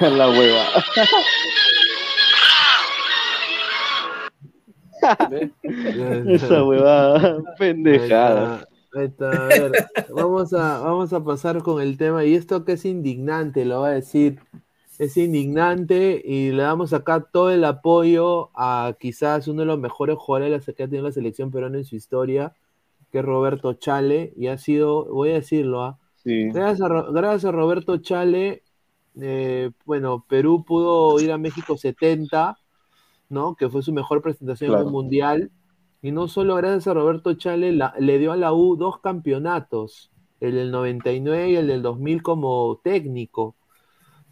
La 0.02 0.30
hueva. 0.32 0.66
Esa 6.28 6.64
huevada, 6.64 7.38
pendejada. 7.60 8.68
Ahí 8.96 9.06
está, 9.06 9.30
a 9.30 9.48
ver, 9.48 9.72
vamos 10.10 10.54
a, 10.54 10.80
vamos 10.80 11.14
a 11.14 11.24
pasar 11.24 11.62
con 11.62 11.82
el 11.84 11.98
tema, 11.98 12.26
y 12.26 12.34
esto 12.34 12.66
que 12.66 12.72
es 12.72 12.86
indignante, 12.86 13.64
lo 13.66 13.82
voy 13.82 13.90
a 13.90 13.94
decir, 13.94 14.40
es 15.00 15.18
indignante 15.18 16.22
y 16.24 16.52
le 16.52 16.64
damos 16.64 16.94
acá 16.94 17.22
todo 17.22 17.52
el 17.52 17.64
apoyo 17.66 18.50
a 18.56 18.96
quizás 19.00 19.48
uno 19.48 19.62
de 19.62 19.66
los 19.68 19.80
mejores 19.80 20.18
jugadores 20.18 20.66
que 20.66 20.84
ha 20.84 20.88
tenido 20.88 21.04
la 21.04 21.12
selección 21.12 21.52
peruana 21.52 21.78
en 21.78 21.86
su 21.86 21.96
historia, 21.96 22.54
que 23.12 23.20
es 23.20 23.26
Roberto 23.26 23.74
Chale, 23.74 24.34
y 24.36 24.48
ha 24.48 24.58
sido, 24.58 25.06
voy 25.06 25.32
a 25.32 25.34
decirlo, 25.36 25.84
¿ah? 25.84 26.00
Sí. 26.24 26.50
gracias, 26.50 26.82
a, 26.90 27.02
gracias 27.12 27.46
a 27.46 27.52
Roberto 27.52 27.98
Chale, 27.98 28.64
eh, 29.22 29.72
bueno, 29.86 30.26
Perú 30.28 30.64
pudo 30.66 31.20
ir 31.20 31.32
a 31.32 31.38
México 31.38 31.78
70, 31.78 32.58
¿no? 33.30 33.56
Que 33.56 33.70
fue 33.70 33.82
su 33.84 33.94
mejor 33.94 34.22
presentación 34.22 34.70
en 34.72 34.76
un 34.88 34.92
mundial. 34.92 35.52
Y 36.02 36.12
no 36.12 36.28
solo 36.28 36.56
gracias 36.56 36.88
a 36.88 36.94
Roberto 36.94 37.34
Chale, 37.34 37.72
la- 37.72 37.94
le 38.00 38.20
dio 38.20 38.32
a 38.32 38.38
la 38.38 38.54
U 38.54 38.76
dos 38.76 39.00
campeonatos, 39.00 40.12
el 40.40 40.54
del 40.56 40.72
99 40.72 41.50
y 41.52 41.56
el 41.56 41.68
del 41.68 41.82
2000 41.82 42.22
como 42.22 42.80
técnico. 42.84 43.56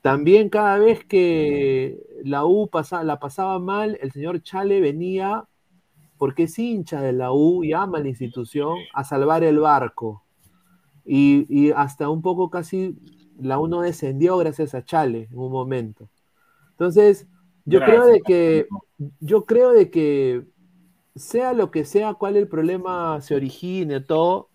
También 0.04 0.50
cada 0.50 0.80
vez 0.80 1.06
que 1.06 2.00
la 2.26 2.46
U 2.46 2.70
pasa- 2.70 3.04
la 3.06 3.20
pasaba 3.20 3.60
mal, 3.60 4.00
el 4.02 4.14
señor 4.14 4.44
Chale 4.44 4.82
venía, 4.82 5.46
porque 6.18 6.44
es 6.46 6.60
hincha 6.60 7.02
de 7.02 7.14
la 7.14 7.34
U 7.34 7.64
y 7.66 7.74
ama 7.74 8.00
la 8.00 8.10
institución, 8.10 8.90
a 8.94 9.04
salvar 9.06 9.44
el 9.44 9.60
barco. 9.60 10.26
Y, 11.06 11.48
y 11.50 11.72
hasta 11.72 12.10
un 12.10 12.22
poco 12.24 12.50
casi 12.52 12.98
la 13.40 13.60
U 13.60 13.68
no 13.68 13.82
descendió 13.82 14.38
gracias 14.38 14.76
a 14.76 14.86
Chale 14.86 15.30
en 15.32 15.40
un 15.40 15.52
momento. 15.52 16.10
Entonces, 16.72 17.28
yo 17.66 17.84
creo 17.84 18.06
de 18.08 18.24
que, 18.24 18.74
yo 19.22 19.46
creo 19.46 19.72
de 19.74 19.92
que 19.92 20.46
sea 21.16 21.54
lo 21.54 21.72
que 21.72 21.86
sea, 21.86 22.16
cuál 22.16 22.38
el 22.38 22.50
problema 22.50 23.22
se 23.22 23.36
origine, 23.36 24.02
todo, 24.02 24.52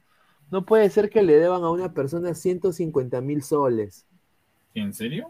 no 0.52 0.66
puede 0.66 0.90
ser 0.90 1.10
que 1.10 1.22
le 1.24 1.36
deban 1.38 1.64
a 1.64 1.70
una 1.72 1.94
persona 1.94 2.34
150 2.34 3.22
mil 3.22 3.42
soles. 3.44 4.07
¿En 4.80 4.92
serio? 4.94 5.28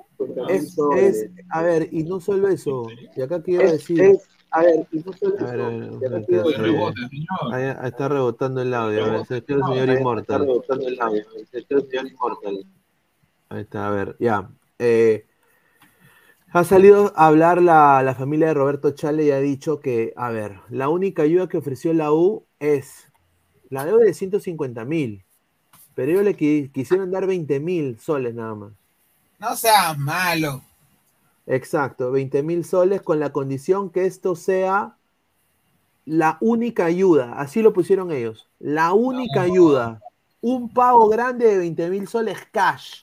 Es, 0.49 0.77
es- 0.97 1.31
a 1.51 1.63
ver, 1.63 1.89
y 1.93 2.03
no 2.05 2.21
solo 2.21 2.49
eso, 2.49 2.87
y 3.17 3.21
acá 3.23 3.43
quiero 3.43 3.65
Es- 3.65 3.73
decir. 3.73 4.01
es- 4.01 4.29
a 4.51 4.63
ver, 4.63 4.87
y 4.93 4.99
no 5.01 5.13
solo 5.13 5.37
eso. 5.37 5.47
a 5.47 5.53
ver, 5.53 5.91
decir- 6.27 6.43
Rebote, 6.59 7.01
ahí- 7.53 7.65
ahí 7.65 7.89
está 7.89 8.09
rebotando 8.09 8.63
el 8.63 8.73
audio, 8.75 9.05
a 9.05 9.11
ver, 9.11 9.27
se 9.27 9.37
el 9.37 9.45
señor 9.47 9.63
ahí 9.73 9.79
está 9.81 9.99
Inmortal. 10.01 10.41
rebotando 10.43 10.89
el 10.89 11.01
audio, 11.01 11.25
se 11.51 11.59
escucha 11.59 11.75
el 11.77 11.87
señor 11.91 12.07
Inmortal. 12.09 12.67
Ahí 13.51 13.61
está, 13.63 13.89
a 13.89 13.91
ver, 13.91 14.17
ya. 14.19 14.51
Eh, 14.79 15.27
ha 16.53 16.65
salido 16.65 17.13
a 17.15 17.27
hablar 17.27 17.61
la, 17.61 18.03
la 18.03 18.15
familia 18.15 18.49
de 18.49 18.55
Roberto 18.55 18.91
Chale 18.93 19.25
y 19.25 19.31
ha 19.33 19.39
dicho 19.41 19.81
que, 19.81 20.13
a 20.17 20.31
ver, 20.31 20.61
la 20.71 20.89
única 20.89 21.23
ayuda 21.23 21.49
que 21.49 21.59
ofreció 21.59 21.93
la 21.93 22.13
U 22.13 22.47
es 22.59 23.11
la 23.71 23.85
deuda 23.85 24.05
de 24.05 24.15
150 24.15 24.85
mil, 24.87 25.25
pero 25.95 26.13
ellos 26.13 26.25
le 26.25 26.37
qui- 26.37 26.73
quisieron 26.73 27.11
dar 27.11 27.27
20 27.27 27.61
mil 27.61 27.99
soles 27.99 28.35
nada 28.35 28.55
más. 28.55 28.73
No 29.39 29.55
seas 29.57 29.97
malo. 29.99 30.63
Exacto, 31.47 32.11
20 32.11 32.43
mil 32.43 32.65
soles 32.65 33.01
con 33.03 33.21
la 33.21 33.33
condición 33.33 33.91
que 33.91 34.05
esto 34.05 34.37
sea 34.37 34.97
la 36.05 36.39
única 36.41 36.87
ayuda, 36.87 37.35
así 37.39 37.63
lo 37.63 37.73
pusieron 37.73 38.11
ellos, 38.11 38.49
la 38.59 38.93
única 38.93 39.43
ayuda, 39.43 40.01
un 40.41 40.73
pago 40.73 41.09
grande 41.09 41.47
de 41.47 41.59
20 41.59 41.89
mil 41.91 42.09
soles 42.09 42.39
cash. 42.51 43.03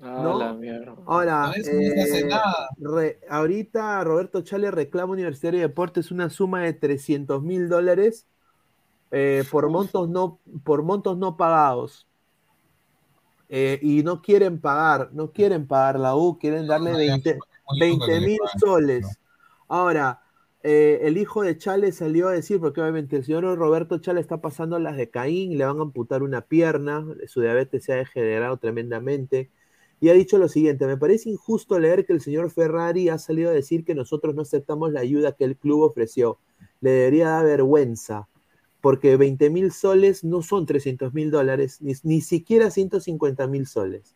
Ah, 0.00 0.20
¿no? 0.22 0.38
la 0.38 0.52
mierda. 0.52 0.94
Ahora, 1.06 1.46
No, 1.46 1.54
eso 1.54 1.70
no 1.72 1.80
se 1.80 2.02
hace 2.02 2.20
eh, 2.20 2.30
re- 2.78 3.20
ahorita 3.30 4.04
Roberto 4.04 4.42
Chale 4.42 4.70
reclama 4.70 5.14
Universitario 5.14 5.60
de 5.60 5.68
Deportes 5.68 6.10
una 6.10 6.28
suma 6.28 6.60
de 6.60 6.74
300 6.74 7.42
mil 7.42 7.68
dólares 7.68 8.26
eh, 9.10 9.42
por, 9.50 9.70
montos 9.70 10.08
no, 10.08 10.38
por 10.64 10.82
montos 10.82 11.16
no 11.16 11.36
pagados. 11.36 12.06
Eh, 13.48 13.78
y 13.82 14.02
no 14.02 14.22
quieren 14.22 14.60
pagar, 14.60 15.10
no 15.12 15.30
quieren 15.32 15.66
pagar 15.66 16.00
la 16.00 16.16
U, 16.16 16.38
quieren 16.38 16.66
darle 16.66 16.92
20 16.92 18.20
mil 18.20 18.38
soles. 18.58 19.18
Ahora, 19.68 20.22
eh, 20.62 21.06
el 21.06 21.16
hijo 21.16 21.42
de 21.42 21.56
Chale 21.56 21.92
salió 21.92 22.28
a 22.28 22.32
decir, 22.32 22.58
porque 22.58 22.80
obviamente 22.80 23.14
el 23.16 23.24
señor 23.24 23.44
Roberto 23.56 23.98
Chale 23.98 24.20
está 24.20 24.40
pasando 24.40 24.78
las 24.80 24.96
de 24.96 25.10
Caín, 25.10 25.56
le 25.56 25.64
van 25.64 25.78
a 25.78 25.82
amputar 25.82 26.24
una 26.24 26.40
pierna, 26.40 27.06
su 27.28 27.40
diabetes 27.40 27.84
se 27.84 27.92
ha 27.92 27.96
degenerado 27.96 28.56
tremendamente, 28.56 29.50
y 30.00 30.08
ha 30.08 30.12
dicho 30.12 30.38
lo 30.38 30.48
siguiente, 30.48 30.86
me 30.86 30.96
parece 30.96 31.30
injusto 31.30 31.78
leer 31.78 32.04
que 32.04 32.12
el 32.12 32.20
señor 32.20 32.50
Ferrari 32.50 33.08
ha 33.08 33.18
salido 33.18 33.50
a 33.50 33.54
decir 33.54 33.84
que 33.84 33.94
nosotros 33.94 34.34
no 34.34 34.42
aceptamos 34.42 34.92
la 34.92 35.00
ayuda 35.00 35.32
que 35.32 35.44
el 35.44 35.56
club 35.56 35.82
ofreció. 35.82 36.38
Le 36.80 36.90
debería 36.90 37.28
dar 37.28 37.46
vergüenza, 37.46 38.28
porque 38.86 39.16
20 39.16 39.50
mil 39.50 39.72
soles 39.72 40.22
no 40.22 40.42
son 40.42 40.64
300 40.64 41.12
mil 41.12 41.32
dólares, 41.32 41.78
ni, 41.80 41.94
ni, 42.04 42.20
siquiera 42.20 42.70
150 42.70 43.48
mil 43.48 43.66
soles. 43.66 44.14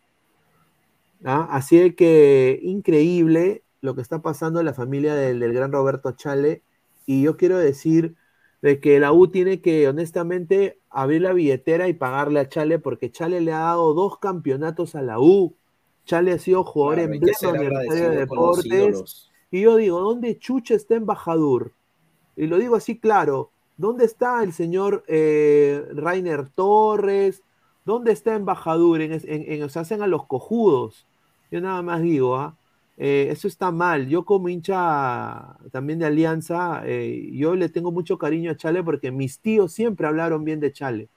¿Ah? 1.25 1.49
Así 1.51 1.93
que 1.95 2.61
increíble 2.63 3.65
lo 3.81 3.97
que 3.97 4.01
está 4.01 4.23
pasando 4.23 4.61
en 4.61 4.67
la 4.67 4.73
familia 4.73 5.17
del, 5.17 5.41
del, 5.41 5.53
gran 5.55 5.73
Roberto 5.73 6.13
Chale, 6.13 6.63
y 7.05 7.21
yo 7.23 7.37
quiero 7.37 7.59
decir 7.59 8.15
de 8.63 8.79
que 8.79 9.01
la 9.01 9.11
U 9.11 9.27
tiene 9.27 9.61
que 9.61 9.89
honestamente 9.89 10.79
abrir 10.89 11.23
la 11.23 11.33
billetera 11.33 11.89
y 11.89 11.93
pagarle 11.95 12.39
a 12.39 12.49
Chale, 12.49 12.79
porque 12.79 13.11
Chale 13.11 13.41
le 13.41 13.53
ha 13.53 13.59
dado 13.59 13.93
dos 13.93 14.21
campeonatos 14.21 14.95
a 14.95 15.03
la 15.03 15.19
U. 15.19 15.57
Chale 16.05 16.31
ha 16.31 16.39
sido 16.39 16.63
jugador 16.63 17.11
Claro, 17.11 17.61
en 17.61 17.89
pleno 17.89 18.11
de 18.11 18.17
Deportes. 18.19 19.33
Y 19.51 19.63
yo 19.63 19.75
digo, 19.75 19.99
¿dónde 19.99 20.39
Chucha 20.39 20.77
está 20.77 20.95
embajador? 20.95 21.73
Y 22.37 22.47
lo 22.47 22.57
digo 22.57 22.77
así 22.77 23.01
claro, 23.01 23.51
¿dónde 23.81 24.05
está 24.05 24.43
el 24.43 24.53
señor 24.53 25.05
eh, 25.09 25.85
Rainer 25.95 26.49
Torres? 26.49 27.43
¿Dónde 27.85 28.13
está 28.13 28.35
embajador? 28.35 29.01
En, 29.03 29.13
en, 29.25 29.71
se 29.71 29.79
hacen 29.79 30.03
a 30.03 30.07
los 30.07 30.27
cojudos. 30.27 31.07
Yo 31.51 31.61
nada 31.61 31.83
más 31.83 32.03
digo, 32.03 32.37
¿ah? 32.37 32.57
Eh, 32.97 33.29
eso 33.31 33.49
está 33.49 33.71
mal. 33.73 34.09
Yo 34.09 34.25
como 34.25 34.49
hincha 34.49 35.57
también 35.73 35.99
de 35.99 36.07
Alianza, 36.07 36.83
eh, 36.85 37.31
yo 37.33 37.57
le 37.57 37.69
tengo 37.71 37.91
mucho 37.93 38.19
cariño 38.19 38.51
a 38.51 38.57
Chale 38.57 38.83
porque 38.85 39.11
mis 39.11 39.41
tíos 39.41 39.73
siempre 39.73 40.07
hablaron 40.07 40.45
bien 40.45 40.61
de 40.61 40.73
Chale. 40.73 41.09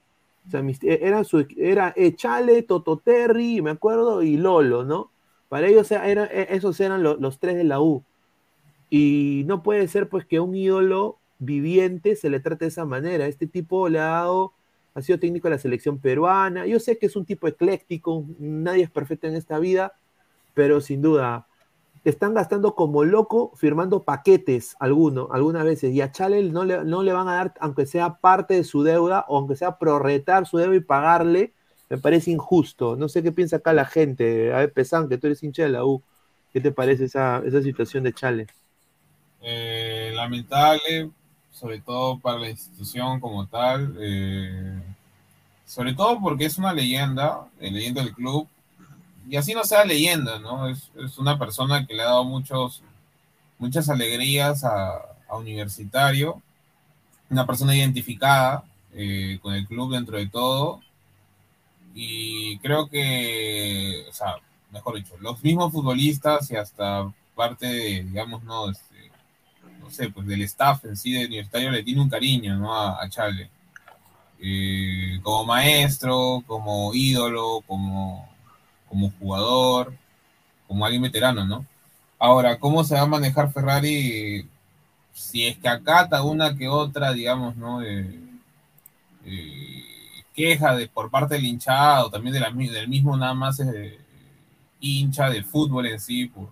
O 0.48 0.52
sea, 0.52 0.62
mis, 0.62 0.80
era, 0.84 1.24
su, 1.24 1.46
era 1.58 1.94
Chale, 2.16 2.64
Toto 2.64 2.98
Terry, 2.98 3.62
me 3.62 3.72
acuerdo, 3.72 4.24
y 4.24 4.38
Lolo, 4.38 4.84
¿no? 4.86 5.10
Para 5.50 5.68
ellos 5.68 5.92
era, 5.92 6.26
esos 6.26 6.80
eran 6.80 7.04
lo- 7.04 7.18
los 7.18 7.40
tres 7.40 7.56
de 7.58 7.64
la 7.66 7.82
U. 7.82 8.04
Y 8.90 9.44
no 9.48 9.64
puede 9.64 9.88
ser 9.88 10.10
pues 10.10 10.26
que 10.26 10.40
un 10.40 10.56
ídolo 10.56 11.18
viviente 11.40 12.16
se 12.16 12.30
le 12.30 12.40
trate 12.40 12.66
de 12.66 12.70
esa 12.70 12.86
manera. 12.86 13.28
Este 13.28 13.48
tipo 13.48 13.90
le 13.90 14.00
ha 14.00 14.08
dado, 14.08 14.54
ha 14.94 15.02
sido 15.02 15.20
técnico 15.20 15.48
de 15.48 15.56
la 15.56 15.60
selección 15.60 16.00
peruana. 16.00 16.66
Yo 16.66 16.80
sé 16.80 16.98
que 16.98 17.08
es 17.08 17.16
un 17.16 17.26
tipo 17.26 17.48
ecléctico, 17.48 18.26
nadie 18.40 18.84
es 18.84 18.90
perfecto 18.90 19.28
en 19.28 19.36
esta 19.36 19.60
vida, 19.60 19.94
pero 20.54 20.82
sin 20.82 21.02
duda 21.02 21.48
están 22.04 22.34
gastando 22.34 22.76
como 22.76 23.06
loco 23.06 23.54
firmando 23.56 24.04
paquetes 24.04 24.76
alguno, 24.80 25.30
algunas 25.32 25.64
veces. 25.64 25.94
Y 25.94 26.02
a 26.02 26.12
Chale 26.12 26.44
no 26.44 26.66
le, 26.66 26.84
no 26.84 27.02
le 27.02 27.14
van 27.14 27.28
a 27.28 27.36
dar, 27.36 27.54
aunque 27.60 27.86
sea 27.86 28.16
parte 28.16 28.56
de 28.56 28.64
su 28.64 28.84
deuda, 28.84 29.26
o 29.28 29.38
aunque 29.38 29.56
sea 29.56 29.78
prorretar 29.78 30.46
su 30.46 30.58
deuda 30.58 30.76
y 30.76 30.82
pagarle, 30.82 31.54
me 31.90 31.98
parece 31.98 32.32
injusto. 32.32 32.96
No 32.96 33.08
sé 33.08 33.24
qué 33.24 33.32
piensa 33.32 33.58
acá 33.58 33.72
la 33.74 33.86
gente. 33.86 34.54
A 34.54 34.58
ver, 34.58 34.74
Pesán, 34.74 35.08
que 35.08 35.18
tú 35.18 35.28
eres 35.28 35.44
hincha 35.44 35.64
de 35.64 35.70
la 35.70 35.86
U. 35.86 36.02
¿Qué 36.52 36.60
te 36.60 36.72
parece 36.72 37.06
esa, 37.06 37.42
esa 37.46 37.62
situación 37.62 38.04
de 38.04 38.14
Chale? 38.14 38.48
Eh, 39.42 40.12
lamentable, 40.14 41.12
sobre 41.54 41.80
todo 41.80 42.20
para 42.20 42.40
la 42.40 42.50
institución 42.50 43.20
como 43.20 43.48
tal, 43.48 43.96
eh, 44.00 44.82
sobre 45.66 45.94
todo 45.94 46.20
porque 46.20 46.46
es 46.46 46.58
una 46.58 46.74
leyenda, 46.74 47.48
eh, 47.60 47.72
leyenda 47.72 48.04
del 48.04 48.14
club, 48.14 48.48
y 49.30 49.38
así 49.38 49.54
no 49.54 49.64
sea 49.64 49.86
leyenda, 49.86 50.40
¿no? 50.40 50.68
Es, 50.68 50.92
es 50.98 51.18
una 51.18 51.40
persona 51.40 51.86
que 51.86 51.94
le 51.94 52.02
ha 52.02 52.08
dado 52.08 52.26
muchos, 52.26 52.82
muchas 53.60 53.90
alegrías 53.90 54.64
a, 54.64 55.10
Universitario, 55.34 56.40
una 57.28 57.48
persona 57.48 57.76
identificada 57.76 58.64
eh, 58.94 59.40
con 59.42 59.56
el 59.56 59.66
club 59.66 59.92
dentro 59.94 60.18
de 60.18 60.28
todo, 60.28 60.80
y 61.96 62.60
creo 62.60 62.88
que, 62.88 64.06
o 64.08 64.14
sea, 64.14 64.36
mejor 64.72 64.98
dicho, 64.98 65.16
los 65.20 65.42
mismos 65.44 65.72
futbolistas 65.72 66.52
y 66.52 66.56
hasta 66.56 67.12
parte 67.36 67.66
de, 67.66 68.04
digamos, 68.04 68.44
no, 68.44 68.72
no 69.84 69.92
sé, 69.92 70.10
pues 70.10 70.26
del 70.28 70.42
staff 70.44 70.86
en 70.86 70.96
sí 70.98 71.12
de 71.12 71.26
Universitario 71.26 71.72
le 71.72 71.84
tiene 71.84 72.02
un 72.02 72.10
cariño, 72.10 72.56
¿no? 72.58 72.74
A, 72.74 73.04
a 73.04 73.10
Chale. 73.10 73.50
Eh, 74.46 75.20
como 75.24 75.46
maestro, 75.46 76.44
como 76.46 76.94
ídolo, 76.94 77.62
como, 77.66 78.30
como 78.90 79.10
jugador, 79.20 79.94
como 80.68 80.86
alguien 80.86 81.04
veterano, 81.04 81.46
¿no? 81.46 81.66
Ahora, 82.20 82.60
¿cómo 82.60 82.84
se 82.84 82.96
va 82.96 83.02
a 83.02 83.06
manejar 83.06 83.54
Ferrari 83.54 84.48
si 85.14 85.48
es 85.48 85.58
que 85.58 85.70
acata 85.70 86.24
una 86.24 86.56
que 86.58 86.68
otra, 86.68 87.14
digamos, 87.14 87.56
¿no? 87.56 87.82
Eh, 87.84 88.20
eh, 89.26 89.84
queja 90.36 90.76
de, 90.76 90.88
por 90.88 91.10
parte 91.10 91.36
del 91.36 91.46
hinchado, 91.46 92.10
también 92.10 92.34
del 92.34 92.88
mismo 92.90 93.16
nada 93.16 93.34
más 93.34 93.62
hincha 94.82 95.30
del 95.30 95.46
fútbol 95.46 95.86
en 95.86 96.00
sí, 96.02 96.26
por, 96.26 96.50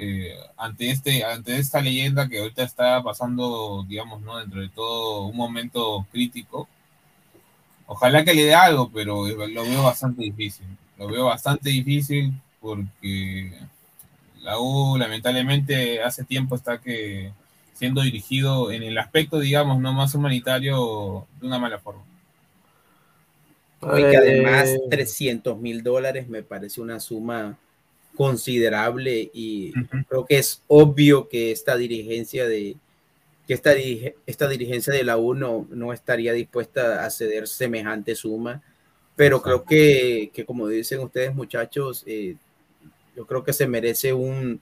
eh, 0.00 0.36
ante 0.56 0.90
este 0.90 1.24
ante 1.24 1.58
esta 1.58 1.80
leyenda 1.80 2.28
que 2.28 2.38
ahorita 2.38 2.62
está 2.62 3.02
pasando, 3.02 3.84
digamos, 3.88 4.20
¿no? 4.22 4.38
Dentro 4.38 4.60
de 4.60 4.68
todo 4.68 5.26
un 5.26 5.36
momento 5.36 6.06
crítico. 6.12 6.68
Ojalá 7.86 8.24
que 8.24 8.32
le 8.34 8.44
dé 8.44 8.54
algo, 8.54 8.90
pero 8.92 9.26
lo 9.26 9.64
veo 9.64 9.82
bastante 9.82 10.22
difícil. 10.22 10.66
Lo 10.98 11.08
veo 11.08 11.24
bastante 11.24 11.70
difícil 11.70 12.32
porque 12.60 13.52
la 14.42 14.60
U 14.60 14.96
lamentablemente 14.96 16.00
hace 16.02 16.22
tiempo 16.22 16.54
está 16.54 16.78
que 16.80 17.32
siendo 17.74 18.02
dirigido 18.02 18.70
en 18.70 18.84
el 18.84 18.98
aspecto, 18.98 19.40
digamos, 19.40 19.80
no 19.80 19.92
más 19.92 20.14
humanitario 20.14 21.26
de 21.40 21.46
una 21.46 21.58
mala 21.58 21.78
forma. 21.78 22.02
Y 23.82 24.10
que 24.10 24.16
además 24.16 24.68
Eh, 24.68 24.80
300 24.90 25.58
mil 25.58 25.82
dólares 25.82 26.28
me 26.28 26.42
parece 26.42 26.80
una 26.80 27.00
suma 27.00 27.56
considerable 28.18 29.30
y 29.32 29.72
creo 30.08 30.26
que 30.26 30.38
es 30.38 30.60
obvio 30.66 31.28
que 31.28 31.52
esta 31.52 31.76
dirigencia 31.76 32.48
de 32.48 32.74
que 33.46 33.54
esta, 33.54 33.72
esta 34.26 34.48
dirigencia 34.48 34.92
de 34.92 35.04
la 35.04 35.16
U 35.16 35.34
no, 35.34 35.68
no 35.70 35.92
estaría 35.92 36.32
dispuesta 36.32 37.06
a 37.06 37.10
ceder 37.10 37.46
semejante 37.46 38.16
suma, 38.16 38.60
pero 39.14 39.40
creo 39.40 39.64
que, 39.64 40.30
que 40.34 40.44
como 40.44 40.66
dicen 40.66 40.98
ustedes 40.98 41.32
muchachos, 41.32 42.02
eh, 42.06 42.34
yo 43.16 43.24
creo 43.24 43.44
que 43.44 43.52
se 43.52 43.68
merece 43.68 44.12
un, 44.12 44.60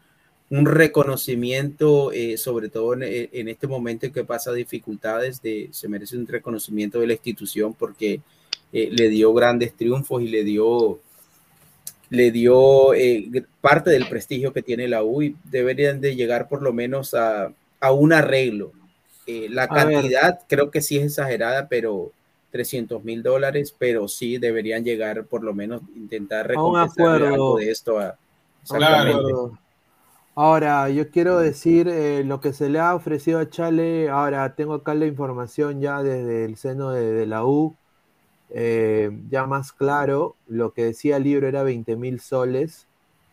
un 0.51 0.67
reconocimiento, 0.67 2.13
eh, 2.13 2.37
sobre 2.37 2.69
todo 2.69 2.93
en, 2.93 3.03
en 3.03 3.49
este 3.49 3.67
momento 3.67 4.05
en 4.05 4.13
que 4.13 4.23
pasa 4.23 4.53
dificultades, 4.53 5.41
de, 5.41 5.71
se 5.73 5.89
merece 5.89 6.17
un 6.17 6.27
reconocimiento 6.27 7.01
de 7.01 7.07
la 7.07 7.15
institución 7.15 7.73
porque 7.73 8.21
eh, 8.73 8.91
le 8.93 9.09
dio 9.09 9.33
grandes 9.33 9.75
triunfos 9.75 10.23
y 10.23 10.29
le 10.29 10.45
dio, 10.45 11.01
le 12.11 12.31
dio 12.31 12.95
eh, 12.95 13.45
parte 13.61 13.91
del 13.91 14.09
prestigio 14.09 14.53
que 14.53 14.63
tiene 14.63 14.89
la 14.89 15.03
U 15.03 15.23
y 15.23 15.37
deberían 15.45 16.01
de 16.01 16.15
llegar 16.15 16.49
por 16.49 16.63
lo 16.63 16.73
menos 16.73 17.15
a, 17.15 17.53
a 17.81 17.93
un 17.93 18.13
arreglo. 18.13 18.73
Eh, 19.27 19.49
la 19.51 19.65
A 19.65 19.85
ver. 19.85 19.95
cantidad 19.95 20.41
creo 20.49 20.71
que 20.71 20.81
sí 20.81 20.99
es 20.99 21.05
exagerada, 21.05 21.69
pero 21.69 22.13
300 22.53 23.03
mil 23.05 23.23
dólares, 23.23 23.75
pero 23.77 24.09
sí 24.09 24.39
deberían 24.39 24.85
llegar 24.85 25.25
por 25.25 25.43
lo 25.43 25.53
menos 25.53 25.83
intentar 25.97 26.47
recompensarle 26.47 27.29
algo 27.29 27.59
de 27.59 27.71
esto 27.71 27.99
a, 27.99 28.17
Claro. 28.69 29.59
Ahora, 30.35 30.91
yo 30.91 31.11
quiero 31.11 31.39
decir 31.39 31.89
eh, 31.89 32.23
lo 32.25 32.41
que 32.41 32.53
se 32.53 32.69
le 32.69 32.79
ha 32.79 32.95
ofrecido 32.95 33.39
a 33.39 33.49
Chale. 33.49 34.11
Ahora, 34.11 34.55
tengo 34.55 34.75
acá 34.75 34.93
la 34.95 35.07
información 35.07 35.81
ya 35.81 36.03
desde 36.03 36.45
el 36.45 36.57
seno 36.57 36.91
de, 36.91 37.13
de 37.13 37.27
la 37.27 37.45
U. 37.47 37.75
eh, 38.51 39.11
ya 39.31 39.47
más 39.47 39.73
claro, 39.73 40.37
lo 40.49 40.73
que 40.73 40.85
decía 40.85 41.17
el 41.17 41.25
libro 41.25 41.49
era 41.49 41.63
20 41.63 41.97
mil 41.97 42.21
soles, 42.21 42.87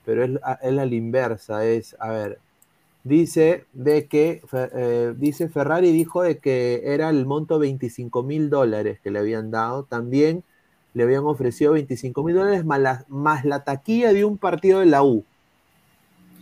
pero 0.06 0.24
es, 0.24 0.32
la 0.74 0.86
inversa. 0.86 1.66
Es, 1.66 1.96
a 2.00 2.10
ver, 2.10 2.40
dice 3.04 3.66
de 3.74 4.08
que, 4.08 4.42
eh, 4.54 5.14
dice 5.18 5.50
Ferrari 5.50 5.92
dijo 5.92 6.24
de 6.24 6.40
que 6.40 6.82
era 6.86 7.10
el 7.10 7.26
monto 7.26 7.60
25 7.60 8.24
mil 8.24 8.50
dólares 8.50 9.00
que 9.02 9.12
le 9.12 9.20
habían 9.20 9.52
dado. 9.52 9.84
También 9.84 10.44
le 10.94 11.04
habían 11.04 11.26
ofrecido 11.26 11.74
25 11.74 12.24
mil 12.24 12.36
dólares 12.36 12.66
más 12.66 12.80
la, 12.80 13.06
más 13.08 13.46
la 13.46 13.64
taquilla 13.64 14.14
de 14.14 14.26
un 14.26 14.38
partido 14.38 14.80
de 14.80 14.88
la 14.88 15.04
U. 15.04 15.24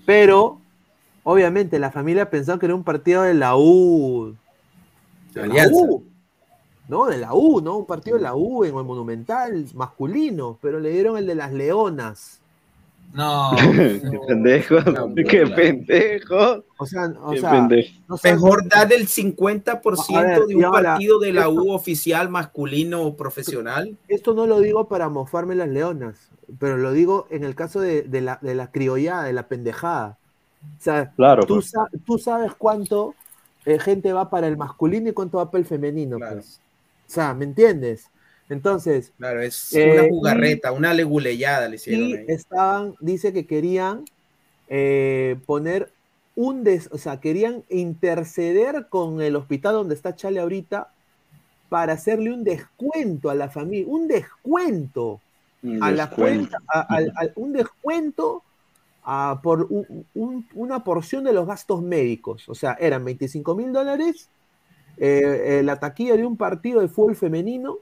Pero, 0.05 0.59
obviamente, 1.23 1.79
la 1.79 1.91
familia 1.91 2.29
pensó 2.29 2.57
que 2.57 2.65
era 2.65 2.75
un 2.75 2.83
partido 2.83 3.23
de 3.23 3.33
la 3.33 3.55
U. 3.55 4.35
De 5.33 5.41
la 5.41 5.45
Alianza. 5.45 5.75
U. 5.75 6.10
No, 6.91 7.05
de 7.07 7.17
la 7.17 7.33
U, 7.33 7.61
¿no? 7.61 7.77
Un 7.77 7.85
partido 7.85 8.17
de 8.17 8.23
la 8.23 8.35
U 8.35 8.65
en 8.65 8.75
el 8.75 8.83
Monumental, 8.83 9.65
masculino, 9.73 10.57
pero 10.61 10.77
le 10.79 10.89
dieron 10.91 11.15
el 11.17 11.25
de 11.25 11.35
las 11.35 11.53
Leonas. 11.53 12.39
No. 13.13 13.51
qué 13.55 14.19
pendejo. 14.27 14.75
qué 15.15 15.47
pendejo. 15.47 16.63
O 16.77 16.85
sea, 16.85 17.13
o 17.23 17.33
sea, 17.35 17.51
pendejo. 17.51 17.93
no 18.07 18.17
sé- 18.17 18.33
Mejor 18.33 18.67
dar 18.69 18.91
el 18.91 19.07
50% 19.07 20.15
A 20.17 20.21
ver, 20.21 20.39
de 20.47 20.55
un 20.55 20.65
ahora, 20.65 20.91
partido 20.93 21.19
de 21.19 21.31
la 21.33 21.41
esto- 21.41 21.53
U 21.53 21.71
oficial 21.71 22.29
masculino 22.29 23.03
o 23.03 23.15
profesional. 23.15 23.97
Esto 24.09 24.33
no 24.33 24.45
lo 24.45 24.59
digo 24.59 24.87
para 24.89 25.07
mofarme 25.09 25.55
las 25.55 25.69
leonas, 25.69 26.29
pero 26.59 26.75
lo 26.77 26.91
digo 26.91 27.25
en 27.29 27.43
el 27.43 27.55
caso 27.55 27.79
de, 27.79 28.01
de 28.03 28.21
la, 28.21 28.37
de 28.41 28.53
la 28.55 28.69
criollada, 28.71 29.23
de 29.23 29.33
la 29.33 29.47
pendejada. 29.47 30.17
O 30.77 30.81
sea, 30.83 31.11
Claro, 31.15 31.45
tú, 31.45 31.55
pues. 31.55 31.69
sa- 31.71 31.89
tú 32.05 32.17
sabes 32.17 32.51
cuánto 32.57 33.15
eh, 33.65 33.79
gente 33.79 34.11
va 34.13 34.29
para 34.29 34.47
el 34.47 34.57
masculino 34.57 35.09
y 35.09 35.13
cuánto 35.13 35.37
va 35.37 35.49
para 35.51 35.59
el 35.59 35.65
femenino. 35.65 36.17
pues. 36.17 36.59
O 37.11 37.13
sea, 37.13 37.33
¿me 37.33 37.43
entiendes? 37.43 38.05
Entonces, 38.47 39.11
Claro, 39.17 39.41
es 39.41 39.73
Eh, 39.73 39.91
una 39.91 40.05
y- 40.05 40.09
jugarreta, 40.09 40.71
una 40.71 40.93
leguleyada 40.93 41.67
le 41.67 41.75
hicieron 41.75 42.07
y 42.07 42.13
ahí. 42.13 42.25
estaban, 42.29 42.95
dice 43.01 43.33
que 43.33 43.45
querían 43.45 44.05
eh, 44.69 45.35
poner 45.45 45.91
un 46.37 46.63
des, 46.63 46.87
o 46.93 46.97
sea, 46.97 47.19
querían 47.19 47.65
interceder 47.67 48.87
con 48.87 49.21
el 49.21 49.35
hospital 49.35 49.73
donde 49.73 49.95
está 49.95 50.15
Chale 50.15 50.39
ahorita 50.39 50.87
para 51.67 51.91
hacerle 51.93 52.31
un 52.31 52.45
descuento 52.45 53.29
a 53.29 53.35
la 53.35 53.49
familia, 53.49 53.87
un 53.89 54.07
descuento 54.07 55.19
Un 55.63 55.83
a 55.83 55.91
la 55.91 56.09
cuenta, 56.09 56.59
a- 56.69 56.97
un 57.35 57.51
descuento 57.51 58.41
a- 59.03 59.41
por 59.43 59.67
un- 59.69 60.05
un- 60.15 60.47
una 60.55 60.81
porción 60.85 61.25
de 61.25 61.33
los 61.33 61.45
gastos 61.45 61.81
médicos. 61.81 62.47
O 62.47 62.55
sea, 62.55 62.77
eran 62.79 63.03
25 63.03 63.53
mil 63.53 63.73
dólares, 63.73 64.29
eh, 64.97 65.59
eh, 65.59 65.63
la 65.63 65.79
taquilla 65.79 66.15
de 66.15 66.25
un 66.25 66.37
partido 66.37 66.81
de 66.81 66.87
fútbol 66.87 67.15
femenino 67.15 67.77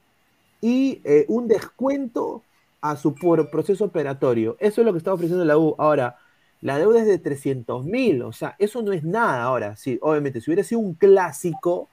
y 0.61 1.01
eh, 1.03 1.25
un 1.27 1.47
descuento 1.47 2.43
a 2.81 2.95
su 2.95 3.13
proceso 3.15 3.85
operatorio. 3.85 4.55
Eso 4.59 4.81
es 4.81 4.85
lo 4.85 4.93
que 4.93 4.97
está 4.99 5.13
ofreciendo 5.13 5.43
la 5.45 5.57
U. 5.57 5.75
Ahora, 5.77 6.17
la 6.61 6.77
deuda 6.77 6.99
es 7.01 7.07
de 7.07 7.17
300 7.19 7.85
mil, 7.85 8.21
o 8.23 8.31
sea, 8.33 8.55
eso 8.59 8.81
no 8.81 8.91
es 8.93 9.03
nada 9.03 9.43
ahora. 9.43 9.75
Sí, 9.75 9.97
obviamente, 10.01 10.41
si 10.41 10.49
hubiera 10.49 10.63
sido 10.63 10.79
un 10.81 10.93
clásico, 10.93 11.87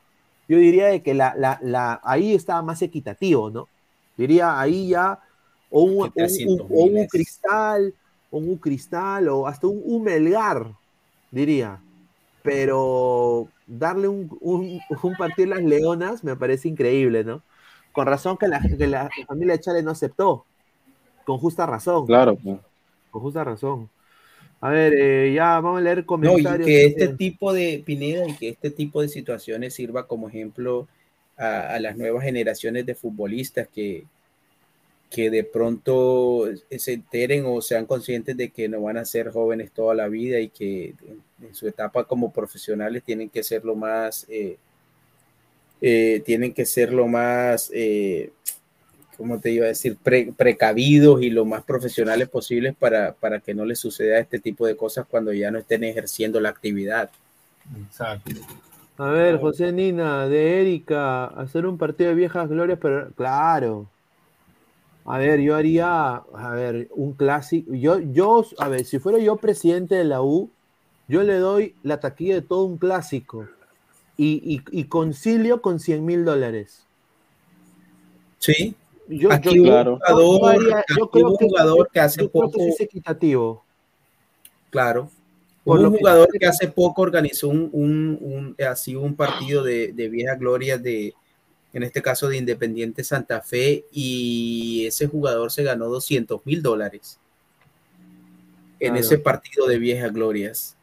yo 0.49 0.59
diría 0.59 0.87
de 0.87 1.03
que 1.03 1.15
la, 1.15 1.35
la- 1.37 1.59
la- 1.63 2.01
ahí 2.05 2.35
estaba 2.35 2.63
más 2.63 2.83
equitativo, 2.83 3.51
¿no? 3.51 3.69
Diría 4.17 4.59
ahí 4.59 4.89
ya, 4.89 5.21
o 5.71 5.83
un, 5.83 6.03
un- 6.05 6.13
300 6.13 6.67
o 6.71 6.85
un 6.85 6.95
mil 6.95 7.03
es- 7.03 7.11
cristal, 7.11 7.95
o 8.31 8.39
un 8.39 8.57
cristal, 8.57 9.29
o 9.29 9.47
hasta 9.47 9.67
un, 9.67 9.81
un 9.85 10.03
melgar, 10.05 10.69
diría. 11.31 11.81
Pero 12.43 13.49
darle 13.67 14.09
un, 14.09 14.37
un, 14.41 14.81
un 15.03 15.15
partido 15.17 15.53
a 15.53 15.57
las 15.57 15.65
leonas 15.65 16.25
me 16.25 16.37
parece 16.37 16.69
increíble, 16.69 17.25
¿no? 17.25 17.43
Con 17.93 18.07
razón 18.07 18.37
que 18.37 18.49
la, 18.49 18.61
que 18.61 18.87
la 18.87 19.09
familia 19.27 19.55
de 19.55 19.61
Chale 19.61 19.83
no 19.83 19.91
aceptó. 19.93 20.45
Con 21.25 21.39
justa 21.39 21.67
razón. 21.67 22.07
Claro, 22.07 22.37
pues. 22.37 22.59
Con 23.11 23.23
justa 23.23 23.43
razón. 23.45 23.89
A 24.61 24.71
ver, 24.71 24.95
eh, 24.97 25.33
ya 25.35 25.61
vamos 25.61 25.79
a 25.79 25.83
leer 25.83 25.99
No, 25.99 26.03
y 26.03 26.07
comentarios. 26.07 26.67
que 26.67 26.87
este 26.87 27.09
tipo 27.09 27.53
de 27.53 27.83
Pineda 27.85 28.27
y 28.29 28.37
que 28.37 28.49
este 28.49 28.71
tipo 28.71 29.03
de 29.03 29.09
situaciones 29.09 29.75
sirva 29.75 30.07
como 30.07 30.29
ejemplo 30.29 30.89
a, 31.37 31.75
a 31.75 31.81
las 31.81 31.97
nuevas 31.97 32.25
generaciones 32.25 32.87
de 32.87 32.95
futbolistas 32.95 33.69
que, 33.69 34.05
que 35.17 35.31
de 35.31 35.45
pronto 35.45 36.47
se 36.69 36.93
enteren 36.93 37.47
o 37.47 37.63
sean 37.63 37.87
conscientes 37.87 38.37
de 38.37 38.51
que 38.51 38.69
no 38.69 38.83
van 38.83 38.99
a 38.99 39.07
ser 39.07 39.31
jóvenes 39.31 39.73
toda 39.73 39.95
la 39.95 40.09
vida 40.09 40.39
y 40.41 40.51
que 40.51 40.95
en, 41.41 41.55
su 41.55 41.67
etapa 41.67 42.05
como 42.05 42.35
profesionales 42.35 43.03
tienen 43.03 43.31
que 43.31 43.43
ser 43.43 43.65
lo 43.65 43.75
más, 43.75 44.27
eh, 44.29 44.59
eh, 45.81 46.23
tienen 46.27 46.53
que 46.53 46.67
ser 46.67 46.93
lo 46.93 47.09
más, 47.09 47.71
eh, 47.73 48.31
¿cómo 49.17 49.41
te 49.41 49.53
iba 49.53 49.65
a 49.65 49.69
decir? 49.69 49.97
Pre- 49.97 50.35
precavidos 50.37 51.23
y 51.23 51.31
lo 51.31 51.47
más 51.47 51.65
profesionales 51.65 52.29
posibles 52.29 52.77
para, 52.77 53.15
para 53.15 53.41
que 53.41 53.55
no 53.55 53.65
les 53.65 53.79
suceda 53.79 54.19
este 54.19 54.39
tipo 54.39 54.67
de 54.67 54.77
cosas 54.77 55.07
cuando 55.09 55.33
ya 55.33 55.51
no 55.51 55.61
estén 55.61 55.83
ejerciendo 55.85 56.41
la 56.41 56.51
actividad. 56.51 57.09
Exacto. 57.87 58.33
A 58.99 59.09
ver, 59.09 59.39
José 59.39 59.73
Nina, 59.73 60.29
de 60.29 60.61
Erika, 60.61 61.25
hacer 61.25 61.65
un 61.65 61.79
partido 61.79 62.11
de 62.11 62.17
viejas 62.17 62.51
glorias, 62.51 62.79
pero 62.83 63.11
claro. 63.13 63.89
A 65.07 65.19
ver, 65.19 65.41
yo 65.41 65.55
haría, 65.55 66.15
a 66.17 66.51
ver, 66.55 66.89
un 66.95 67.13
clásico. 67.13 67.73
Yo, 67.75 68.01
yo, 68.01 68.45
a 68.59 68.69
ver, 68.69 68.85
si 68.85 68.99
fuera 68.99 69.19
yo 69.19 69.37
presidente 69.37 69.95
de 69.95 70.05
la 70.05 70.21
U, 70.21 70.51
yo 71.09 71.23
le 71.23 71.35
doy 71.39 71.75
la 71.85 72.01
taquilla 72.01 72.35
de 72.35 72.43
todo 72.43 72.65
un 72.65 72.77
clásico 72.79 73.47
y, 74.17 74.41
y- 74.73 74.81
y 74.81 74.85
concilio 74.85 75.63
con 75.63 75.79
100 75.79 76.05
mil 76.05 76.25
dólares. 76.25 76.85
Sí. 78.39 78.75
Yo, 79.09 79.33
Aquí 79.33 79.55
yo- 79.55 79.63
hubo 79.63 79.69
yo- 79.85 79.99
jugador, 79.99 80.27
yo 80.41 80.47
haría- 80.75 80.85
creo 80.89 81.05
hubo 81.13 81.31
un 81.31 81.37
que- 81.39 81.45
jugador 81.47 81.91
que 81.93 82.01
hace 82.01 82.21
que 82.23 82.29
poco- 82.29 82.59
sí 82.59 82.69
es 82.69 82.81
equitativo. 82.81 83.63
Claro. 84.71 85.09
Por 85.63 85.79
un 85.81 85.93
que- 85.93 85.99
jugador 85.99 86.29
que 86.39 86.47
hace 86.47 86.67
poco 86.69 87.03
organizó 87.03 87.49
un, 87.49 87.71
un, 87.73 88.19
un- 88.21 88.57
así 88.67 88.97
un 88.97 89.15
partido 89.15 89.63
de, 89.63 89.93
de 89.93 90.09
vieja 90.09 90.35
gloria 90.35 90.79
de, 90.79 91.15
en 91.77 91.83
este 91.83 92.01
caso 92.01 92.29
de 92.29 92.39
Independiente 92.39 93.05
Santa 93.05 93.43
Fe, 93.43 93.85
y 93.93 94.87
ese 94.87 95.09
jugador 95.09 95.53
se 95.53 95.63
ganó 95.63 95.89
200 95.89 96.41
mil 96.47 96.63
dólares 96.63 97.21
en 98.81 98.93
Claro. 98.93 99.01
ese 99.01 99.19
partido 99.19 99.67
de 99.67 99.79
viejas 99.79 100.11
glorias. 100.11 100.77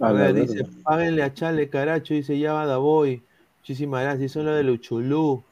A 0.00 0.10
ver, 0.10 0.34
dice, 0.34 0.66
páguenle 0.82 1.22
a 1.22 1.32
Chale 1.32 1.68
Caracho, 1.68 2.14
dice, 2.14 2.36
ya 2.40 2.52
va 2.52 2.76
Boy. 2.76 3.22
Muchísimas 3.60 4.02
gracias, 4.02 4.32
son 4.32 4.46
lo 4.46 4.54
de 4.54 4.64
Luchulú. 4.64 5.44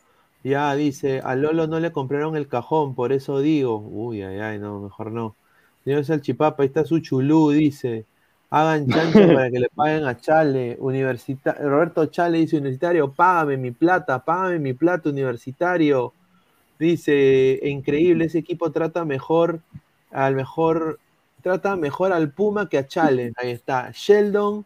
Ya, 0.42 0.74
dice, 0.74 1.20
a 1.20 1.36
Lolo 1.36 1.68
no 1.68 1.78
le 1.78 1.92
compraron 1.92 2.36
el 2.36 2.48
cajón, 2.48 2.96
por 2.96 3.12
eso 3.12 3.38
digo. 3.38 3.78
Uy, 3.78 4.22
ay, 4.22 4.40
ay, 4.40 4.58
no, 4.58 4.80
mejor 4.80 5.12
no. 5.12 5.36
Señor 5.84 6.04
Salchipapa, 6.04 6.64
ahí 6.64 6.66
está 6.66 6.84
su 6.84 6.98
chulú, 6.98 7.50
dice. 7.50 8.06
Hagan 8.56 8.86
chancho 8.86 9.18
para 9.34 9.50
que 9.50 9.58
le 9.58 9.68
paguen 9.74 10.04
a 10.04 10.16
Chale. 10.16 10.76
Universita 10.78 11.54
Roberto 11.54 12.06
Chale 12.06 12.38
dice, 12.38 12.56
universitario, 12.56 13.10
págame 13.12 13.56
mi 13.56 13.72
plata, 13.72 14.24
págame 14.24 14.60
mi 14.60 14.74
plata, 14.74 15.08
universitario. 15.08 16.12
Dice, 16.78 17.58
increíble, 17.64 18.26
ese 18.26 18.38
equipo 18.38 18.70
trata 18.70 19.04
mejor, 19.04 19.60
al 20.12 20.36
mejor, 20.36 21.00
trata 21.42 21.74
mejor 21.74 22.12
al 22.12 22.30
Puma 22.30 22.68
que 22.68 22.78
a 22.78 22.86
Chale. 22.86 23.32
Ahí 23.36 23.50
está. 23.50 23.90
Sheldon, 23.92 24.64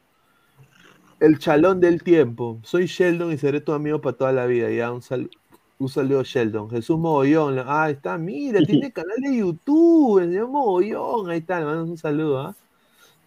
el 1.20 1.38
chalón 1.38 1.80
del 1.80 2.02
tiempo. 2.02 2.58
Soy 2.64 2.86
Sheldon 2.86 3.32
y 3.32 3.38
seré 3.38 3.62
tu 3.62 3.72
amigo 3.72 4.02
para 4.02 4.16
toda 4.16 4.32
la 4.32 4.44
vida. 4.44 4.70
Ya, 4.70 4.92
un, 4.92 5.00
sal- 5.00 5.30
un 5.78 5.88
saludo, 5.88 6.24
Sheldon. 6.24 6.68
Jesús 6.68 6.98
Mogollón. 6.98 7.58
Ah, 7.60 7.84
ahí 7.84 7.94
está, 7.94 8.18
mira, 8.18 8.60
tiene 8.62 8.92
canal 8.92 9.16
de 9.22 9.34
YouTube, 9.38 10.18
el 10.18 10.28
señor 10.30 10.48
Mogollón. 10.48 11.30
Ahí 11.30 11.38
está, 11.38 11.58
le 11.60 11.64
mando 11.64 11.84
un 11.84 11.96
saludo, 11.96 12.40
¿ah? 12.40 12.54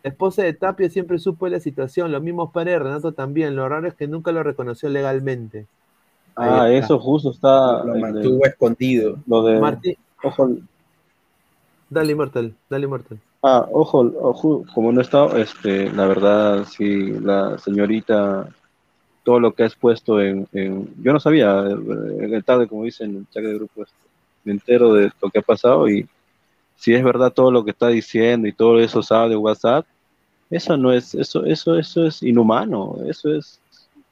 La 0.03 0.09
esposa 0.09 0.43
de 0.43 0.53
Tapia 0.53 0.89
siempre 0.89 1.19
supo 1.19 1.47
la 1.47 1.59
situación, 1.59 2.11
los 2.11 2.23
mismos 2.23 2.51
padres 2.51 2.73
de 2.75 2.79
Renato 2.79 3.11
también. 3.11 3.55
Lo 3.55 3.69
raro 3.69 3.87
es 3.87 3.93
que 3.93 4.07
nunca 4.07 4.31
lo 4.31 4.41
reconoció 4.43 4.89
legalmente. 4.89 5.67
Ahí 6.35 6.49
Ah, 6.51 6.69
está. 6.71 6.85
eso 6.85 6.99
justo 6.99 7.31
está. 7.31 7.83
Lo 7.83 8.43
escondido. 8.45 9.17
Lo 9.27 9.43
de. 9.43 9.59
Martín- 9.59 9.97
Ojo, 10.23 10.49
Dale, 11.89 12.11
Immortal, 12.13 12.53
dale, 12.69 12.85
Immortal. 12.85 13.19
Ah, 13.43 13.67
ojo, 13.71 13.99
ojo, 14.21 14.63
como 14.73 14.91
no 14.91 15.01
está, 15.01 15.25
este, 15.39 15.91
la 15.91 16.05
verdad, 16.07 16.65
sí, 16.65 17.11
la 17.19 17.57
señorita, 17.57 18.47
todo 19.23 19.39
lo 19.39 19.51
que 19.53 19.63
ha 19.63 19.65
expuesto 19.65 20.21
en, 20.21 20.47
en- 20.53 20.93
yo 21.03 21.11
no 21.11 21.19
sabía, 21.19 21.59
en 21.69 22.33
el 22.33 22.43
tarde, 22.43 22.67
como 22.67 22.83
dicen 22.85 23.09
en 23.11 23.17
el 23.17 23.27
chat 23.29 23.43
de 23.43 23.55
grupo, 23.55 23.83
este, 23.83 23.95
me 24.45 24.51
entero 24.53 24.93
de 24.93 25.11
lo 25.21 25.29
que 25.29 25.39
ha 25.39 25.41
pasado 25.41 25.89
y 25.89 26.07
si 26.81 26.93
es 26.95 27.03
verdad 27.03 27.31
todo 27.31 27.51
lo 27.51 27.63
que 27.63 27.71
está 27.71 27.89
diciendo 27.89 28.47
y 28.47 28.53
todo 28.53 28.79
eso 28.79 29.03
sabe 29.03 29.29
de 29.29 29.35
WhatsApp, 29.37 29.85
eso 30.49 30.75
no 30.77 30.91
es, 30.91 31.13
eso, 31.13 31.45
eso, 31.45 31.77
eso 31.77 32.07
es 32.07 32.23
inhumano, 32.23 32.95
eso 33.07 33.31
es 33.33 33.59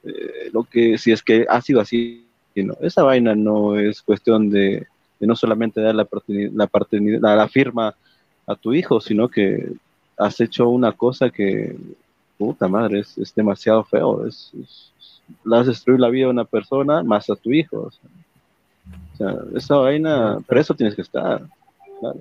eh, 0.04 0.50
lo 0.52 0.62
que, 0.62 0.96
si 0.96 1.10
es 1.10 1.20
que 1.22 1.46
ha 1.48 1.60
sido 1.60 1.80
así, 1.80 2.26
no, 2.54 2.74
esa 2.80 3.02
vaina 3.02 3.34
no 3.34 3.76
es 3.78 4.00
cuestión 4.02 4.50
de, 4.50 4.86
de 5.18 5.26
no 5.26 5.34
solamente 5.34 5.80
dar 5.80 5.94
la, 5.96 6.08
la, 6.28 6.68
la, 7.20 7.36
la 7.36 7.48
firma 7.48 7.94
a 8.46 8.54
tu 8.54 8.72
hijo, 8.72 9.00
sino 9.00 9.28
que 9.28 9.72
has 10.16 10.40
hecho 10.40 10.68
una 10.68 10.92
cosa 10.92 11.28
que, 11.28 11.76
puta 12.38 12.68
madre, 12.68 13.00
es, 13.00 13.18
es 13.18 13.34
demasiado 13.34 13.82
feo, 13.84 14.26
es, 14.26 14.52
es- 14.62 14.92
le 15.44 15.56
has 15.56 15.66
destruido 15.66 16.00
la 16.00 16.08
vida 16.10 16.26
a 16.26 16.30
una 16.30 16.44
persona 16.44 17.02
más 17.02 17.30
a 17.30 17.36
tu 17.36 17.50
hijo. 17.52 17.82
O 17.82 17.90
sea, 17.90 18.10
o 19.12 19.16
sea, 19.16 19.36
esa 19.56 19.76
vaina, 19.76 20.38
preso 20.46 20.74
tienes 20.74 20.94
que 20.96 21.02
estar. 21.02 21.42
Claro. 22.00 22.20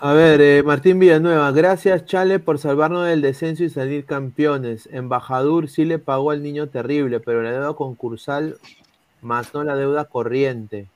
A 0.00 0.12
ver, 0.12 0.40
eh, 0.40 0.62
Martín 0.62 0.98
Villanueva, 0.98 1.50
gracias 1.52 2.04
Chale 2.06 2.38
por 2.38 2.58
salvarnos 2.58 3.06
del 3.06 3.20
descenso 3.20 3.64
y 3.64 3.70
salir 3.70 4.06
campeones. 4.06 4.88
Embajador 4.92 5.68
sí 5.68 5.84
le 5.84 5.98
pagó 5.98 6.30
al 6.30 6.42
niño 6.42 6.68
terrible, 6.68 7.20
pero 7.20 7.42
la 7.42 7.52
deuda 7.52 7.74
concursal 7.74 8.56
más 9.20 9.52
no 9.52 9.64
la 9.64 9.76
deuda 9.76 10.06
corriente. 10.06 10.88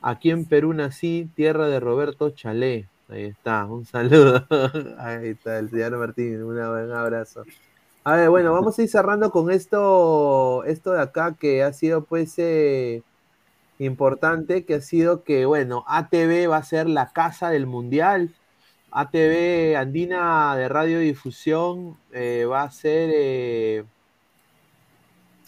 Aquí 0.00 0.30
en 0.30 0.44
Perú 0.44 0.72
nací, 0.72 1.28
tierra 1.34 1.66
de 1.66 1.80
Roberto 1.80 2.30
Chalé. 2.30 2.88
Ahí 3.08 3.24
está, 3.24 3.64
un 3.64 3.84
saludo. 3.84 4.46
Ahí 4.98 5.30
está 5.30 5.58
el 5.58 5.70
señor 5.70 5.98
Martín, 5.98 6.42
un 6.42 6.58
abrazo. 6.58 7.44
A 8.04 8.16
ver, 8.16 8.30
bueno, 8.30 8.52
vamos 8.52 8.78
a 8.78 8.82
ir 8.82 8.88
cerrando 8.88 9.30
con 9.30 9.50
esto, 9.50 10.62
esto 10.64 10.92
de 10.92 11.02
acá 11.02 11.34
que 11.38 11.62
ha 11.62 11.72
sido 11.72 12.04
pues 12.04 12.38
eh, 12.38 13.02
importante, 13.78 14.64
que 14.64 14.74
ha 14.74 14.80
sido 14.80 15.24
que, 15.24 15.46
bueno, 15.46 15.84
ATV 15.86 16.50
va 16.50 16.58
a 16.58 16.62
ser 16.62 16.88
la 16.88 17.12
casa 17.12 17.50
del 17.50 17.66
mundial. 17.66 18.34
ATV 18.90 19.76
Andina 19.76 20.56
de 20.56 20.68
radiodifusión 20.68 21.96
eh, 22.12 22.46
va 22.50 22.62
a 22.62 22.70
ser 22.70 23.10
eh, 23.12 23.84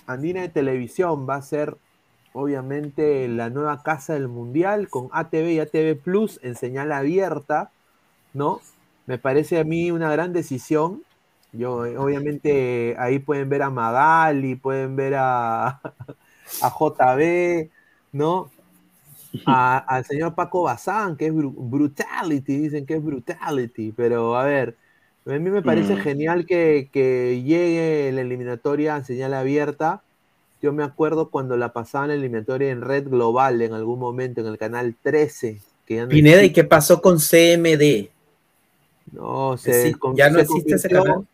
Andina 0.07 0.43
de 0.43 0.49
televisión 0.49 1.27
va 1.29 1.37
a 1.37 1.43
ser 1.43 1.77
obviamente 2.33 3.29
la 3.29 3.51
nueva 3.51 3.83
casa 3.83 4.15
del 4.15 4.29
mundial 4.29 4.89
con 4.89 5.09
ATV 5.13 5.53
y 5.53 5.61
ATV 5.61 6.01
Plus 6.03 6.41
en 6.43 6.55
señal 6.55 6.93
abierta, 6.93 7.71
¿no? 8.35 8.61
Me 9.07 9.19
parece 9.19 9.59
a 9.59 9.65
mí 9.65 9.91
una 9.91 10.11
gran 10.13 10.33
decisión. 10.33 11.03
Yo, 11.53 11.85
eh, 11.87 11.99
obviamente, 11.99 12.95
ahí 12.99 13.19
pueden 13.19 13.49
ver 13.49 13.63
a 13.63 13.71
Magali, 13.71 14.55
pueden 14.55 14.95
ver 14.97 15.15
a, 15.17 15.81
a 16.63 16.71
JB, 16.79 17.71
¿no? 18.13 18.51
A- 19.47 19.79
al 19.79 20.05
señor 20.05 20.35
Paco 20.35 20.63
Bazán, 20.65 21.17
que 21.17 21.27
es 21.27 21.33
bru- 21.33 21.55
brutality, 21.57 22.59
dicen 22.59 22.85
que 22.87 22.95
es 22.95 23.05
brutality, 23.05 23.93
pero 23.93 24.37
a 24.37 24.45
ver, 24.45 24.77
a 25.27 25.31
mí 25.31 25.51
me 25.51 25.63
parece 25.63 25.95
Mm. 25.95 25.99
genial 25.99 26.47
que, 26.47 26.89
que 26.93 27.41
llegue 27.45 28.11
la 28.13 28.23
eliminatoria 28.23 28.97
en 28.97 29.05
señal 29.05 29.35
abierta. 29.35 30.03
Yo 30.63 30.73
me 30.73 30.83
acuerdo 30.83 31.31
cuando 31.31 31.57
la 31.57 31.73
pasaban 31.73 32.09
la 32.09 32.15
eliminatoria 32.15 32.71
en 32.71 32.81
Red 32.83 33.09
Global 33.09 33.63
en 33.63 33.73
algún 33.73 33.99
momento, 34.01 34.41
en 34.41 34.49
el 34.49 34.59
canal 34.59 34.95
13. 35.03 35.61
Que 35.87 35.97
ya 35.97 36.03
no 36.03 36.09
Pineda, 36.09 36.43
¿y 36.43 36.53
qué 36.53 36.65
pasó 36.65 37.01
con 37.01 37.19
CMD? 37.19 38.11
No, 39.13 39.57
se, 39.57 39.89
Sí, 39.89 39.95
con- 39.95 40.17
ya 40.17 40.29
no 40.29 40.37
se 40.39 40.43
existe 40.43 40.75
ese 40.75 40.89
canal. 40.89 41.27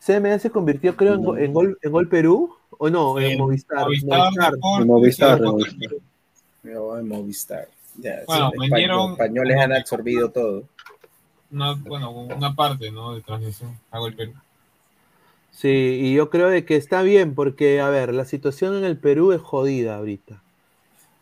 CMD 0.00 0.38
se 0.40 0.50
convirtió, 0.50 0.96
creo, 0.96 1.14
en, 1.14 1.22
Go- 1.24 1.36
en 1.36 1.52
Gol, 1.52 1.78
en 1.82 1.92
Gol 1.92 2.08
Perú, 2.08 2.54
o 2.78 2.88
no, 2.88 3.18
en 3.18 3.32
En 3.32 3.38
Movistar. 3.38 3.80
Movistar, 3.84 4.18
Movistar. 4.18 4.86
Movistar, 4.86 5.42
Movistar. 5.42 5.90
No, 6.62 6.98
en 6.98 7.08
Movistar. 7.08 7.68
Ya, 7.96 8.20
Bueno, 8.26 8.50
sí, 8.52 8.58
vendieron- 8.60 8.98
Los 9.02 9.10
españoles 9.12 9.56
han 9.58 9.72
absorbido 9.72 10.30
todo. 10.30 10.64
Una, 11.50 11.74
bueno, 11.74 12.10
una 12.10 12.54
parte, 12.54 12.90
¿no? 12.90 13.14
De 13.14 13.22
transmisión. 13.22 13.76
Hago 13.90 14.06
el 14.06 14.14
Perú. 14.14 14.32
Sí, 15.50 15.98
y 16.02 16.14
yo 16.14 16.30
creo 16.30 16.48
de 16.48 16.64
que 16.64 16.76
está 16.76 17.02
bien, 17.02 17.34
porque, 17.34 17.80
a 17.80 17.88
ver, 17.88 18.14
la 18.14 18.24
situación 18.24 18.76
en 18.76 18.84
el 18.84 18.96
Perú 18.98 19.32
es 19.32 19.40
jodida 19.40 19.96
ahorita. 19.96 20.42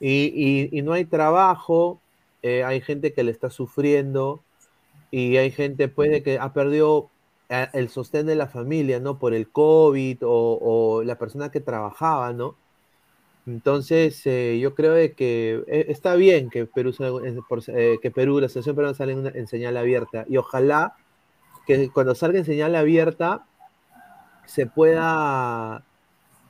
Y, 0.00 0.32
y- 0.34 0.68
y 0.78 0.82
no 0.82 0.92
hay 0.92 1.06
trabajo, 1.06 1.98
eh, 2.42 2.62
hay 2.62 2.80
gente 2.80 3.12
que 3.14 3.24
le 3.24 3.30
está 3.32 3.50
sufriendo, 3.50 4.42
y 5.10 5.38
hay 5.38 5.50
gente, 5.50 5.88
pues, 5.88 6.10
de 6.10 6.22
que 6.22 6.38
ha 6.38 6.52
perdido 6.52 7.08
eh, 7.48 7.68
el 7.72 7.88
sostén 7.88 8.26
de 8.26 8.34
la 8.34 8.46
familia, 8.48 9.00
¿no? 9.00 9.18
Por 9.18 9.32
el 9.32 9.48
COVID 9.48 10.18
o, 10.22 10.58
o 10.60 11.02
la 11.02 11.18
persona 11.18 11.50
que 11.50 11.60
trabajaba, 11.60 12.34
¿no? 12.34 12.54
Entonces, 13.48 14.20
eh, 14.26 14.58
yo 14.60 14.74
creo 14.74 14.92
de 14.92 15.14
que 15.14 15.64
eh, 15.68 15.86
está 15.88 16.14
bien 16.16 16.50
que 16.50 16.66
Perú, 16.66 16.92
por- 17.48 17.62
eh, 17.68 17.98
que 18.02 18.10
Perú, 18.10 18.40
la 18.40 18.48
selección 18.48 18.76
peruana 18.76 18.94
salga 18.96 19.12
en, 19.14 19.36
en 19.36 19.46
señal 19.48 19.76
abierta. 19.76 20.24
Y 20.28 20.36
ojalá 20.36 20.94
que 21.66 21.90
cuando 21.90 22.14
salga 22.14 22.38
en 22.40 22.46
señal 22.46 22.76
abierta 22.76 23.46
se 24.46 24.66
pueda, 24.66 25.84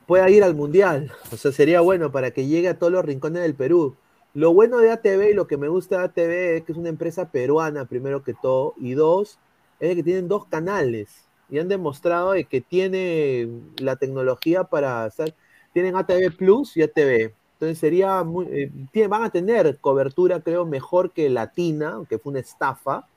pueda 0.07 0.29
ir 0.29 0.43
al 0.43 0.55
Mundial. 0.55 1.11
O 1.33 1.37
sea, 1.37 1.51
sería 1.51 1.81
bueno 1.81 2.11
para 2.11 2.31
que 2.31 2.47
llegue 2.47 2.69
a 2.69 2.79
todos 2.79 2.93
los 2.93 3.05
rincones 3.05 3.43
del 3.43 3.55
Perú. 3.55 3.95
Lo 4.33 4.53
bueno 4.53 4.79
de 4.79 4.91
ATV 4.91 5.31
y 5.31 5.33
lo 5.33 5.47
que 5.47 5.57
me 5.57 5.69
gusta 5.69 5.99
de 5.99 6.05
ATV 6.05 6.57
es 6.57 6.63
que 6.63 6.71
es 6.73 6.77
una 6.77 6.89
empresa 6.89 7.31
peruana, 7.31 7.85
primero 7.85 8.23
que 8.23 8.33
todo, 8.35 8.75
y 8.77 8.93
dos, 8.93 9.39
es 9.79 9.95
que 9.95 10.03
tienen 10.03 10.27
dos 10.27 10.45
canales 10.47 11.27
y 11.49 11.59
han 11.59 11.67
demostrado 11.67 12.33
de 12.33 12.45
que 12.45 12.61
tiene 12.61 13.49
la 13.79 13.95
tecnología 13.97 14.65
para 14.65 15.03
hacer, 15.05 15.35
tienen 15.79 15.95
ATV 15.95 16.35
Plus 16.35 16.75
y 16.75 16.81
ATV. 16.81 17.31
Entonces 17.53 17.77
sería 17.77 18.23
muy, 18.23 18.45
eh, 18.49 19.07
van 19.07 19.23
a 19.23 19.29
tener 19.29 19.77
cobertura, 19.79 20.41
creo, 20.41 20.65
mejor 20.65 21.11
que 21.11 21.29
Latina, 21.29 21.99
que 22.09 22.17
fue 22.17 22.31
una 22.31 22.39
estafa, 22.39 23.07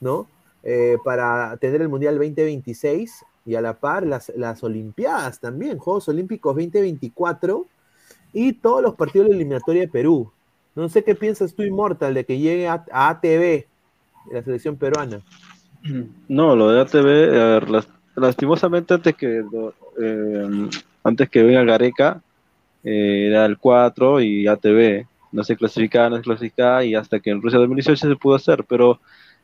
¿no? 0.00 0.26
Eh, 0.62 0.98
para 1.04 1.56
tener 1.56 1.80
el 1.80 1.88
Mundial 1.88 2.16
2026 2.16 3.24
y 3.46 3.54
a 3.54 3.60
la 3.60 3.74
par 3.74 4.06
las, 4.06 4.30
las 4.36 4.62
Olimpiadas 4.62 5.40
también, 5.40 5.78
Juegos 5.78 6.08
Olímpicos 6.08 6.54
2024 6.54 7.66
y 8.32 8.52
todos 8.52 8.82
los 8.82 8.94
partidos 8.94 9.26
de 9.26 9.30
la 9.30 9.36
eliminatoria 9.36 9.82
de 9.82 9.88
Perú. 9.88 10.30
No 10.74 10.88
sé 10.88 11.02
qué 11.02 11.14
piensas 11.14 11.54
tú, 11.54 11.62
Immortal, 11.62 12.14
de 12.14 12.24
que 12.24 12.38
llegue 12.38 12.68
a, 12.68 12.84
ATV, 12.90 13.66
la 14.32 14.42
selección 14.42 14.76
peruana. 14.76 15.20
No, 16.28 16.54
lo 16.56 16.70
de 16.70 16.80
ATV, 16.80 17.82
lastimosamente 18.16 18.94
antes 18.94 19.16
que 19.16 19.44
eh, 20.00 20.68
antes 21.02 21.28
que 21.28 21.42
venga 21.42 21.64
Gareca, 21.64 22.22
eh, 22.84 23.26
era 23.28 23.44
el 23.46 23.58
4 23.58 24.20
y 24.20 24.46
ATV, 24.46 25.06
no 25.32 25.44
se 25.44 25.56
clasificaba, 25.56 26.10
no 26.10 26.16
se 26.16 26.22
clasificaba 26.22 26.84
y 26.84 26.94
hasta 26.94 27.20
que 27.20 27.30
en 27.30 27.40
Rusia 27.40 27.58
2018 27.58 28.08
se 28.08 28.16
pudo 28.16 28.34
hacer, 28.34 28.64
pero 28.68 29.00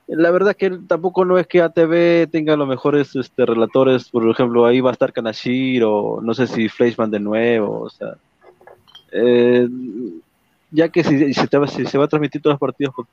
la 0.07 0.31
verdad 0.31 0.57
que 0.57 0.71
tampoco 0.87 1.25
no 1.25 1.39
es 1.39 1.47
que 1.47 1.61
ATV 1.61 2.31
tenga 2.31 2.57
los 2.57 2.67
mejores 2.67 3.15
este, 3.15 3.45
relatores, 3.45 4.09
por 4.09 4.29
ejemplo, 4.29 4.65
ahí 4.65 4.81
va 4.81 4.91
a 4.91 4.93
estar 4.95 5.13
Kanashir 5.13 5.85
o 5.85 6.21
no 6.23 6.35
sé 6.35 6.47
si 6.47 6.69
Fleischmann 6.69 7.11
de 7.11 7.21
nuevo, 7.21 7.83
o 7.83 7.91
sea, 7.91 8.17
eh, 9.13 9.69
ya 10.71 10.89
que 10.89 11.03
si, 11.05 11.33
te 11.33 11.67
se 11.67 11.99
va 11.99 12.05
a 12.05 12.09
transmitir 12.09 12.43
todos 12.43 12.55
los 12.55 12.61
partidos 12.61 12.95
por, 12.95 13.07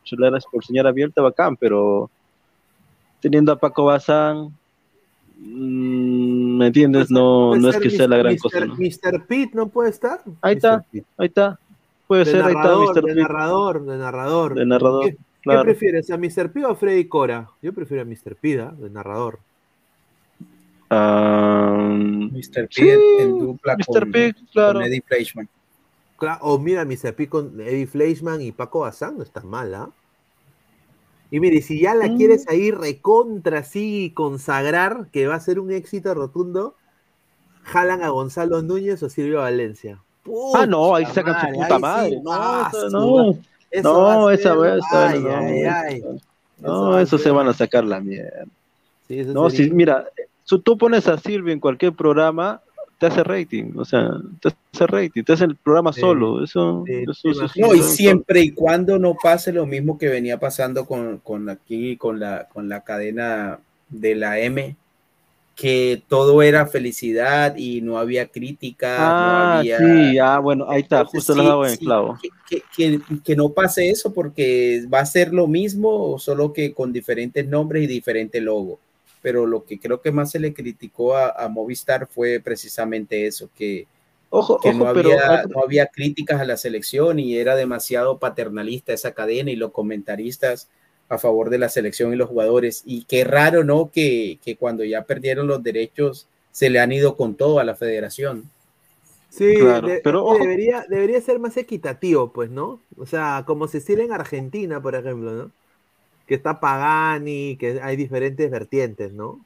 por 0.52 0.66
señal 0.66 0.88
abierta, 0.88 1.22
bacán, 1.22 1.56
pero 1.56 2.10
teniendo 3.22 3.52
a 3.52 3.60
Paco 3.60 3.86
Bazán, 3.86 4.56
¿me 5.40 6.68
entiendes? 6.68 7.10
No, 7.12 7.56
no 7.56 7.70
es 7.70 7.78
que 7.78 7.90
sea 7.90 8.08
la 8.08 8.18
gran 8.18 8.34
Mr. 8.34 8.40
cosa. 8.42 8.66
¿no? 8.66 8.76
Mr. 8.76 9.26
Pitt 9.28 9.54
no 9.54 9.68
puede 9.68 9.90
estar. 9.90 10.22
Ahí 10.42 10.56
está, 10.56 10.86
ahí 11.18 11.28
está. 11.28 11.60
Puede 12.08 12.26
de 12.26 12.32
ser, 12.32 12.42
ahí 12.44 12.48
está 12.50 12.62
narrador, 12.64 12.88
Mr. 12.96 13.02
de 13.04 13.14
Pitt. 13.14 13.22
narrador, 13.22 13.86
de 13.86 13.98
narrador. 13.98 14.54
De 14.56 14.66
narrador, 14.66 15.06
¿Qué, 15.06 15.12
qué 15.12 15.18
claro. 15.44 15.64
prefieres, 15.64 16.10
a 16.12 16.18
Mr. 16.18 16.52
P 16.52 16.66
o 16.66 16.70
a 16.72 16.76
Freddy 16.76 17.06
Cora? 17.06 17.50
Yo 17.62 17.74
prefiero 17.74 18.04
a 18.04 18.06
Mr. 18.06 18.36
P, 18.36 18.60
¿ah? 18.62 18.74
de 18.78 18.90
narrador. 18.90 19.40
Mr. 20.90 22.68
Sí, 22.70 22.82
Pitt 22.84 23.00
en 23.20 23.40
dupla 23.40 23.76
Mr. 23.76 23.86
con, 24.02 24.12
Pitt, 24.12 24.38
claro. 24.54 24.80
con 24.80 24.84
Eddie 24.88 25.02
Fleischmann. 25.06 25.50
Cla- 26.18 26.38
O 26.42 26.58
mira, 26.60 26.86
Mr. 26.86 27.14
P 27.14 27.28
con 27.28 27.60
Eddie 27.60 27.88
Fleischman 27.88 28.42
y 28.42 28.52
Paco 28.52 28.82
Bazán, 28.82 29.18
no 29.18 29.24
está 29.24 29.42
mal, 29.42 29.74
¿ah? 29.76 29.90
Y 31.32 31.40
mire, 31.40 31.62
si 31.62 31.80
ya 31.80 31.96
la 31.96 32.14
quieres 32.16 32.48
ahí 32.48 32.72
recontra 32.72 33.60
así 33.60 34.12
consagrar, 34.16 35.08
que 35.12 35.28
va 35.28 35.36
a 35.36 35.40
ser 35.40 35.60
un 35.60 35.72
éxito 35.72 36.14
rotundo, 36.14 36.76
jalan 37.64 38.04
a 38.04 38.10
Gonzalo 38.10 38.62
Núñez 38.62 39.02
o 39.04 39.10
Silvio 39.10 39.40
Valencia. 39.40 40.00
Ah, 40.56 40.66
no, 40.66 40.96
ahí 40.96 41.06
sacan 41.08 41.40
su 41.42 41.54
puta 41.60 41.80
madre. 41.80 42.10
sí, 42.12 42.22
No, 42.24 42.32
ah, 42.34 42.70
eso 42.72 42.90
no. 42.90 43.32
eso 43.72 43.94
No, 43.94 44.28
a 44.28 44.34
esa 44.34 44.50
ser- 44.54 44.58
vez, 44.60 44.84
ay, 44.92 45.20
no. 45.20 45.36
ay, 45.36 45.64
ay. 45.64 46.04
No, 46.60 47.00
Eso 47.00 47.18
se 47.18 47.30
van 47.32 47.48
a 47.48 47.54
sacar 47.54 47.84
la 47.84 48.00
mierda. 48.00 48.46
Sí, 49.08 49.20
eso 49.20 49.34
No, 49.34 49.50
sería- 49.50 49.66
si, 49.68 49.72
mira, 49.74 50.06
si 50.46 50.60
tú 50.60 50.78
pones 50.78 51.08
a 51.08 51.18
Silvio 51.18 51.52
en 51.54 51.60
cualquier 51.60 51.94
programa, 51.94 52.62
te 52.98 53.08
hace 53.08 53.24
rating, 53.24 53.74
o 53.76 53.86
sea, 53.86 54.10
te 54.42 54.50
hace 54.74 54.88
rating, 54.88 55.24
te 55.24 55.34
hace 55.34 55.46
el 55.46 55.56
programa 55.56 55.92
Sí. 55.94 56.02
solo, 56.02 56.44
eso, 56.44 56.84
eso, 56.88 57.30
eso- 57.32 57.48
No, 57.58 57.74
y 57.76 57.82
siempre 57.82 58.42
y 58.42 58.52
cuando 58.52 58.98
no 58.98 59.16
pase 59.22 59.52
lo 59.52 59.66
mismo 59.66 59.98
que 59.98 60.08
venía 60.08 60.40
pasando 60.40 60.86
con, 60.86 61.18
con 61.20 61.50
aquí, 61.50 61.98
con 61.98 62.20
la, 62.20 62.48
con 62.48 62.70
la 62.70 62.82
cadena 62.84 63.60
de 63.90 64.16
la 64.16 64.40
M, 64.40 64.76
que 65.56 66.04
todo 66.10 66.42
era 66.42 66.68
felicidad 66.68 67.56
y 67.56 67.80
no 67.82 67.98
había 67.98 68.28
crítica, 68.28 68.88
no 69.22 69.30
Ah, 69.38 69.60
había... 69.60 69.78
sí, 69.78 70.18
ah, 70.20 70.40
bueno, 70.40 70.66
ahí 70.70 70.82
está, 70.82 71.00
Entonces, 71.00 71.20
justo 71.20 71.34
lo 71.36 71.42
sí, 71.42 71.46
has 71.48 71.50
dado 71.50 71.66
en 71.66 71.72
el 71.72 71.78
sí, 71.78 71.86
clavo. 71.86 72.20
que, 72.50 72.62
que- 72.76 73.00
que 73.24 73.36
no 73.38 73.50
pase 73.50 73.90
eso 73.90 74.14
porque 74.14 74.84
va 74.94 75.00
a 75.00 75.06
ser 75.06 75.34
lo 75.34 75.48
mismo, 75.48 76.20
solo 76.20 76.52
que 76.52 76.74
con 76.74 76.92
diferentes 76.92 77.48
nombres 77.48 77.84
y 77.84 77.88
diferente 77.88 78.42
logo. 78.42 78.80
Pero 79.26 79.48
lo 79.48 79.66
que 79.66 79.80
creo 79.80 80.02
que 80.02 80.12
más 80.12 80.32
se 80.32 80.40
le 80.40 80.54
criticó 80.54 81.16
a, 81.18 81.30
a 81.32 81.50
Movistar 81.50 82.08
fue 82.08 82.40
precisamente 82.44 83.26
eso, 83.28 83.50
que, 83.56 83.88
Ojo, 84.30 84.60
que 84.60 84.74
no, 84.74 84.86
ojo, 84.86 84.88
había, 84.88 85.44
no 85.50 85.62
había 85.64 85.88
críticas 85.88 86.42
a 86.42 86.46
la 86.46 86.58
selección 86.58 87.20
y 87.20 87.38
era 87.38 87.56
demasiado 87.56 88.20
paternalista 88.20 88.94
esa 88.94 89.14
cadena 89.14 89.52
y 89.52 89.56
los 89.56 89.72
comentaristas 89.72 90.70
a 91.10 91.18
favor 91.18 91.50
de 91.50 91.60
la 91.60 91.70
selección 91.70 92.14
y 92.14 92.16
los 92.18 92.30
jugadores. 92.30 92.84
Y 92.86 93.06
qué 93.06 93.24
raro, 93.24 93.64
¿no? 93.64 93.92
Que, 93.92 94.40
que 94.44 94.58
cuando 94.58 94.84
ya 94.84 95.06
perdieron 95.06 95.48
los 95.48 95.64
derechos 95.64 96.28
se 96.52 96.70
le 96.70 96.80
han 96.80 96.92
ido 96.92 97.18
con 97.18 97.36
todo 97.36 97.60
a 97.60 97.64
la 97.64 97.76
federación. 97.76 98.50
Sí, 99.30 99.46
Claro, 99.54 99.88
de- 99.88 100.02
pero 100.04 100.24
ojo. 100.26 100.40
debería, 100.40 100.86
debería 100.90 101.20
ser 101.22 101.40
más 101.40 101.58
equitativo, 101.58 102.32
pues, 102.32 102.50
¿no? 102.50 102.82
O 102.98 103.06
sea, 103.06 103.44
como 103.46 103.68
se 103.68 103.80
estila 103.80 104.04
en 104.04 104.14
Argentina, 104.14 104.82
por 104.82 104.96
ejemplo, 104.96 105.32
¿no? 105.34 105.52
Que 106.26 106.36
está 106.36 106.60
Pagani, 106.60 107.58
que 107.58 107.80
hay 107.82 107.96
diferentes 107.96 108.50
vertientes, 108.50 109.12
¿no? 109.14 109.46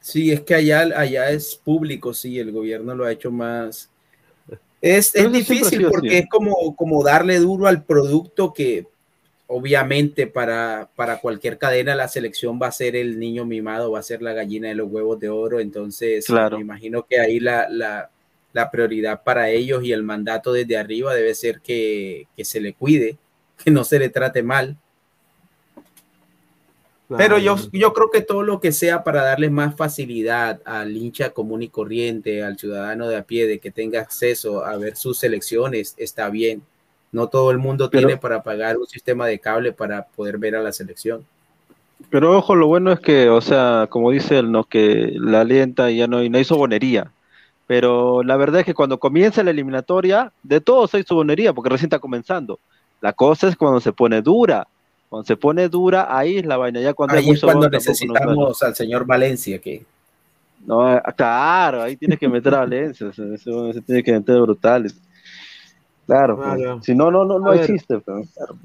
Sí, 0.00 0.30
es 0.30 0.40
que 0.42 0.54
allá, 0.54 0.82
allá 0.96 1.30
es 1.30 1.56
público, 1.56 2.14
sí, 2.14 2.38
el 2.38 2.52
gobierno 2.52 2.94
lo 2.94 3.04
ha 3.04 3.12
hecho 3.12 3.30
más. 3.30 3.90
Es, 4.80 5.14
es 5.16 5.32
difícil 5.32 5.86
porque 5.88 6.18
es 6.18 6.28
como, 6.28 6.76
como 6.76 7.02
darle 7.02 7.38
duro 7.38 7.66
al 7.66 7.82
producto 7.84 8.52
que 8.52 8.86
obviamente 9.48 10.26
para, 10.26 10.88
para 10.96 11.18
cualquier 11.18 11.58
cadena 11.58 11.94
la 11.94 12.08
selección 12.08 12.58
va 12.60 12.68
a 12.68 12.72
ser 12.72 12.96
el 12.96 13.18
niño 13.18 13.44
mimado, 13.44 13.92
va 13.92 14.00
a 14.00 14.04
ser 14.04 14.22
la 14.22 14.32
gallina 14.32 14.68
de 14.68 14.74
los 14.74 14.90
huevos 14.90 15.18
de 15.20 15.28
oro, 15.28 15.60
entonces 15.60 16.26
Claro. 16.26 16.56
me 16.56 16.62
imagino 16.62 17.06
que 17.08 17.20
ahí 17.20 17.40
la, 17.40 17.68
la, 17.68 18.10
la 18.52 18.70
prioridad 18.70 19.22
para 19.22 19.50
ellos 19.50 19.84
y 19.84 19.92
el 19.92 20.02
mandato 20.02 20.52
desde 20.52 20.76
arriba 20.76 21.14
debe 21.14 21.34
ser 21.34 21.60
que, 21.60 22.26
que 22.36 22.44
se 22.44 22.60
le 22.60 22.74
cuide, 22.74 23.16
que 23.64 23.70
no 23.70 23.84
se 23.84 23.98
le 23.98 24.08
trate 24.08 24.42
mal. 24.42 24.76
Pero 27.16 27.38
yo, 27.38 27.56
yo 27.72 27.92
creo 27.92 28.10
que 28.10 28.20
todo 28.20 28.42
lo 28.42 28.60
que 28.60 28.72
sea 28.72 29.04
para 29.04 29.22
darle 29.22 29.48
más 29.48 29.76
facilidad 29.76 30.60
al 30.64 30.96
hincha 30.96 31.30
común 31.30 31.62
y 31.62 31.68
corriente, 31.68 32.42
al 32.42 32.58
ciudadano 32.58 33.06
de 33.08 33.16
a 33.16 33.22
pie, 33.22 33.46
de 33.46 33.60
que 33.60 33.70
tenga 33.70 34.00
acceso 34.00 34.64
a 34.64 34.76
ver 34.76 34.96
sus 34.96 35.18
selecciones, 35.18 35.94
está 35.98 36.28
bien. 36.30 36.62
No 37.12 37.28
todo 37.28 37.52
el 37.52 37.58
mundo 37.58 37.88
Pero- 37.90 38.08
tiene 38.08 38.20
para 38.20 38.42
pagar 38.42 38.76
un 38.76 38.86
sistema 38.86 39.26
de 39.26 39.38
cable 39.38 39.72
para 39.72 40.06
poder 40.06 40.38
ver 40.38 40.56
a 40.56 40.62
la 40.62 40.72
selección. 40.72 41.24
Pero 42.10 42.36
ojo, 42.36 42.54
lo 42.54 42.66
bueno 42.66 42.92
es 42.92 43.00
que, 43.00 43.30
o 43.30 43.40
sea, 43.40 43.86
como 43.88 44.10
dice 44.10 44.38
él, 44.38 44.50
¿no? 44.52 44.64
Que 44.64 45.12
la 45.14 45.42
alienta 45.42 45.90
y 45.90 45.98
ya 45.98 46.06
no, 46.06 46.22
y 46.22 46.28
no 46.28 46.38
hay 46.38 46.44
sobonería. 46.44 47.10
Pero 47.66 48.22
la 48.22 48.36
verdad 48.36 48.60
es 48.60 48.66
que 48.66 48.74
cuando 48.74 48.98
comienza 48.98 49.42
la 49.42 49.50
eliminatoria, 49.50 50.32
de 50.42 50.60
todos 50.60 50.94
hay 50.94 51.04
sobonería, 51.04 51.52
porque 51.52 51.70
recién 51.70 51.86
está 51.86 51.98
comenzando. 51.98 52.58
La 53.00 53.12
cosa 53.12 53.48
es 53.48 53.56
cuando 53.56 53.80
se 53.80 53.92
pone 53.92 54.22
dura. 54.22 54.68
Cuando 55.08 55.24
se 55.26 55.36
pone 55.36 55.68
dura, 55.68 56.16
ahí 56.16 56.38
es 56.38 56.46
la 56.46 56.56
vaina. 56.56 56.80
Ya 56.80 56.92
cuando 56.94 57.16
hay 57.16 57.24
Ahí 57.24 57.30
es 57.30 57.40
cuando 57.40 57.68
nos 57.68 57.72
necesitamos 57.72 58.62
al 58.62 58.74
señor 58.74 59.06
Valencia, 59.06 59.58
que 59.60 59.84
No, 60.66 60.82
ah, 60.82 61.00
claro, 61.16 61.82
ahí 61.82 61.96
tienes 61.96 62.18
que 62.18 62.28
meter 62.28 62.54
a 62.54 62.58
Valencia. 62.60 63.08
Eso 63.08 63.72
se 63.72 63.82
tiene 63.82 64.02
que 64.02 64.12
meter 64.12 64.40
brutales. 64.40 65.00
Claro, 66.06 66.36
pues. 66.36 66.84
Si 66.84 66.94
no, 66.94 67.10
no, 67.10 67.24
no, 67.24 67.38
no 67.38 67.48
A 67.48 67.54
ver. 67.54 67.60
existe. 67.60 67.98
pues, 67.98 68.28
claro. 68.34 68.56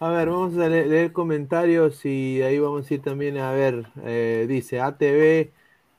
A 0.00 0.08
ver, 0.10 0.28
vamos 0.30 0.56
a 0.58 0.68
le- 0.68 0.86
leer 0.88 1.12
comentarios 1.12 2.04
y 2.04 2.42
ahí 2.42 2.58
vamos 2.58 2.90
a 2.90 2.94
ir 2.94 3.02
también 3.02 3.38
a 3.38 3.52
ver. 3.52 3.86
eh, 4.04 4.46
dice 4.48 4.80
ATV 4.80 5.52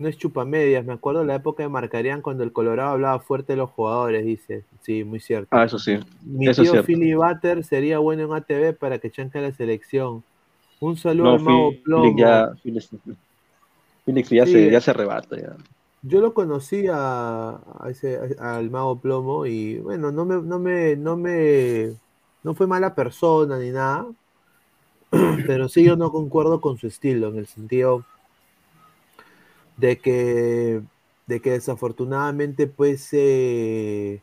no 0.03 0.09
es 0.09 0.17
chupamedias. 0.17 0.85
Me 0.85 0.93
acuerdo 0.93 1.21
de 1.21 1.25
la 1.27 1.35
época 1.35 1.63
de 1.63 1.69
Marcarían 1.69 2.21
cuando 2.21 2.43
el 2.43 2.51
Colorado 2.53 2.91
hablaba 2.91 3.19
fuerte 3.19 3.53
de 3.53 3.57
los 3.57 3.71
jugadores. 3.71 4.25
Dice, 4.25 4.63
sí, 4.81 5.03
muy 5.03 5.19
cierto. 5.19 5.47
Ah, 5.51 5.63
eso 5.65 5.79
sí. 5.79 5.97
Mi 6.25 6.47
Eso 6.47 6.61
es 6.61 6.71
tío. 6.71 6.83
Philly 6.83 7.15
Butter 7.15 7.63
sería 7.63 7.99
bueno 7.99 8.23
en 8.23 8.33
ATV 8.33 8.73
para 8.73 8.99
que 8.99 9.09
chanque 9.09 9.41
la 9.41 9.51
selección. 9.51 10.23
Un 10.79 10.97
saludo 10.97 11.29
No, 11.29 11.33
al 11.35 11.41
Mago 11.41 11.73
Plomo. 11.83 12.17
ya, 12.19 12.53
ya, 14.29 14.45
Sí. 14.45 14.51
se, 14.51 14.71
ya 14.71 14.81
se 14.81 14.91
arrebata. 14.91 15.37
Ya. 15.37 15.55
Yo 16.01 16.19
lo 16.19 16.33
conocí 16.33 16.85
a, 16.91 17.51
a 17.79 17.89
ese, 17.89 18.19
a- 18.39 18.57
al 18.57 18.69
Mago 18.69 18.99
Plomo 18.99 19.45
y 19.45 19.77
bueno, 19.79 20.11
no 20.11 20.25
me, 20.25 20.41
no 20.41 20.59
me, 20.59 20.95
no 20.97 21.15
me, 21.15 21.93
no 22.43 22.53
fue 22.53 22.67
mala 22.67 22.93
persona 22.93 23.57
ni 23.57 23.71
nada, 23.71 24.05
pero 25.47 25.69
sí 25.69 25.83
yo 25.83 25.95
no 25.95 26.11
concuerdo 26.11 26.59
con 26.59 26.77
su 26.77 26.87
estilo 26.87 27.29
en 27.29 27.37
el 27.37 27.47
sentido 27.47 28.03
de 29.83 29.99
que, 29.99 30.81
de 31.27 31.41
que 31.41 31.51
desafortunadamente 31.51 32.67
pues 32.67 33.09
eh, 33.13 34.21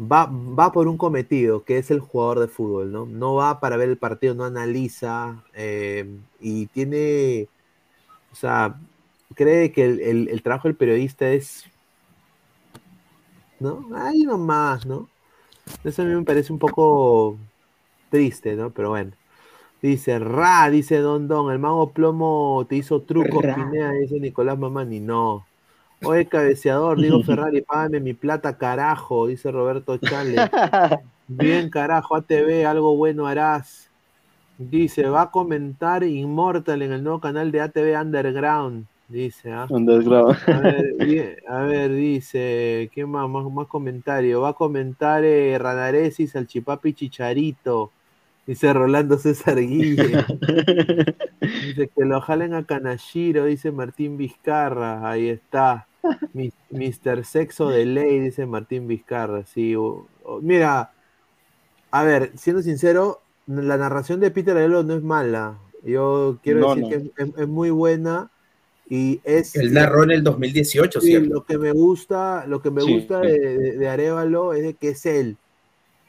va, 0.00 0.26
va 0.26 0.72
por 0.72 0.88
un 0.88 0.98
cometido, 0.98 1.64
que 1.64 1.78
es 1.78 1.90
el 1.90 2.00
jugador 2.00 2.40
de 2.40 2.48
fútbol, 2.48 2.92
¿no? 2.92 3.06
No 3.06 3.34
va 3.36 3.60
para 3.60 3.76
ver 3.78 3.88
el 3.90 3.98
partido, 3.98 4.34
no 4.34 4.44
analiza 4.44 5.44
eh, 5.54 6.06
y 6.40 6.66
tiene, 6.68 7.48
o 8.32 8.36
sea, 8.36 8.80
cree 9.36 9.72
que 9.72 9.84
el, 9.86 10.00
el- 10.00 10.28
el 10.30 10.42
trabajo 10.42 10.68
del 10.68 10.76
periodista 10.76 11.30
es, 11.30 11.66
¿no? 13.60 13.88
Ahí 13.94 14.22
nomás, 14.22 14.86
¿no? 14.86 15.08
Eso 15.84 16.02
a 16.02 16.04
mí 16.04 16.14
me 16.14 16.24
parece 16.24 16.52
un 16.52 16.58
poco 16.58 17.38
triste, 18.10 18.54
¿no? 18.56 18.70
Pero 18.72 18.90
bueno. 18.90 19.12
Dice, 19.80 20.18
Ra, 20.18 20.68
dice 20.70 20.98
Don 20.98 21.28
Don, 21.28 21.52
el 21.52 21.58
mago 21.58 21.90
plomo 21.90 22.66
te 22.68 22.76
hizo 22.76 23.02
truco. 23.02 23.40
Pinea, 23.40 23.92
dice 23.92 24.18
Nicolás 24.18 24.58
Mamani, 24.58 25.00
no. 25.00 25.46
Oye, 26.04 26.26
cabeceador, 26.26 27.00
digo 27.00 27.22
Ferrari, 27.24 27.62
págame 27.62 28.00
mi 28.00 28.14
plata, 28.14 28.56
carajo, 28.56 29.26
dice 29.26 29.50
Roberto 29.50 29.96
Chale. 29.98 30.50
Bien, 31.28 31.70
carajo, 31.70 32.16
ATV, 32.16 32.66
algo 32.66 32.96
bueno 32.96 33.26
harás. 33.26 33.90
Dice, 34.56 35.08
va 35.08 35.22
a 35.22 35.30
comentar 35.30 36.02
Immortal 36.02 36.82
en 36.82 36.92
el 36.92 37.04
nuevo 37.04 37.20
canal 37.20 37.52
de 37.52 37.60
ATV 37.60 38.00
Underground. 38.00 38.86
Dice, 39.06 39.52
¿ah? 39.52 39.66
Underground. 39.70 40.36
A 40.46 40.60
ver, 40.60 40.94
bien, 40.98 41.36
a 41.48 41.60
ver, 41.60 41.92
dice, 41.92 42.90
¿qué 42.92 43.06
más? 43.06 43.28
Más, 43.28 43.44
más 43.50 43.66
comentario. 43.68 44.40
Va 44.40 44.50
a 44.50 44.54
comentar 44.54 45.24
eh, 45.24 45.56
Ranaresi, 45.58 46.26
Salchipapi 46.26 46.92
Chicharito. 46.92 47.92
Dice 48.48 48.72
Rolando 48.72 49.18
César 49.18 49.60
Guille. 49.60 50.24
dice 51.66 51.90
que 51.94 52.04
lo 52.06 52.18
jalen 52.22 52.54
a 52.54 52.64
Kanashiro, 52.64 53.44
dice 53.44 53.72
Martín 53.72 54.16
Vizcarra. 54.16 55.08
Ahí 55.08 55.28
está. 55.28 55.86
Mi- 56.32 56.50
Mr. 56.70 57.26
Sexo 57.26 57.68
de 57.68 57.84
Ley, 57.84 58.18
dice 58.20 58.46
Martín 58.46 58.88
Vizcarra. 58.88 59.44
Sí, 59.44 59.76
o- 59.76 60.06
o- 60.24 60.40
mira, 60.40 60.92
a 61.90 62.02
ver, 62.04 62.32
siendo 62.36 62.62
sincero, 62.62 63.20
la 63.46 63.76
narración 63.76 64.18
de 64.18 64.30
Peter 64.30 64.56
Aiello 64.56 64.82
no 64.82 64.94
es 64.94 65.02
mala. 65.02 65.58
Yo 65.84 66.38
quiero 66.42 66.60
No, 66.60 66.74
decir 66.74 66.82
no. 66.84 66.88
que 66.88 67.22
es, 67.22 67.28
es- 67.28 67.38
es 67.42 67.48
muy 67.48 67.68
buena 67.68 68.30
y 68.88 69.20
es 69.24 69.54
él 69.56 69.74
narró 69.74 70.04
en 70.04 70.12
el 70.12 70.24
2018, 70.24 71.02
Sí, 71.02 71.08
¿cierto? 71.08 71.34
lo 71.34 71.44
que 71.44 71.58
me 71.58 71.72
gusta, 71.72 72.46
lo 72.46 72.62
que 72.62 72.70
me 72.70 72.80
Sí, 72.80 72.94
gusta 72.94 73.20
sí. 73.20 73.26
de, 73.28 73.58
de, 73.58 73.72
de 73.76 73.88
Arevalo 73.90 74.54
es 74.54 74.62
de 74.62 74.72
que 74.72 74.88
es 74.88 75.04
él. 75.04 75.36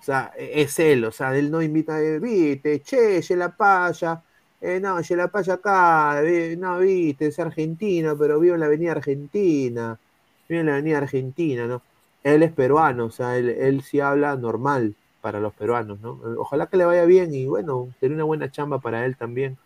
Sea, 0.10 0.31
e- 0.36 0.61
es 0.64 0.80
él. 0.80 1.06
O 1.06 1.11
sea, 1.11 1.38
él 1.38 1.52
no 1.52 1.61
invita, 1.61 2.02
eh, 2.02 2.18
viste, 2.19 2.81
che, 2.81 3.22
ye 3.22 3.36
la 3.36 3.49
paya. 3.56 4.19
Eh, 4.60 4.80
no, 4.80 4.99
ye 5.02 5.15
la 5.15 5.27
paya 5.27 5.53
acá. 5.53 6.19
vi- 6.22 6.56
No, 6.57 6.80
viste, 6.80 7.27
es 7.27 7.38
argentino, 7.40 8.18
pero 8.18 8.40
vive 8.40 8.56
en 8.56 8.60
la 8.61 8.65
avenida 8.65 8.94
Argentina. 8.94 9.99
Vive 10.48 10.61
en 10.61 10.65
la 10.65 10.73
avenida 10.73 10.98
Argentina, 10.98 11.68
¿no? 11.68 11.84
Él 12.23 12.41
es 12.41 12.52
peruano, 12.52 13.06
o 13.06 13.11
sea, 13.11 13.38
él, 13.38 13.49
él 13.49 13.81
sí 13.84 13.99
habla 13.99 14.36
normal 14.36 14.95
para 15.22 15.40
los 15.40 15.53
peruanos, 15.53 15.99
¿no? 16.02 16.19
Ojalá 16.40 16.65
que 16.65 16.77
le 16.77 16.86
vaya 16.86 17.06
bien 17.06 17.31
y 17.34 17.45
bueno, 17.45 17.90
sería 17.99 18.15
una 18.15 18.23
buena 18.26 18.49
chamba 18.52 18.80
para 18.80 19.06
él 19.06 19.15
también. 19.15 19.57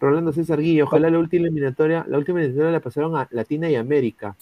Rolando 0.00 0.32
César 0.34 0.60
Guille, 0.60 0.82
ojalá 0.82 1.08
la 1.08 1.18
última 1.18 1.46
eliminatoria, 1.46 2.04
la 2.08 2.18
última 2.18 2.40
eliminatoria 2.40 2.72
la 2.72 2.80
pasaron 2.80 3.16
a 3.16 3.26
Latina 3.30 3.70
y 3.70 3.76
América. 3.76 4.36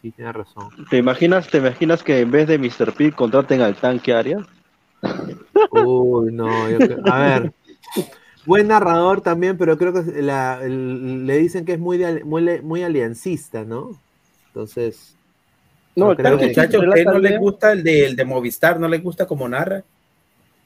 Sí, 0.00 0.12
tiene 0.12 0.32
razón. 0.32 0.68
¿Te 0.88 0.96
imaginas, 0.96 1.48
¿Te 1.50 1.58
imaginas 1.58 2.02
que 2.04 2.20
en 2.20 2.30
vez 2.30 2.46
de 2.46 2.56
Mr. 2.56 2.94
P 2.94 3.10
contraten 3.12 3.60
al 3.60 3.74
tanque 3.74 4.14
Arias? 4.14 4.46
Uy, 5.70 6.32
no, 6.32 6.70
yo 6.70 6.78
creo- 6.78 6.98
a 7.04 7.18
ver. 7.20 7.52
Buen 8.44 8.68
narrador 8.68 9.20
también, 9.22 9.56
pero 9.58 9.76
creo 9.76 9.92
que 9.92 10.22
la- 10.22 10.60
el- 10.62 11.26
le 11.26 11.38
dicen 11.38 11.64
que 11.64 11.72
es 11.72 11.78
muy, 11.80 11.98
de 11.98 12.22
muy, 12.24 12.82
aliancista, 12.82 13.64
¿no? 13.64 13.90
Entonces. 14.48 15.16
No, 15.96 16.14
creo 16.14 16.16
pero 16.16 16.38
que- 16.38 16.46
muchachos, 16.48 16.82
¿a 16.84 16.88
ustedes 16.88 17.06
no 17.06 17.18
les 17.18 17.38
gusta 17.40 17.72
el 17.72 17.82
de, 17.82 18.06
el 18.06 18.16
de 18.16 18.24
Movistar? 18.24 18.78
¿No 18.78 18.86
les 18.88 19.02
gusta 19.02 19.26
como 19.26 19.48
narra? 19.48 19.82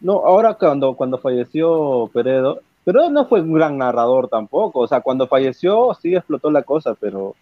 No, 0.00 0.14
ahora 0.24 0.54
cuando, 0.54 0.94
cuando 0.94 1.18
falleció 1.18 2.10
Peredo, 2.12 2.60
pero 2.84 3.10
no 3.10 3.26
fue 3.26 3.40
un 3.40 3.52
gran 3.52 3.78
narrador 3.78 4.28
tampoco. 4.28 4.80
O 4.80 4.88
sea, 4.88 5.00
cuando 5.02 5.26
falleció 5.28 5.96
sí 6.00 6.14
explotó 6.14 6.50
la 6.50 6.62
cosa, 6.62 6.94
pero, 6.94 7.36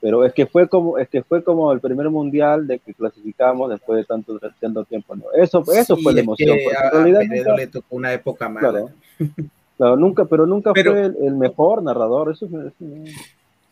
pero 0.00 0.24
es 0.24 0.32
que 0.32 0.46
fue 0.46 0.68
como, 0.68 0.96
es 0.98 1.08
que 1.08 1.22
fue 1.22 1.42
como 1.44 1.72
el 1.72 1.80
primer 1.80 2.08
mundial 2.10 2.66
de 2.66 2.78
que 2.78 2.94
clasificamos 2.94 3.68
después 3.70 3.98
de 3.98 4.04
tanto, 4.04 4.38
tanto 4.60 4.84
tiempo. 4.84 5.14
¿no? 5.16 5.24
Eso, 5.34 5.62
eso 5.74 5.96
Sí, 5.96 6.02
fue 6.02 6.12
la 6.14 6.20
es 6.20 6.24
emoción. 6.26 6.56
que 6.56 6.64
porque 6.64 6.76
a- 6.78 6.86
en 6.86 6.92
realidad 7.14 7.36
nunca- 7.36 7.56
le 7.56 7.66
tocó 7.66 7.96
una 7.96 8.12
época 8.12 8.48
mala. 8.48 8.70
Claro. 8.70 8.90
Claro, 9.76 9.96
nunca, 9.96 10.24
pero 10.26 10.46
nunca 10.46 10.72
Pero- 10.74 10.92
fue 10.92 11.06
el, 11.06 11.16
el 11.22 11.34
mejor 11.36 11.82
narrador. 11.82 12.32
Eso, 12.32 12.44
es- 12.46 12.52
eso- 12.52 13.20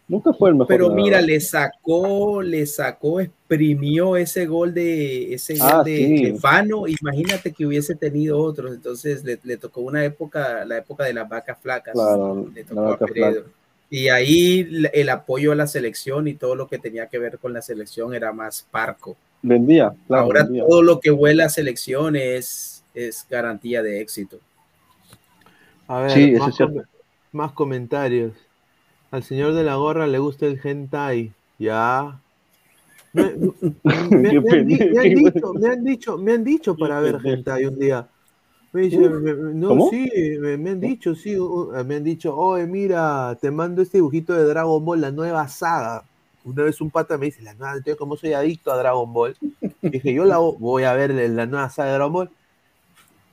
nunca 0.08 0.32
fue 0.32 0.48
el 0.48 0.54
mejor. 0.54 0.68
Pero 0.68 0.84
narrador. 0.88 1.02
mira, 1.04 1.20
le 1.20 1.38
sacó, 1.40 2.40
le 2.42 2.64
sacó, 2.66 3.20
exprimió 3.20 4.16
ese 4.16 4.46
gol 4.46 4.72
de 4.72 5.34
ese 5.34 5.58
gol 5.58 5.68
Ah, 5.70 5.82
de 5.84 5.96
sí. 6.40 6.94
Imagínate 7.02 7.52
que 7.52 7.66
hubiese 7.66 7.94
tenido 7.94 8.38
otros. 8.38 8.72
Entonces 8.74 9.22
le, 9.24 9.38
le 9.42 9.56
tocó 9.58 9.82
una 9.82 10.02
época, 10.04 10.64
la 10.64 10.78
época 10.78 11.04
de 11.04 11.12
las 11.12 11.28
vacas 11.28 11.58
flacas. 11.60 11.92
Claro, 11.92 12.46
le 12.54 12.62
la 12.62 12.68
tocó 12.68 12.80
a 12.80 12.84
vaca 12.84 13.06
Peredo. 13.06 13.30
flaca. 13.42 13.48
Y 13.90 14.08
ahí 14.08 14.68
el 14.92 15.08
apoyo 15.08 15.52
a 15.52 15.54
la 15.54 15.66
selección 15.66 16.28
y 16.28 16.34
todo 16.34 16.54
lo 16.54 16.68
que 16.68 16.78
tenía 16.78 17.06
que 17.06 17.18
ver 17.18 17.38
con 17.38 17.52
la 17.54 17.62
selección 17.62 18.14
era 18.14 18.32
más 18.32 18.66
parco. 18.70 19.16
Vendía, 19.40 19.94
claro, 20.06 20.24
Ahora 20.24 20.42
vendía. 20.44 20.66
todo 20.66 20.82
lo 20.82 21.00
que 21.00 21.10
huele 21.10 21.42
a 21.42 21.48
selección 21.48 22.16
es, 22.16 22.84
es 22.94 23.26
garantía 23.30 23.82
de 23.82 24.00
éxito. 24.00 24.38
A 25.86 26.00
ver, 26.02 26.10
Sí, 26.10 26.32
más, 26.32 26.56
com- 26.56 26.82
más 27.32 27.52
comentarios. 27.52 28.32
Al 29.10 29.22
señor 29.22 29.54
de 29.54 29.64
la 29.64 29.76
gorra 29.76 30.06
le 30.06 30.18
gusta 30.18 30.44
el 30.46 30.60
hentai. 30.62 31.32
Ya. 31.58 32.20
Me, 33.14 33.24
me- 33.84 34.10
me- 34.10 34.30
Qué 34.30 34.40
me 34.40 34.50
han, 34.52 34.66
di- 34.68 34.76
pendejo. 34.76 34.92
me 34.92 35.00
han 35.00 35.14
dicho, 35.14 35.52
me 35.54 35.68
han 35.70 35.84
dicho, 35.84 36.18
me 36.18 36.32
han 36.32 36.44
dicho 36.44 36.76
para 36.76 37.00
ver 37.00 37.18
hentai 37.24 37.64
un 37.64 37.78
día. 37.78 38.06
No, 38.72 39.68
¿cómo? 39.68 39.90
sí, 39.90 40.08
me, 40.40 40.56
me 40.58 40.70
han 40.70 40.80
dicho, 40.80 41.14
sí, 41.14 41.36
me 41.86 41.96
han 41.96 42.04
dicho, 42.04 42.36
oye, 42.36 42.66
mira, 42.66 43.36
te 43.40 43.50
mando 43.50 43.82
este 43.82 43.98
dibujito 43.98 44.32
de 44.34 44.44
Dragon 44.44 44.84
Ball, 44.84 45.00
la 45.00 45.10
nueva 45.10 45.48
saga. 45.48 46.04
Una 46.44 46.62
vez 46.64 46.80
un 46.80 46.90
pata 46.90 47.18
me 47.18 47.26
dice, 47.26 47.42
la 47.42 47.54
nueva, 47.54 47.72
entonces 47.72 47.96
como 47.96 48.16
soy 48.16 48.32
adicto 48.32 48.70
a 48.72 48.78
Dragon 48.78 49.12
Ball, 49.12 49.36
dije, 49.82 50.12
yo 50.14 50.24
la 50.24 50.38
vo- 50.38 50.56
voy 50.58 50.84
a 50.84 50.92
ver 50.94 51.10
la 51.10 51.46
nueva 51.46 51.68
saga 51.70 51.88
de 51.88 51.94
Dragon 51.94 52.12
Ball. 52.12 52.30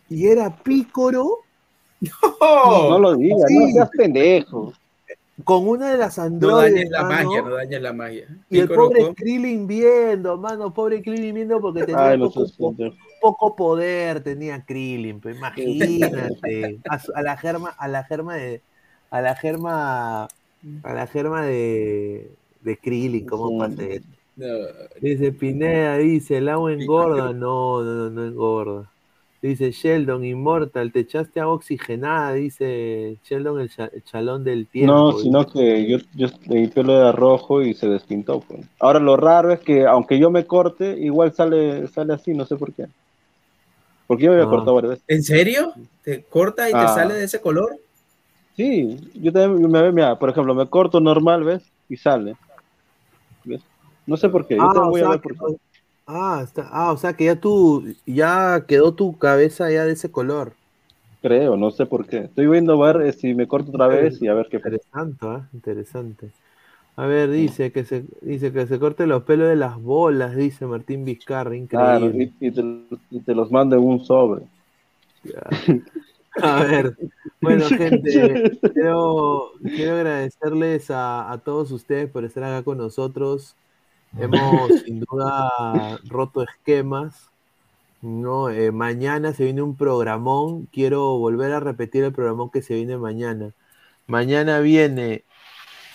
Y 0.10 0.28
era 0.28 0.56
Pícoro 0.56 1.40
No 2.42 3.00
lo 3.00 3.16
digas, 3.16 3.40
no 3.50 3.66
Sí. 3.68 3.74
seas 3.74 3.90
pendejo. 3.98 4.74
con 5.44 5.68
una 5.68 5.92
de 5.92 5.98
las 5.98 6.18
No 6.18 6.24
androides, 6.26 6.74
dañes 6.76 6.90
la 6.92 7.04
mano, 7.04 7.30
magia, 7.30 7.42
no 7.42 7.56
dañes 7.56 7.82
la 7.82 7.94
magia. 7.94 8.28
y 8.50 8.60
el 8.60 8.70
pobre 8.70 9.02
con- 9.06 9.16
Krillin 9.16 9.68
viendo, 9.68 10.38
mano, 10.38 10.74
pobre 10.74 11.02
Krillin 11.02 11.36
viendo 11.36 11.60
porque 11.60 11.84
tenía 11.86 12.10
Ay, 12.12 12.18
no 12.18 12.30
poco. 12.32 12.74
Poco 13.34 13.56
poder, 13.56 14.24
tenía 14.24 14.64
Krillin, 14.66 15.20
pues 15.22 15.36
imagínate, 15.36 16.82
a, 16.88 17.00
su- 17.00 17.12
a 17.16 17.22
la 17.24 17.38
germa, 17.38 17.70
a 17.72 17.88
la 17.88 18.04
germa 18.04 18.36
de, 18.36 18.64
a 19.10 19.22
la 19.22 19.36
germa, 19.36 20.26
a 20.84 20.94
la 20.94 21.08
germa 21.08 21.44
de, 21.46 22.38
de 22.62 22.80
Krillin, 22.80 23.26
¿cómo 23.26 23.56
pasa 23.56 23.84
esto? 23.86 24.08
Dice 25.02 25.32
Pineda, 25.34 25.98
dice, 25.98 26.38
el 26.38 26.50
agua 26.50 26.74
engorda. 26.74 27.34
No, 27.34 27.84
no, 27.84 27.96
no, 27.96 28.10
no 28.12 28.26
engorda. 28.26 28.92
Dice 29.42 29.72
Sheldon, 29.72 30.26
Immortal, 30.26 30.92
te 30.92 31.02
echaste 31.02 31.40
agua 31.40 31.56
oxigenada, 31.56 32.34
dice 32.34 33.20
Sheldon, 33.24 33.60
el, 33.62 33.70
cha- 33.70 33.88
el 33.94 34.04
chalón 34.04 34.44
del 34.44 34.68
tiempo. 34.70 35.04
No, 35.04 35.12
sino 35.14 35.46
que 35.48 35.86
yo, 35.90 35.98
yo 36.16 36.28
leí 36.48 36.68
pelo 36.68 36.94
de 37.00 37.12
rojo 37.12 37.62
y 37.62 37.74
se 37.74 37.88
despintó. 37.88 38.40
Pues. 38.42 38.66
Ahora 38.80 39.00
lo 39.00 39.18
raro 39.18 39.52
es 39.52 39.60
que 39.62 39.86
aunque 39.86 40.20
yo 40.20 40.30
me 40.32 40.46
corte, 40.46 40.98
igual 41.00 41.34
sale, 41.34 41.88
sale 41.88 42.14
así, 42.14 42.34
no 42.34 42.46
sé 42.46 42.56
por 42.56 42.74
qué. 42.74 42.86
Porque 44.08 44.24
yo 44.26 44.32
me 44.32 44.36
había 44.38 44.48
Ah. 44.48 44.50
cortado 44.52 44.76
varias 44.76 44.90
veces. 44.92 45.06
¿En 45.08 45.24
serio? 45.24 45.74
¿Te 46.04 46.24
corta 46.24 46.70
y 46.70 46.74
te 46.74 46.78
Ah. 46.78 46.88
sale 46.96 47.14
de 47.16 47.24
ese 47.24 47.42
color? 47.42 47.78
Sí, 48.56 48.98
yo 49.16 49.34
también 49.34 49.70
me 49.70 49.92
mira, 49.92 50.18
por 50.18 50.30
ejemplo, 50.30 50.54
me 50.56 50.68
corto 50.70 51.00
normal, 51.00 51.44
¿ves? 51.44 51.64
Y 51.90 51.98
sale. 51.98 52.36
¿Ves? 53.44 53.62
No 54.06 54.16
sé 54.18 54.30
por 54.30 54.48
qué. 54.48 54.56
Yo 54.56 54.64
Ah, 54.64 54.68
también 54.74 54.84
o 54.88 54.90
voy 54.92 55.02
a 55.02 55.04
sea 55.04 55.12
ver 55.12 55.22
por 55.22 55.34
que- 55.34 55.58
ah, 56.08 56.42
está- 56.44 56.70
ah, 56.72 56.92
o 56.92 56.98
sea 56.98 57.14
que 57.14 57.26
ya 57.26 57.36
tú, 57.36 57.84
ya 58.06 58.64
quedó 58.68 58.94
tu 58.94 59.18
cabeza 59.18 59.70
ya 59.72 59.84
de 59.86 59.94
ese 59.94 60.10
color. 60.12 60.54
Creo, 61.22 61.58
no 61.58 61.72
sé 61.72 61.86
por 61.88 62.06
qué. 62.06 62.20
Estoy 62.20 62.46
viendo 62.48 62.82
a 62.84 62.94
ver 62.94 63.08
eh, 63.08 63.12
si 63.14 63.34
me 63.34 63.48
corto 63.48 63.72
otra 63.72 63.88
vez 63.88 64.22
y 64.22 64.28
a 64.28 64.36
ver 64.36 64.48
qué 64.50 64.60
pasa. 64.60 64.76
Interesante, 64.76 65.26
¿ah? 65.28 65.48
Interesante. 65.54 66.30
A 66.98 67.06
ver, 67.08 67.30
dice 67.30 67.72
que 67.72 67.84
se 67.86 68.06
dice 68.22 68.52
que 68.54 68.68
se 68.68 68.80
corte 68.80 69.06
los 69.08 69.24
pelos 69.24 69.50
de 69.50 69.56
las 69.58 69.82
bolas, 69.82 70.36
dice 70.36 70.66
Martín 70.66 71.04
Vizcarra, 71.06 71.52
Claro, 71.70 72.08
increíble. 72.08 72.34
y, 72.40 72.48
y 72.48 72.52
te, 72.52 72.62
y 73.12 73.20
te 73.22 73.36
los 73.36 73.52
mando 73.52 73.76
en 73.76 73.84
un 73.84 74.04
sobre. 74.04 74.44
A 76.42 76.64
ver, 76.64 76.98
bueno, 77.42 77.72
gente, 77.72 78.60
quiero, 78.74 79.52
quiero 79.76 79.96
agradecerles 79.96 80.92
a, 80.92 81.32
a 81.32 81.38
todos 81.40 81.72
ustedes 81.72 82.10
por 82.10 82.26
estar 82.26 82.44
acá 82.44 82.64
con 82.64 82.78
nosotros. 82.78 83.56
Hemos 84.18 84.72
sin 84.86 85.00
duda 85.02 85.50
roto 86.10 86.44
esquemas. 86.44 87.30
¿no? 88.02 88.50
Eh, 88.50 88.72
mañana 88.72 89.34
se 89.34 89.46
viene 89.46 89.62
un 89.62 89.76
programón. 89.78 90.68
Quiero 90.68 91.18
volver 91.18 91.52
a 91.54 91.60
repetir 91.60 92.04
el 92.04 92.14
programón 92.14 92.52
que 92.52 92.62
se 92.62 92.76
viene 92.76 92.98
mañana. 92.98 93.52
Mañana 94.08 94.60
viene, 94.60 95.24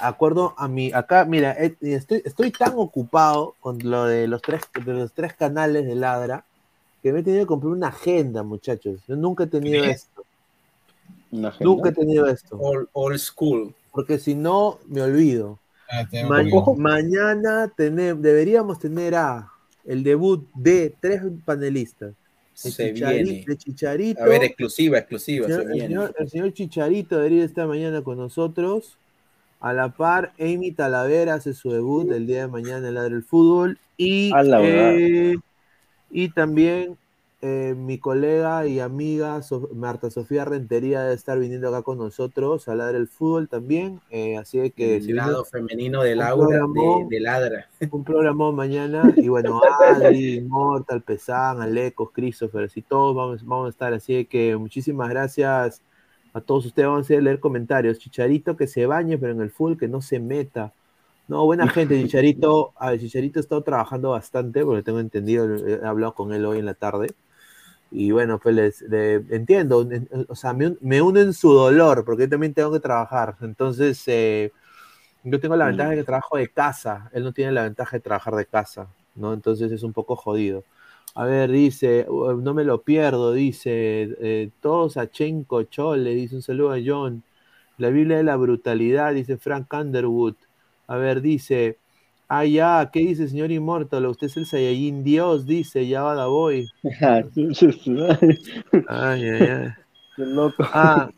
acuerdo 0.00 0.54
a 0.56 0.68
mi, 0.68 0.92
acá, 0.92 1.24
mira, 1.24 1.52
eh, 1.52 1.76
estoy, 1.80 2.22
estoy 2.24 2.50
tan 2.50 2.72
ocupado 2.76 3.54
con 3.60 3.78
lo 3.82 4.04
de 4.04 4.26
los 4.26 4.42
tres, 4.42 4.62
de 4.84 4.92
los 4.94 5.12
tres 5.12 5.34
canales 5.34 5.86
de 5.86 5.94
Ladra 5.94 6.44
que 7.02 7.12
me 7.12 7.20
he 7.20 7.22
tenido 7.22 7.44
que 7.44 7.48
comprar 7.48 7.72
una 7.72 7.88
agenda, 7.88 8.42
muchachos. 8.42 9.00
Yo 9.08 9.16
nunca 9.16 9.44
he 9.44 9.46
tenido 9.46 9.82
¿Qué? 9.84 9.90
esto. 9.90 10.24
Nunca 11.60 11.90
he 11.90 11.92
tenido 11.92 12.26
esto. 12.26 12.58
Old, 12.58 12.88
old 12.92 13.18
school. 13.18 13.74
Porque 13.92 14.18
si 14.18 14.34
no, 14.34 14.78
me 14.86 15.00
olvido. 15.02 15.58
Ah, 15.90 16.06
Ma- 16.28 16.42
mañana 16.76 17.72
tener, 17.76 18.16
deberíamos 18.16 18.78
tener 18.78 19.14
a 19.14 19.50
el 19.84 20.02
debut 20.02 20.46
de 20.54 20.94
tres 21.00 21.22
panelistas. 21.44 22.14
El 22.64 22.72
Se 22.72 22.94
Chichari- 22.94 23.22
viene. 23.24 23.44
de 23.46 23.56
Chicharito. 23.56 24.22
A 24.22 24.26
ver, 24.26 24.44
exclusiva, 24.44 24.98
exclusiva, 24.98 25.46
El 25.46 25.52
se 25.52 25.58
señor, 25.58 25.70
el, 25.70 25.72
viene. 25.78 25.88
señor, 25.88 26.14
el 26.18 26.28
señor 26.30 26.52
Chicharito 26.52 27.16
debería 27.16 27.44
estar 27.44 27.66
mañana 27.66 28.02
con 28.02 28.18
nosotros. 28.18 28.96
A 29.60 29.72
la 29.72 29.90
par, 29.90 30.32
Amy 30.40 30.72
Talavera 30.72 31.34
hace 31.34 31.52
su 31.54 31.70
debut 31.70 32.10
el 32.12 32.26
día 32.26 32.42
de 32.42 32.48
mañana 32.48 32.88
en 32.88 32.94
Ladre 32.94 33.14
el 33.16 33.22
Fútbol. 33.22 33.78
Y, 33.96 34.32
A 34.32 34.42
la 34.42 34.60
eh, 34.62 35.36
y 36.10 36.30
también 36.30 36.96
eh, 37.42 37.74
mi 37.76 37.98
colega 37.98 38.66
y 38.66 38.80
amiga 38.80 39.40
So- 39.42 39.68
Marta 39.74 40.10
Sofía 40.10 40.44
Rentería 40.46 41.02
debe 41.02 41.14
estar 41.14 41.38
viniendo 41.38 41.68
acá 41.68 41.82
con 41.82 41.98
nosotros 41.98 42.68
a 42.68 42.74
Ladre 42.74 42.96
el 42.98 43.08
Fútbol 43.08 43.48
también. 43.48 44.00
eh, 44.10 44.38
así 44.38 44.58
de 44.58 44.70
que 44.70 44.96
El 44.96 45.02
si 45.04 45.12
lado 45.12 45.44
femenino 45.44 46.02
del 46.02 46.22
aura 46.22 46.60
de, 47.08 47.20
ladra. 47.20 47.68
un 47.92 48.02
programa 48.02 48.50
mañana 48.52 49.12
y 49.16 49.28
bueno, 49.28 49.60
Adri, 49.86 50.40
Mortal, 50.40 51.02
Pesán, 51.02 51.60
Alecos, 51.60 52.10
Christopher, 52.12 52.64
así 52.64 52.80
todos 52.80 53.14
vamos, 53.14 53.44
vamos 53.44 53.66
a 53.66 53.70
estar, 53.70 53.92
así 53.92 54.14
de 54.14 54.24
que 54.26 54.56
muchísimas 54.56 55.10
gracias 55.10 55.82
a 56.32 56.40
todos 56.40 56.66
ustedes, 56.66 56.88
vamos 56.88 57.10
a 57.10 57.14
leer 57.20 57.40
comentarios, 57.40 57.98
Chicharito 57.98 58.56
que 58.56 58.66
se 58.66 58.86
bañe 58.86 59.18
pero 59.18 59.32
en 59.32 59.40
el 59.40 59.50
full 59.50 59.76
que 59.76 59.88
no 59.88 60.00
se 60.02 60.20
meta, 60.20 60.74
no, 61.28 61.44
buena 61.46 61.68
gente, 61.68 61.96
Chicharito, 62.00 62.72
a 62.76 62.90
ver, 62.92 63.00
Chicharito 63.00 63.38
ha 63.40 63.42
estado 63.42 63.62
trabajando 63.62 64.10
bastante, 64.10 64.64
porque 64.64 64.82
tengo 64.82 65.00
entendido, 65.00 65.54
he 65.66 65.84
hablado 65.86 66.14
con 66.14 66.32
él 66.34 66.44
hoy 66.46 66.58
en 66.60 66.66
la 66.66 66.74
tarde, 66.74 67.08
y 67.90 68.10
bueno, 68.12 68.38
pues 68.40 68.54
les, 68.54 68.82
le- 68.82 69.16
entiendo, 69.30 69.82
en- 69.90 70.08
o 70.28 70.34
sea, 70.36 70.52
me, 70.52 70.76
me 70.80 71.02
uno 71.02 71.20
en 71.20 71.32
su 71.34 71.52
dolor, 71.52 72.04
porque 72.04 72.24
yo 72.24 72.30
también 72.30 72.54
tengo 72.54 72.72
que 72.72 72.80
trabajar, 72.80 73.36
entonces... 73.42 74.02
eh, 74.08 74.52
yo 75.24 75.40
tengo 75.40 75.56
la 75.56 75.66
ventaja 75.66 75.90
de 75.90 75.96
que 75.98 76.04
trabajo 76.04 76.36
de 76.36 76.48
casa, 76.50 77.10
él 77.12 77.24
no 77.24 77.32
tiene 77.32 77.52
la 77.52 77.62
ventaja 77.64 77.96
de 77.96 78.00
trabajar 78.00 78.34
de 78.36 78.46
casa, 78.46 78.88
¿no? 79.14 79.34
Entonces 79.34 79.70
es 79.72 79.82
un 79.82 79.92
poco 79.92 80.16
jodido. 80.16 80.64
A 81.14 81.24
ver, 81.24 81.50
dice, 81.50 82.06
"Uh, 82.08 82.34
no 82.40 82.54
me 82.54 82.64
lo 82.64 82.82
pierdo, 82.82 83.32
dice, 83.32 84.08
eh, 84.20 84.50
todos 84.60 84.96
a 84.96 85.10
Chenko 85.10 85.64
Chole, 85.64 86.14
dice 86.14 86.36
un 86.36 86.42
saludo 86.42 86.72
a 86.72 86.78
John. 86.84 87.22
La 87.78 87.90
Biblia 87.90 88.18
de 88.18 88.22
la 88.24 88.36
brutalidad, 88.36 89.14
dice 89.14 89.36
Frank 89.38 89.72
Underwood. 89.72 90.34
A 90.86 90.96
ver, 90.96 91.20
dice, 91.20 91.78
ah, 92.28 92.44
ya, 92.44 92.90
¿qué 92.92 93.00
dice 93.00 93.28
señor 93.28 93.50
Immortal? 93.50 94.06
Usted 94.06 94.28
es 94.28 94.36
el 94.36 94.46
Saiyajin 94.46 95.02
Dios, 95.02 95.46
dice, 95.46 95.86
ya 95.86 96.02
va 96.02 96.14
da 96.14 96.26
voy. 96.26 96.68
Ay, 98.88 99.24
ay, 99.24 99.48
ay. 99.48 99.68
Qué 100.16 100.26
loco. 100.26 100.64
Ah, 100.72 101.10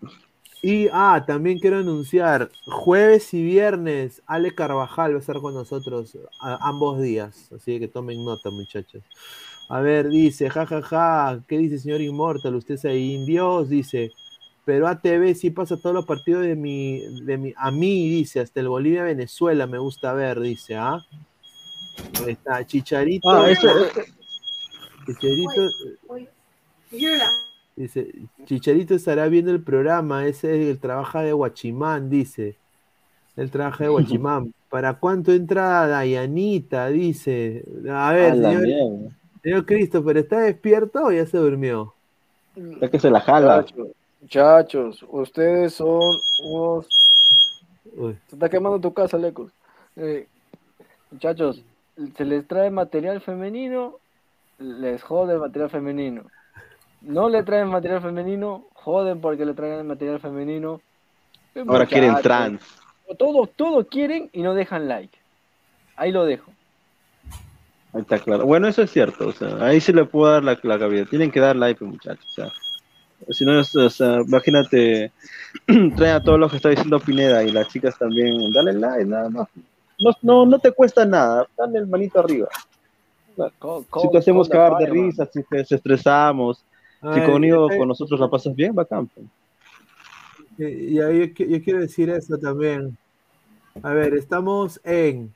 y 0.62 0.89
ah, 0.93 1.25
también 1.27 1.59
quiero 1.59 1.79
anunciar, 1.79 2.51
jueves 2.67 3.35
y 3.35 3.43
viernes, 3.43 4.23
Ale 4.27 4.55
Carvajal 4.55 5.12
va 5.12 5.17
a 5.17 5.21
estar 5.21 5.41
con 5.41 5.55
nosotros 5.55 6.17
a- 6.41 6.69
ambos 6.69 7.01
días, 7.01 7.51
así 7.53 7.81
que 7.81 7.89
tomen 7.89 8.25
nota, 8.25 8.51
muchachos. 8.51 9.03
A 9.69 9.81
ver, 9.81 10.09
dice, 10.09 10.51
jajaja, 10.51 11.43
¿qué 11.49 11.59
dice 11.59 11.79
señor 11.79 12.01
Inmortal? 12.01 12.55
Usted 12.55 12.75
es 12.75 12.85
ahí 12.85 13.25
Dios, 13.25 13.69
dice, 13.69 14.11
pero 14.65 14.87
ATV 14.87 15.35
sí 15.35 15.51
pasa 15.51 15.77
todos 15.77 15.95
los 15.95 16.05
partidos 16.05 16.43
de 16.43 16.55
mi, 16.55 17.01
de 17.25 17.39
mi, 17.39 17.55
a 17.57 17.71
mí, 17.71 18.09
dice, 18.09 18.41
hasta 18.41 18.61
el 18.61 18.69
Bolivia-Venezuela 18.69 19.67
me 19.67 19.79
gusta 19.79 20.13
ver, 20.13 20.41
dice, 20.41 20.77
¿ah? 20.77 20.99
Ahí 22.25 22.33
está, 22.33 22.65
Chicharito. 22.67 23.31
Ah, 23.31 23.51
eso, 23.51 23.69
Chicharito, 25.07 25.69
Dice, 27.75 28.13
Chicharito 28.45 28.95
estará 28.95 29.27
viendo 29.29 29.51
el 29.51 29.63
programa, 29.63 30.27
ese 30.27 30.63
es 30.63 30.69
el 30.69 30.79
trabaja 30.79 31.23
de 31.23 31.33
Guachimán, 31.33 32.11
dice. 32.11 32.57
Él 33.37 33.51
trabaja 33.51 33.85
de 33.85 33.91
Guachimán. 33.91 34.53
¿Para 34.69 34.95
cuánto 34.95 35.33
entra 35.33 35.87
Dayanita? 35.87 36.89
Dice. 36.89 37.65
A 37.91 38.13
ver, 38.13 38.33
A 38.33 38.35
la 38.35 38.49
señor, 38.51 38.63
mierda. 38.63 39.17
Señor 39.43 39.67
Christopher, 39.67 40.17
¿está 40.19 40.41
despierto 40.41 41.05
o 41.05 41.12
ya 41.12 41.27
se 41.27 41.39
durmió? 41.39 41.95
Es 42.81 42.91
que 42.91 42.99
se 42.99 43.11
la 43.11 43.21
jala. 43.21 43.57
Muchachos, 43.57 43.95
muchachos, 44.21 45.07
ustedes 45.09 45.75
son 45.75 46.19
unos. 46.45 46.89
Uy. 47.97 48.17
Se 48.29 48.37
está 48.37 48.49
quemando 48.49 48.79
tu 48.81 48.93
casa, 48.93 49.19
Lecos. 49.19 49.53
Eh, 49.97 50.27
muchachos, 51.11 51.62
se 52.17 52.25
les 52.25 52.47
trae 52.47 52.71
material 52.71 53.21
femenino, 53.21 53.99
les 54.59 55.03
jode 55.03 55.35
el 55.35 55.41
material 55.41 55.71
femenino. 55.71 56.25
No 57.01 57.29
le 57.29 57.43
traen 57.43 57.69
material 57.69 58.01
femenino, 58.01 58.67
joden 58.75 59.21
porque 59.21 59.45
le 59.45 59.55
traen 59.55 59.81
el 59.81 59.85
material 59.85 60.21
femenino. 60.21 60.81
Ahora 61.67 61.87
quieren 61.87 62.15
trans. 62.23 62.62
Todos, 63.19 63.51
todos 63.57 63.87
quieren 63.89 64.31
y 64.33 64.43
no 64.43 64.55
dejan 64.55 64.89
like. 64.89 65.19
Ahí 65.97 66.12
lo 66.12 66.25
dejo. 66.25 66.51
Ahí 67.93 68.01
está 68.01 68.19
claro. 68.19 68.47
Bueno, 68.47 68.69
eso 68.69 68.83
es 68.83 68.91
cierto. 68.91 69.29
O 69.29 69.33
sea, 69.33 69.65
ahí 69.65 69.81
se 69.81 69.93
le 69.93 70.05
puede 70.05 70.35
dar 70.35 70.45
la, 70.45 70.59
la 70.62 70.79
cabida. 70.79 71.05
Tienen 71.05 71.31
que 71.31 71.41
dar 71.41 71.57
like, 71.57 71.85
muchachos. 71.85 72.27
O 72.27 72.35
sea, 72.35 72.53
si 73.31 73.45
no, 73.45 73.61
o 73.61 73.91
sea, 73.91 74.21
imagínate, 74.27 75.12
traen 75.97 76.17
a 76.17 76.23
todos 76.23 76.39
los 76.39 76.51
que 76.51 76.57
está 76.57 76.71
diciendo 76.71 76.99
Pineda 76.99 77.45
y 77.45 77.53
las 77.53 77.69
chicas 77.69 77.99
también. 77.99 78.53
Dale 78.53 78.73
like, 78.73 79.05
nada 79.05 79.29
más. 79.29 79.49
No, 79.99 80.11
no, 80.23 80.47
no 80.47 80.59
te 80.59 80.73
cuesta 80.73 81.05
nada. 81.05 81.47
Dale 81.57 81.81
el 81.81 81.87
manito 81.87 82.19
arriba. 82.19 82.49
si 83.37 84.11
te 84.11 84.19
hacemos 84.19 84.49
cagar 84.49 84.79
de 84.79 84.87
risa, 84.87 85.29
si 85.33 85.43
te 85.43 85.61
estresamos, 85.61 86.65
si 87.15 87.21
conmigo, 87.21 87.71
eh, 87.71 87.77
con 87.77 87.89
nosotros 87.89 88.19
la 88.19 88.29
pasas 88.29 88.55
bien, 88.55 88.75
bacán. 88.75 89.07
pues. 89.07 89.27
Y, 90.59 90.95
y 90.95 91.01
ahí 91.01 91.33
yo, 91.37 91.45
yo 91.45 91.62
quiero 91.62 91.81
decir 91.81 92.09
eso 92.11 92.39
también. 92.39 92.97
A 93.83 93.93
ver, 93.93 94.15
estamos 94.15 94.81
en. 94.85 95.33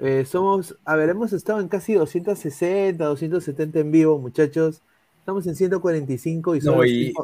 Eh, 0.00 0.24
somos. 0.26 0.76
A 0.84 0.96
ver, 0.96 1.10
hemos 1.10 1.32
estado 1.32 1.60
en 1.60 1.68
casi 1.68 1.94
260, 1.94 3.04
270 3.04 3.78
en 3.80 3.90
vivo, 3.92 4.18
muchachos. 4.18 4.80
Estamos 5.18 5.46
en 5.46 5.54
145 5.54 6.56
y 6.56 6.58
No, 6.60 6.64
solo 6.64 6.84
y 6.84 7.12
100 7.12 7.14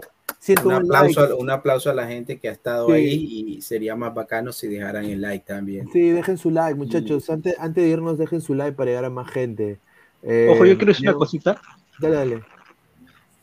101 0.40 0.76
un, 0.78 0.84
aplauso, 0.84 1.20
likes. 1.20 1.34
un 1.34 1.50
aplauso 1.50 1.90
a 1.90 1.94
la 1.94 2.06
gente 2.06 2.38
que 2.38 2.48
ha 2.48 2.52
estado 2.52 2.86
Sí. 2.88 2.92
ahí 2.92 3.44
y 3.56 3.60
sería 3.62 3.96
más 3.96 4.14
bacano 4.14 4.52
si 4.52 4.68
dejaran 4.68 5.04
el 5.06 5.20
like 5.20 5.44
también. 5.44 5.88
Sí, 5.92 6.10
dejen 6.10 6.38
su 6.38 6.50
like, 6.50 6.76
muchachos. 6.76 7.28
Antes, 7.28 7.56
antes 7.58 7.82
de 7.82 7.90
irnos, 7.90 8.18
dejen 8.18 8.40
su 8.40 8.54
like 8.54 8.76
para 8.76 8.90
llegar 8.90 9.04
a 9.06 9.10
más 9.10 9.28
gente. 9.30 9.78
Eh, 10.22 10.48
Ojo, 10.52 10.64
yo 10.64 10.76
quiero 10.76 10.92
decir 10.92 11.08
una 11.08 11.18
cosita. 11.18 11.60
Dale, 11.98 12.14
dale. 12.16 12.42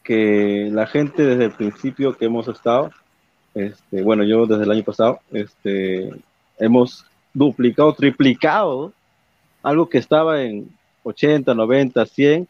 que 0.03 0.69
la 0.71 0.85
gente 0.87 1.23
desde 1.25 1.45
el 1.45 1.51
principio 1.51 2.15
que 2.15 2.25
hemos 2.25 2.47
estado 2.47 2.91
Este, 3.55 4.01
bueno, 4.03 4.23
yo 4.23 4.45
desde 4.45 4.63
el 4.63 4.71
año 4.71 4.83
pasado 4.83 5.19
este, 5.31 6.11
hemos 6.59 7.05
duplicado, 7.33 7.93
triplicado 7.93 8.93
algo 9.65 9.89
que 9.89 9.97
estaba 9.97 10.41
en 10.41 10.69
80, 11.03 11.53
90, 11.53 12.05
100 12.05 12.47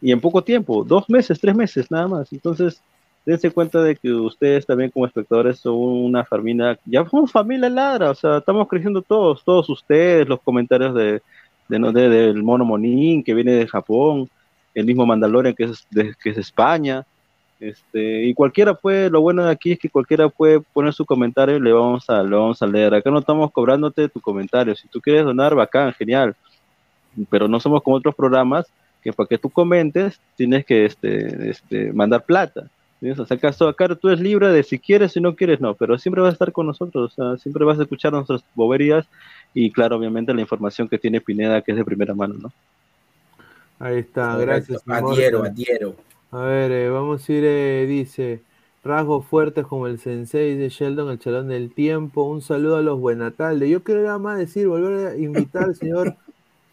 y 0.00 0.12
en 0.12 0.20
poco 0.20 0.42
tiempo, 0.42 0.84
dos 0.84 1.08
meses, 1.08 1.40
tres 1.40 1.54
meses 1.54 1.90
nada 1.90 2.08
más. 2.08 2.32
Entonces, 2.32 2.80
dense 3.26 3.50
cuenta 3.50 3.82
de 3.82 3.96
que 3.96 4.12
ustedes 4.12 4.66
también 4.66 4.90
como 4.90 5.06
espectadores 5.06 5.58
son 5.58 5.74
una 5.76 6.24
familia, 6.24 6.78
ya 6.84 7.06
somos 7.08 7.32
familia 7.32 7.68
ladra, 7.68 8.10
o 8.10 8.14
sea, 8.14 8.38
estamos 8.38 8.68
creciendo 8.68 9.02
todos, 9.02 9.42
todos 9.44 9.68
ustedes, 9.68 10.28
los 10.28 10.40
comentarios 10.40 10.94
de, 10.94 11.20
de, 11.68 11.78
de- 11.92 12.08
del 12.08 12.42
mono 12.42 12.64
Monín 12.64 13.22
que 13.22 13.34
viene 13.34 13.52
de 13.52 13.66
Japón, 13.66 14.28
el 14.74 14.86
mismo 14.86 15.04
Mandalorian 15.06 15.54
que 15.54 15.64
es 15.64 15.86
de, 15.90 16.14
que 16.22 16.30
es 16.30 16.38
España, 16.38 17.04
este, 17.60 18.24
y 18.24 18.34
cualquiera 18.34 18.74
puede, 18.74 19.10
lo 19.10 19.20
bueno 19.20 19.44
de 19.44 19.50
aquí 19.50 19.72
es 19.72 19.78
que 19.78 19.90
cualquiera 19.90 20.28
puede 20.28 20.60
poner 20.60 20.92
su 20.92 21.04
comentario 21.04 21.56
y 21.56 21.60
le 21.60 21.72
vamos 21.72 22.08
a, 22.08 22.22
le 22.22 22.36
vamos 22.36 22.62
a 22.62 22.66
leer. 22.66 22.94
Acá 22.94 23.10
no 23.10 23.18
estamos 23.18 23.50
cobrándote 23.50 24.08
tu 24.08 24.20
comentario. 24.20 24.76
Si 24.76 24.86
tú 24.88 25.00
quieres 25.00 25.24
donar, 25.24 25.54
bacán, 25.54 25.92
genial. 25.92 26.36
Pero 27.30 27.48
no 27.48 27.58
somos 27.58 27.82
como 27.82 27.96
otros 27.96 28.14
programas 28.14 28.66
que 29.02 29.12
para 29.12 29.26
que 29.26 29.38
tú 29.38 29.50
comentes 29.50 30.20
tienes 30.36 30.64
que 30.64 30.84
este, 30.84 31.50
este, 31.50 31.92
mandar 31.92 32.24
plata. 32.24 32.68
¿Entiendes? 33.00 33.20
O 33.20 33.26
sea, 33.26 33.36
acaso 33.36 33.68
acá 33.68 33.94
tú 33.94 34.08
eres 34.08 34.20
libre 34.20 34.48
de 34.48 34.62
si 34.62 34.78
quieres, 34.78 35.12
si 35.12 35.20
no 35.20 35.36
quieres, 35.36 35.60
no, 35.60 35.74
pero 35.74 35.98
siempre 35.98 36.20
vas 36.20 36.30
a 36.30 36.32
estar 36.32 36.50
con 36.50 36.66
nosotros, 36.66 37.12
o 37.12 37.14
sea, 37.14 37.38
siempre 37.38 37.64
vas 37.64 37.78
a 37.78 37.82
escuchar 37.82 38.12
nuestras 38.12 38.42
boberías 38.56 39.06
y 39.54 39.70
claro, 39.70 39.96
obviamente 39.96 40.34
la 40.34 40.40
información 40.40 40.88
que 40.88 40.98
tiene 40.98 41.20
Pineda, 41.20 41.62
que 41.62 41.70
es 41.70 41.78
de 41.78 41.84
primera 41.84 42.12
mano, 42.12 42.34
¿no? 42.34 42.52
Ahí 43.78 43.98
está, 43.98 44.36
gracias. 44.36 44.82
adhiero, 44.88 45.44
adhiero. 45.44 45.94
A 46.30 46.40
ver, 46.40 46.70
eh, 46.72 46.90
vamos 46.90 47.26
a 47.28 47.32
ir, 47.32 47.44
eh, 47.44 47.86
dice, 47.88 48.42
rasgos 48.84 49.24
fuertes 49.26 49.66
como 49.66 49.86
el 49.86 49.98
sensei 49.98 50.56
de 50.56 50.68
Sheldon, 50.68 51.10
el 51.10 51.18
chalón 51.18 51.48
del 51.48 51.72
tiempo. 51.72 52.24
Un 52.24 52.42
saludo 52.42 52.76
a 52.76 52.82
los 52.82 53.00
Buenatalde. 53.00 53.68
Yo 53.68 53.82
quiero 53.82 54.02
nada 54.02 54.18
más 54.18 54.38
decir, 54.38 54.68
volver 54.68 55.06
a 55.08 55.16
invitar 55.16 55.64
al 55.64 55.74
señor 55.74 56.14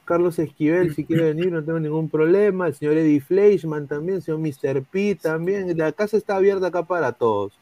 Carlos 0.03 0.37
Esquivel, 0.39 0.93
si 0.93 1.05
quiere 1.05 1.33
venir, 1.33 1.51
no 1.51 1.63
tengo 1.63 1.79
ningún 1.79 2.09
problema. 2.09 2.67
El 2.67 2.75
señor 2.75 2.97
Eddie 2.97 3.21
Fleischman 3.21 3.87
también, 3.87 4.17
el 4.17 4.21
señor 4.23 4.39
Mr. 4.39 4.83
P 4.83 5.15
también. 5.15 5.75
La 5.77 5.91
casa 5.93 6.17
está 6.17 6.35
abierta 6.35 6.67
acá 6.67 6.83
para 6.83 7.13
todos. 7.13 7.53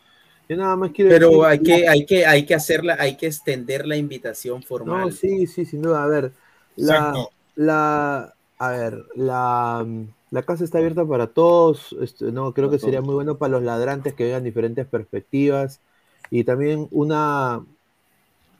Yo 0.50 0.58
nada 0.58 0.76
más 0.76 0.92
quiero 0.92 1.10
Pero 1.12 1.30
decir- 1.30 1.46
hay 1.46 1.60
que, 1.60 1.88
hay 1.88 2.06
que, 2.06 2.26
hay 2.26 2.46
que 2.46 2.56
hacerla, 2.56 2.98
hay 3.00 3.16
que 3.18 3.28
extender 3.28 3.88
la 3.88 3.96
invitación 3.98 4.62
formal. 4.64 5.06
No, 5.06 5.12
sí, 5.12 5.48
sí, 5.48 5.64
sin 5.64 5.82
duda. 5.84 6.04
A 6.04 6.08
ver, 6.08 6.32
la, 6.76 6.96
Exacto. 6.98 7.30
la, 7.56 8.34
a 8.58 8.72
ver, 8.72 9.06
la, 9.16 9.86
la 10.34 10.44
casa 10.44 10.64
está 10.66 10.80
abierta 10.80 11.06
para 11.08 11.28
todos. 11.34 11.96
este, 12.02 12.32
no, 12.32 12.54
creo 12.54 12.70
Para 12.70 12.72
que 12.72 12.80
sería 12.80 13.02
muy 13.02 13.16
bueno 13.16 13.38
para 13.38 13.52
los 13.54 13.64
ladrantes 13.64 14.16
que 14.16 14.26
vean 14.26 14.44
diferentes 14.44 14.88
perspectivas 14.88 15.82
y 16.30 16.44
también 16.46 16.88
una 16.92 17.66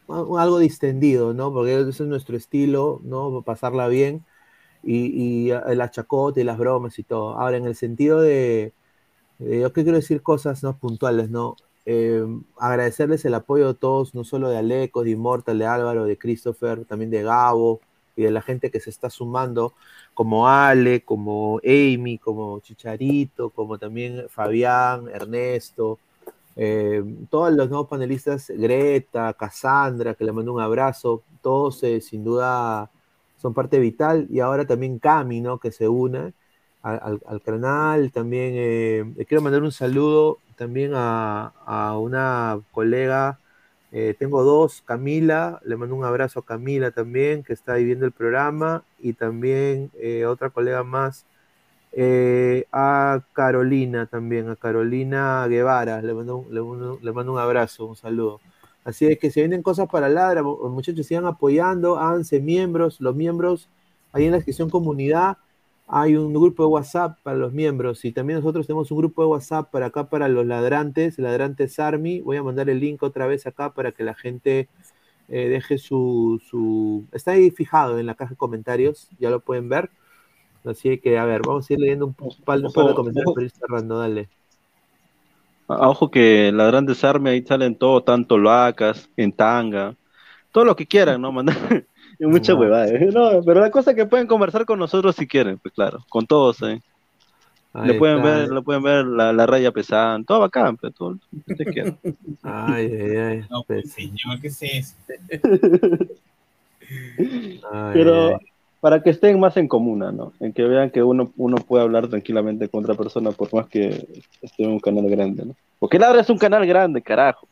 un- 0.08 0.40
algo 0.40 0.60
distendido, 0.60 1.34
¿no? 1.34 1.54
Porque 1.54 1.80
ese 1.80 1.90
es 2.04 2.10
nuestro 2.10 2.38
estilo, 2.38 3.00
¿no? 3.04 3.42
Pasarla 3.44 3.88
bien 3.88 4.26
y, 4.84 5.48
y 5.48 5.52
el 5.52 5.82
achacote 5.82 6.42
y 6.42 6.44
las 6.46 6.58
bromas 6.58 7.00
y 7.00 7.04
todo. 7.04 7.40
Ahora, 7.40 7.58
en 7.58 7.66
el 7.68 7.76
sentido 7.76 8.22
de, 8.22 8.74
de- 9.40 9.62
yo 9.62 9.74
que 9.74 9.84
quiero 9.84 9.98
decir 9.98 10.24
cosas 10.24 10.64
¿no? 10.64 10.78
puntuales, 10.80 11.30
¿no? 11.30 11.58
Eh, 11.86 12.26
agradecerles 12.60 13.26
el 13.26 13.36
apoyo 13.36 13.68
de 13.70 13.74
todos, 13.76 14.16
no 14.16 14.24
solo 14.26 14.50
de 14.50 14.58
Alecos, 14.58 15.06
de 15.06 15.12
Immortal, 15.12 15.60
de 15.60 15.66
Álvaro, 15.68 16.06
de 16.06 16.18
Christopher, 16.18 16.86
también 16.86 17.12
de 17.12 17.24
Gabo 17.24 17.82
y 18.16 18.24
de 18.24 18.32
la 18.32 18.42
gente 18.42 18.72
que 18.72 18.80
se 18.80 18.90
está 18.90 19.10
sumando, 19.10 19.74
como 20.14 20.48
Ale, 20.48 21.04
como 21.04 21.60
Amy, 21.64 22.18
como 22.20 22.60
Chicharito, 22.60 23.50
como 23.52 23.78
también 23.80 24.26
Fabián, 24.30 25.08
Ernesto, 25.10 26.00
eh, 26.56 27.04
todos 27.30 27.52
los 27.54 27.70
nuevos 27.70 27.88
panelistas, 27.88 28.50
Greta, 28.50 29.34
Cassandra, 29.34 30.14
que 30.16 30.24
le 30.26 30.32
mando 30.32 30.54
un 30.54 30.62
abrazo, 30.62 31.24
todos 31.42 31.82
eh, 31.84 32.02
sin 32.02 32.24
duda 32.24 32.90
son 33.38 33.54
parte 33.54 33.80
vital, 33.80 34.28
y 34.30 34.40
ahora 34.40 34.66
también 34.66 35.00
Cami, 35.00 35.42
¿no? 35.42 35.60
Que 35.60 35.72
se 35.72 35.88
une 35.90 36.34
al, 36.82 37.00
al- 37.04 37.22
al 37.26 37.42
canal, 37.42 38.12
también 38.12 38.54
eh, 38.56 39.14
le 39.16 39.26
quiero 39.26 39.42
mandar 39.42 39.64
un 39.64 39.72
saludo 39.72 40.40
también 40.56 40.92
a 40.96 41.98
una 42.00 42.60
colega, 42.72 43.40
eh, 43.94 44.16
tengo 44.20 44.44
dos, 44.44 44.82
Camila, 44.86 45.62
le 45.66 45.78
mando 45.78 45.96
un 45.96 46.06
abrazo 46.06 46.42
a 46.42 46.46
Camila 46.46 46.92
también, 46.92 47.44
que 47.44 47.54
está 47.54 47.74
ahí 47.76 47.86
viendo 47.86 48.06
el 48.06 48.12
programa, 48.12 48.84
y 49.00 49.14
también 49.14 49.92
eh, 49.96 50.26
otra 50.26 50.50
colega 50.52 50.84
más, 50.84 51.26
eh, 51.92 52.66
a 52.72 53.22
Carolina 53.34 54.08
también, 54.08 54.50
a 54.50 54.56
Carolina 54.56 55.48
Guevara, 55.48 56.02
le 56.02 56.14
mando, 56.14 56.46
le, 56.50 56.62
mando, 56.62 57.00
le 57.02 57.12
mando 57.12 57.34
un 57.34 57.40
abrazo, 57.40 57.86
un 57.86 57.96
saludo. 57.96 58.42
Así 58.84 59.06
es 59.08 59.20
que 59.20 59.32
se 59.32 59.42
vienen 59.42 59.62
cosas 59.64 59.88
para 59.90 60.10
Ladra, 60.10 60.44
mu- 60.44 60.70
muchachos, 60.70 61.06
sigan 61.06 61.26
apoyando, 61.26 61.98
háganse 62.00 62.40
miembros, 62.42 63.00
los 63.00 63.16
miembros, 63.16 63.70
ahí 64.12 64.26
en 64.26 64.32
la 64.32 64.38
descripción 64.38 64.70
comunidad 64.70 65.38
hay 65.88 66.16
un 66.16 66.34
grupo 66.34 66.64
de 66.64 66.68
WhatsApp 66.68 67.20
para 67.24 67.38
los 67.38 67.54
miembros 67.54 68.06
y 68.06 68.12
también 68.12 68.40
nosotros 68.40 68.68
tenemos 68.68 68.90
un 68.92 68.98
grupo 68.98 69.22
de 69.22 69.28
WhatsApp 69.28 69.70
para 69.72 69.88
acá 69.88 70.10
para 70.10 70.28
los 70.28 70.46
ladrantes, 70.46 71.20
ladrantes 71.20 71.80
Army, 71.80 72.22
voy 72.22 72.38
a 72.38 72.44
mandar 72.44 72.70
el 72.70 72.80
link 72.80 73.04
otra 73.04 73.28
vez 73.28 73.46
acá 73.46 73.74
para 73.74 73.92
que 73.92 74.04
la 74.04 74.16
gente 74.16 74.70
eh, 75.30 75.50
deje 75.50 75.78
su, 75.78 76.42
su... 76.50 77.06
Está 77.12 77.32
ahí 77.32 77.52
fijado 77.52 78.00
en 78.00 78.06
la 78.06 78.16
caja 78.16 78.32
de 78.32 78.38
comentarios, 78.38 79.10
ya 79.20 79.30
lo 79.30 79.40
pueden 79.40 79.70
ver. 79.70 79.90
Así 80.66 80.98
que, 81.00 81.18
a 81.18 81.26
ver, 81.26 81.42
vamos 81.46 81.70
a 81.70 81.74
ir 81.74 81.80
leyendo 81.80 82.06
un, 82.06 82.14
par, 82.14 82.60
un 82.60 82.72
par 82.72 82.88
de 82.88 82.94
comentarios 82.94 83.28
ojo. 83.28 83.36
para 83.36 83.46
ir 83.46 83.52
cerrando, 83.52 83.98
dale. 84.00 84.30
Ah, 85.68 85.90
Ojo 85.90 86.10
que 86.12 86.52
las 86.54 86.68
grandes 86.68 87.04
armas 87.04 87.32
ahí 87.32 87.46
salen 87.46 87.76
todo, 87.76 88.04
tanto 88.04 88.38
lacas, 88.38 89.10
en 89.18 89.32
tanga, 89.32 89.96
todo 90.52 90.66
lo 90.66 90.76
que 90.76 90.86
quieran, 90.86 91.22
¿no? 91.22 91.32
Mandar 91.32 91.86
mucha 92.28 92.54
Ah. 92.54 92.56
huevada. 92.56 92.88
¿eh? 92.88 93.10
No, 93.14 93.42
pero 93.44 93.60
la 93.62 93.72
cosa 93.72 93.92
es 93.92 93.98
que 93.98 94.06
pueden 94.06 94.28
conversar 94.28 94.66
con 94.66 94.80
nosotros 94.80 95.16
si 95.16 95.28
quieren, 95.28 95.58
pues 95.58 95.74
claro, 95.74 96.04
con 96.10 96.26
todos, 96.26 96.62
¿eh? 96.64 96.82
Ahí 97.76 97.88
Le 97.88 97.94
pueden 97.96 98.18
está. 98.20 98.30
ver, 98.38 98.50
le 98.52 98.62
pueden 98.62 98.84
ver 98.84 99.06
la, 99.06 99.34
la 99.34 99.46
raya 99.48 99.72
pesada, 99.72 100.20
todo 100.28 100.42
bacán, 100.42 100.78
pero 100.78 100.94
todo 100.94 101.10
lo 101.12 101.18
que 101.46 101.52
ustedes 101.54 101.74
quieran. 101.74 101.98
Ay, 102.44 102.86
ay, 102.86 103.16
ay. 103.18 103.46
No, 103.50 103.64
pues, 103.64 103.82
pues, 103.84 103.94
señor, 103.94 104.40
¿qué 104.40 104.48
es 104.48 104.62
eso? 104.62 104.94
ay, 107.72 107.94
Pero 107.94 108.28
ay. 108.36 108.46
para 108.80 109.02
que 109.02 109.10
estén 109.10 109.40
más 109.40 109.58
en 109.58 109.68
comuna, 109.68 110.12
¿no? 110.12 110.34
En 110.40 110.54
que 110.54 110.64
vean 110.64 110.90
que 110.92 111.02
uno, 111.02 111.32
uno 111.38 111.58
puede 111.58 111.84
hablar 111.84 112.08
tranquilamente 112.08 112.68
con 112.70 112.84
otra 112.84 112.96
persona 112.96 113.32
por 113.32 113.52
más 113.54 113.68
que 113.68 114.08
esté 114.42 114.64
en 114.64 114.72
un 114.72 114.80
canal 114.80 115.10
grande, 115.10 115.46
¿no? 115.46 115.56
Porque 115.80 115.98
Ladra 116.00 116.22
es 116.22 116.30
un 116.30 116.38
canal 116.38 116.66
grande, 116.66 117.02
carajo. 117.02 117.48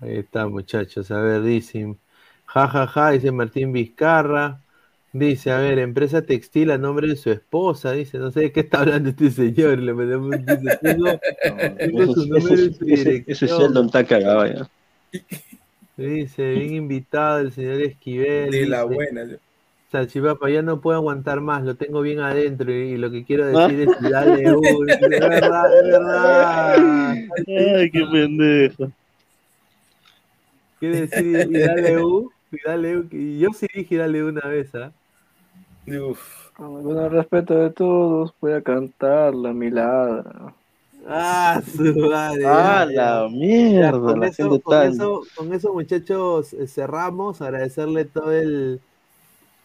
Ahí 0.00 0.18
está, 0.18 0.46
muchachos. 0.46 1.10
A 1.10 1.20
ver, 1.20 1.42
dicen. 1.42 1.98
Ja, 2.52 2.66
ja, 2.68 2.86
ja, 2.86 3.10
dice 3.10 3.30
Martín 3.30 3.72
Vizcarra. 3.72 4.60
Dice, 5.12 5.50
a 5.50 5.58
ver, 5.58 5.78
empresa 5.80 6.22
textil 6.22 6.70
a 6.70 6.78
nombre 6.78 7.08
de 7.08 7.16
su 7.16 7.30
esposa. 7.30 7.92
Dice, 7.92 8.18
no 8.18 8.30
sé 8.30 8.40
de 8.40 8.52
qué 8.52 8.60
está 8.60 8.80
hablando 8.80 9.08
este 9.10 9.30
señor. 9.30 9.78
Le 9.78 9.92
tengo 9.94 10.30
Ese. 12.86 13.46
Sheldon 13.46 13.86
está 13.86 14.04
cagado 14.04 14.46
ya. 14.46 14.68
Dice, 15.96 16.52
bien 16.52 16.74
invitado 16.74 17.40
el 17.40 17.52
señor 17.52 17.80
Esquivel. 17.82 18.50
De 18.50 18.66
la 18.66 18.82
dice, 18.84 18.94
buena. 18.94 19.26
Salchipapa, 19.90 20.48
ya 20.48 20.62
no 20.62 20.80
puedo 20.80 20.96
aguantar 20.98 21.40
más, 21.40 21.64
lo 21.64 21.74
tengo 21.74 22.00
bien 22.00 22.20
adentro 22.20 22.72
y, 22.72 22.92
y 22.92 22.96
lo 22.96 23.10
que 23.10 23.24
quiero 23.24 23.46
Ah. 23.58 23.66
decir 23.66 23.88
es 23.90 24.10
dale 24.10 24.52
uno. 24.54 24.92
Es 24.92 25.00
verdad, 25.00 25.76
es 25.78 25.82
verdad. 25.90 27.14
Ay, 27.48 27.90
qué 27.90 28.04
pendejo. 28.12 28.92
Quiere 30.78 31.00
decir 31.06 31.48
y 31.50 31.58
dale 31.58 31.98
dale 32.64 33.04
yo 33.38 33.52
sí 33.52 33.66
dije 33.74 33.96
dale 33.96 34.24
una 34.24 34.46
vez, 34.48 34.74
¿ah? 34.74 34.92
Con 36.56 36.98
el 36.98 37.10
respeto 37.10 37.54
de 37.54 37.70
todos, 37.70 38.34
voy 38.40 38.52
a 38.52 38.62
cantar 38.62 39.34
la 39.34 39.52
milagra. 39.52 40.54
Ah, 41.06 41.62
su 41.64 41.82
madre. 41.96 42.46
Ah, 42.46 42.86
la 42.88 43.28
mierda, 43.30 43.86
Ya, 43.86 43.92
con, 43.92 44.20
la 44.20 44.26
eso, 44.26 44.60
con, 44.60 44.82
eso, 44.82 45.22
con 45.34 45.54
eso, 45.54 45.72
muchachos, 45.72 46.52
eh, 46.52 46.66
cerramos. 46.66 47.40
Agradecerle 47.40 48.04
todo 48.04 48.32
el. 48.32 48.80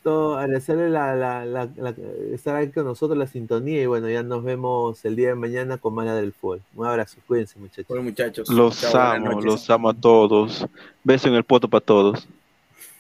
Todo, 0.04 0.38
agradecerle 0.38 0.90
la, 0.90 1.16
la, 1.16 1.46
la, 1.46 1.70
la- 1.76 1.96
estar 2.32 2.56
aquí 2.56 2.72
con 2.72 2.86
nosotros, 2.86 3.18
la 3.18 3.28
sintonía. 3.28 3.82
Y 3.82 3.86
bueno, 3.88 4.08
ya 4.08 4.24
nos 4.24 4.44
vemos 4.44 5.04
el 5.04 5.16
día 5.16 5.30
de 5.30 5.36
mañana 5.36 5.78
con 5.78 5.96
Mala 5.96 6.16
del 6.16 6.32
Fútbol. 6.32 6.62
Un 6.76 6.86
abrazo, 6.86 7.18
cuídense, 7.28 7.60
muchachos. 7.60 7.88
Bueno, 7.90 8.04
muchachos. 8.04 8.50
Los 8.50 8.80
chao, 8.80 8.96
amo, 9.12 9.42
los 9.42 9.70
amo 9.70 9.90
a 9.90 9.94
todos. 9.94 10.66
Beso 11.04 11.28
en 11.28 11.34
el 11.36 11.44
poto 11.44 11.68
para 11.68 11.84
todos. 11.84 12.28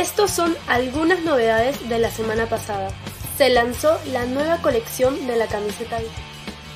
Estos 0.00 0.30
son 0.30 0.56
algunas 0.66 1.22
novedades 1.24 1.86
de 1.90 1.98
la 1.98 2.10
semana 2.10 2.46
pasada. 2.46 2.88
Se 3.36 3.50
lanzó 3.50 4.00
la 4.06 4.24
nueva 4.24 4.62
colección 4.62 5.26
de 5.26 5.36
la 5.36 5.46
camiseta. 5.46 5.98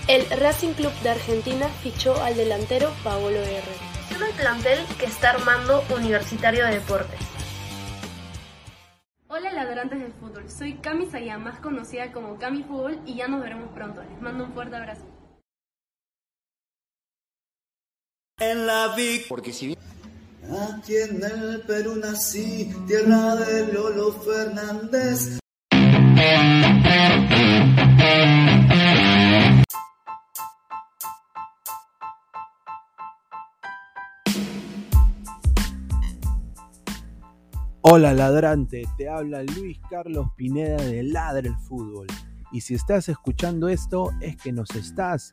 El 0.09 0.29
Racing 0.29 0.75
Club 0.75 0.93
de 1.03 1.09
Argentina 1.09 1.67
fichó 1.83 2.23
al 2.23 2.37
delantero 2.37 2.93
Paolo 3.03 3.39
R. 3.39 3.63
el 4.11 4.35
plantel 4.35 4.79
que 4.99 5.07
está 5.07 5.31
armando 5.31 5.83
Universitario 5.97 6.67
de 6.67 6.73
Deportes. 6.73 7.19
Hola 9.29 9.55
ladrantes 9.55 10.01
del 10.01 10.13
fútbol, 10.13 10.51
soy 10.51 10.75
Cami 10.75 11.07
Sayá, 11.07 11.39
más 11.39 11.59
conocida 11.61 12.13
como 12.13 12.39
Cami 12.39 12.63
Fútbol 12.63 13.01
y 13.07 13.15
ya 13.15 13.27
nos 13.27 13.41
veremos 13.41 13.73
pronto. 13.73 14.03
Les 14.03 14.21
mando 14.21 14.45
un 14.45 14.53
fuerte 14.53 14.77
abrazo. 14.77 15.07
En 18.39 18.67
la 18.67 18.95
Vic, 18.95 19.29
porque 19.29 19.55
si 19.55 19.69
bien 19.69 19.94
Aquí 20.51 20.95
en 20.97 21.25
el 21.25 21.63
Perú 21.63 21.97
nací, 21.97 22.71
tierra 22.87 23.35
de 23.37 23.73
Lolo 23.73 24.13
Fernández. 24.13 25.39
Hola 37.81 38.13
ladrante, 38.13 38.83
te 38.99 39.09
habla 39.09 39.43
Luis 39.43 39.79
Carlos 39.89 40.29
Pineda 40.37 40.77
de 40.77 41.05
Ladre 41.05 41.49
el 41.49 41.57
Fútbol. 41.57 42.07
Y 42.53 42.61
si 42.61 42.75
estás 42.75 43.09
escuchando 43.09 43.69
esto 43.69 44.13
es 44.21 44.37
que 44.37 44.53
nos 44.53 44.71
estás 44.77 45.33